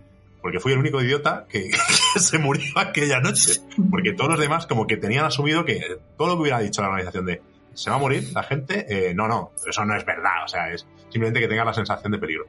porque 0.41 0.59
fui 0.59 0.73
el 0.73 0.79
único 0.79 1.01
idiota 1.01 1.45
que, 1.47 1.69
que 2.13 2.19
se 2.19 2.37
murió 2.37 2.77
aquella 2.77 3.21
noche. 3.21 3.61
Porque 3.89 4.11
todos 4.11 4.31
los 4.31 4.39
demás 4.39 4.67
como 4.67 4.87
que 4.87 4.97
tenían 4.97 5.23
asumido 5.23 5.63
que 5.63 5.97
todo 6.17 6.27
lo 6.27 6.33
que 6.35 6.41
hubiera 6.41 6.59
dicho 6.59 6.81
la 6.81 6.89
organización 6.89 7.25
de 7.25 7.41
se 7.77 7.91
va 7.91 7.97
a 7.97 7.99
morir 7.99 8.31
la 8.33 8.41
gente, 8.41 8.85
eh, 8.89 9.13
no, 9.13 9.27
no, 9.27 9.51
eso 9.63 9.85
no 9.85 9.95
es 9.95 10.03
verdad, 10.03 10.43
o 10.43 10.47
sea, 10.47 10.73
es 10.73 10.87
simplemente 11.09 11.39
que 11.39 11.47
tenga 11.47 11.63
la 11.63 11.75
sensación 11.75 12.11
de 12.11 12.17
peligro. 12.17 12.47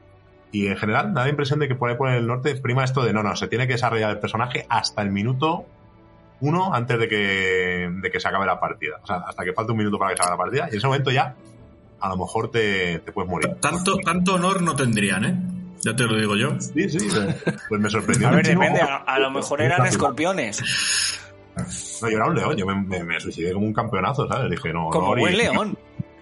Y 0.51 0.65
en 0.65 0.75
general, 0.75 1.13
da 1.13 1.23
la 1.23 1.29
impresión 1.29 1.59
de 1.59 1.67
que 1.67 1.75
por 1.75 1.87
ahí 1.87 1.95
por 1.95 2.09
el 2.09 2.25
norte 2.25 2.55
prima 2.55 2.83
esto 2.83 3.03
de 3.03 3.13
no, 3.13 3.21
no, 3.21 3.35
se 3.35 3.47
tiene 3.47 3.67
que 3.67 3.73
desarrollar 3.73 4.09
el 4.09 4.17
personaje 4.17 4.65
hasta 4.69 5.03
el 5.03 5.11
minuto 5.11 5.67
uno 6.41 6.73
antes 6.73 6.97
de 6.97 7.07
que, 7.07 7.91
de 7.93 8.11
que 8.11 8.19
se 8.19 8.27
acabe 8.27 8.47
la 8.47 8.59
partida. 8.59 8.95
O 9.03 9.05
sea, 9.05 9.17
hasta 9.17 9.43
que 9.43 9.53
falte 9.53 9.71
un 9.71 9.77
minuto 9.77 9.99
para 9.99 10.11
que 10.11 10.17
se 10.17 10.23
acabe 10.23 10.37
la 10.37 10.43
partida. 10.43 10.67
Y 10.69 10.71
en 10.71 10.77
ese 10.77 10.87
momento 10.87 11.11
ya, 11.11 11.35
a 11.99 12.09
lo 12.09 12.17
mejor 12.17 12.49
te, 12.49 12.97
te 12.99 13.11
puedes 13.11 13.29
morir. 13.29 13.55
Tanto, 13.59 13.97
tanto 13.97 14.33
honor 14.33 14.63
no 14.63 14.75
tendrían, 14.75 15.25
¿eh? 15.25 15.37
Ya 15.81 15.95
te 15.95 16.05
lo 16.05 16.15
digo 16.17 16.35
yo. 16.35 16.59
Sí, 16.59 16.89
sí, 16.89 17.07
pues 17.69 17.79
me 17.79 17.89
sorprendió. 17.89 18.29
A 18.29 18.31
ver, 18.31 18.47
depende, 18.47 18.81
a, 18.81 18.95
a 18.97 19.19
lo 19.19 19.29
mejor 19.29 19.61
eran 19.61 19.85
escorpiones. 19.85 20.63
No, 22.01 22.09
yo 22.09 22.17
era 22.17 22.25
un 22.27 22.35
león, 22.35 22.55
yo 22.57 22.65
me, 22.65 22.75
me- 22.75 23.03
me 23.03 23.19
suicidé 23.19 23.53
como 23.53 23.65
un 23.65 23.73
campeonazo, 23.73 24.27
¿sabes? 24.27 24.49
Dije, 24.51 24.71
no, 24.73 24.89
Como 24.89 25.15
no, 25.15 25.21
buen 25.21 25.37
león. 25.37 25.77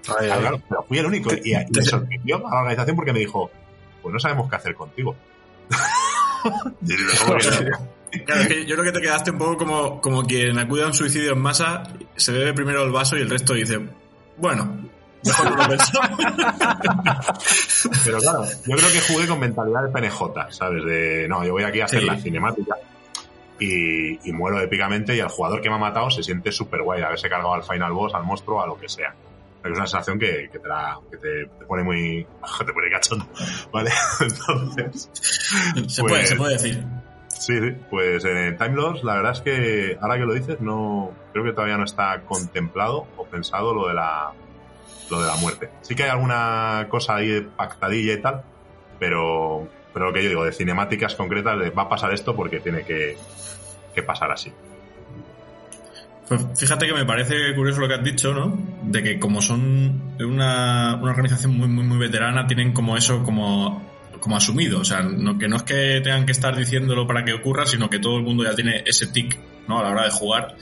Ay, 0.08 0.26
Claro, 0.28 0.34
ay. 0.34 0.40
claro, 0.42 0.62
pero 0.70 0.84
fui 0.84 0.98
el 1.00 1.06
único. 1.06 1.30
Y, 1.44 1.54
y 1.54 1.58
me 1.76 1.82
sorprendió 1.84 2.38
a 2.48 2.52
la 2.52 2.60
organización 2.62 2.96
porque 2.96 3.14
me 3.14 3.20
dijo, 3.20 3.50
pues 4.02 4.14
no 4.14 4.20
sabemos 4.20 4.50
qué 4.50 4.56
hacer 4.56 4.76
contigo. 4.76 5.16
Claro, 8.26 8.42
es 8.42 8.48
que 8.48 8.66
yo 8.66 8.76
creo 8.78 8.86
que 8.86 9.00
te 9.00 9.02
quedaste 9.02 9.32
un 9.32 9.38
poco 9.38 9.58
como, 9.58 10.00
como 10.02 10.24
quien 10.24 10.58
acude 10.58 10.84
a 10.84 10.88
un 10.88 10.94
suicidio 10.94 11.34
en 11.34 11.40
masa, 11.40 11.84
se 12.16 12.32
bebe 12.32 12.54
primero 12.54 12.84
el 12.84 12.92
vaso 12.92 13.18
y 13.18 13.22
el 13.22 13.30
resto 13.30 13.54
dice, 13.54 13.80
bueno, 14.38 14.78
mejor 15.26 15.50
no 15.52 15.58
lo 15.58 15.68
pensamos. 15.68 16.10
Pero 18.06 18.18
claro, 18.20 18.46
yo 18.66 18.76
creo 18.78 18.90
que 18.92 19.02
jugué 19.14 19.28
con 19.28 19.40
mentalidad 19.40 19.84
de 19.84 19.90
PNJ, 19.92 20.22
¿sabes? 20.52 20.86
De, 20.86 21.28
no, 21.28 21.44
yo 21.44 21.52
voy 21.52 21.64
aquí 21.64 21.82
a 21.82 21.86
hacer 21.86 22.00
Sí. 22.00 22.06
la 22.06 22.18
cinemática 22.18 22.76
y, 23.60 24.30
y 24.30 24.32
muero 24.34 24.60
épicamente 24.62 25.16
y 25.16 25.20
el 25.20 25.28
jugador 25.30 25.62
que 25.62 25.70
me 25.70 25.76
ha 25.76 25.80
matado 25.80 26.10
se 26.12 26.24
siente 26.24 26.52
súper 26.52 26.82
guay 26.84 27.00
de 27.00 27.06
haberse 27.06 27.30
cargado 27.30 27.54
al 27.54 27.64
final 27.64 27.92
boss, 27.94 28.14
al 28.14 28.24
monstruo, 28.24 28.62
a 28.62 28.68
lo 28.68 28.78
que 28.80 28.88
sea. 28.90 29.14
Pero 29.62 29.74
es 29.74 29.80
una 29.80 29.88
sensación 29.88 30.20
que, 30.20 30.50
que 30.52 30.60
te, 30.60 30.68
la- 30.68 31.00
que 31.10 31.18
te, 31.18 31.46
te 31.48 31.66
pone 31.66 31.84
muy... 31.84 32.26
te 32.66 32.74
pone 32.74 32.90
cachondo, 32.92 33.26
¿vale? 33.74 33.90
Entonces... 34.20 35.10
Se, 35.14 36.02
Pues- 36.02 36.12
puede, 36.12 36.26
se 36.26 36.36
puede 36.36 36.54
decir. 36.54 36.84
Sí, 37.30 37.60
sí, 37.60 37.72
pues 37.92 38.26
en 38.26 38.58
Time 38.58 38.76
Loss, 38.76 39.04
la 39.04 39.16
verdad 39.16 39.32
es 39.34 39.42
que 39.42 39.98
ahora 40.02 40.16
que 40.18 40.26
lo 40.26 40.34
dices, 40.34 40.60
no 40.60 41.12
creo 41.32 41.44
que 41.46 41.52
todavía 41.54 41.78
no 41.78 41.84
está 41.84 42.22
contemplado 42.22 43.06
o 43.16 43.26
pensado 43.26 43.74
lo 43.76 43.88
de 43.88 43.94
la 43.94 44.32
lo 45.12 45.22
de 45.22 45.28
la 45.28 45.36
muerte. 45.36 45.70
Sí 45.82 45.94
que 45.96 46.04
hay 46.04 46.10
alguna 46.10 46.88
cosa 46.90 47.16
ahí 47.16 47.42
pactadilla 47.56 48.14
y 48.14 48.22
tal, 48.22 48.44
pero 49.00 49.68
pero 49.98 50.12
lo 50.12 50.14
que 50.14 50.22
yo 50.22 50.30
digo 50.30 50.46
de 50.46 50.52
cinemáticas 50.52 51.16
concretas 51.16 51.60
de 51.60 51.72
va 51.72 51.84
a 51.84 51.90
pasar 51.90 52.14
esto 52.14 52.36
porque 52.36 52.60
tiene 52.60 52.84
que, 52.84 53.18
que 53.96 54.04
pasar 54.04 54.32
así. 54.32 54.54
Pues 56.28 56.46
fíjate 56.56 56.86
que 56.86 56.94
me 56.94 57.04
parece 57.04 57.56
curioso 57.56 57.82
lo 57.82 57.88
que 57.88 57.96
has 57.96 58.04
dicho, 58.04 58.32
¿no? 58.32 58.56
De 58.84 59.02
que 59.02 59.18
como 59.18 59.42
son 59.42 60.14
una, 60.20 61.00
una 61.02 61.12
organización 61.12 61.58
muy, 61.58 61.68
muy, 61.68 61.84
muy 61.84 61.98
veterana, 61.98 62.46
tienen 62.46 62.74
como 62.74 62.96
eso 62.96 63.24
como, 63.24 63.87
como 64.20 64.38
asumido. 64.38 64.80
O 64.80 64.86
sea, 64.86 65.02
no, 65.02 65.38
que 65.38 65.48
no 65.48 65.58
es 65.58 65.64
que 65.64 66.02
tengan 66.04 66.26
que 66.26 66.32
estar 66.32 66.56
diciéndolo 66.56 67.06
para 67.08 67.24
que 67.24 67.34
ocurra, 67.34 67.66
sino 67.66 67.90
que 67.90 68.00
todo 68.00 68.18
el 68.18 68.24
mundo 68.24 68.44
ya 68.44 68.56
tiene 68.56 68.84
ese 68.86 69.08
tic, 69.08 69.38
¿no? 69.68 69.80
A 69.80 69.84
la 69.84 69.90
hora 69.90 70.04
de 70.06 70.12
jugar 70.12 70.56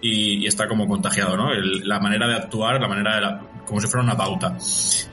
y, 0.00 0.46
está 0.46 0.68
como 0.68 0.86
contagiado, 0.86 1.36
¿no? 1.36 1.52
El- 1.52 1.86
la 1.88 1.98
manera 2.00 2.26
de 2.28 2.34
actuar, 2.34 2.80
la 2.80 2.88
manera 2.88 3.16
de 3.20 3.48
como 3.66 3.80
si 3.80 3.86
fuera 3.86 4.02
una 4.04 4.16
pauta. 4.16 4.56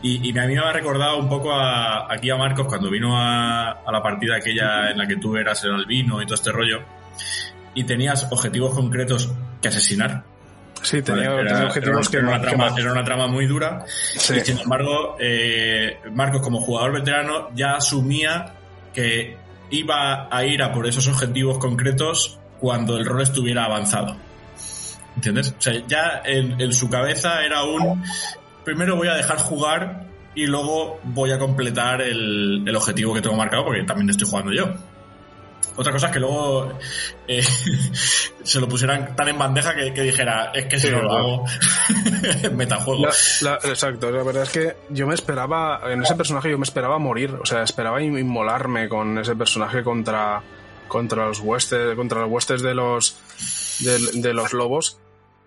Y, 0.02 0.30
y 0.30 0.38
a 0.38 0.46
mí 0.48 0.54
me 0.54 0.60
ha 0.60 0.72
recordado 0.72 1.18
un 1.18 1.28
poco 1.28 1.52
a, 1.52 2.12
aquí 2.14 2.30
a 2.30 2.38
Marcos 2.38 2.68
cuando 2.68 2.90
vino 2.90 3.18
a, 3.18 3.72
a 3.72 3.92
la 3.92 4.02
partida 4.02 4.38
aquella 4.38 4.92
en 4.92 4.98
la 4.98 5.06
que 5.08 5.18
tú 5.18 5.36
eras 5.36 5.64
el 5.66 5.74
albino 5.74 6.22
y 6.22 6.26
todo 6.26 6.36
este 6.36 6.52
rollo 6.52 6.82
y 7.74 7.84
tenías 7.84 8.28
objetivos 8.32 8.74
concretos 8.74 9.30
que 9.62 9.68
asesinar. 9.68 10.24
Sí, 10.86 11.02
tenía, 11.02 11.32
Vale, 11.32 11.66
objetivos 11.66 12.10
era, 12.14 12.22
que, 12.22 12.28
una 12.28 12.42
trama, 12.42 12.70
más- 12.70 12.78
era 12.80 12.92
una 12.92 13.04
trama 13.04 13.28
muy 13.28 13.46
dura 13.48 13.84
Sí. 13.88 14.36
y 14.38 14.40
sin 14.42 14.60
embargo 14.60 15.18
eh, 15.20 15.98
Marcos 16.14 16.42
como 16.42 16.62
jugador 16.62 16.94
veterano 16.94 17.50
ya 17.56 17.76
asumía 17.78 18.54
que 18.94 19.36
iba 19.72 20.28
a 20.30 20.46
ir 20.46 20.62
a 20.62 20.72
por 20.72 20.86
esos 20.88 21.08
objetivos 21.08 21.58
concretos 21.58 22.40
cuando 22.60 22.98
el 22.98 23.06
rol 23.06 23.22
estuviera 23.22 23.66
avanzado. 23.66 24.16
¿Entiendes? 25.16 25.56
O 25.58 25.62
sea, 25.62 25.74
ya 25.88 26.22
en, 26.26 26.60
en 26.60 26.74
su 26.74 26.90
cabeza 26.90 27.44
era 27.44 27.64
un 27.64 28.04
primero 28.64 28.96
voy 28.96 29.08
a 29.08 29.14
dejar 29.16 29.38
jugar 29.38 30.06
y 30.36 30.46
luego 30.46 31.00
voy 31.04 31.32
a 31.32 31.40
completar 31.40 32.02
el, 32.02 32.64
el 32.68 32.76
objetivo 32.76 33.14
que 33.14 33.22
tengo 33.22 33.36
marcado 33.36 33.64
porque 33.66 33.84
también 33.84 34.10
estoy 34.10 34.28
jugando 34.30 34.52
yo. 34.54 34.74
Otra 35.78 35.92
cosa 35.92 36.08
es 36.08 36.14
que 36.14 36.20
luego 36.20 36.72
eh, 37.28 37.44
se 38.44 38.60
lo 38.60 38.68
pusieran 38.70 39.16
tan 39.16 39.28
en 39.28 39.38
bandeja 39.38 39.76
que, 39.76 39.94
que 39.94 40.02
dijera, 40.04 40.52
es 40.54 40.66
que 40.66 40.80
si 40.80 40.88
Sí, 40.88 40.94
no 40.94 41.02
lo 41.02 41.14
hago, 41.14 41.46
metajuego. 42.54 43.06
La- 43.06 43.14
la- 43.42 43.70
exacto, 43.70 44.12
la 44.12 44.24
verdad 44.24 44.44
es 44.44 44.50
que 44.50 44.76
yo 44.90 45.08
me 45.08 45.16
esperaba, 45.16 45.82
en 45.92 46.02
ese 46.04 46.16
personaje 46.16 46.50
yo 46.50 46.58
me 46.58 46.64
esperaba 46.64 46.98
morir, 47.00 47.32
o 47.42 47.46
sea, 47.46 47.64
esperaba 47.64 48.02
in- 48.02 48.18
inmolarme 48.18 48.88
con 48.90 49.18
ese 49.18 49.36
personaje 49.36 49.84
contra, 49.84 50.42
contra 50.88 51.26
los 51.26 51.40
huestes, 51.40 51.96
contra 51.96 52.22
los 52.22 52.30
huestes 52.30 52.62
de 52.62 52.74
los, 52.76 53.18
del- 53.82 54.22
de, 54.22 54.34
los 54.34 54.54
lobos, 54.54 55.00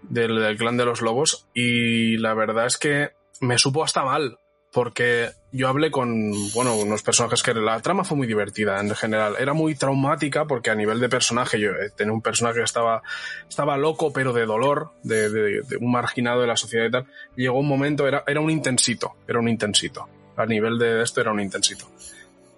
del, 0.03 0.39
del 0.41 0.57
clan 0.59 0.77
de 0.77 0.85
los 0.85 1.01
lobos, 1.01 1.47
y 1.55 2.17
la 2.19 2.35
verdad 2.35 2.67
es 2.67 2.77
que 2.77 3.11
me 3.41 3.57
supo 3.59 3.83
hasta 3.85 4.05
mal, 4.05 4.39
porque 4.79 5.31
yo 5.51 5.67
hablé 5.67 5.91
con, 5.91 6.31
bueno, 6.55 6.77
unos 6.77 7.03
personajes 7.03 7.43
que 7.43 7.53
la 7.53 7.81
trama 7.81 8.05
fue 8.05 8.17
muy 8.17 8.29
divertida 8.29 8.79
en 8.81 8.95
general, 8.95 9.35
era 9.41 9.53
muy 9.55 9.75
traumática 9.75 10.45
porque 10.45 10.71
a 10.71 10.77
nivel 10.77 11.01
de 11.01 11.09
personaje 11.09 11.59
yo 11.59 11.71
eh, 11.73 11.91
tenía 11.97 12.13
un 12.13 12.23
personaje 12.23 12.59
que 12.59 12.65
estaba, 12.65 13.03
estaba 13.49 13.77
loco 13.77 14.13
pero 14.13 14.33
de 14.33 14.47
dolor, 14.47 14.93
de, 15.03 15.31
de- 15.31 15.63
de 15.63 15.77
un 15.81 15.91
marginado 15.91 16.43
de 16.43 16.47
la 16.47 16.57
sociedad 16.57 16.87
y 16.87 16.91
tal, 16.93 17.07
llegó 17.35 17.59
un 17.59 17.67
momento, 17.67 18.07
era, 18.07 18.23
era 18.29 18.41
un 18.41 18.51
intensito, 18.51 19.17
era 19.27 19.41
un 19.41 19.49
intensito, 19.49 20.07
a 20.37 20.47
nivel 20.47 20.79
de 20.79 21.03
esto 21.03 21.21
era 21.23 21.33
un 21.33 21.41
intensito. 21.41 21.91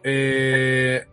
Eh, 0.02 1.06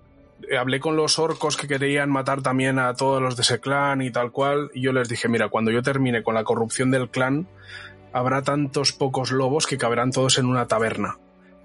hablé 0.59 0.81
con 0.81 0.97
los 0.97 1.19
orcos 1.19 1.55
que 1.55 1.69
querían 1.69 2.09
matar 2.09 2.41
también 2.41 2.79
a 2.79 2.93
todos 2.95 3.21
los 3.21 3.37
de 3.37 3.43
ese 3.43 3.61
clan 3.61 4.01
y 4.01 4.11
tal 4.11 4.31
cual, 4.33 4.71
y 4.73 4.81
yo 4.81 4.91
les 4.91 5.07
dije, 5.07 5.29
mira, 5.29 5.47
cuando 5.47 5.71
yo 5.71 5.81
termine 5.81 6.21
con 6.21 6.35
la 6.35 6.43
corrupción 6.43 6.91
del 6.91 7.07
clan, 7.09 7.47
habrá 8.17 8.41
tantos 8.41 8.93
pocos 8.93 9.31
lobos 9.31 9.67
que 9.67 9.77
caberán 9.77 10.11
todos 10.11 10.37
en 10.37 10.45
una 10.45 10.67
taberna. 10.67 11.17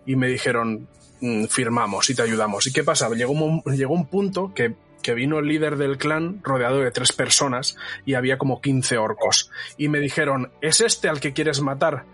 Y 0.07 0.17
me 0.17 0.29
dijeron, 0.29 0.89
"Mm, 1.21 1.45
firmamos 1.47 2.11
y 2.11 2.15
te 2.15 2.23
ayudamos. 2.23 2.67
¿Y 2.67 2.73
qué 2.73 2.85
pasa? 2.85 3.09
Llegó 3.11 3.33
un, 3.33 3.63
llegó 3.75 3.95
un 3.95 4.07
punto 4.07 4.53
que, 4.55 4.75
que 5.03 5.15
vino 5.15 5.39
el 5.39 5.47
líder 5.47 5.77
del 5.77 5.99
clan 5.99 6.41
rodeado 6.43 6.81
de 6.81 6.91
tres 6.91 7.13
personas 7.13 7.77
y 8.05 8.15
había 8.15 8.39
como 8.39 8.61
15 8.61 8.99
orcos. 8.99 9.51
Y 9.77 9.89
me 9.89 10.01
dijeron, 10.01 10.51
¿es 10.61 10.81
este 10.81 11.09
al 11.09 11.21
que 11.21 11.33
quieres 11.33 11.61
matar? 11.61 12.05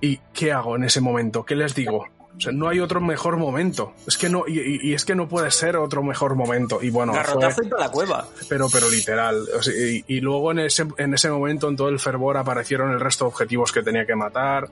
¿Y 0.00 0.18
qué 0.34 0.52
hago 0.52 0.76
en 0.76 0.84
ese 0.84 1.00
momento? 1.00 1.44
¿Qué 1.44 1.54
les 1.54 1.74
digo? 1.74 2.06
O 2.36 2.40
sea, 2.40 2.50
no 2.52 2.68
hay 2.68 2.80
otro 2.80 3.00
mejor 3.00 3.36
momento. 3.36 3.92
Es 4.06 4.16
que 4.16 4.28
no, 4.28 4.44
y, 4.48 4.94
es 4.94 5.04
que 5.04 5.14
no 5.14 5.28
puede 5.28 5.50
ser 5.50 5.76
otro 5.76 6.02
mejor 6.02 6.34
momento. 6.34 6.82
Y 6.82 6.90
bueno, 6.90 7.12
fue- 7.12 7.22
Garrotazo 7.22 7.62
toda 7.68 7.80
la 7.86 7.90
cueva. 7.90 8.26
pero, 8.48 8.68
pero 8.72 8.88
literal. 8.88 9.44
O 9.56 9.62
sea, 9.62 9.74
y, 9.74 10.02
y 10.08 10.20
luego 10.20 10.50
en 10.50 10.60
ese, 10.60 10.86
en 10.96 11.12
ese 11.14 11.30
momento, 11.30 11.68
en 11.68 11.76
todo 11.76 11.88
el 11.88 11.98
fervor, 12.00 12.36
aparecieron 12.38 12.90
el 12.90 13.00
resto 13.00 13.26
de 13.26 13.28
objetivos 13.28 13.70
que 13.70 13.82
tenía 13.82 14.06
que 14.06 14.16
matar. 14.16 14.70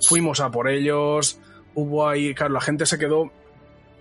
Fuimos 0.00 0.40
a 0.40 0.50
por 0.50 0.68
ellos. 0.68 1.38
Hubo 1.74 2.08
ahí, 2.08 2.34
claro, 2.34 2.54
la 2.54 2.60
gente 2.60 2.86
se 2.86 2.98
quedó, 2.98 3.30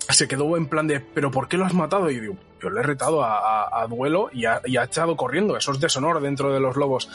se 0.07 0.27
quedó 0.27 0.55
en 0.55 0.67
plan 0.67 0.87
de, 0.87 0.99
¿pero 0.99 1.29
por 1.31 1.47
qué 1.47 1.57
lo 1.57 1.65
has 1.65 1.73
matado? 1.73 2.09
Y 2.11 2.19
digo, 2.19 2.35
yo 2.61 2.69
le 2.69 2.79
he 2.79 2.83
retado 2.83 3.23
a, 3.23 3.37
a- 3.63 3.81
a 3.83 3.87
duelo 3.87 4.29
y 4.33 4.45
ha, 4.45 4.61
y 4.65 4.77
ha 4.77 4.83
echado 4.83 5.15
corriendo. 5.15 5.57
Eso 5.57 5.71
es 5.71 5.79
deshonor 5.79 6.21
dentro 6.21 6.53
de 6.53 6.59
los 6.59 6.75
lobos. 6.77 7.09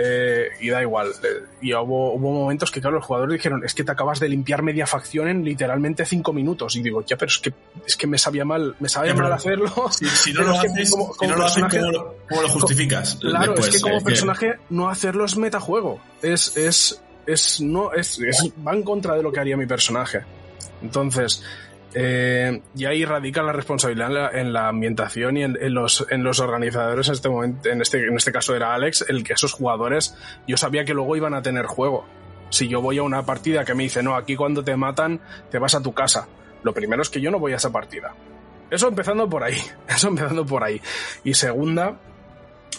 Eh, 0.00 0.50
y 0.60 0.68
da 0.70 0.80
igual. 0.80 1.08
Eh, 1.24 1.44
Y 1.60 1.74
hubo, 1.74 2.12
hubo 2.14 2.32
momentos 2.32 2.70
que, 2.70 2.80
claro, 2.80 2.96
los 2.96 3.04
jugadores 3.04 3.32
dijeron, 3.34 3.64
es 3.64 3.74
que 3.74 3.82
te 3.82 3.90
acabas 3.90 4.20
de 4.20 4.28
limpiar 4.28 4.62
media 4.62 4.86
facción 4.86 5.26
en 5.26 5.44
literalmente 5.44 6.04
cinco 6.06 6.32
minutos. 6.32 6.76
Y 6.76 6.82
digo, 6.82 7.04
ya, 7.04 7.16
pero 7.16 7.28
es 7.30 7.38
que, 7.38 7.52
es 7.84 7.96
que 7.96 8.06
me 8.06 8.16
sabía 8.16 8.44
mal, 8.44 8.76
me 8.78 8.88
sabía 8.88 9.12
mal 9.14 9.32
hacerlo. 9.32 9.72
Si, 9.90 10.06
si 10.06 10.32
no 10.32 10.42
lo 10.42 10.52
que 10.52 10.58
haces, 10.68 10.90
como- 10.92 11.12
si 11.12 11.18
como 11.18 11.30
no 11.32 11.36
lo 11.38 11.44
haces, 11.46 11.64
¿cómo, 11.68 11.90
lo, 11.90 12.16
cómo 12.28 12.42
lo 12.42 12.48
justificas? 12.48 13.16
Claro, 13.20 13.52
después? 13.52 13.74
es 13.74 13.74
que 13.82 13.90
como 13.90 14.04
personaje 14.04 14.54
no 14.70 14.88
hacerlo 14.88 15.24
es 15.24 15.36
metajuego. 15.36 16.00
Es, 16.22 16.56
es, 16.56 17.02
es, 17.26 17.60
no, 17.60 17.92
es, 17.92 18.20
es- 18.20 18.52
va 18.64 18.74
en 18.74 18.84
contra 18.84 19.16
de 19.16 19.22
lo 19.24 19.32
que 19.32 19.40
haría 19.40 19.56
mi 19.56 19.66
personaje. 19.66 20.20
Entonces, 20.80 21.42
eh, 21.94 22.62
y 22.76 22.84
ahí 22.84 23.04
radica 23.04 23.42
la 23.42 23.52
responsabilidad 23.52 24.08
en 24.08 24.14
la, 24.14 24.30
en 24.30 24.52
la 24.52 24.68
ambientación 24.68 25.36
y 25.36 25.42
en, 25.42 25.56
en 25.60 25.74
los, 25.74 26.06
en 26.10 26.22
los 26.22 26.40
organizadores 26.40 27.08
en 27.08 27.14
este 27.14 27.28
momento, 27.28 27.68
en 27.68 27.80
este, 27.80 28.06
en 28.06 28.16
este 28.16 28.32
caso 28.32 28.54
era 28.54 28.74
Alex, 28.74 29.06
el 29.08 29.24
que 29.24 29.32
esos 29.32 29.52
jugadores, 29.52 30.16
yo 30.46 30.56
sabía 30.56 30.84
que 30.84 30.94
luego 30.94 31.16
iban 31.16 31.34
a 31.34 31.42
tener 31.42 31.66
juego. 31.66 32.06
Si 32.50 32.68
yo 32.68 32.80
voy 32.80 32.98
a 32.98 33.02
una 33.02 33.24
partida 33.24 33.64
que 33.64 33.74
me 33.74 33.82
dice, 33.84 34.02
no, 34.02 34.16
aquí 34.16 34.36
cuando 34.36 34.64
te 34.64 34.76
matan, 34.76 35.20
te 35.50 35.58
vas 35.58 35.74
a 35.74 35.82
tu 35.82 35.92
casa. 35.92 36.28
Lo 36.62 36.74
primero 36.74 37.02
es 37.02 37.10
que 37.10 37.20
yo 37.20 37.30
no 37.30 37.38
voy 37.38 37.52
a 37.52 37.56
esa 37.56 37.70
partida. 37.70 38.14
Eso 38.70 38.88
empezando 38.88 39.28
por 39.28 39.42
ahí. 39.42 39.58
Eso 39.88 40.08
empezando 40.08 40.44
por 40.44 40.64
ahí. 40.64 40.80
Y 41.24 41.34
segunda, 41.34 41.98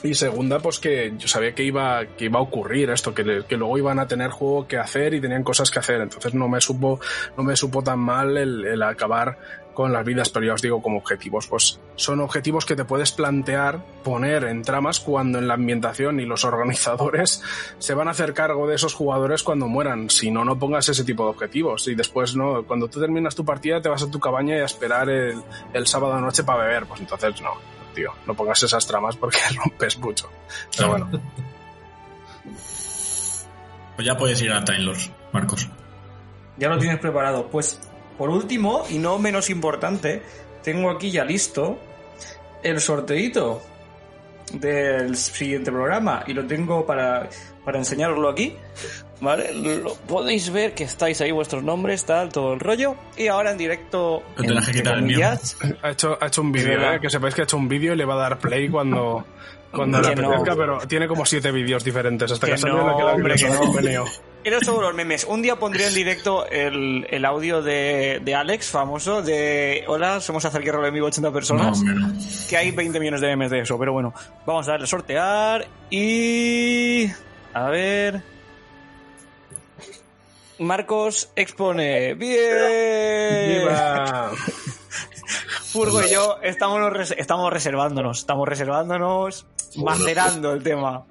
Y 0.02 0.14
segunda, 0.14 0.60
pues 0.60 0.80
que 0.80 1.14
yo 1.18 1.28
sabía 1.28 1.54
que 1.54 1.64
iba, 1.64 2.06
que 2.18 2.26
iba 2.26 2.40
a 2.40 2.42
ocurrir 2.42 2.90
esto, 2.90 3.14
que, 3.14 3.24
luego 3.24 3.78
iban 3.78 4.00
a 4.00 4.08
tener 4.08 4.32
juego 4.32 4.66
que 4.66 4.78
hacer 4.78 5.14
y 5.14 5.20
tenían 5.20 5.44
cosas 5.44 5.70
que 5.70 5.80
hacer. 5.80 6.00
Entonces 6.00 6.34
no 6.34 6.48
me 6.48 6.62
supo, 6.62 7.02
no 7.38 7.44
me 7.44 7.56
supo 7.58 7.84
tan 7.84 8.00
mal 8.00 8.38
el, 8.38 8.82
acabar 8.82 9.38
con 9.74 9.92
las 9.92 10.06
vidas, 10.06 10.30
pero 10.30 10.46
ya 10.46 10.54
os 10.54 10.62
digo, 10.62 10.82
como 10.82 10.98
objetivos, 10.98 11.48
pues 11.48 11.80
son 11.96 12.20
objetivos 12.22 12.66
que 12.66 12.76
te 12.76 12.86
puedes 12.86 13.12
plantear 13.12 13.82
poner 14.04 14.46
en 14.46 14.62
tramas 14.62 15.00
cuando 15.00 15.38
en 15.38 15.48
la 15.48 15.54
ambientación 15.54 16.20
y 16.20 16.26
los 16.26 16.44
organizadores 16.46 17.42
se 17.78 17.94
van 17.94 18.08
a 18.08 18.12
hacer 18.12 18.34
cargo 18.34 18.68
de 18.68 18.76
esos 18.76 18.94
jugadores 18.94 19.44
cuando 19.44 19.68
mueran. 19.68 20.10
Si 20.10 20.32
no, 20.32 20.46
no 20.46 20.58
pongas 20.58 20.88
ese 20.88 21.04
tipo 21.04 21.26
de 21.26 21.32
objetivos. 21.32 21.88
Y 21.90 21.96
después, 21.96 22.36
no, 22.38 22.64
cuando 22.64 22.88
tú 22.88 23.02
terminas 23.02 23.36
tu 23.36 23.44
partida, 23.44 23.82
te 23.82 23.90
vas 23.90 24.04
a 24.04 24.10
tu 24.10 24.20
cabaña 24.20 24.56
y 24.56 24.60
a 24.60 24.66
esperar 24.66 25.10
el, 25.10 25.42
el 25.74 25.88
sábado 25.88 26.20
noche 26.22 26.44
para 26.44 26.64
beber. 26.64 26.86
Pues 26.86 27.02
entonces 27.02 27.42
no, 27.42 27.79
tío, 27.94 28.14
no 28.26 28.34
pongas 28.34 28.64
esas 28.64 28.86
tramas 28.86 29.16
porque 29.16 29.40
rompes 29.56 29.98
mucho. 29.98 30.30
Pero 30.76 30.90
bueno, 30.90 31.10
Pues 34.00 34.08
ya 34.08 34.16
puedes 34.16 34.42
ir 34.42 34.50
a 34.54 34.64
Time 34.64 34.80
Lords, 34.80 35.12
Marcos. 35.34 35.68
Ya 36.56 36.70
lo 36.70 36.78
tienes 36.78 37.00
preparado. 37.00 37.50
Pues, 37.50 37.82
por 38.18 38.30
último, 38.30 38.86
y 38.90 38.98
no 38.98 39.20
menos 39.20 39.50
importante, 39.50 40.24
tengo 40.64 40.90
aquí 40.90 41.12
ya 41.12 41.26
listo 41.26 41.78
el 42.64 42.80
sorteito 42.80 43.62
del 44.54 45.18
siguiente 45.18 45.70
programa 45.70 46.24
y 46.26 46.34
lo 46.34 46.48
tengo 46.48 46.86
para, 46.86 47.28
para 47.66 47.78
enseñaroslo 47.78 48.30
aquí. 48.30 48.56
¿Vale? 49.22 49.54
Lo- 49.54 49.96
podéis 49.96 50.50
ver 50.50 50.74
que 50.74 50.86
estáis 50.86 51.20
ahí 51.20 51.32
vuestros 51.32 51.62
nombres, 51.62 52.06
tal, 52.06 52.30
todo 52.30 52.54
el 52.54 52.60
rollo. 52.60 52.96
Y 53.18 53.28
ahora 53.28 53.52
en 53.52 53.58
directo. 53.58 54.24
Que 54.38 54.48
quitar 54.72 54.96
el 54.98 55.02
mío. 55.04 55.28
ha 55.82 55.90
hecho, 55.92 56.18
ha 56.22 56.28
hecho 56.28 56.42
un 56.42 56.52
vídeo. 56.54 56.94
¿eh? 56.94 57.00
que 57.02 57.10
sepáis 57.10 57.36
que 57.36 57.42
ha 57.42 57.44
hecho 57.44 57.58
un 57.58 57.68
vídeo 57.68 57.94
y 57.94 57.98
le 57.98 58.06
va 58.06 58.14
a 58.14 58.18
dar 58.30 58.40
play 58.40 58.70
cuando, 58.70 59.26
cuando 59.72 60.02
Que 60.02 60.16
no. 60.16 60.30
apetezca, 60.30 60.56
pero 60.56 60.78
tiene 60.88 61.08
como 61.08 61.26
siete 61.26 61.52
vídeos 61.52 61.84
diferentes 61.84 62.32
hasta 62.32 62.46
que, 62.48 62.54
Que 62.54 62.58
salió 62.60 62.78
no, 62.78 62.88
la 62.88 62.96
que 62.98 63.04
la 63.04 63.14
hombre, 63.14 63.36
que 63.36 63.50
no. 63.50 63.58
convenio. 63.60 64.06
Era 64.42 64.62
sobre 64.62 64.88
los 64.88 64.96
memes. 64.96 65.26
Un 65.26 65.42
día 65.42 65.58
pondré 65.58 65.88
en 65.88 65.94
directo 65.94 66.48
el, 66.48 67.06
el 67.10 67.26
audio 67.26 67.62
de, 67.62 68.22
de 68.24 68.36
Alex, 68.36 68.70
famoso, 68.70 69.22
de 69.22 69.84
Hola, 69.86 70.22
somos 70.22 70.46
Acerque 70.46 70.72
Rol 70.72 70.86
en 70.86 70.94
vivo 70.94 71.08
80 71.08 71.28
No, 71.28 71.34
personas. 71.34 71.84
no. 71.84 72.14
que 72.50 72.56
hay 72.56 72.72
20 72.72 72.98
millones 73.02 73.20
de 73.20 73.28
memes 73.28 73.52
de 73.52 73.60
eso, 73.60 73.78
pero 73.78 73.92
bueno, 73.92 74.14
vamos 74.46 74.66
a 74.70 74.72
darle 74.72 74.86
a 74.86 74.88
sortear 74.88 75.68
y... 75.90 77.08
A 77.54 77.70
ver... 77.70 78.22
Marcos 80.60 81.32
expone. 81.36 82.14
¡Bien! 82.16 83.60
¡Viva! 83.60 84.32
Furgo 85.72 86.04
y 86.04 86.10
yo 86.10 86.38
estamos, 86.42 86.92
res- 86.92 87.14
estamos 87.18 87.54
reservándonos, 87.54 88.20
estamos 88.20 88.48
reservándonos, 88.48 89.46
macerando 89.76 90.52
el 90.54 90.64
tema. 90.64 91.06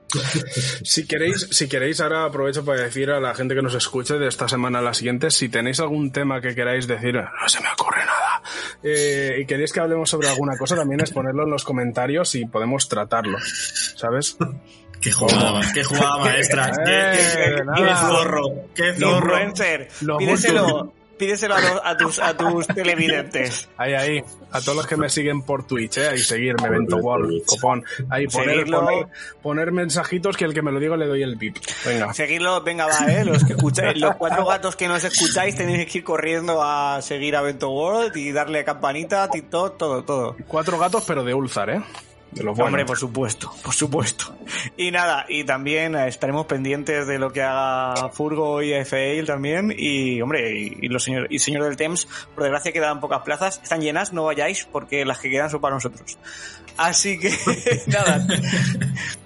Si 0.82 1.07
queréis, 1.07 1.46
si 1.53 1.68
queréis, 1.68 2.01
ahora 2.01 2.24
aprovecho 2.24 2.64
para 2.64 2.80
decir 2.82 3.11
a 3.11 3.20
la 3.20 3.34
gente 3.36 3.55
que 3.55 3.62
nos 3.62 3.74
escuche 3.74 4.14
de 4.18 4.26
esta 4.26 4.49
semana 4.49 4.80
a 4.80 4.82
la 4.82 4.94
siguiente, 4.94 5.30
si 5.30 5.49
tenéis 5.49 5.78
algún 5.78 6.11
tema 6.11 6.40
que 6.40 6.57
queráis 6.57 6.88
decir, 6.88 7.14
no 7.14 7.49
se 7.49 7.61
me 7.61 7.68
ocurre 7.72 8.01
nada, 8.05 8.42
eh, 8.82 9.36
y 9.40 9.46
queréis 9.46 9.72
que 9.72 9.78
hablemos 9.78 10.11
sobre 10.11 10.28
alguna 10.28 10.57
cosa, 10.59 10.74
también 10.74 11.01
es 11.03 11.12
ponerlo 11.12 11.44
en 11.44 11.51
los 11.51 11.62
comentarios 11.64 12.34
y 12.34 12.44
podemos 12.46 12.88
tratarlo, 12.88 13.38
¿sabes? 13.94 14.36
Qué 15.01 15.12
jugada, 15.12 15.61
qué 15.72 15.84
jugada 15.84 16.18
maestra. 16.24 16.68
Eh, 16.86 17.12
qué, 17.12 17.55
qué- 17.57 17.84
qué 17.84 17.94
zorro, 17.96 18.42
qué 18.74 18.94
zorro. 18.94 19.16
Influencer, 19.18 19.88
pídeselo, 20.18 20.92
pídeselo 21.16 21.55
a, 21.55 21.61
los- 21.61 21.80
a 21.84 21.96
tus, 21.96 22.18
a 22.18 22.36
tus 22.36 22.66
televidentes. 22.74 23.68
Ahí, 23.76 23.94
ahí, 23.94 24.22
a 24.51 24.61
todos 24.61 24.76
los 24.76 24.86
que 24.88 24.96
me 24.96 25.09
siguen 25.09 25.42
por 25.42 25.64
Twitch, 25.66 25.99
eh, 25.99 26.09
ahí 26.09 26.18
seguirme, 26.18 26.66
Evento 26.66 26.96
World, 26.96 27.44
copón, 27.46 27.84
ahí 28.11 28.26
poner, 28.26 28.64
poner, 28.66 29.07
poner 29.42 29.72
mensajitos 29.72 30.36
que 30.36 30.44
el 30.44 30.55
que 30.55 30.62
me 30.62 30.72
lo 30.72 30.80
diga 30.80 30.96
le 30.96 31.07
doy 31.07 31.22
el 31.22 31.36
pip. 31.38 31.57
Venga. 31.86 32.12
Seguidlo, 32.12 32.61
venga, 32.62 32.86
va, 32.86 33.07
eh. 33.12 33.24
Los 33.24 33.44
que 33.44 33.53
escucháis, 33.53 33.96
los 34.01 34.16
cuatro 34.16 34.44
gatos 34.46 34.74
que 34.74 34.88
nos 34.88 35.05
escucháis 35.05 35.55
tenéis 35.55 35.90
que 35.90 35.99
ir 35.99 36.05
corriendo 36.05 36.61
a 36.62 37.01
seguir 37.03 37.36
a 37.36 37.42
Bento 37.42 37.70
World 37.70 38.16
y 38.16 38.32
darle 38.32 38.61
a 38.61 38.64
campanita, 38.64 39.28
TikTok, 39.30 39.76
todo, 39.78 40.03
todo. 40.03 40.36
Cuatro 40.49 40.76
gatos, 40.78 41.05
pero 41.07 41.22
de 41.22 41.34
Ulzar, 41.34 41.70
¿eh? 41.70 41.82
De 42.31 42.45
los 42.45 42.55
buenos. 42.55 42.68
Hombre, 42.68 42.85
por 42.85 42.99
supuesto, 42.99 43.51
por 43.62 43.74
supuesto. 43.74 44.37
Y 44.76 44.91
nada, 44.91 45.24
y 45.29 45.45
también 45.45 45.95
eh, 45.95 46.09
estaremos 46.09 46.47
pendientes 46.47 47.07
de 47.07 47.18
lo 47.18 47.31
que 47.31 47.43
haga 47.43 48.11
Furgo 48.11 48.62
y 48.62 48.72
FAIL 48.85 49.26
también. 49.26 49.74
Y, 49.76 50.20
hombre, 50.20 50.59
y, 50.59 50.76
y 50.83 50.89
los 50.89 51.05
señor, 51.05 51.26
y 51.31 51.39
señor 51.39 51.64
del 51.64 51.76
Temps, 51.76 52.07
por 52.35 52.45
desgracia 52.45 52.72
quedan 52.72 53.01
pocas 53.01 53.22
plazas. 53.22 53.61
Están 53.62 53.81
llenas, 53.81 54.12
no 54.12 54.24
vayáis 54.24 54.66
porque 54.70 55.05
las 55.05 55.18
que 55.20 55.31
quedan 55.31 55.49
son 55.49 55.61
para 55.61 55.74
nosotros. 55.74 56.18
Así 56.79 57.18
que, 57.18 57.31
nada, 57.89 58.24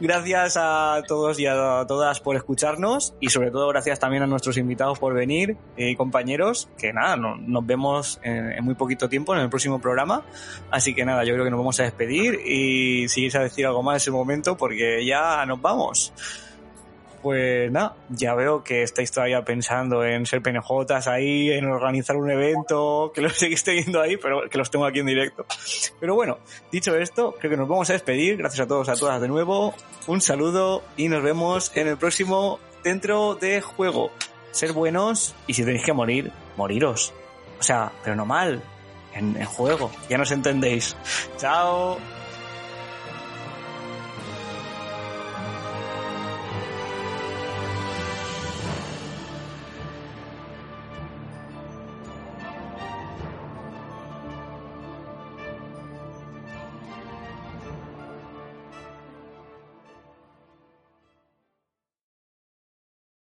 gracias 0.00 0.56
a 0.58 1.02
todos 1.06 1.38
y 1.38 1.46
a 1.46 1.84
todas 1.86 2.18
por 2.20 2.34
escucharnos 2.36 3.14
y 3.20 3.28
sobre 3.28 3.50
todo 3.50 3.68
gracias 3.68 3.98
también 4.00 4.22
a 4.22 4.26
nuestros 4.26 4.56
invitados 4.56 4.98
por 4.98 5.12
venir 5.14 5.56
eh, 5.76 5.90
y 5.90 5.96
compañeros, 5.96 6.68
que 6.78 6.92
nada, 6.92 7.16
no- 7.16 7.36
nos 7.36 7.66
vemos 7.66 8.18
en, 8.22 8.52
en 8.52 8.64
muy 8.64 8.74
poquito 8.74 9.08
tiempo 9.08 9.34
en 9.34 9.42
el 9.42 9.50
próximo 9.50 9.80
programa. 9.80 10.22
Así 10.70 10.94
que 10.94 11.04
nada, 11.04 11.24
yo 11.24 11.34
creo 11.34 11.44
que 11.44 11.50
nos 11.50 11.58
vamos 11.58 11.78
a 11.80 11.82
despedir 11.84 12.40
y 12.46 13.08
si 13.08 13.20
quieres 13.28 13.40
decir 13.50 13.66
algo 13.66 13.82
más 13.82 13.94
en 13.94 13.96
ese 13.98 14.10
momento 14.10 14.56
porque 14.56 15.04
ya 15.04 15.44
nos 15.46 15.60
vamos. 15.60 16.12
Pues 17.22 17.70
nada, 17.70 17.94
ya 18.08 18.34
veo 18.34 18.64
que 18.64 18.82
estáis 18.82 19.12
todavía 19.12 19.44
pensando 19.44 20.04
en 20.04 20.26
ser 20.26 20.42
PNJs 20.42 21.06
ahí, 21.06 21.50
en 21.50 21.66
organizar 21.66 22.16
un 22.16 22.30
evento, 22.30 23.12
que 23.14 23.20
lo 23.20 23.30
seguís 23.30 23.62
teniendo 23.62 24.00
ahí, 24.00 24.16
pero 24.16 24.48
que 24.50 24.58
los 24.58 24.70
tengo 24.70 24.84
aquí 24.84 24.98
en 24.98 25.06
directo. 25.06 25.46
Pero 26.00 26.14
bueno, 26.14 26.38
dicho 26.72 26.96
esto, 26.96 27.34
creo 27.38 27.50
que 27.50 27.56
nos 27.56 27.68
vamos 27.68 27.88
a 27.90 27.92
despedir. 27.92 28.36
Gracias 28.36 28.60
a 28.60 28.66
todos, 28.66 28.88
a 28.88 28.96
todas 28.96 29.20
de 29.20 29.28
nuevo. 29.28 29.74
Un 30.08 30.20
saludo 30.20 30.82
y 30.96 31.08
nos 31.08 31.22
vemos 31.22 31.70
en 31.76 31.88
el 31.88 31.96
próximo 31.96 32.58
dentro 32.82 33.36
de 33.36 33.60
juego. 33.60 34.10
Ser 34.50 34.72
buenos 34.72 35.34
y 35.46 35.54
si 35.54 35.64
tenéis 35.64 35.84
que 35.84 35.92
morir, 35.92 36.32
moriros. 36.56 37.14
O 37.60 37.62
sea, 37.62 37.92
pero 38.02 38.16
no 38.16 38.26
mal, 38.26 38.60
en, 39.14 39.36
en 39.36 39.46
juego. 39.46 39.90
Ya 40.08 40.18
nos 40.18 40.32
entendéis. 40.32 40.96
Chao. 41.38 41.98